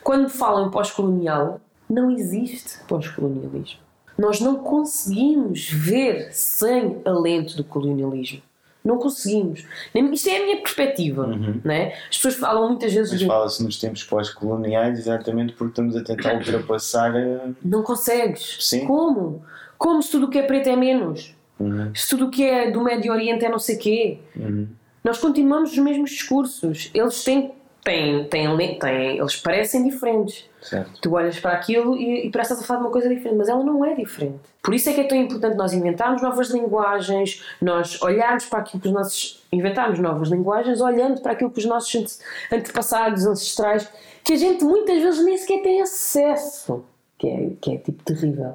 Quando 0.05 0.29
falam 0.29 0.71
pós-colonial, 0.71 1.59
não 1.93 2.11
existe 2.11 2.79
pós-colonialismo. 2.89 3.81
Nós 4.19 4.41
não 4.41 4.57
conseguimos 4.57 5.71
ver 5.71 6.33
sem 6.33 7.01
alento 7.05 7.57
do 7.57 7.65
colonialismo. 7.65 8.41
Não 8.85 8.99
conseguimos. 8.99 9.65
Isto 9.95 10.29
é 10.29 10.39
a 10.39 10.45
minha 10.45 10.57
perspectiva. 10.57 11.27
Né? 11.65 11.95
As 12.11 12.17
pessoas 12.17 12.35
falam 12.35 12.69
muitas 12.69 12.93
vezes 12.93 13.13
Mas 13.13 13.21
de. 13.21 13.27
fala-se 13.27 13.63
nos 13.63 13.79
tempos 13.79 14.03
pós-coloniais 14.05 14.99
exatamente 14.99 15.53
porque 15.53 15.71
estamos 15.71 15.97
a 15.97 16.03
tentar 16.03 16.35
ultrapassar 16.35 17.15
a... 17.15 17.51
Não 17.63 17.83
consegues. 17.83 18.59
Sim. 18.61 18.87
Como? 18.87 19.45
Como 19.79 20.03
se 20.03 20.11
tudo 20.11 20.27
o 20.27 20.31
que 20.31 20.39
é 20.39 20.43
preto 20.43 20.69
é 20.69 20.77
menos? 20.77 21.35
Uhum. 21.61 21.95
Se 21.95 22.09
tudo 22.09 22.27
o 22.27 22.31
que 22.31 22.43
é 22.43 22.71
do 22.71 22.83
Médio 22.83 23.13
Oriente 23.13 23.45
é 23.45 23.49
não 23.49 23.59
sei 23.59 23.77
quê? 23.77 24.19
Uhum. 24.35 24.67
Nós 25.05 25.19
continuamos 25.19 25.73
os 25.73 25.79
mesmos 25.79 26.11
discursos. 26.11 26.91
Eles 26.93 27.23
têm, 27.23 27.53
têm, 27.85 28.25
têm, 28.25 28.79
têm, 28.79 29.19
eles 29.19 29.37
parecem 29.37 29.89
diferentes. 29.89 30.49
Certo. 30.61 31.01
Tu 31.01 31.13
olhas 31.13 31.39
para 31.41 31.53
aquilo 31.53 31.97
e, 31.97 32.27
e 32.27 32.31
parece 32.31 32.53
estás 32.53 32.65
a 32.65 32.67
falar 32.67 32.81
de 32.81 32.87
uma 32.87 32.93
coisa 32.93 33.09
diferente, 33.09 33.37
mas 33.37 33.49
ela 33.49 33.65
não 33.65 33.85
é 33.85 33.95
diferente. 33.95 34.39
Por 34.63 34.73
isso 34.73 34.89
é 34.89 34.93
que 34.93 35.01
é 35.01 35.05
tão 35.05 35.19
importante 35.19 35.57
nós 35.57 35.73
inventarmos 35.73 36.23
novas 36.23 36.51
linguagens, 36.51 37.43
nós 37.61 38.01
olharmos 38.01 38.45
para 38.47 38.61
aquilo 38.61 38.81
que 38.81 38.87
os 38.89 38.95
nossos. 38.95 39.43
inventarmos 39.51 39.99
novas 39.99 40.29
linguagens, 40.29 40.81
olhando 40.81 41.21
para 41.21 41.33
aquilo 41.33 41.51
que 41.51 41.59
os 41.59 41.65
nossos 41.67 41.95
ante- 41.97 42.19
antepassados, 42.53 43.27
ancestrais, 43.27 43.89
que 44.23 44.35
a 44.35 44.37
gente 44.37 44.63
muitas 44.65 45.03
vezes 45.03 45.25
nem 45.25 45.37
sequer 45.37 45.63
tem 45.63 45.83
acesso. 45.83 46.85
Que 47.19 47.29
é, 47.29 47.51
que 47.61 47.75
é 47.75 47.79
tipo 47.79 48.03
terrível. 48.05 48.55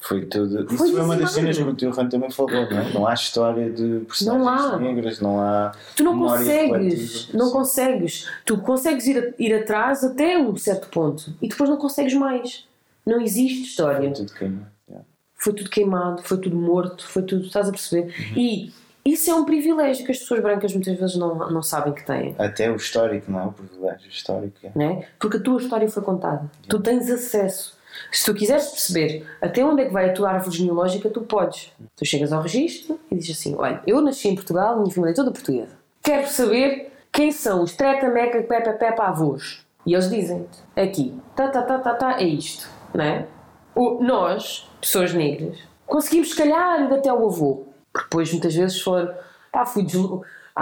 Foi 0.00 0.24
tudo. 0.24 0.64
Isso 0.64 0.76
Foi 0.78 0.92
foi 0.92 1.00
uma 1.02 1.14
das 1.14 1.30
cenas 1.32 1.56
que 1.58 1.62
o 1.62 1.74
tio 1.74 1.90
Ran 1.90 2.08
também 2.08 2.30
falou, 2.30 2.50
não 2.70 2.78
é? 2.78 2.92
Não 2.94 3.06
há 3.06 3.12
história 3.12 3.70
de 3.70 4.00
personagens 4.06 4.44
Não 4.44 4.48
há. 4.48 4.78
negras, 4.78 5.20
não 5.20 5.40
há. 5.40 5.72
Tu 5.94 6.02
não 6.02 6.18
consegues, 6.18 7.28
não 7.34 7.50
consegues. 7.50 8.28
Tu 8.46 8.58
consegues 8.58 9.06
ir, 9.06 9.34
ir 9.38 9.54
atrás 9.54 10.02
até 10.02 10.38
um 10.38 10.56
certo 10.56 10.88
ponto 10.88 11.32
e 11.42 11.48
depois 11.48 11.68
não 11.68 11.76
consegues 11.76 12.14
mais. 12.14 12.66
Não 13.04 13.20
existe 13.20 13.62
história. 13.62 14.10
Tudo 14.12 14.32
queimado. 14.32 14.66
yeah. 14.88 15.06
Foi 15.36 15.52
tudo 15.52 15.68
queimado, 15.70 16.22
foi 16.22 16.38
tudo 16.38 16.56
morto, 16.56 17.06
foi 17.06 17.22
tudo. 17.22 17.44
Estás 17.44 17.68
a 17.68 17.70
perceber? 17.70 18.14
E 18.34 18.72
isso 19.04 19.30
é 19.30 19.34
um 19.34 19.44
privilégio 19.44 20.04
que 20.06 20.12
as 20.12 20.18
pessoas 20.18 20.40
brancas 20.40 20.72
muitas 20.72 20.98
vezes 20.98 21.16
não, 21.16 21.34
não 21.50 21.62
sabem 21.62 21.92
que 21.92 22.04
têm. 22.06 22.34
Até 22.38 22.70
o 22.70 22.76
histórico, 22.76 23.30
não 23.30 23.40
é? 23.40 23.44
O 23.44 23.52
privilégio 23.52 24.08
histórico. 24.08 24.54
é. 24.62 24.70
né? 24.74 25.06
Porque 25.18 25.36
a 25.36 25.40
tua 25.40 25.60
história 25.60 25.88
foi 25.88 26.02
contada. 26.02 26.50
Tu 26.68 26.78
tens 26.80 27.10
acesso. 27.10 27.78
Se 28.10 28.24
tu 28.24 28.34
quiseres 28.34 28.66
perceber 28.68 29.26
até 29.40 29.64
onde 29.64 29.82
é 29.82 29.84
que 29.86 29.92
vai 29.92 30.10
a 30.10 30.12
tua 30.12 30.30
árvore 30.30 30.56
genealógica, 30.56 31.10
tu 31.10 31.22
podes. 31.22 31.72
Tu 31.96 32.04
chegas 32.04 32.32
ao 32.32 32.42
registro 32.42 32.98
e 33.10 33.16
dizes 33.16 33.38
assim: 33.38 33.54
Olha, 33.56 33.82
eu 33.86 34.00
nasci 34.00 34.28
em 34.28 34.34
Portugal, 34.34 34.78
minha 34.78 34.92
família 34.92 35.12
é 35.12 35.14
toda 35.14 35.30
portuguesa. 35.30 35.78
Quero 36.02 36.28
saber 36.28 36.92
quem 37.12 37.32
são 37.32 37.62
os 37.62 37.74
treta, 37.74 38.08
meca, 38.08 38.42
pepa, 38.42 38.72
pepa, 38.72 39.04
avós. 39.04 39.64
E 39.84 39.94
eles 39.94 40.08
dizem-te: 40.08 40.80
Aqui, 40.80 41.14
tá, 41.34 41.48
tá, 41.48 41.62
tá, 41.62 41.78
tá, 41.78 41.94
tá, 41.94 42.20
é 42.20 42.24
isto. 42.24 42.68
Né? 42.94 43.26
O, 43.74 44.02
nós, 44.02 44.68
pessoas 44.80 45.14
negras, 45.14 45.58
conseguimos, 45.86 46.30
se 46.30 46.36
calhar, 46.36 46.82
ir 46.82 46.92
até 46.92 47.12
o 47.12 47.26
avô. 47.26 47.66
Porque 47.92 48.06
depois, 48.06 48.32
muitas 48.32 48.54
vezes, 48.54 48.80
for. 48.80 49.14
Pá, 49.52 49.66
fui 49.66 49.82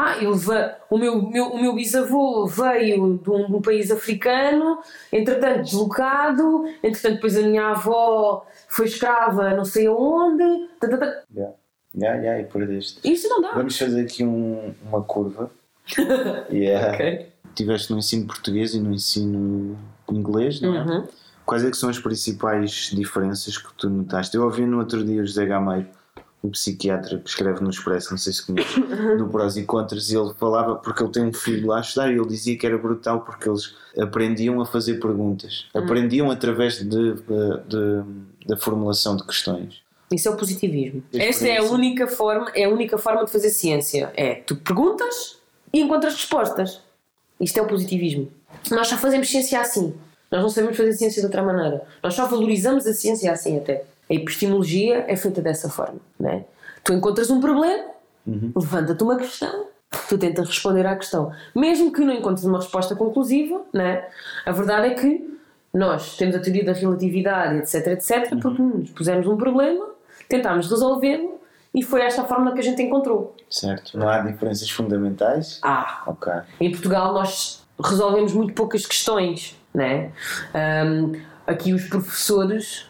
ah, 0.01 0.17
eu 0.23 0.31
o, 0.91 0.97
meu, 0.99 1.21
meu- 1.29 1.47
o 1.49 1.61
meu 1.61 1.75
bisavô 1.75 2.47
veio 2.47 3.19
de 3.19 3.31
um, 3.31 3.47
de 3.47 3.53
um 3.57 3.61
país 3.61 3.91
africano, 3.91 4.79
entretanto 5.13 5.63
deslocado, 5.65 6.65
entretanto 6.85 7.15
depois 7.17 7.37
a 7.37 7.43
minha 7.43 7.71
avó 7.71 8.47
foi 8.69 8.87
escrava 8.87 9.55
não 9.55 9.65
sei 9.65 9.87
aonde. 9.89 10.69
tá, 10.79 10.89
tá, 10.89 10.97
tá. 10.99 11.23
Yeah. 11.35 11.55
Yeah, 11.97 12.21
yeah, 12.23 12.41
e 12.43 12.45
perdeste. 12.45 13.01
Isso 13.03 13.29
não 13.29 13.41
dá. 13.41 13.53
Vamos 13.55 13.77
fazer 13.77 14.03
aqui 14.03 14.23
um- 14.25 14.73
uma 14.89 15.03
curva. 15.03 15.51
Yeah. 16.53 16.93
Ok. 16.95 17.29
Tiveste 17.55 17.91
no 17.93 17.99
ensino 17.99 18.27
português 18.27 18.75
e 18.75 18.79
no 18.81 18.93
ensino 18.93 19.77
inglês, 20.13 20.61
não 20.61 20.75
é? 20.77 20.81
Uhum. 20.85 21.09
Quais 21.45 21.65
é 21.65 21.71
que 21.71 21.77
são 21.77 21.89
as 21.89 21.99
principais 21.99 22.91
diferenças 22.95 23.57
que 23.59 23.73
tu 23.75 23.89
notaste? 23.91 24.37
Eu 24.37 24.45
ouvi 24.45 24.65
no 24.67 24.79
outro 24.79 25.03
dia 25.05 25.21
o 25.23 25.27
José 25.27 25.45
Gameiro, 25.47 25.87
o 26.43 26.49
psiquiatra 26.51 27.19
que 27.19 27.29
escreve 27.29 27.61
no 27.61 27.71
Expresso, 27.71 28.11
não 28.13 28.19
sei 28.19 28.33
se 28.33 28.47
conhece, 28.47 28.79
no 29.19 29.29
Prós 29.29 29.57
e 29.57 29.65
Contras, 29.65 30.11
e 30.11 30.17
ele 30.17 30.33
falava, 30.39 30.77
porque 30.77 31.03
ele 31.03 31.11
tem 31.13 31.25
um 31.25 31.33
filho 31.33 31.67
lá 31.69 31.79
a 31.79 31.81
estudar, 31.81 32.11
e 32.13 32.15
ele 32.17 32.27
dizia 32.29 32.57
que 32.57 32.65
era 32.67 32.79
brutal 32.79 33.21
porque 33.23 33.49
eles 33.49 33.75
aprendiam 33.99 34.61
a 34.61 34.67
fazer 34.67 35.01
perguntas, 35.01 35.67
aprendiam 35.75 36.31
através 36.31 36.79
de, 36.79 36.85
de- 37.15 38.03
da 38.47 38.57
formulação 38.57 39.17
de 39.17 39.25
questões. 39.25 39.81
Isso 40.13 40.29
é 40.29 40.31
o 40.31 40.37
positivismo. 40.37 41.03
Esta 41.13 41.47
é 41.47 41.53
a 41.53 41.55
princípio. 41.57 41.75
única 41.75 42.07
forma, 42.07 42.51
é 42.55 42.65
a 42.65 42.69
única 42.71 42.97
forma 42.97 43.25
de 43.25 43.31
fazer 43.31 43.51
ciência. 43.51 44.11
É 44.17 44.37
tu 44.37 44.57
perguntas 44.57 45.37
e 45.73 45.81
encontras 45.81 46.15
respostas. 46.15 46.81
Isto 47.39 47.59
é 47.59 47.63
o 47.63 47.67
positivismo. 47.67 48.31
Nós 48.71 48.89
só 48.89 48.97
fazemos 48.97 49.29
ciência 49.29 49.61
assim. 49.61 49.93
Nós 50.31 50.41
não 50.43 50.49
sabemos 50.49 50.77
fazer 50.79 50.93
ciência 50.95 51.21
de 51.21 51.27
outra 51.27 51.43
maneira. 51.43 51.83
Nós 52.03 52.15
só 52.15 52.27
valorizamos 52.27 52.87
a 52.87 52.95
ciência 52.95 53.31
assim 53.31 53.59
até. 53.59 53.85
A 54.11 54.15
epistemologia 54.15 55.05
é 55.09 55.17
feita 55.17 55.41
dessa 55.43 55.69
forma, 55.69 56.01
né? 56.19 56.45
Tu 56.85 56.93
encontras 56.93 57.31
um 57.31 57.41
problema, 57.41 57.85
levanta-te 58.57 59.03
uma 59.03 59.17
questão, 59.17 59.67
tu 60.09 60.17
tentas 60.17 60.47
responder 60.49 60.87
à 60.87 60.97
questão. 60.97 61.31
Mesmo 61.55 61.93
que 61.93 62.01
não 62.01 62.13
encontres 62.15 62.45
uma 62.45 62.59
resposta 62.59 62.95
conclusiva, 62.97 63.63
né? 63.73 64.07
A 64.47 64.53
verdade 64.53 64.89
é 64.89 64.95
que 64.95 65.39
nós 65.75 66.17
temos 66.17 66.35
a 66.35 66.39
teoria 66.41 66.65
da 66.65 66.73
relatividade, 66.73 67.59
etc, 67.59 67.89
etc, 67.89 68.39
porque 68.41 68.63
nos 68.63 68.91
pusemos 68.91 69.27
um 69.27 69.37
problema, 69.37 69.87
tentámos 70.29 70.71
resolvê-lo 70.71 71.39
e 71.75 71.83
foi 71.83 72.01
esta 72.01 72.23
a 72.23 72.25
fórmula 72.25 72.55
que 72.55 72.61
a 72.61 72.63
gente 72.65 72.81
encontrou. 72.83 73.37
Certo? 73.51 73.99
Não 73.99 74.09
há 74.09 74.21
diferenças 74.21 74.71
fundamentais? 74.71 75.61
Ah, 75.63 76.03
Ok. 76.07 76.33
em 76.61 76.71
Portugal 76.71 77.13
nós 77.13 77.63
resolvemos 77.83 78.33
muito 78.33 78.55
poucas 78.55 78.87
questões, 78.87 79.55
né? 79.75 80.11
Ahm, 80.55 81.13
aqui 81.47 81.73
os 81.75 81.85
professores 81.85 82.87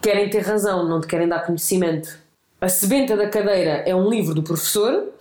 querem 0.00 0.28
ter 0.28 0.40
razão, 0.40 0.88
não 0.88 1.00
te 1.00 1.06
querem 1.06 1.28
dar 1.28 1.44
conhecimento. 1.44 2.18
A 2.60 2.68
sebenta 2.68 3.16
da 3.16 3.28
cadeira 3.28 3.82
é 3.86 3.94
um 3.94 4.08
livro 4.08 4.34
do 4.34 4.42
professor, 4.42 5.12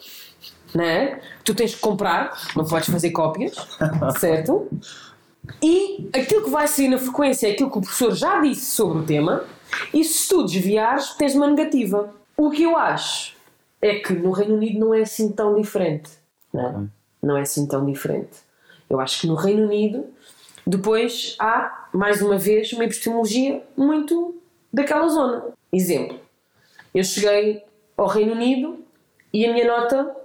né? 0.74 1.20
Tu 1.44 1.54
tens 1.54 1.76
que 1.76 1.82
comprar, 1.82 2.38
não 2.56 2.66
podes 2.66 2.90
fazer 2.90 3.12
cópias, 3.12 3.56
certo? 4.20 4.68
E 5.62 6.10
aquilo 6.14 6.44
que 6.44 6.50
vai 6.50 6.68
sair 6.68 6.88
na 6.88 6.98
frequência 6.98 7.48
é 7.48 7.52
aquilo 7.52 7.70
que 7.70 7.78
o 7.78 7.82
professor 7.82 8.14
já 8.16 8.42
disse 8.42 8.72
sobre 8.72 9.00
o 9.00 9.04
tema, 9.04 9.44
e 9.94 10.04
se 10.04 10.28
tu 10.28 10.44
desviares, 10.44 11.10
tens 11.16 11.36
uma 11.36 11.48
negativa. 11.48 12.14
O 12.38 12.50
que 12.50 12.64
eu 12.64 12.78
acho 12.78 13.36
é 13.82 13.96
que 13.96 14.14
no 14.14 14.32
Reino 14.32 14.56
Unido 14.56 14.80
não 14.80 14.94
é 14.94 15.02
assim 15.02 15.32
tão 15.32 15.56
diferente. 15.56 16.10
Não, 16.54 16.70
é? 16.70 16.84
não 17.22 17.38
é 17.38 17.42
assim 17.42 17.68
tão 17.68 17.86
diferente. 17.86 18.46
Eu 18.90 19.00
acho 19.00 19.22
que 19.22 19.28
no 19.28 19.36
Reino 19.36 19.66
Unido, 19.66 20.06
depois 20.66 21.36
há, 21.40 21.88
mais 21.94 22.22
uma 22.22 22.38
vez, 22.38 22.72
uma 22.74 22.86
epistemologia 22.86 23.62
muito 23.76 24.36
daquela 24.76 25.08
zona. 25.08 25.46
Exemplo, 25.72 26.20
eu 26.94 27.04
cheguei 27.04 27.64
ao 27.98 28.08
Reino 28.08 28.34
Unido 28.34 28.80
e 29.34 29.46
a 29.46 29.54
minha 29.54 29.66
nota, 29.68 30.16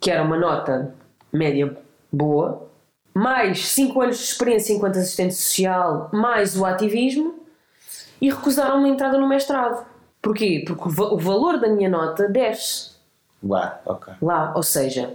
que 0.00 0.10
era 0.10 0.22
uma 0.22 0.36
nota 0.36 0.94
média 1.32 1.76
boa, 2.12 2.68
mais 3.14 3.68
5 3.68 4.00
anos 4.00 4.18
de 4.18 4.24
experiência 4.24 4.72
enquanto 4.72 4.98
assistente 4.98 5.34
social, 5.34 6.08
mais 6.12 6.56
o 6.56 6.64
ativismo, 6.64 7.34
e 8.20 8.30
recusaram-me 8.30 8.88
a 8.88 8.92
entrada 8.92 9.18
no 9.18 9.28
mestrado. 9.28 9.86
Porquê? 10.20 10.64
Porque 10.66 10.88
o 10.88 10.90
va- 10.90 11.12
o 11.12 11.18
valor 11.18 11.58
da 11.60 11.68
minha 11.68 11.88
nota 11.88 12.28
desce 12.28 12.92
Lá, 13.42 13.80
ok. 13.86 14.14
lá. 14.20 14.52
Ou 14.56 14.62
seja, 14.62 15.14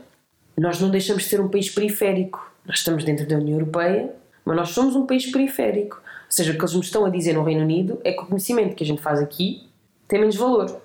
nós 0.58 0.80
não 0.80 0.90
deixamos 0.90 1.24
de 1.24 1.30
ser 1.30 1.42
um 1.42 1.50
país 1.50 1.70
periférico. 1.70 2.52
Nós 2.66 2.78
estamos 2.78 3.04
dentro 3.04 3.28
da 3.28 3.36
União 3.36 3.60
Europeia, 3.60 4.14
mas 4.46 4.56
nós 4.56 4.70
somos 4.70 4.96
um 4.96 5.06
país 5.06 5.30
periférico. 5.30 6.02
Seja, 6.34 6.52
o 6.52 6.56
que 6.56 6.62
eles 6.62 6.74
me 6.74 6.80
estão 6.80 7.06
a 7.06 7.12
dizer 7.12 7.34
no 7.34 7.44
Reino 7.44 7.62
Unido 7.62 8.02
é 8.04 8.12
que 8.12 8.20
o 8.20 8.26
conhecimento 8.26 8.76
que 8.76 8.84
a 8.84 8.88
gente 8.88 9.00
faz 9.00 9.20
aqui 9.20 9.70
tem 10.08 10.20
menos 10.20 10.36
valor. 10.36 10.82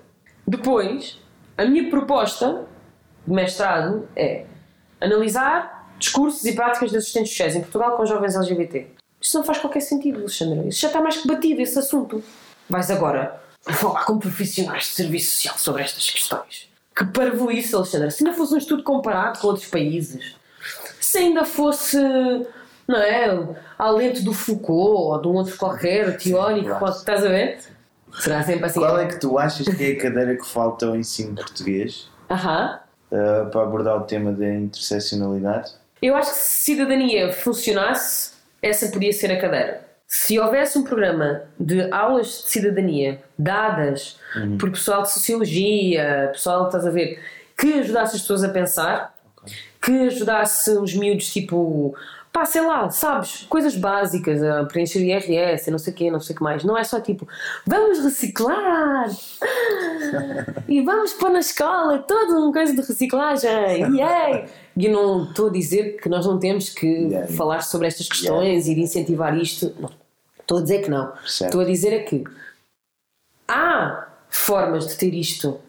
Depois, 0.46 1.18
a 1.57 1.64
minha 1.64 1.88
proposta 1.88 2.66
de 3.26 3.32
mestrado 3.32 4.07
é 4.14 4.44
analisar 5.01 5.90
discursos 5.99 6.44
e 6.44 6.53
práticas 6.53 6.90
de 6.90 6.99
assistentes 6.99 7.30
sociais 7.30 7.57
em 7.57 7.62
Portugal 7.62 7.96
com 7.96 8.05
jovens 8.05 8.36
LGBT. 8.36 8.88
Isto 9.18 9.38
não 9.38 9.42
faz 9.42 9.57
qualquer 9.57 9.80
sentido, 9.80 10.18
Alexandra. 10.18 10.68
Isso 10.68 10.82
já 10.82 10.88
está 10.88 11.01
mais 11.01 11.16
que 11.16 11.26
batido, 11.26 11.62
esse 11.62 11.78
assunto. 11.78 12.22
Vais 12.68 12.90
agora 12.90 13.40
falar 13.62 14.05
com 14.05 14.18
profissionais 14.18 14.82
de 14.82 14.90
serviço 14.90 15.30
social 15.30 15.57
sobre 15.57 15.80
estas 15.80 16.11
questões. 16.11 16.68
Que 16.94 17.07
parvo 17.07 17.51
isso, 17.51 17.74
Alexandra. 17.74 18.11
Se 18.11 18.22
ainda 18.22 18.36
fosse 18.36 18.53
um 18.53 18.59
estudo 18.59 18.82
comparado 18.82 19.38
com 19.38 19.46
outros 19.46 19.66
países, 19.66 20.36
se 21.01 21.16
ainda 21.16 21.46
fosse, 21.46 21.96
não 22.89 22.99
é, 22.99 23.28
a 23.78 23.91
lente 23.91 24.22
do 24.22 24.32
Foucault 24.32 25.12
ou 25.12 25.20
de 25.20 25.28
um 25.28 25.34
outro 25.34 25.57
qualquer 25.59 26.16
teórico, 26.16 26.78
pode, 26.78 26.97
estás 26.97 27.22
a 27.24 27.28
ver? 27.28 27.59
Será 28.14 28.43
sempre 28.43 28.64
assim. 28.64 28.80
Qual 28.80 28.99
é 28.99 29.07
que 29.07 29.20
tu 29.20 29.39
achas 29.39 29.68
que 29.68 29.84
é 29.84 29.93
a 29.93 30.01
cadeira 30.01 30.36
que 30.36 30.47
falta 30.47 30.86
ao 30.86 30.97
ensino 30.97 31.34
português 31.34 32.11
Aham. 32.30 32.80
uh, 33.12 33.51
para 33.51 33.62
abordar 33.62 33.99
o 33.99 34.01
tema 34.05 34.32
da 34.32 34.49
interseccionalidade? 34.49 35.72
Eu 36.01 36.16
acho 36.16 36.30
que 36.30 36.39
se 36.39 36.72
cidadania 36.72 37.30
funcionasse, 37.30 38.32
essa 38.62 38.89
podia 38.91 39.12
ser 39.12 39.30
a 39.32 39.39
cadeira. 39.39 39.86
Se 40.07 40.39
houvesse 40.39 40.78
um 40.78 40.84
programa 40.84 41.43
de 41.61 41.93
aulas 41.93 42.45
de 42.45 42.51
cidadania 42.51 43.22
dadas 43.39 44.18
por 44.59 44.70
pessoal 44.70 45.03
de 45.03 45.12
sociologia, 45.12 46.30
pessoal, 46.32 46.66
estás 46.66 46.86
a 46.86 46.91
ver, 46.91 47.20
que 47.59 47.80
ajudasse 47.80 48.16
as 48.16 48.22
pessoas 48.22 48.43
a 48.43 48.49
pensar, 48.49 49.14
que 49.82 50.07
ajudasse 50.07 50.70
os 50.70 50.95
miúdos, 50.95 51.30
tipo, 51.30 51.95
pá, 52.33 52.45
sei 52.45 52.61
lá, 52.61 52.91
sabes, 52.91 53.47
coisas 53.49 53.76
básicas, 53.76 54.43
a 54.43 54.64
preencher 54.64 55.01
IRS, 55.01 55.70
não 55.70 55.79
sei 55.79 55.93
o 55.93 55.97
quê, 55.97 56.11
não 56.11 56.20
sei 56.20 56.35
o 56.35 56.37
que 56.39 56.43
mais. 56.43 56.64
Não 56.64 56.76
é 56.76 56.85
só 56.85 57.01
tipo, 57.01 57.26
vamos 57.66 58.01
reciclar 58.01 59.09
e 60.68 60.81
vamos 60.83 61.12
pôr 61.14 61.31
na 61.31 61.41
escola 61.41 61.99
toda 61.99 62.39
uma 62.39 62.53
coisa 62.53 62.72
de 62.72 62.81
reciclagem, 62.81 63.97
yay! 63.97 64.47
E 64.76 64.87
eu 64.87 64.93
não 64.93 65.24
estou 65.24 65.49
a 65.49 65.51
dizer 65.53 65.97
que 66.01 66.09
nós 66.09 66.24
não 66.24 66.39
temos 66.39 66.70
que 66.70 66.87
Yeah. 67.09 67.33
falar 67.33 67.62
sobre 67.62 67.87
estas 67.89 68.09
questões 68.09 68.68
e 68.68 68.74
de 68.74 68.81
incentivar 68.81 69.37
isto. 69.37 69.74
Não. 69.79 69.91
Estou 70.41 70.59
a 70.59 70.62
dizer 70.62 70.83
que 70.83 70.91
não. 70.91 71.12
Certo. 71.26 71.51
Estou 71.51 71.61
a 71.61 71.64
dizer 71.64 71.93
é 71.93 71.99
que 72.01 72.24
há 73.47 74.07
formas 74.29 74.87
de 74.87 74.97
ter 74.97 75.12
isto 75.14 75.61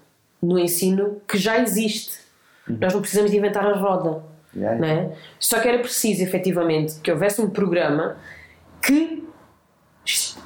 no 0.41 0.57
ensino 0.59 1.21
que 1.27 1.37
já 1.37 1.59
existe. 1.59 2.19
Nós 2.67 2.93
não 2.93 3.01
precisamos 3.01 3.31
de 3.31 3.37
inventar 3.37 3.65
a 3.65 3.73
roda. 3.73 4.23
Yeah, 4.55 4.79
não 4.79 4.87
é? 4.87 5.11
Só 5.39 5.59
que 5.59 5.67
era 5.67 5.79
preciso, 5.79 6.23
efetivamente, 6.23 6.95
que 7.01 7.11
houvesse 7.11 7.39
um 7.41 7.49
programa 7.49 8.17
que, 8.81 9.23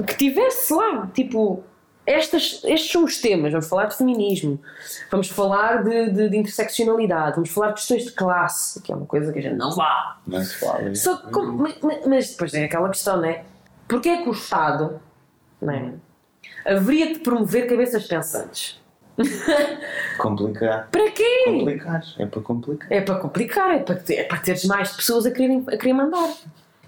que 0.05 0.15
tivesse 0.17 0.73
lá, 0.73 1.07
tipo, 1.13 1.63
estas, 2.05 2.61
estes 2.65 2.91
são 2.91 3.05
os 3.05 3.17
temas. 3.21 3.51
Vamos 3.53 3.67
falar 3.67 3.85
de 3.85 3.95
feminismo, 3.95 4.59
vamos 5.09 5.29
falar 5.29 5.83
de, 5.83 6.09
de, 6.11 6.29
de 6.29 6.37
interseccionalidade, 6.37 7.35
vamos 7.35 7.49
falar 7.49 7.69
de 7.69 7.75
questões 7.75 8.03
de 8.03 8.11
classe, 8.11 8.81
que 8.81 8.91
é 8.91 8.95
uma 8.95 9.05
coisa 9.05 9.31
que 9.31 9.39
a 9.39 9.41
gente 9.41 9.55
não 9.55 9.71
vá. 9.73 10.17
Não 10.27 10.43
se 10.43 10.55
fala. 10.59 10.93
Só 10.95 11.17
que, 11.17 11.31
como- 11.31 11.53
mas, 11.81 12.05
mas 12.05 12.29
depois 12.31 12.53
é 12.53 12.65
aquela 12.65 12.89
questão, 12.89 13.17
não 13.17 13.25
é? 13.25 13.45
Porquê 13.87 14.09
é 14.09 14.21
que 14.23 14.27
o 14.29 14.33
Estado 14.33 14.99
não 15.61 15.73
é, 15.73 15.93
haveria 16.65 17.13
de 17.13 17.19
promover 17.19 17.67
cabeças 17.69 18.05
pensantes? 18.05 18.81
Complicar. 20.18 20.88
Para 20.91 21.11
quê? 21.11 21.43
Complicar. 21.45 22.03
É 22.18 22.26
para 22.26 22.41
complicar. 22.41 22.91
É 22.91 23.01
para 23.01 23.16
complicar, 23.16 23.76
é 23.76 23.80
para, 23.80 24.01
é 24.09 24.24
para 24.24 24.38
teres 24.39 24.66
mais 24.66 24.91
pessoas 24.91 25.26
a 25.26 25.32
quererem, 25.32 25.64
a 25.68 25.78
querer 25.78 25.93
mandar. 25.93 26.34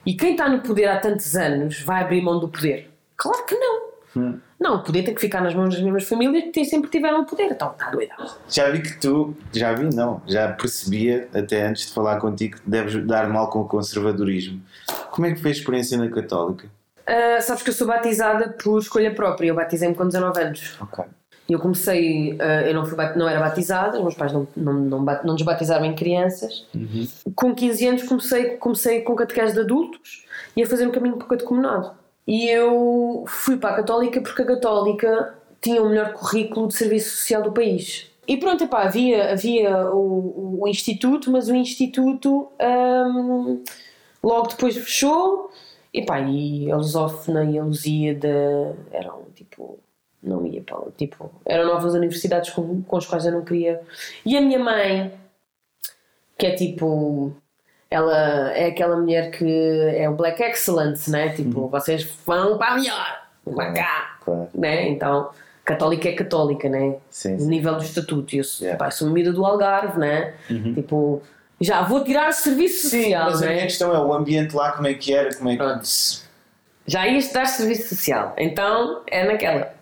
E 0.05 0.13
quem 0.13 0.31
está 0.31 0.47
no 0.47 0.61
poder 0.61 0.85
há 0.85 0.99
tantos 0.99 1.35
anos 1.35 1.81
vai 1.81 2.01
abrir 2.01 2.21
mão 2.21 2.39
do 2.39 2.47
poder? 2.47 2.91
Claro 3.17 3.45
que 3.45 3.55
não. 3.55 3.85
Hum. 4.17 4.39
Não, 4.59 4.75
o 4.75 4.83
poder 4.83 5.03
tem 5.03 5.13
que 5.13 5.19
ficar 5.19 5.41
nas 5.41 5.53
mãos 5.53 5.73
das 5.73 5.83
mesmas 5.83 6.07
famílias 6.07 6.45
que 6.53 6.63
sempre 6.63 6.89
tiveram 6.89 7.21
o 7.21 7.25
poder. 7.25 7.51
Então, 7.51 7.71
está 7.71 7.89
doida. 7.89 8.13
Já 8.47 8.69
vi 8.69 8.81
que 8.81 8.99
tu, 8.99 9.35
já 9.51 9.73
vi 9.73 9.93
não, 9.93 10.21
já 10.25 10.51
percebia 10.53 11.27
até 11.33 11.67
antes 11.67 11.87
de 11.87 11.93
falar 11.93 12.19
contigo 12.19 12.57
que 12.57 12.69
deves 12.69 13.05
dar 13.05 13.27
mal 13.27 13.49
com 13.49 13.61
o 13.61 13.67
conservadorismo. 13.67 14.61
Como 15.11 15.27
é 15.27 15.33
que 15.33 15.41
foi 15.41 15.51
a 15.51 15.53
experiência 15.53 15.97
na 15.97 16.09
Católica? 16.09 16.67
Ah, 17.05 17.41
sabes 17.41 17.61
que 17.61 17.69
eu 17.69 17.73
sou 17.73 17.87
batizada 17.87 18.49
por 18.63 18.79
escolha 18.79 19.13
própria. 19.13 19.49
Eu 19.49 19.55
batizei-me 19.55 19.93
com 19.93 20.07
19 20.07 20.41
anos. 20.41 20.77
Ok. 20.81 21.03
Eu 21.47 21.59
comecei, 21.59 22.35
ah, 22.39 22.61
eu 22.63 22.73
não, 22.73 22.85
fui, 22.85 22.97
não 23.15 23.29
era 23.29 23.39
batizada, 23.39 23.97
os 23.97 24.03
meus 24.03 24.15
pais 24.15 24.33
não, 24.33 24.47
não, 24.55 24.73
não, 24.73 24.99
não 24.99 25.33
nos 25.33 25.41
batizaram 25.43 25.85
em 25.85 25.95
crianças. 25.95 26.65
Com 27.35 27.53
15 27.53 27.87
anos 27.87 28.03
comecei, 28.03 28.57
comecei 28.57 29.01
com 29.01 29.15
catequese 29.15 29.53
de 29.53 29.59
adultos 29.59 30.25
e 30.55 30.63
a 30.63 30.67
fazer 30.67 30.87
um 30.87 30.91
caminho 30.91 31.17
para 31.17 31.25
o 31.25 31.29
catecumenado. 31.29 31.91
E 32.27 32.49
eu 32.49 33.23
fui 33.27 33.57
para 33.57 33.71
a 33.71 33.75
Católica 33.75 34.19
porque 34.21 34.41
a 34.41 34.45
Católica 34.45 35.35
tinha 35.61 35.81
o 35.81 35.89
melhor 35.89 36.13
currículo 36.13 36.67
de 36.67 36.75
serviço 36.75 37.17
social 37.17 37.43
do 37.43 37.51
país. 37.51 38.09
E 38.27 38.37
pronto, 38.37 38.63
epá, 38.63 38.83
havia, 38.83 39.31
havia 39.31 39.87
o, 39.91 40.61
o 40.61 40.67
Instituto, 40.67 41.31
mas 41.31 41.47
o 41.47 41.55
Instituto 41.55 42.49
hum, 42.59 43.63
logo 44.23 44.47
depois 44.47 44.75
fechou. 44.75 45.51
Epá, 45.93 46.19
e 46.19 46.71
a 46.71 46.75
Lusófona 46.75 47.43
e 47.45 47.57
a 47.57 47.63
Lusíada 47.63 48.75
eram 48.91 49.23
tipo. 49.35 49.79
Não 50.25 50.45
ia 50.45 50.61
para 50.61 50.77
lá. 50.77 50.85
Tipo, 50.97 51.31
eram 51.45 51.67
novas 51.67 51.93
universidades 51.93 52.49
com, 52.49 52.81
com 52.81 52.97
as 52.97 53.05
quais 53.05 53.25
eu 53.25 53.31
não 53.31 53.45
queria. 53.45 53.79
E 54.25 54.35
a 54.35 54.41
minha 54.41 54.59
mãe, 54.59 55.13
que 56.37 56.47
é 56.47 56.51
tipo. 56.55 57.31
Ela 57.89 58.51
é 58.53 58.65
aquela 58.65 58.97
mulher 58.97 59.29
que 59.31 59.45
é 59.95 60.09
o 60.09 60.15
Black 60.15 60.41
Excellence, 60.41 61.09
né? 61.09 61.29
Tipo, 61.29 61.67
vocês 61.69 62.03
vão 62.25 62.57
para 62.57 62.73
a 62.73 62.75
melhor, 62.75 63.27
para 63.45 63.71
cá, 63.73 64.17
Claro. 64.25 64.49
né? 64.55 64.89
Então, 64.89 65.29
católica 65.63 66.09
é 66.09 66.13
católica, 66.13 66.67
né? 66.67 66.95
Sim, 67.11 67.37
sim. 67.37 67.47
nível 67.47 67.75
do 67.75 67.83
estatuto. 67.83 68.35
E 68.35 68.39
eu 68.39 68.43
Yeah. 68.59 68.77
pá, 68.77 68.89
sou 68.89 69.07
do 69.13 69.45
Algarve, 69.45 69.99
né? 69.99 70.33
Tipo, 70.73 71.21
já 71.61 71.83
vou 71.83 72.03
tirar 72.03 72.31
serviço 72.33 72.89
Sim, 72.89 73.03
social, 73.03 73.25
mas 73.25 73.41
a 73.43 73.45
minha 73.45 73.57
né? 73.57 73.63
questão 73.63 73.95
é 73.95 73.99
o 73.99 74.11
ambiente 74.13 74.55
lá, 74.55 74.71
como 74.71 74.87
é 74.87 74.93
que 74.95 75.13
era, 75.13 75.33
como 75.35 75.49
é 75.49 75.51
que. 75.53 75.57
Pronto. 75.59 75.87
Já 76.87 77.07
ias 77.07 77.31
dar 77.31 77.45
serviço 77.45 77.95
social. 77.95 78.33
Então, 78.37 79.03
é 79.07 79.25
naquela. 79.25 79.73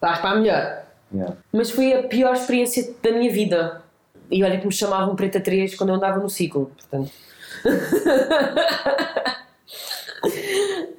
Vais 0.00 0.18
para 0.18 0.30
a 0.30 0.34
melhor. 0.36 0.82
Yeah. 1.12 1.36
Mas 1.52 1.70
foi 1.70 1.92
a 1.94 2.02
pior 2.02 2.34
experiência 2.34 2.94
da 3.02 3.12
minha 3.12 3.30
vida. 3.30 3.82
E 4.30 4.42
olha 4.42 4.58
que 4.58 4.66
me 4.66 4.72
chamavam 4.72 5.14
Preta 5.14 5.40
3 5.40 5.74
quando 5.74 5.90
eu 5.90 5.96
andava 5.96 6.18
no 6.18 6.28
ciclo. 6.28 6.72
Portanto. 6.76 7.10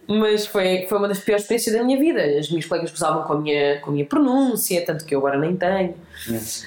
Mas 0.07 0.45
foi, 0.45 0.85
foi 0.87 0.97
uma 0.97 1.07
das 1.07 1.19
piores 1.19 1.43
experiências 1.43 1.75
da 1.75 1.83
minha 1.83 1.99
vida. 1.99 2.23
As 2.39 2.49
minhas 2.49 2.65
colegas 2.65 2.91
gozavam 2.91 3.23
com 3.23 3.33
a 3.33 3.39
minha, 3.39 3.79
com 3.81 3.89
a 3.89 3.93
minha 3.93 4.05
pronúncia, 4.05 4.83
tanto 4.85 5.05
que 5.05 5.13
eu 5.13 5.19
agora 5.19 5.37
nem 5.37 5.55
tenho. 5.55 5.95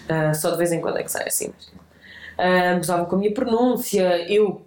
Ah, 0.09 0.35
só 0.35 0.51
de 0.51 0.59
vez 0.59 0.73
em 0.73 0.81
quando 0.81 0.99
é 0.99 1.03
que 1.03 1.11
sai 1.11 1.27
assim. 1.27 1.53
Mas, 1.57 1.73
ah, 2.39 2.75
gozavam 2.77 3.07
com 3.07 3.17
a 3.17 3.19
minha 3.19 3.33
pronúncia. 3.33 4.31
Eu 4.31 4.61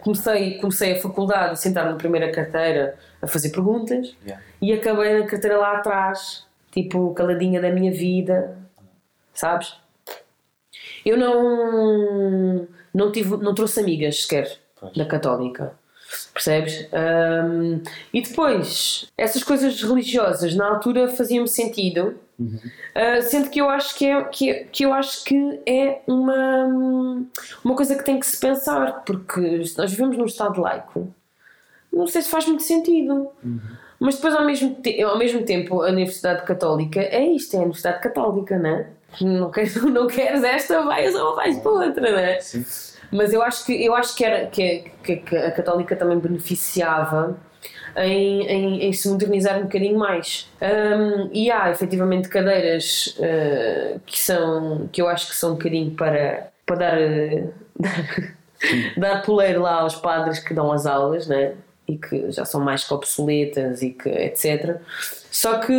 comecei, 0.00 0.58
comecei 0.58 0.92
a 0.94 1.00
faculdade 1.00 1.52
a 1.52 1.56
sentar 1.56 1.84
na 1.88 1.94
primeira 1.94 2.30
carteira 2.32 2.96
a 3.22 3.26
fazer 3.28 3.50
perguntas 3.50 4.16
Yeah. 4.24 4.42
e 4.60 4.72
acabei 4.72 5.20
na 5.20 5.26
carteira 5.26 5.56
lá 5.58 5.76
atrás, 5.76 6.44
tipo, 6.76 7.14
caladinha 7.14 7.58
da 7.60 7.70
minha 7.70 7.90
vida, 7.90 8.58
sabes? 9.32 9.74
Eu 11.04 11.16
não, 11.16 12.68
não, 12.92 13.10
tive, 13.10 13.36
não 13.38 13.54
trouxe 13.54 13.80
amigas 13.80 14.22
sequer 14.22 14.58
Pois. 14.78 14.92
da 14.94 15.06
Católica, 15.06 15.72
percebes? 16.34 16.86
Ahm, 16.92 17.80
e 18.12 18.20
depois, 18.20 19.10
essas 19.16 19.42
coisas 19.42 19.82
religiosas 19.82 20.54
na 20.54 20.68
altura 20.68 21.08
faziam-me 21.08 21.48
sentido, 21.48 22.18
ah, 22.94 23.22
sendo 23.22 23.48
que 23.48 23.58
eu 23.58 23.70
acho 23.70 23.94
que 23.96 24.04
é, 24.06 24.24
que, 24.24 24.50
é- 24.50 24.64
que 24.64 24.84
eu 24.84 24.92
acho 24.92 25.24
que 25.24 25.60
é 25.66 26.02
uma, 26.06 26.66
uma 27.64 27.74
coisa 27.74 27.96
que 27.96 28.04
tem 28.04 28.20
que 28.20 28.26
se 28.26 28.38
pensar, 28.38 29.02
porque 29.06 29.64
se 29.64 29.78
nós 29.78 29.90
vivemos 29.90 30.18
num 30.18 30.26
Estado 30.26 30.60
laico, 30.60 31.12
não 31.90 32.06
sei 32.06 32.20
se 32.20 32.28
faz 32.28 32.46
muito 32.46 32.62
sentido. 32.62 33.30
Mas 33.98 34.16
depois, 34.16 34.34
ao 34.34 34.44
mesmo, 34.44 34.74
te- 34.76 35.02
ao 35.02 35.16
mesmo 35.18 35.42
tempo, 35.44 35.82
a 35.82 35.88
Universidade 35.88 36.42
Católica 36.44 37.00
é 37.00 37.24
isto, 37.24 37.54
é 37.54 37.58
a 37.58 37.62
Universidade 37.62 38.00
Católica, 38.02 38.58
não 38.58 38.70
é? 38.70 38.86
Não 39.20 39.50
queres, 39.50 39.74
não 39.82 40.06
queres 40.06 40.42
esta, 40.44 40.82
vais 40.82 41.14
ou 41.14 41.34
vais 41.36 41.58
para 41.58 41.70
outra, 41.72 42.10
não 42.12 42.18
é? 42.18 42.40
Sim. 42.40 42.64
Mas 43.10 43.32
eu 43.32 43.40
acho 43.42 43.64
que, 43.64 43.84
eu 43.84 43.94
acho 43.94 44.14
que, 44.16 44.24
era, 44.24 44.46
que, 44.46 44.84
que- 45.02 45.16
que 45.16 45.36
a 45.36 45.50
Católica 45.52 45.94
também 45.96 46.18
beneficiava 46.18 47.36
em, 47.96 48.42
em, 48.46 48.82
em 48.88 48.92
se 48.92 49.08
modernizar 49.08 49.58
um 49.58 49.62
bocadinho 49.62 49.98
mais. 49.98 50.50
Hum, 50.60 51.30
e 51.32 51.50
há 51.50 51.70
efetivamente 51.70 52.28
cadeiras 52.28 53.16
eh, 53.20 53.96
que, 54.04 54.18
são, 54.20 54.88
que 54.92 55.00
eu 55.00 55.08
acho 55.08 55.28
que 55.28 55.36
são 55.36 55.50
um 55.52 55.54
bocadinho 55.54 55.92
para, 55.92 56.48
para 56.66 56.76
dar, 56.76 57.00
eh, 57.00 57.44
dar, 57.80 58.20
dar 58.98 59.22
poleiro 59.22 59.62
lá 59.62 59.80
aos 59.80 59.94
padres 59.94 60.38
que 60.40 60.52
dão 60.52 60.70
as 60.72 60.84
aulas, 60.86 61.26
né? 61.26 61.52
E 61.88 61.96
que 61.96 62.30
já 62.32 62.44
são 62.44 62.60
mais 62.60 62.84
que 62.84 62.92
obsoletas 62.92 63.82
e 63.82 63.90
que 63.90 64.08
etc. 64.08 64.80
Só 65.30 65.58
que 65.58 65.72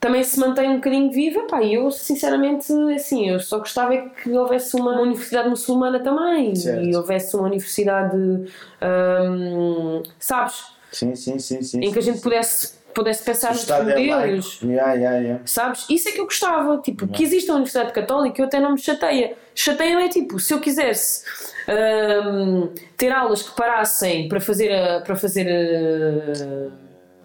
também 0.00 0.22
se 0.22 0.38
mantém 0.38 0.70
um 0.70 0.76
bocadinho 0.76 1.10
viva, 1.10 1.42
pá, 1.48 1.62
eu 1.62 1.90
sinceramente, 1.90 2.72
assim, 2.94 3.28
eu 3.30 3.40
só 3.40 3.58
gostava 3.58 3.94
é 3.94 4.08
que 4.22 4.30
houvesse 4.30 4.76
uma 4.76 5.00
universidade 5.00 5.48
muçulmana 5.48 5.98
também, 6.00 6.54
Certo. 6.54 6.84
e 6.84 6.94
houvesse 6.94 7.34
uma 7.36 7.46
universidade, 7.46 8.16
hum, 8.16 10.02
sabes, 10.18 10.66
Sim, 10.92 11.14
sim, 11.14 11.38
sim, 11.38 11.62
sim. 11.62 11.80
em 11.80 11.92
que 11.92 11.98
a 11.98 12.02
gente 12.02 12.20
pudesse, 12.20 12.77
pudesse 12.98 13.22
pensar 13.22 13.52
nos 13.52 13.68
é 13.68 13.78
modelos, 13.78 14.58
laico. 14.60 14.66
Yeah, 14.72 14.92
yeah, 14.94 15.18
yeah. 15.18 15.42
sabes? 15.44 15.86
Isso 15.88 16.08
é 16.08 16.12
que 16.12 16.20
eu 16.20 16.24
gostava, 16.24 16.78
tipo, 16.78 17.06
que 17.08 17.22
exista 17.22 17.52
uma 17.52 17.56
universidade 17.56 17.92
católica, 17.92 18.40
eu 18.42 18.46
até 18.46 18.58
não 18.60 18.72
me 18.72 18.78
chateia. 18.78 19.34
Chateia 19.54 20.04
é 20.04 20.08
tipo, 20.08 20.38
se 20.38 20.52
eu 20.52 20.60
quisesse 20.60 21.22
hum, 21.68 22.68
ter 22.96 23.10
aulas 23.12 23.42
que 23.42 23.54
parassem 23.56 24.28
para 24.28 24.40
fazer, 24.40 24.72
a- 24.72 25.00
para 25.00 25.16
fazer 25.16 25.46
a- 25.48 26.70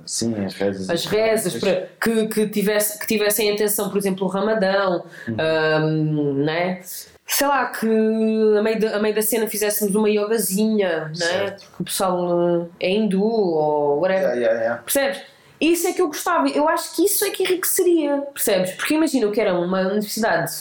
Sim, 0.06 0.36
as 0.46 0.54
rezas. 0.54 0.90
as 0.90 1.06
rezas 1.06 1.56
para, 1.56 1.88
que, 2.02 2.28
que, 2.28 2.48
tivesse, 2.50 3.00
que 3.00 3.08
tivessem 3.08 3.50
em 3.50 3.54
atenção, 3.54 3.90
por 3.90 3.98
exemplo, 3.98 4.26
o 4.26 4.30
Ramadão, 4.30 5.04
hum, 5.30 6.34
né? 6.44 6.82
sei 7.26 7.48
lá, 7.48 7.68
que 7.68 7.88
a 7.88 8.62
meio, 8.62 8.80
da, 8.80 8.98
a 8.98 9.00
meio 9.00 9.16
da 9.16 9.22
cena 9.22 9.48
fizéssemos 9.48 9.96
uma 9.96 10.10
yogazinha, 10.10 11.06
né? 11.08 11.14
Certo. 11.16 11.72
que 11.76 11.82
o 11.82 11.86
pessoal 11.86 12.68
eh, 12.82 12.88
é 12.88 12.92
hindu 12.92 13.24
ou 13.24 14.02
whatever. 14.02 14.24
Yeah, 14.24 14.36
yeah, 14.42 14.60
yeah. 14.62 14.82
Percebes? 14.84 15.22
Isso 15.66 15.88
é 15.88 15.94
que 15.94 16.02
eu 16.02 16.08
gostava. 16.08 16.48
Eu 16.50 16.68
acho 16.68 16.96
que 16.96 17.06
isso 17.06 17.24
é 17.24 17.30
que 17.30 17.44
enriqueceria. 17.44 18.18
Percebes? 18.34 18.72
Porque 18.72 18.94
imagina, 18.96 19.32
que 19.32 19.40
era 19.40 19.58
uma 19.58 19.80
universidade 19.82 20.52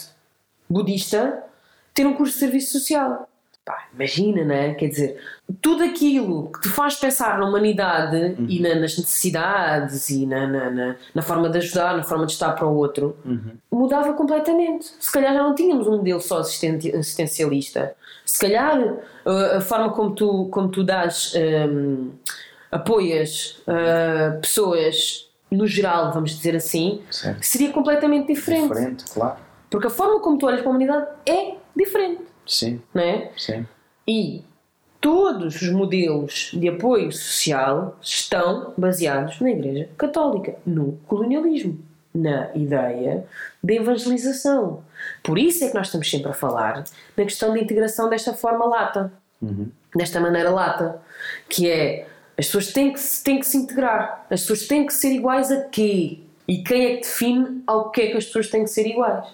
budista 0.68 1.42
ter 1.92 2.06
um 2.06 2.14
curso 2.14 2.34
de 2.34 2.38
serviço 2.38 2.78
social. 2.78 3.28
Pá, 3.64 3.86
imagina, 3.94 4.44
né? 4.44 4.74
Quer 4.74 4.88
dizer, 4.88 5.20
tudo 5.60 5.84
aquilo 5.84 6.50
que 6.52 6.62
te 6.62 6.68
faz 6.68 6.96
pensar 6.96 7.38
na 7.38 7.46
humanidade 7.46 8.34
e 8.48 8.60
na- 8.60 8.74
nas 8.74 8.98
necessidades 8.98 10.08
e 10.10 10.26
na, 10.26 10.48
na, 10.48 10.96
na, 11.14 11.22
forma 11.22 11.48
de 11.48 11.58
ajudar, 11.58 11.96
na 11.96 12.02
forma 12.02 12.26
de 12.26 12.32
estar 12.32 12.52
para 12.52 12.66
o 12.66 12.74
outro, 12.76 13.16
mudava 13.70 14.14
completamente. 14.14 14.86
Se 14.98 15.12
calhar 15.12 15.32
já 15.32 15.42
não 15.44 15.54
tínhamos 15.54 15.86
um 15.86 15.96
modelo 15.98 16.20
só 16.20 16.38
assistencialista. 16.40 17.94
Se 18.24 18.38
calhar 18.38 18.80
uh, 18.80 19.56
a 19.56 19.60
forma 19.60 19.90
como 19.92 20.12
tu, 20.14 20.48
como 20.50 20.68
tu 20.68 20.82
dás, 20.82 21.32
um, 21.36 22.10
apoias 22.72 23.62
uh, 23.68 24.40
pessoas 24.40 25.30
no 25.50 25.66
geral, 25.66 26.12
vamos 26.12 26.30
dizer 26.34 26.56
assim, 26.56 27.02
Certo. 27.10 27.42
seria 27.42 27.70
completamente 27.70 28.32
diferente. 28.32 28.68
Diferente, 28.68 29.04
claro. 29.12 29.36
Porque 29.70 29.86
a 29.86 29.90
forma 29.90 30.18
como 30.20 30.38
tu 30.38 30.46
olhas 30.46 30.60
para 30.60 30.68
a 30.68 30.70
humanidade 30.70 31.06
é 31.26 31.54
diferente, 31.76 32.22
Sim, 32.46 32.80
não 32.94 33.02
é? 33.02 33.30
sim. 33.36 33.66
E 34.08 34.42
todos 35.00 35.60
os 35.60 35.70
modelos 35.70 36.50
de 36.54 36.68
apoio 36.68 37.12
social 37.12 37.96
estão 38.00 38.72
baseados 38.78 39.40
na 39.40 39.50
Igreja 39.50 39.88
Católica, 39.98 40.56
no 40.64 40.98
colonialismo, 41.06 41.78
na 42.14 42.50
ideia 42.54 43.24
da 43.62 43.74
evangelização. 43.74 44.82
Por 45.22 45.38
isso 45.38 45.64
é 45.64 45.68
que 45.68 45.74
nós 45.74 45.86
estamos 45.88 46.10
sempre 46.10 46.30
a 46.30 46.34
falar 46.34 46.84
na 47.16 47.24
questão 47.24 47.52
da 47.52 47.58
integração 47.58 48.08
desta 48.08 48.32
forma 48.34 48.64
lata, 48.66 49.12
desta 49.94 50.20
maneira 50.20 50.50
lata, 50.50 51.00
que 51.48 51.70
é 51.70 52.06
as 52.42 52.46
pessoas 52.46 52.72
têm 52.72 52.92
que, 52.92 53.00
se- 53.00 53.22
têm 53.22 53.38
que 53.40 53.46
se 53.46 53.56
integrar, 53.56 54.26
as 54.30 54.40
pessoas 54.40 54.66
têm 54.66 54.84
que 54.86 54.92
ser 54.92 55.12
iguais 55.12 55.50
a 55.52 55.62
quê? 55.64 56.18
E 56.48 56.62
quem 56.62 56.84
é 56.86 56.94
que 56.96 57.02
define 57.02 57.62
ao 57.66 57.90
que 57.90 58.00
é 58.02 58.06
que 58.10 58.16
as 58.16 58.24
pessoas 58.26 58.48
têm 58.48 58.64
que 58.64 58.70
ser 58.70 58.86
iguais? 58.86 59.24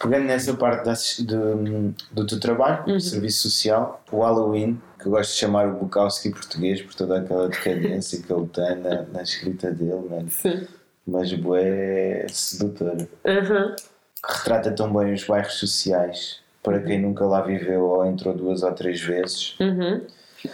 Pegando 0.00 0.24
nessa 0.26 0.52
parte 0.54 1.22
do, 1.22 1.94
do 2.12 2.26
teu 2.26 2.38
trabalho, 2.38 2.84
Uhum. 2.86 3.00
serviço 3.00 3.48
social, 3.48 4.02
o 4.12 4.20
Halloween, 4.20 4.78
que 5.00 5.06
eu 5.06 5.12
gosto 5.12 5.30
de 5.32 5.38
chamar 5.38 5.68
o 5.68 5.72
Bukowski 5.78 6.30
português 6.30 6.82
por 6.82 6.94
toda 6.94 7.18
aquela 7.18 7.48
decadência 7.48 8.20
que 8.22 8.30
ele 8.32 8.46
tem 8.48 8.74
na, 8.76 9.02
na 9.04 9.22
escrita 9.22 9.70
dele, 9.70 10.02
mano. 10.10 10.28
Sim. 10.30 10.66
mas 11.06 11.32
bué 11.32 12.26
sedutora. 12.28 13.08
Uhum. 13.24 13.76
Que 14.26 14.32
retrata 14.38 14.72
tão 14.72 14.92
bem 14.92 15.14
os 15.14 15.24
bairros 15.24 15.54
sociais 15.54 16.40
para 16.62 16.80
quem 16.82 17.00
nunca 17.00 17.24
lá 17.24 17.40
viveu 17.42 17.82
ou 17.84 18.04
entrou 18.04 18.34
duas 18.34 18.62
ou 18.64 18.72
três 18.72 19.00
vezes. 19.00 19.54
Uhum. 19.60 20.02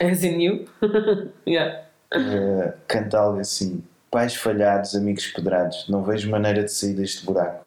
As 0.01 0.23
in 0.23 0.41
you. 0.41 0.69
yeah. 1.47 1.85
Eh, 2.15 2.73
canta 2.87 3.19
algo 3.19 3.41
assim. 3.41 3.83
Pais 4.11 4.35
falhados, 4.35 4.95
amigos 4.95 5.27
pedrados, 5.29 5.89
não 5.89 6.05
vejo 6.05 6.31
maneira 6.31 6.63
de 6.63 6.71
sair 6.71 6.93
deste 6.93 7.25
buraco. 7.25 7.65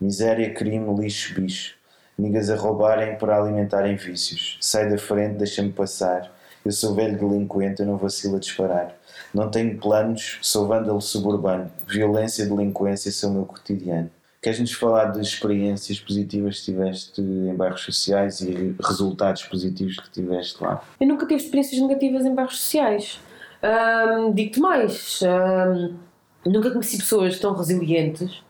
Miséria, 0.00 0.52
crime, 0.52 0.92
lixo, 1.00 1.40
bicho. 1.40 1.76
Nigas 2.18 2.50
a 2.50 2.56
roubarem 2.56 3.16
para 3.16 3.36
alimentarem 3.36 3.96
vícios. 3.96 4.58
Sai 4.60 4.88
da 4.88 4.98
frente, 4.98 5.36
deixa-me 5.36 5.72
passar. 5.72 6.32
Eu 6.64 6.72
sou 6.72 6.94
velho 6.94 7.18
delinquente, 7.18 7.80
eu 7.80 7.86
não 7.86 7.96
vacilo 7.96 8.36
a 8.36 8.40
disparar. 8.40 8.96
Não 9.32 9.50
tenho 9.50 9.78
planos, 9.78 10.38
sou 10.42 10.66
vândalo 10.66 11.00
suburbano. 11.00 11.70
Violência, 11.86 12.46
delinquência 12.46 13.12
são 13.12 13.30
o 13.30 13.34
meu 13.34 13.44
cotidiano. 13.44 14.10
Queres-nos 14.44 14.72
falar 14.74 15.06
de 15.06 15.22
experiências 15.22 15.98
positivas 15.98 16.58
que 16.58 16.66
tiveste 16.66 17.18
em 17.22 17.54
bairros 17.54 17.80
sociais 17.80 18.42
e 18.42 18.76
resultados 18.78 19.42
positivos 19.44 19.98
que 19.98 20.10
tiveste 20.10 20.62
lá? 20.62 20.84
Eu 21.00 21.06
nunca 21.06 21.24
tive 21.24 21.42
experiências 21.42 21.80
negativas 21.80 22.26
em 22.26 22.34
bairros 22.34 22.58
sociais. 22.60 23.18
Digo-te 24.34 24.60
mais, 24.60 25.20
nunca 26.44 26.70
conheci 26.70 26.98
pessoas 26.98 27.38
tão 27.38 27.54
resilientes, 27.54 28.42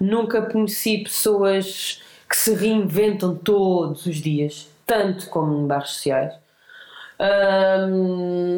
nunca 0.00 0.42
conheci 0.42 1.04
pessoas 1.04 2.02
que 2.28 2.34
se 2.34 2.54
reinventam 2.54 3.36
todos 3.36 4.06
os 4.06 4.16
dias, 4.16 4.68
tanto 4.84 5.28
como 5.28 5.56
em 5.56 5.68
bairros 5.68 5.90
sociais. 5.90 6.34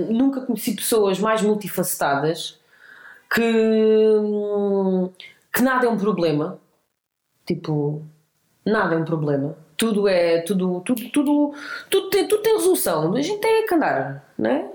nunca 0.09 0.41
conheci 0.41 0.75
pessoas 0.75 1.19
mais 1.19 1.43
multifacetadas 1.43 2.59
que, 3.31 3.43
que 5.53 5.61
nada 5.61 5.85
é 5.85 5.89
um 5.91 5.99
problema. 5.99 6.59
Tipo, 7.51 8.01
nada 8.65 8.95
é 8.95 8.99
um 8.99 9.05
problema. 9.05 9.57
Tudo 9.77 10.07
é. 10.07 10.41
Tudo, 10.43 10.81
tudo, 10.83 11.11
tudo, 11.11 11.55
tudo, 11.91 12.09
tem, 12.09 12.29
tudo 12.29 12.43
tem 12.45 12.53
resolução. 12.53 13.13
A 13.13 13.21
gente 13.21 13.41
tem 13.41 13.67
que 13.67 13.75
andar, 13.75 14.33
né? 14.39 14.71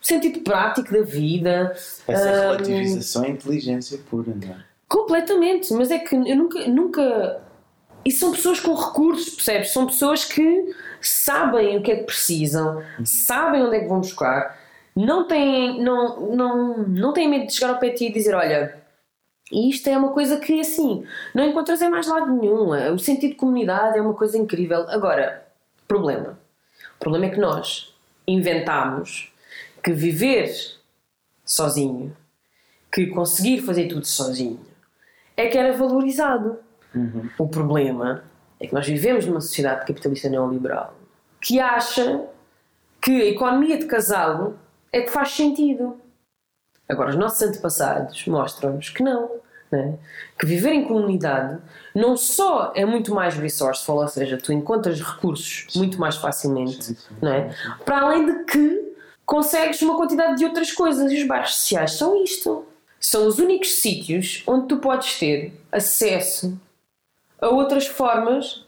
Sentido 0.00 0.40
prático 0.40 0.92
da 0.92 1.02
vida. 1.02 1.72
Essa 2.08 2.30
relativização 2.30 3.24
é 3.24 3.28
inteligência 3.28 3.96
pura, 4.10 4.34
não 4.34 4.54
é? 4.54 4.56
Completamente, 4.88 5.72
mas 5.72 5.92
é 5.92 6.00
que 6.00 6.16
eu 6.16 6.34
nunca, 6.34 6.66
nunca. 6.66 7.42
E 8.04 8.10
são 8.10 8.32
pessoas 8.32 8.58
com 8.58 8.74
recursos, 8.74 9.36
percebes? 9.36 9.72
São 9.72 9.86
pessoas 9.86 10.24
que 10.24 10.74
sabem 11.00 11.76
o 11.76 11.82
que 11.82 11.92
é 11.92 11.96
que 11.96 12.04
precisam, 12.04 12.82
sabem 13.04 13.62
onde 13.62 13.76
é 13.76 13.80
que 13.80 13.86
vão 13.86 14.00
buscar, 14.00 14.58
não 14.96 15.28
têm, 15.28 15.80
não, 15.80 16.34
não, 16.34 16.78
não 16.78 17.12
têm 17.12 17.28
medo 17.28 17.46
de 17.46 17.54
chegar 17.54 17.74
ao 17.74 17.78
pé 17.78 17.90
de 17.90 17.98
ti 17.98 18.06
e 18.06 18.12
dizer: 18.12 18.34
Olha, 18.34 18.87
isto 19.50 19.88
é 19.88 19.96
uma 19.96 20.10
coisa 20.10 20.38
que 20.38 20.60
assim 20.60 21.04
não 21.34 21.44
encontras 21.44 21.80
em 21.80 21.88
mais 21.88 22.06
lado 22.06 22.32
nenhum. 22.32 22.70
O 22.94 22.98
sentido 22.98 23.30
de 23.30 23.36
comunidade 23.36 23.98
é 23.98 24.02
uma 24.02 24.14
coisa 24.14 24.36
incrível. 24.36 24.88
Agora, 24.88 25.46
problema. 25.86 26.38
O 26.96 26.98
problema 26.98 27.26
é 27.26 27.30
que 27.30 27.40
nós 27.40 27.94
inventámos 28.26 29.32
que 29.82 29.92
viver 29.92 30.52
sozinho, 31.44 32.14
que 32.92 33.06
conseguir 33.06 33.62
fazer 33.62 33.88
tudo 33.88 34.04
sozinho, 34.04 34.60
é 35.36 35.48
que 35.48 35.56
era 35.56 35.76
valorizado. 35.76 36.58
Uhum. 36.94 37.30
O 37.38 37.48
problema 37.48 38.24
é 38.60 38.66
que 38.66 38.74
nós 38.74 38.86
vivemos 38.86 39.24
numa 39.24 39.40
sociedade 39.40 39.86
capitalista 39.86 40.28
neoliberal 40.28 40.98
que 41.40 41.60
acha 41.60 42.26
que 43.00 43.22
a 43.22 43.26
economia 43.26 43.78
de 43.78 43.86
casal 43.86 44.54
é 44.92 45.02
que 45.02 45.10
faz 45.10 45.30
sentido. 45.30 45.96
Agora, 46.88 47.10
os 47.10 47.16
nossos 47.16 47.42
antepassados 47.42 48.26
mostram-nos 48.26 48.88
que 48.90 49.02
não. 49.02 49.30
Né? 49.70 49.98
Que 50.38 50.46
viver 50.46 50.72
em 50.72 50.84
comunidade 50.86 51.58
não 51.94 52.16
só 52.16 52.72
é 52.74 52.86
muito 52.86 53.14
mais 53.14 53.34
resourceful, 53.34 53.96
ou 53.96 54.08
seja, 54.08 54.38
tu 54.38 54.50
encontras 54.50 54.98
recursos 54.98 55.66
muito 55.76 56.00
mais 56.00 56.16
facilmente, 56.16 56.82
Sim, 56.82 56.94
sim. 56.94 57.14
não 57.20 57.30
é? 57.30 57.54
para 57.84 58.00
além 58.00 58.24
de 58.24 58.44
que 58.44 58.94
consegues 59.26 59.82
uma 59.82 59.94
quantidade 59.98 60.38
de 60.38 60.46
outras 60.46 60.72
coisas. 60.72 61.12
E 61.12 61.20
os 61.20 61.26
bairros 61.28 61.54
sociais 61.56 61.92
são 61.92 62.22
isto. 62.24 62.64
São 62.98 63.26
os 63.26 63.38
únicos 63.38 63.74
sítios 63.74 64.42
onde 64.46 64.66
tu 64.68 64.78
podes 64.78 65.18
ter 65.18 65.52
acesso 65.70 66.58
a 67.40 67.48
outras 67.48 67.86
formas, 67.86 68.64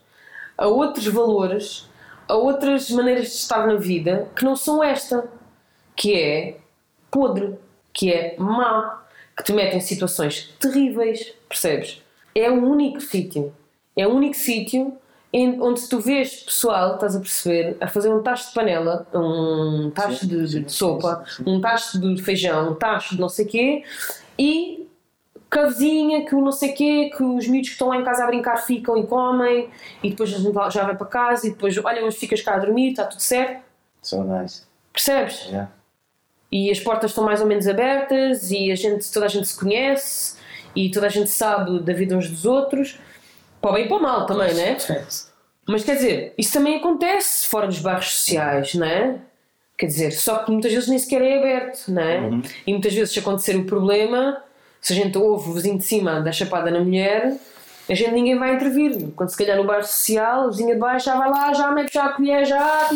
a 0.56 0.66
outros 0.66 1.06
valores, 1.06 1.88
a 2.28 2.34
outras 2.34 2.90
maneiras 2.90 3.28
de 3.28 3.34
estar 3.36 3.66
na 3.66 3.74
vida 3.76 4.28
que 4.36 4.44
não 4.44 4.54
são 4.54 4.84
esta, 4.84 5.26
que 5.96 6.14
é 6.14 6.58
podre, 7.10 7.58
que 7.92 8.12
é 8.12 8.34
má, 8.38 9.02
que 9.36 9.44
te 9.44 9.52
mete 9.52 9.76
em 9.76 9.80
situações 9.80 10.54
terríveis, 10.58 11.32
percebes? 11.48 12.02
É 12.34 12.50
o 12.50 12.64
único 12.64 13.00
sítio. 13.00 13.52
É 13.96 14.06
o 14.06 14.10
único 14.14 14.34
sítio 14.36 14.96
onde 15.32 15.88
tu 15.88 16.00
vês 16.00 16.42
pessoal, 16.42 16.94
estás 16.94 17.14
a 17.14 17.20
perceber, 17.20 17.76
a 17.80 17.86
fazer 17.86 18.12
um 18.12 18.22
tacho 18.22 18.48
de 18.48 18.54
panela, 18.54 19.06
um 19.14 19.90
tacho 19.94 20.26
de, 20.26 20.64
de 20.64 20.72
sopa, 20.72 21.24
um 21.46 21.60
tacho 21.60 22.00
de 22.00 22.20
feijão, 22.22 22.72
um 22.72 22.74
tacho 22.74 23.14
de 23.14 23.20
não 23.20 23.28
sei 23.28 23.44
quê, 23.44 23.84
e 24.38 24.88
com 25.52 25.60
a 25.60 25.66
vizinha, 25.66 26.24
que 26.24 26.34
o 26.34 26.40
não 26.40 26.52
sei 26.52 26.72
quê, 26.72 27.10
que 27.16 27.22
os 27.22 27.46
miúdos 27.46 27.68
que 27.68 27.74
estão 27.74 27.88
lá 27.88 27.96
em 27.96 28.04
casa 28.04 28.24
a 28.24 28.26
brincar 28.26 28.56
ficam 28.58 28.96
e 28.96 29.06
comem, 29.06 29.68
e 30.02 30.10
depois 30.10 30.30
já 30.30 30.84
vai 30.84 30.96
para 30.96 31.06
casa, 31.06 31.46
e 31.46 31.50
depois, 31.50 31.76
olha, 31.78 32.02
mas 32.02 32.16
ficas 32.16 32.40
cá 32.40 32.54
a 32.54 32.58
dormir, 32.58 32.90
está 32.90 33.04
tudo 33.04 33.20
certo, 33.20 33.62
So 34.02 34.24
nice. 34.24 34.62
percebes? 34.92 35.46
Yeah. 35.46 35.70
E 36.50 36.70
as 36.70 36.80
portas 36.80 37.10
estão 37.10 37.24
mais 37.24 37.40
ou 37.40 37.46
menos 37.46 37.68
abertas 37.68 38.50
e 38.50 38.70
a 38.72 38.74
gente, 38.74 39.10
toda 39.12 39.26
a 39.26 39.28
gente 39.28 39.46
se 39.46 39.58
conhece 39.58 40.36
e 40.74 40.90
toda 40.90 41.06
a 41.06 41.10
gente 41.10 41.30
sabe 41.30 41.80
da 41.80 41.92
vida 41.92 42.16
uns 42.16 42.28
dos 42.28 42.44
outros, 42.44 42.98
para 43.60 43.70
o 43.70 43.74
bem 43.74 43.84
e 43.84 43.88
para 43.88 43.96
o 43.96 44.02
mal 44.02 44.26
também, 44.26 44.54
né? 44.54 44.76
Mas 45.66 45.84
quer 45.84 45.96
dizer, 45.96 46.34
isso 46.36 46.52
também 46.52 46.76
acontece 46.76 47.46
fora 47.46 47.66
dos 47.66 47.78
bairros 47.78 48.10
sociais, 48.12 48.74
não 48.74 48.86
é? 48.86 49.16
Quer 49.78 49.86
dizer, 49.86 50.12
só 50.12 50.38
que 50.38 50.50
muitas 50.50 50.72
vezes 50.72 50.88
nem 50.88 50.98
sequer 50.98 51.22
é 51.22 51.38
aberto, 51.38 51.88
não 51.88 52.02
é? 52.02 52.20
Uhum. 52.20 52.42
E 52.66 52.72
muitas 52.72 52.92
vezes, 52.92 53.12
se 53.12 53.18
acontecer 53.18 53.56
o 53.56 53.64
problema, 53.64 54.42
se 54.80 54.92
a 54.92 54.96
gente 54.96 55.16
ouve 55.16 55.48
o 55.48 55.52
vizinho 55.54 55.78
de 55.78 55.84
cima 55.84 56.20
dar 56.20 56.32
chapada 56.32 56.70
na 56.70 56.80
mulher, 56.80 57.36
a 57.88 57.94
gente 57.94 58.10
ninguém 58.12 58.38
vai 58.38 58.54
intervir. 58.54 59.10
Quando 59.16 59.30
se 59.30 59.36
calhar 59.36 59.56
no 59.56 59.64
bairro 59.64 59.84
social, 59.84 60.46
o 60.46 60.50
vizinho 60.50 60.74
de 60.74 60.78
baixo 60.78 61.06
já 61.06 61.16
vai 61.16 61.30
lá, 61.30 61.52
já 61.54 61.70
mete 61.70 61.94
já 61.94 62.06
a 62.06 62.12
colher, 62.12 62.44
já, 62.44 62.90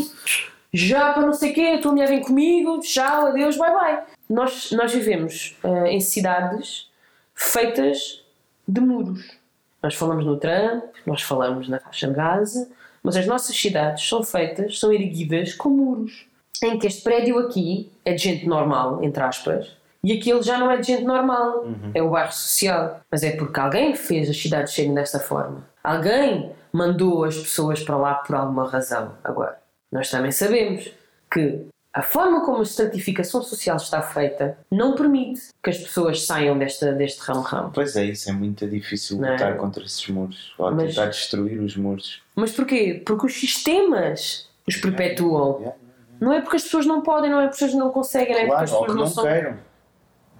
já 0.74 1.12
para 1.12 1.24
não 1.24 1.32
sei 1.32 1.52
o 1.52 1.54
quê, 1.54 1.74
a 1.76 1.80
tua 1.80 1.92
mulher 1.92 2.08
vem 2.08 2.20
comigo, 2.20 2.80
tchau, 2.80 3.26
adeus, 3.26 3.56
bye 3.56 3.72
bye. 3.72 4.02
Nós, 4.28 4.72
nós 4.72 4.92
vivemos 4.92 5.56
eh, 5.62 5.92
em 5.92 6.00
cidades 6.00 6.90
feitas 7.32 8.24
de 8.66 8.80
muros. 8.80 9.38
Nós 9.80 9.94
falamos 9.94 10.24
no 10.24 10.36
Trump, 10.36 10.82
nós 11.06 11.22
falamos 11.22 11.68
na 11.68 11.78
faixa 11.78 12.08
de 12.08 12.14
Gaza, 12.14 12.68
mas 13.04 13.16
as 13.16 13.24
nossas 13.24 13.56
cidades 13.56 14.06
são 14.08 14.24
feitas, 14.24 14.80
são 14.80 14.92
erguidas 14.92 15.54
com 15.54 15.68
muros. 15.68 16.26
Em 16.62 16.76
que 16.76 16.88
este 16.88 17.02
prédio 17.02 17.38
aqui 17.38 17.92
é 18.04 18.14
de 18.14 18.22
gente 18.22 18.46
normal, 18.46 19.04
entre 19.04 19.22
aspas, 19.22 19.76
e 20.02 20.12
aquele 20.12 20.42
já 20.42 20.58
não 20.58 20.70
é 20.70 20.76
de 20.76 20.86
gente 20.86 21.04
normal, 21.04 21.66
é 21.94 22.02
o 22.02 22.10
bairro 22.10 22.32
social. 22.32 23.00
Mas 23.10 23.22
é 23.22 23.36
porque 23.36 23.60
alguém 23.60 23.94
fez 23.94 24.28
as 24.28 24.36
cidades 24.36 24.74
serem 24.74 24.92
desta 24.92 25.20
forma. 25.20 25.64
Alguém 25.82 26.50
mandou 26.72 27.24
as 27.24 27.36
pessoas 27.36 27.82
para 27.82 27.96
lá 27.96 28.14
por 28.14 28.34
alguma 28.34 28.68
razão. 28.68 29.12
Agora, 29.22 29.56
nós 29.94 30.10
também 30.10 30.32
sabemos 30.32 30.90
que 31.32 31.66
a 31.92 32.02
forma 32.02 32.44
como 32.44 32.58
a 32.58 32.62
estratificação 32.62 33.40
social 33.42 33.76
está 33.76 34.02
feita 34.02 34.58
não 34.68 34.96
permite 34.96 35.42
que 35.62 35.70
as 35.70 35.78
pessoas 35.78 36.26
saiam 36.26 36.58
desta, 36.58 36.92
deste 36.92 37.20
ramo-ramo. 37.20 37.70
Pois 37.72 37.94
é, 37.94 38.04
isso 38.06 38.28
é 38.28 38.32
muito 38.32 38.66
difícil 38.66 39.18
Não 39.18 39.28
é? 39.28 39.32
lutar 39.32 39.56
contra 39.56 39.84
esses 39.84 40.06
muros. 40.08 40.52
Ou 40.58 40.72
Mas- 40.72 40.88
tentar 40.96 41.06
destruir 41.06 41.60
os 41.60 41.76
muros. 41.76 42.20
Mas 42.34 42.50
porquê? 42.50 43.00
Porque 43.06 43.26
os 43.26 43.34
sistemas 43.34 44.48
os 44.66 44.76
perpetuam. 44.76 45.58
Yeah. 45.60 45.76
Não 46.20 46.32
é 46.32 46.40
porque 46.40 46.56
as 46.56 46.64
pessoas 46.64 46.84
não 46.86 47.00
podem, 47.00 47.30
não 47.30 47.38
é 47.40 47.44
porque 47.46 47.64
as 47.64 47.70
pessoas 47.70 47.74
não 47.84 47.90
conseguem, 47.92 48.32
não 48.34 48.40
é 48.40 48.46
porque 48.46 48.50
Claro, 48.50 48.64
as 48.64 48.70
pessoas 48.70 48.88
não 48.88 48.96
não 48.96 49.06
são. 49.06 49.24
queiram. 49.24 49.56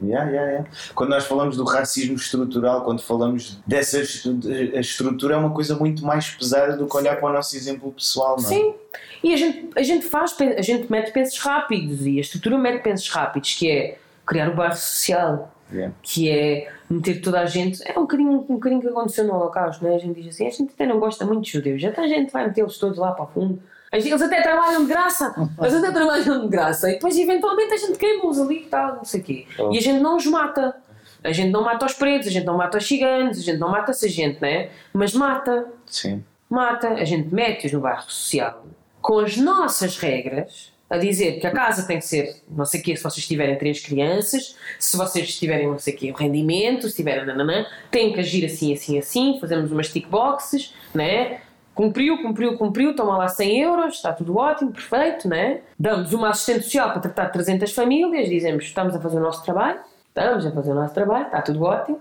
Yeah, 0.03 0.29
yeah, 0.31 0.51
yeah. 0.51 0.71
Quando 0.95 1.11
nós 1.11 1.25
falamos 1.25 1.57
do 1.57 1.65
racismo 1.65 2.17
estrutural, 2.17 2.83
quando 2.83 3.01
falamos 3.01 3.59
dessa 3.67 4.01
estrutura, 4.01 5.35
é 5.35 5.37
uma 5.39 5.51
coisa 5.51 5.77
muito 5.77 6.05
mais 6.05 6.31
pesada 6.31 6.77
do 6.77 6.87
que 6.87 6.97
olhar 6.97 7.17
para 7.17 7.31
o 7.31 7.33
nosso 7.33 7.57
exemplo 7.57 7.93
pessoal, 7.93 8.37
não 8.37 8.45
é? 8.45 8.49
Sim, 8.49 8.75
e 9.23 9.33
a 9.33 9.37
gente, 9.37 9.71
a 9.77 9.83
gente 9.83 10.05
faz, 10.05 10.37
a 10.41 10.63
gente 10.63 10.91
mete 10.91 11.13
pensos 11.13 11.39
rápidos 11.39 12.05
e 12.07 12.19
a 12.19 12.21
estrutura 12.21 12.59
mete 12.59 12.83
pensos 12.83 13.09
rápidos, 13.09 13.55
que 13.55 13.71
é 13.71 13.99
criar 14.27 14.51
o 14.51 14.55
bairro 14.55 14.77
social, 14.77 15.51
Yeah. 15.73 15.95
que 16.03 16.29
é 16.29 16.71
meter 16.91 17.23
toda 17.23 17.41
a 17.41 17.47
gente. 17.47 17.81
É 17.85 17.99
um 17.99 18.03
bocadinho, 18.03 18.33
um 18.33 18.55
bocadinho 18.55 18.83
que 18.83 18.87
aconteceu 18.87 19.25
no 19.25 19.35
Holocausto, 19.35 19.83
não 19.83 19.91
é? 19.91 19.97
A 19.97 19.99
gente 19.99 20.21
diz 20.21 20.35
assim: 20.35 20.47
a 20.47 20.51
gente 20.51 20.73
até 20.75 20.87
não 20.87 21.01
gosta 21.01 21.25
muito 21.25 21.43
de 21.43 21.53
judeus, 21.53 21.81
já 21.81 21.91
a 21.91 22.07
gente 22.07 22.31
vai 22.31 22.47
metê-los 22.47 22.79
todos 22.79 22.99
lá 22.99 23.13
para 23.13 23.25
o 23.25 23.29
fundo. 23.29 23.63
Eles 23.95 24.23
até 24.23 24.43
trabalham 24.43 24.83
de 24.83 24.89
graça, 24.89 25.35
eles 25.61 25.75
até 25.75 25.91
trabalham 25.93 26.43
de 26.43 26.49
graça, 26.49 26.91
e 26.91 26.95
depois 26.95 27.17
eventualmente 27.17 27.73
a 27.73 27.77
gente 27.77 27.99
queima-os 27.99 28.41
ali 28.41 28.63
e 28.63 28.67
tal, 28.67 28.97
não 28.97 29.05
sei 29.05 29.21
o 29.21 29.25
quê. 29.25 29.47
Oh. 29.59 29.73
E 29.73 29.79
a 29.79 29.81
gente 29.81 30.01
não 30.01 30.17
os 30.17 30.27
mata. 30.27 30.77
A 31.23 31.33
gente 31.33 31.51
não 31.51 31.63
mata 31.63 31.87
os 31.87 31.95
pretos, 31.95 32.29
a 32.29 32.31
gente 32.31 32.45
não 32.45 32.57
mata 32.59 32.77
os 32.77 32.87
ciganos, 32.87 33.39
a 33.39 33.41
gente 33.41 33.59
não 33.59 33.71
mata 33.71 33.93
essa 33.93 34.07
gente, 34.09 34.41
não 34.43 34.49
é? 34.49 34.69
Mas 34.93 35.15
mata 35.15 35.67
Sim. 35.87 36.23
mata, 36.51 36.89
a 36.89 37.05
gente 37.05 37.35
mete-os 37.35 37.73
no 37.73 37.81
bairro 37.81 38.03
social 38.03 38.65
com 39.05 39.19
as 39.19 39.37
nossas 39.37 39.99
regras, 39.99 40.73
a 40.89 40.97
dizer 40.97 41.39
que 41.39 41.47
a 41.47 41.51
casa 41.51 41.87
tem 41.87 41.99
que 41.99 42.07
ser 42.07 42.43
não 42.49 42.65
sei 42.65 42.81
o 42.81 42.83
quê, 42.83 42.97
se 42.97 43.03
vocês 43.03 43.27
tiverem 43.27 43.59
três 43.59 43.81
crianças, 43.81 44.57
se 44.79 44.97
vocês 44.97 45.39
tiverem 45.39 45.67
não 45.67 45.79
sei 45.79 45.93
o 45.93 45.97
quê, 45.97 46.11
o 46.11 46.15
rendimento, 46.15 46.89
se 46.89 46.97
tiverem 46.97 47.27
nananã, 47.27 47.67
tem 47.91 48.15
que 48.15 48.21
agir 48.21 48.47
assim, 48.47 48.73
assim, 48.73 48.99
assim, 48.99 49.39
fazemos 49.39 49.71
umas 49.71 49.89
tick 49.89 50.09
boxes, 50.09 50.73
né? 50.95 51.41
Cumpriu, 51.75 52.23
cumpriu, 52.23 52.57
cumpriu, 52.57 52.95
toma 52.95 53.17
lá 53.19 53.29
100 53.29 53.61
euros, 53.61 53.95
está 53.97 54.13
tudo 54.13 54.37
ótimo, 54.37 54.73
perfeito, 54.73 55.29
né? 55.29 55.61
Damos 55.79 56.13
uma 56.13 56.31
assistente 56.31 56.65
social 56.65 56.93
para 56.93 57.01
tratar 57.01 57.25
de 57.27 57.33
300 57.33 57.73
famílias, 57.73 58.29
dizemos 58.29 58.65
estamos 58.65 58.95
a 58.95 59.01
fazer 59.01 59.17
o 59.17 59.21
nosso 59.21 59.45
trabalho 59.45 59.81
estamos 60.15 60.47
a 60.47 60.53
fazer 60.53 60.71
o 60.71 60.75
nosso 60.75 60.95
trabalho, 60.95 61.27
está 61.27 61.43
tudo 61.43 61.63
ótimo, 61.65 62.01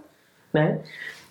né? 0.53 0.79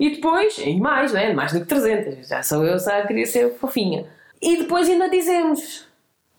E 0.01 0.11
depois, 0.11 0.59
e 0.59 0.75
mais, 0.81 1.13
né? 1.13 1.33
mais 1.33 1.53
do 1.53 1.61
que 1.61 1.67
300, 1.67 2.29
já 2.29 2.43
sou 2.43 2.65
eu, 2.65 2.79
só 2.79 3.07
queria 3.07 3.25
ser 3.25 3.55
fofinha. 3.55 4.05
E 4.41 4.57
depois 4.57 4.89
ainda 4.89 5.09
dizemos, 5.09 5.87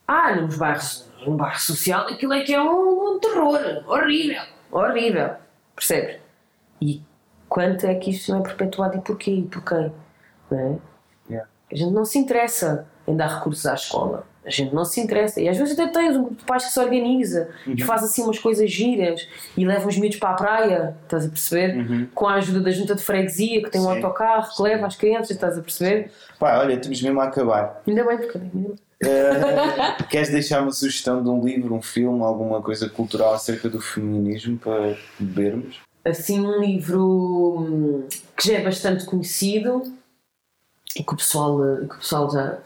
ah, 0.06 0.36
nos 0.36 0.58
bairros, 0.58 1.10
num 1.26 1.38
bairro 1.38 1.60
social, 1.60 2.08
aquilo 2.08 2.34
é 2.34 2.44
que 2.44 2.54
é 2.54 2.62
um, 2.62 3.16
um 3.16 3.20
terror, 3.20 3.60
horrível, 3.88 4.44
horrível, 4.70 5.36
percebes? 5.74 6.18
E 6.82 7.02
quanto 7.48 7.86
é 7.86 7.96
que 7.96 8.10
isto 8.10 8.34
não 8.34 8.40
é 8.40 8.44
perpetuado 8.44 8.98
e 8.98 9.02
porquê 9.02 9.32
e 9.32 9.44
por 9.44 9.64
quem? 9.64 9.94
Não 10.52 10.60
é? 10.60 10.93
A 11.74 11.76
gente 11.76 11.92
não 11.92 12.06
se 12.06 12.20
interessa 12.20 12.86
em 13.08 13.16
dar 13.16 13.40
recursos 13.40 13.66
à 13.66 13.74
escola. 13.74 14.28
A 14.46 14.50
gente 14.50 14.76
não 14.76 14.86
se 14.86 15.00
interessa. 15.02 15.42
E 15.42 15.50
às 15.50 15.58
vezes 15.58 15.78
até 15.78 15.88
tens 15.88 16.16
um 16.16 16.24
grupo 16.24 16.36
de 16.36 16.44
pais 16.44 16.66
que 16.66 16.72
se 16.72 16.80
organiza 16.80 17.50
e 17.66 17.82
faz 17.82 18.04
assim 18.04 18.22
umas 18.22 18.38
coisas 18.38 18.70
giras 18.70 19.28
e 19.58 19.66
leva 19.66 19.88
os 19.88 19.98
miúdos 19.98 20.20
para 20.20 20.30
a 20.30 20.34
praia, 20.34 20.98
estás 21.04 21.26
a 21.26 21.30
perceber? 21.30 22.10
Com 22.14 22.28
a 22.28 22.36
ajuda 22.36 22.60
da 22.60 22.70
junta 22.70 22.94
de 22.94 23.02
freguesia, 23.02 23.64
que 23.64 23.72
tem 23.72 23.82
um 23.82 23.86
Sim. 23.86 23.96
autocarro 23.96 24.54
que 24.56 24.62
leva 24.62 24.86
as 24.86 24.96
crianças, 24.96 25.32
estás 25.32 25.58
a 25.58 25.62
perceber? 25.62 26.12
Pá, 26.38 26.60
olha, 26.60 26.78
temos 26.78 27.02
mesmo 27.02 27.20
a 27.22 27.24
acabar. 27.24 27.82
Ainda 27.88 28.04
bem, 28.04 28.18
porque. 28.18 28.38
ainda 28.38 28.52
bem. 28.54 28.76
Eh, 29.06 30.04
queres 30.10 30.30
deixar 30.30 30.62
uma 30.62 30.72
sugestão 30.72 31.24
de 31.24 31.30
um 31.30 31.44
livro, 31.44 31.74
um 31.74 31.82
filme, 31.82 32.22
alguma 32.22 32.62
coisa 32.62 32.88
cultural 32.88 33.34
acerca 33.34 33.70
do 33.70 33.82
feminismo 33.82 34.58
para 34.58 34.96
bebermos? 35.20 35.80
Assim, 36.06 36.40
um 36.40 36.60
livro 36.60 37.60
hum, 37.60 38.08
que 38.38 38.50
já 38.50 38.56
é 38.56 38.62
bastante 38.62 39.06
conhecido 39.06 39.84
e 40.98 41.04
que 41.04 41.14
o 41.14 41.18
pessoal, 41.18 41.64
eh, 41.66 41.86
que 41.88 41.96
o 41.96 42.00
pessoal 42.00 42.30
já, 42.30 42.58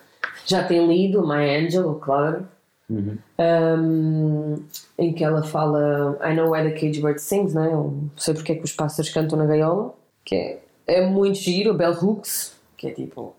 já 0.45 0.63
tem 0.63 0.87
lido, 0.87 1.27
My 1.27 1.49
Angel, 1.49 1.95
claro. 1.95 2.47
um, 2.89 4.63
em 4.97 5.13
que 5.13 5.23
ela 5.23 5.43
fala 5.43 6.17
I 6.23 6.33
know 6.33 6.51
why 6.51 6.63
the 6.63 6.71
cage 6.71 7.01
bird 7.01 7.19
sings, 7.21 7.53
né? 7.53 7.69
Eu 7.71 8.09
sei 8.15 8.33
porque 8.33 8.53
é 8.53 8.55
que 8.55 8.63
os 8.63 8.71
pássaros 8.71 9.11
cantam 9.11 9.37
na 9.37 9.45
gaiola, 9.45 9.93
que 10.23 10.35
é, 10.35 10.61
é 10.87 11.05
muito 11.05 11.37
giro, 11.37 11.71
a 11.71 11.73
Bell 11.73 11.91
Hooks, 11.91 12.55
que 12.77 12.87
é 12.87 12.91
tipo. 12.91 13.35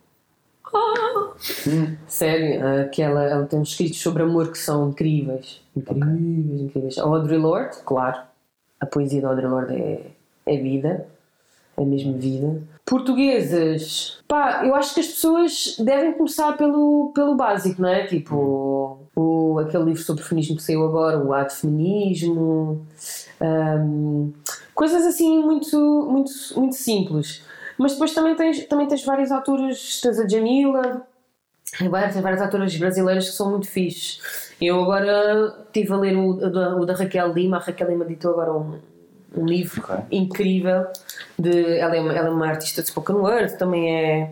"Ah!" 0.74 1.32
Sério, 2.06 2.60
uh, 2.60 2.90
que 2.90 3.00
ela, 3.00 3.24
ela 3.24 3.46
tem 3.46 3.58
uns 3.58 3.70
escritos 3.70 4.00
sobre 4.00 4.22
amor 4.22 4.50
que 4.50 4.58
são 4.58 4.90
incríveis. 4.90 5.62
Incríveis, 5.74 6.60
incríveis. 6.60 6.98
A 6.98 7.04
Audre 7.04 7.36
Lorde, 7.36 7.78
claro, 7.84 8.18
a 8.80 8.86
poesia 8.86 9.22
da 9.22 9.28
Audre 9.28 9.46
Lorde 9.46 9.74
é, 9.74 10.06
é 10.46 10.56
vida, 10.58 11.06
é 11.76 11.84
mesmo 11.84 12.18
vida. 12.18 12.60
Portuguesas, 12.88 14.18
pá, 14.26 14.62
eu 14.64 14.74
acho 14.74 14.94
que 14.94 15.00
as 15.00 15.06
pessoas 15.08 15.76
devem 15.78 16.12
começar 16.12 16.56
pelo, 16.56 17.10
pelo 17.14 17.34
básico, 17.34 17.82
não 17.82 17.88
é? 17.88 18.06
Tipo, 18.06 18.98
o, 19.14 19.58
aquele 19.58 19.84
livro 19.84 20.02
sobre 20.02 20.22
feminismo 20.24 20.56
que 20.56 20.62
saiu 20.62 20.84
agora, 20.86 21.18
o 21.18 21.32
Ato 21.32 21.54
Feminismo, 21.54 22.86
hum, 23.40 24.32
coisas 24.74 25.04
assim 25.04 25.38
muito, 25.42 25.76
muito, 26.10 26.30
muito 26.56 26.74
simples. 26.76 27.42
Mas 27.76 27.92
depois 27.92 28.12
também 28.14 28.34
tens, 28.34 28.64
também 28.66 28.86
tens 28.88 29.04
várias 29.04 29.30
autoras, 29.30 30.00
tens 30.00 30.18
a 30.18 30.26
Jamila, 30.26 31.06
tens 31.78 32.22
várias 32.22 32.40
autoras 32.42 32.76
brasileiras 32.76 33.28
que 33.30 33.36
são 33.36 33.50
muito 33.50 33.68
fixes. 33.68 34.20
Eu 34.60 34.82
agora 34.82 35.54
estive 35.66 35.92
a 35.92 35.96
ler 35.96 36.16
o, 36.16 36.30
o 36.30 36.84
da- 36.86 36.94
Raquel 36.94 37.32
Lima, 37.32 37.58
a 37.58 37.60
Raquel 37.60 37.88
Lima 37.90 38.04
editou 38.04 38.32
agora 38.32 38.52
um, 38.52 38.78
um 39.36 39.46
livro 39.46 39.80
Ok. 39.84 39.96
incrível. 40.10 40.86
De, 41.38 41.78
ela, 41.78 41.96
é 41.96 42.00
uma, 42.00 42.12
ela 42.12 42.28
é 42.28 42.30
uma 42.30 42.48
artista 42.48 42.82
de 42.82 42.88
spoken 42.88 43.16
word, 43.16 43.56
também 43.56 43.96
é. 43.96 44.30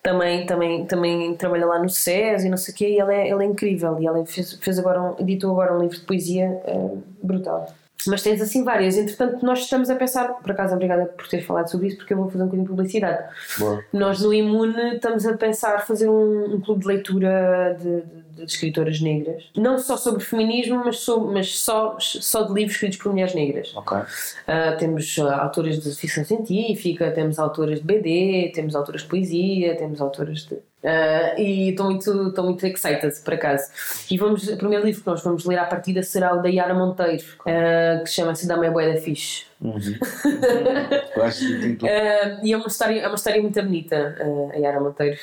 Também, 0.00 0.46
também, 0.46 0.86
também 0.86 1.34
trabalha 1.34 1.66
lá 1.66 1.78
no 1.80 1.88
SES 1.90 2.44
e 2.44 2.48
não 2.48 2.56
sei 2.56 2.72
o 2.72 2.76
quê, 2.76 2.88
e 2.90 2.98
ela 3.00 3.12
é, 3.12 3.28
ela 3.28 3.42
é 3.42 3.46
incrível. 3.46 3.98
E 4.00 4.06
ela 4.06 4.24
fez, 4.24 4.54
fez 4.54 4.78
agora 4.78 5.02
um, 5.02 5.16
editou 5.18 5.50
agora 5.50 5.74
um 5.76 5.80
livro 5.80 5.96
de 5.98 6.04
poesia 6.04 6.62
eh, 6.64 6.90
brutal. 7.22 7.66
Mas 8.06 8.22
tens 8.22 8.40
assim 8.40 8.62
várias. 8.64 8.96
Entretanto, 8.96 9.44
nós 9.44 9.58
estamos 9.58 9.90
a 9.90 9.96
pensar, 9.96 10.28
por 10.34 10.52
acaso, 10.52 10.72
obrigada 10.74 11.04
por 11.06 11.26
ter 11.26 11.42
falado 11.42 11.68
sobre 11.68 11.88
isso, 11.88 11.96
porque 11.98 12.12
eu 12.14 12.16
vou 12.18 12.30
fazer 12.30 12.44
um 12.44 12.46
bocadinho 12.46 12.64
de 12.64 12.70
publicidade. 12.70 13.24
Boa. 13.58 13.84
Nós 13.92 14.22
no 14.22 14.32
Imune 14.32 14.94
estamos 14.94 15.26
a 15.26 15.36
pensar 15.36 15.84
fazer 15.84 16.08
um, 16.08 16.54
um 16.54 16.60
clube 16.60 16.82
de 16.82 16.86
leitura 16.86 17.76
de, 17.78 18.00
de- 18.02 18.27
de 18.44 18.52
escritoras 18.52 19.00
negras. 19.00 19.44
Não 19.56 19.78
só 19.78 19.96
sobre 19.96 20.22
feminismo, 20.22 20.82
mas, 20.84 21.00
sobre, 21.00 21.34
mas 21.34 21.58
só, 21.58 21.96
só 21.98 22.42
de 22.42 22.52
livros 22.52 22.74
escritos 22.74 22.98
por 22.98 23.12
mulheres 23.12 23.34
negras. 23.34 23.74
Ok. 23.74 23.98
Ah, 24.46 24.72
temos 24.78 25.18
ah, 25.18 25.42
autoras 25.42 25.82
de 25.82 25.94
ficção 25.94 26.24
científica, 26.24 27.10
temos 27.10 27.38
autoras 27.38 27.80
de 27.80 27.84
BD, 27.84 28.52
temos 28.54 28.74
autoras 28.74 29.02
de 29.02 29.08
poesia, 29.08 29.76
temos 29.76 30.00
autoras 30.00 30.44
de. 30.44 30.58
ah, 30.84 31.34
e 31.38 31.70
estou 31.70 31.86
muito, 31.86 32.28
estou 32.28 32.44
muito 32.44 32.64
excited, 32.66 33.12
por 33.24 33.34
acaso. 33.34 33.70
E 34.10 34.16
vamos, 34.16 34.48
o 34.48 34.56
primeiro 34.56 34.84
livro 34.84 35.00
que 35.00 35.06
nós 35.06 35.22
vamos 35.22 35.44
ler 35.44 35.58
à 35.58 35.64
partida 35.64 36.02
será 36.02 36.34
o 36.34 36.42
da 36.42 36.48
Yara 36.48 36.74
Monteiro, 36.74 37.24
ah, 37.46 38.00
que 38.02 38.10
chama-se 38.10 38.46
Da 38.46 38.56
Meia 38.56 38.72
Boeda 38.72 39.00
Fixe. 39.00 39.46
Título. 41.60 41.90
Ah, 41.90 42.40
e 42.42 42.52
é 42.52 42.56
uma 42.56 42.68
história, 42.68 43.00
é 43.00 43.06
uma 43.06 43.16
história 43.16 43.42
muito 43.42 43.60
bonita, 43.62 44.16
a 44.52 44.56
Yara 44.56 44.80
Monteiro. 44.80 45.18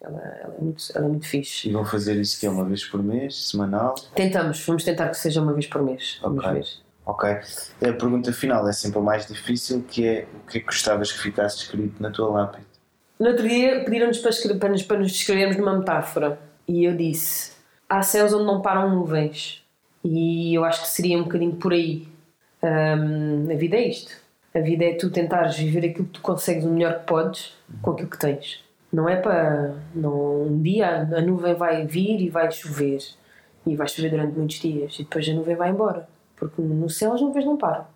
Ela, 0.00 0.20
ela 0.42 0.54
é 0.58 0.60
muito, 0.60 0.82
ela 0.94 1.04
é 1.04 1.08
muito 1.08 1.26
fixe. 1.26 1.68
E 1.68 1.72
vão 1.72 1.84
fazer 1.84 2.16
isso 2.16 2.38
que 2.38 2.46
é 2.46 2.50
uma 2.50 2.64
vez 2.64 2.84
por 2.84 3.02
mês, 3.02 3.48
semanal? 3.48 3.94
Tentamos, 4.14 4.64
vamos 4.64 4.84
tentar 4.84 5.08
que 5.08 5.16
seja 5.16 5.40
uma 5.42 5.52
vez 5.52 5.66
por 5.66 5.82
mês. 5.82 6.18
Vamos 6.22 6.44
Ok. 6.44 6.52
ver. 6.54 6.66
Ok. 7.04 7.30
A 7.30 7.92
pergunta 7.94 8.32
final 8.32 8.68
é 8.68 8.72
sempre 8.72 8.98
a 8.98 9.02
mais 9.02 9.26
difícil, 9.26 9.82
que 9.88 10.06
é 10.06 10.26
o 10.44 10.46
que 10.50 10.58
é 10.58 10.60
que 10.60 10.66
gostavas 10.66 11.10
que 11.10 11.18
ficasse 11.18 11.58
escrito 11.58 12.02
na 12.02 12.10
tua 12.10 12.28
lápide? 12.30 12.66
No 13.18 13.28
outro 13.30 13.48
dia 13.48 13.82
pediram-nos 13.84 14.18
para, 14.18 14.30
para 14.58 14.68
nos, 14.68 14.82
para 14.82 14.98
nos 14.98 15.10
descrevermos 15.12 15.56
numa 15.56 15.78
metáfora 15.78 16.38
e 16.68 16.84
eu 16.84 16.94
disse: 16.96 17.52
há 17.88 18.02
céus 18.02 18.32
onde 18.34 18.44
não 18.44 18.60
param 18.60 18.94
nuvens. 18.94 19.64
E 20.04 20.54
eu 20.54 20.64
acho 20.64 20.82
que 20.82 20.88
seria 20.88 21.18
um 21.18 21.24
bocadinho 21.24 21.56
por 21.56 21.72
aí. 21.72 22.06
Hum, 22.62 23.48
a 23.50 23.56
vida 23.56 23.76
é 23.76 23.88
isto. 23.88 24.12
A 24.54 24.60
vida 24.60 24.84
é 24.84 24.94
tu 24.94 25.10
tentares 25.10 25.56
viver 25.56 25.88
aquilo 25.90 26.06
que 26.06 26.12
tu 26.12 26.20
consegues 26.20 26.64
o 26.64 26.70
melhor 26.70 27.00
que 27.00 27.06
podes 27.06 27.54
com 27.82 27.92
aquilo 27.92 28.08
que 28.10 28.18
tens. 28.18 28.62
Não 28.92 29.08
é 29.08 29.16
para. 29.16 29.74
Não, 29.94 30.42
um 30.44 30.62
dia 30.62 31.02
a 31.02 31.20
nuvem 31.20 31.54
vai 31.54 31.86
vir 31.86 32.20
e 32.20 32.30
vai 32.30 32.50
chover. 32.50 32.98
E 33.66 33.76
vai 33.76 33.86
chover 33.86 34.10
durante 34.10 34.36
muitos 34.36 34.58
dias. 34.58 34.94
E 34.98 35.02
depois 35.02 35.28
a 35.28 35.32
nuvem 35.32 35.56
vai 35.56 35.70
embora. 35.70 36.08
Porque 36.36 36.62
no 36.62 36.88
céu 36.88 37.12
as 37.12 37.20
nuvens 37.20 37.44
não 37.44 37.56
param. 37.56 37.86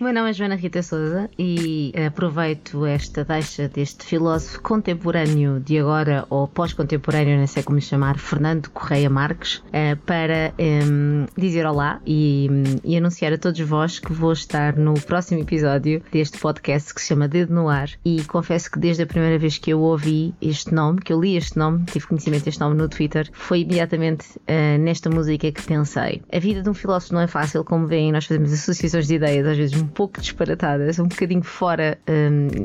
O 0.00 0.04
meu 0.04 0.14
nome 0.14 0.30
é 0.30 0.32
Joana 0.32 0.54
Rita 0.54 0.80
Souza 0.80 1.28
e 1.36 1.92
aproveito 2.06 2.86
esta 2.86 3.24
deixa 3.24 3.66
deste 3.66 4.04
filósofo 4.04 4.62
contemporâneo 4.62 5.58
de 5.58 5.76
agora 5.76 6.24
ou 6.30 6.46
pós-contemporâneo, 6.46 7.36
não 7.36 7.48
sei 7.48 7.64
como 7.64 7.78
lhe 7.78 7.84
chamar, 7.84 8.16
Fernando 8.16 8.70
Correia 8.70 9.10
Marques, 9.10 9.60
eh, 9.72 9.96
para 9.96 10.54
em, 10.56 11.26
dizer 11.36 11.66
olá 11.66 12.00
e, 12.06 12.48
e 12.84 12.96
anunciar 12.96 13.32
a 13.32 13.38
todos 13.38 13.58
vós 13.58 13.98
que 13.98 14.12
vou 14.12 14.32
estar 14.32 14.76
no 14.76 14.94
próximo 15.00 15.40
episódio 15.40 16.00
deste 16.12 16.38
podcast 16.38 16.94
que 16.94 17.00
se 17.00 17.08
chama 17.08 17.26
Dedo 17.26 17.52
no 17.52 17.68
Ar 17.68 17.90
e 18.04 18.22
confesso 18.22 18.70
que 18.70 18.78
desde 18.78 19.02
a 19.02 19.06
primeira 19.06 19.36
vez 19.36 19.58
que 19.58 19.72
eu 19.72 19.80
ouvi 19.80 20.32
este 20.40 20.72
nome, 20.72 21.00
que 21.00 21.12
eu 21.12 21.20
li 21.20 21.36
este 21.36 21.58
nome, 21.58 21.84
tive 21.86 22.06
conhecimento 22.06 22.44
deste 22.44 22.60
nome 22.60 22.76
no 22.76 22.88
Twitter, 22.88 23.28
foi 23.32 23.62
imediatamente 23.62 24.26
eh, 24.46 24.78
nesta 24.78 25.10
música 25.10 25.50
que 25.50 25.62
pensei. 25.62 26.22
A 26.32 26.38
vida 26.38 26.62
de 26.62 26.70
um 26.70 26.74
filósofo 26.74 27.14
não 27.14 27.20
é 27.20 27.26
fácil, 27.26 27.64
como 27.64 27.88
veem, 27.88 28.12
nós 28.12 28.26
fazemos 28.26 28.52
associações 28.52 29.08
de 29.08 29.16
ideias, 29.16 29.44
às 29.44 29.56
vezes 29.56 29.76
um 29.76 29.87
pouco 29.88 30.20
disparatadas, 30.20 30.98
um 30.98 31.06
bocadinho 31.06 31.42
fora 31.42 31.98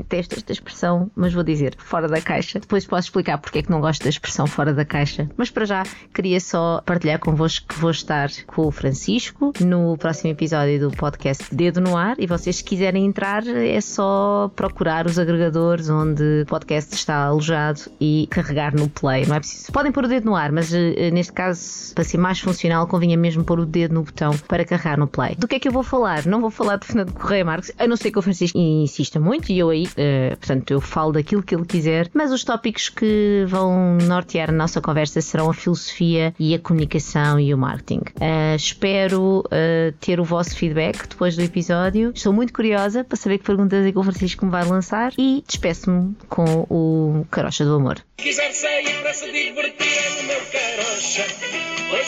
desta 0.08 0.34
esta 0.36 0.52
expressão, 0.52 1.10
mas 1.14 1.32
vou 1.32 1.42
dizer 1.42 1.74
fora 1.78 2.08
da 2.08 2.20
caixa. 2.20 2.60
Depois 2.60 2.86
posso 2.86 3.08
explicar 3.08 3.38
porque 3.38 3.58
é 3.58 3.62
que 3.62 3.70
não 3.70 3.80
gosto 3.80 4.02
da 4.02 4.10
expressão 4.10 4.46
fora 4.46 4.72
da 4.72 4.84
caixa. 4.84 5.28
Mas 5.36 5.50
para 5.50 5.64
já 5.64 5.82
queria 6.12 6.40
só 6.40 6.82
partilhar 6.84 7.18
convosco 7.18 7.66
que 7.68 7.78
vou 7.78 7.90
estar 7.90 8.28
com 8.46 8.66
o 8.66 8.70
Francisco 8.70 9.52
no 9.60 9.96
próximo 9.96 10.30
episódio 10.30 10.80
do 10.80 10.90
podcast 10.90 11.54
Dedo 11.54 11.80
no 11.80 11.96
Ar 11.96 12.16
e 12.18 12.26
vocês 12.26 12.56
se 12.56 12.64
quiserem 12.64 13.06
entrar 13.06 13.46
é 13.46 13.80
só 13.80 14.50
procurar 14.54 15.06
os 15.06 15.18
agregadores 15.18 15.88
onde 15.88 16.42
o 16.42 16.46
podcast 16.46 16.94
está 16.94 17.24
alojado 17.24 17.80
e 18.00 18.28
carregar 18.30 18.74
no 18.74 18.88
play. 18.88 19.24
Não 19.26 19.36
é 19.36 19.38
preciso. 19.38 19.72
Podem 19.72 19.92
pôr 19.92 20.04
o 20.04 20.08
dedo 20.08 20.26
no 20.26 20.36
ar, 20.36 20.52
mas 20.52 20.72
eh, 20.72 21.10
neste 21.10 21.32
caso, 21.32 21.94
para 21.94 22.04
ser 22.04 22.18
mais 22.18 22.38
funcional, 22.40 22.86
convinha 22.86 23.16
mesmo 23.16 23.44
pôr 23.44 23.60
o 23.60 23.66
dedo 23.66 23.94
no 23.94 24.02
botão 24.02 24.36
para 24.46 24.64
carregar 24.64 24.98
no 24.98 25.06
play. 25.06 25.34
Do 25.36 25.48
que 25.48 25.56
é 25.56 25.58
que 25.58 25.68
eu 25.68 25.72
vou 25.72 25.82
falar? 25.82 26.26
Não 26.26 26.40
vou 26.40 26.50
falar 26.50 26.76
de 26.76 26.86
Fernando 26.86 27.12
Correia 27.14 27.44
Marques, 27.44 27.72
a 27.78 27.86
não 27.86 27.96
ser 27.96 28.10
que 28.10 28.18
o 28.18 28.22
Francisco 28.22 28.58
insista 28.58 29.18
muito 29.18 29.50
e 29.50 29.58
eu 29.58 29.70
aí, 29.70 29.88
eh, 29.96 30.36
portanto, 30.36 30.70
eu 30.70 30.80
falo 30.80 31.12
daquilo 31.12 31.42
que 31.42 31.54
ele 31.54 31.64
quiser, 31.64 32.10
mas 32.12 32.32
os 32.32 32.44
tópicos 32.44 32.88
que 32.88 33.44
vão 33.46 33.98
nortear 34.02 34.50
a 34.50 34.52
nossa 34.52 34.80
conversa 34.80 35.20
serão 35.20 35.50
a 35.50 35.54
filosofia 35.54 36.34
e 36.38 36.54
a 36.54 36.58
comunicação 36.58 37.38
e 37.38 37.54
o 37.54 37.58
marketing. 37.58 38.02
Eh, 38.20 38.56
espero 38.56 39.44
eh, 39.50 39.92
ter 40.00 40.20
o 40.20 40.24
vosso 40.24 40.56
feedback 40.56 41.08
depois 41.08 41.36
do 41.36 41.42
episódio. 41.42 42.12
Estou 42.14 42.32
muito 42.32 42.52
curiosa 42.52 43.04
para 43.04 43.16
saber 43.16 43.38
que 43.38 43.44
perguntas 43.44 43.84
é 43.86 43.92
que 43.92 43.98
o 43.98 44.02
Francisco 44.02 44.44
me 44.44 44.52
vai 44.52 44.64
lançar 44.64 45.12
e 45.18 45.42
despeço-me 45.46 46.14
com 46.28 46.66
o 46.68 47.26
Carocha 47.30 47.64
do 47.64 47.74
Amor. 47.74 47.98
Quiser 48.16 48.52
sair 48.52 49.02
para 49.02 49.12
se 49.12 49.30
divertir 49.30 49.86
é 49.86 50.22
no 50.22 50.28
meu 50.28 50.40
carocha. 50.52 51.26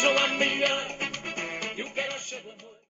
Não 0.03 0.25
há 0.25 0.29
melhor 0.39 0.87
o 1.79 1.91
carocha 1.95 2.37
do 2.43 2.51
amor. 2.51 2.56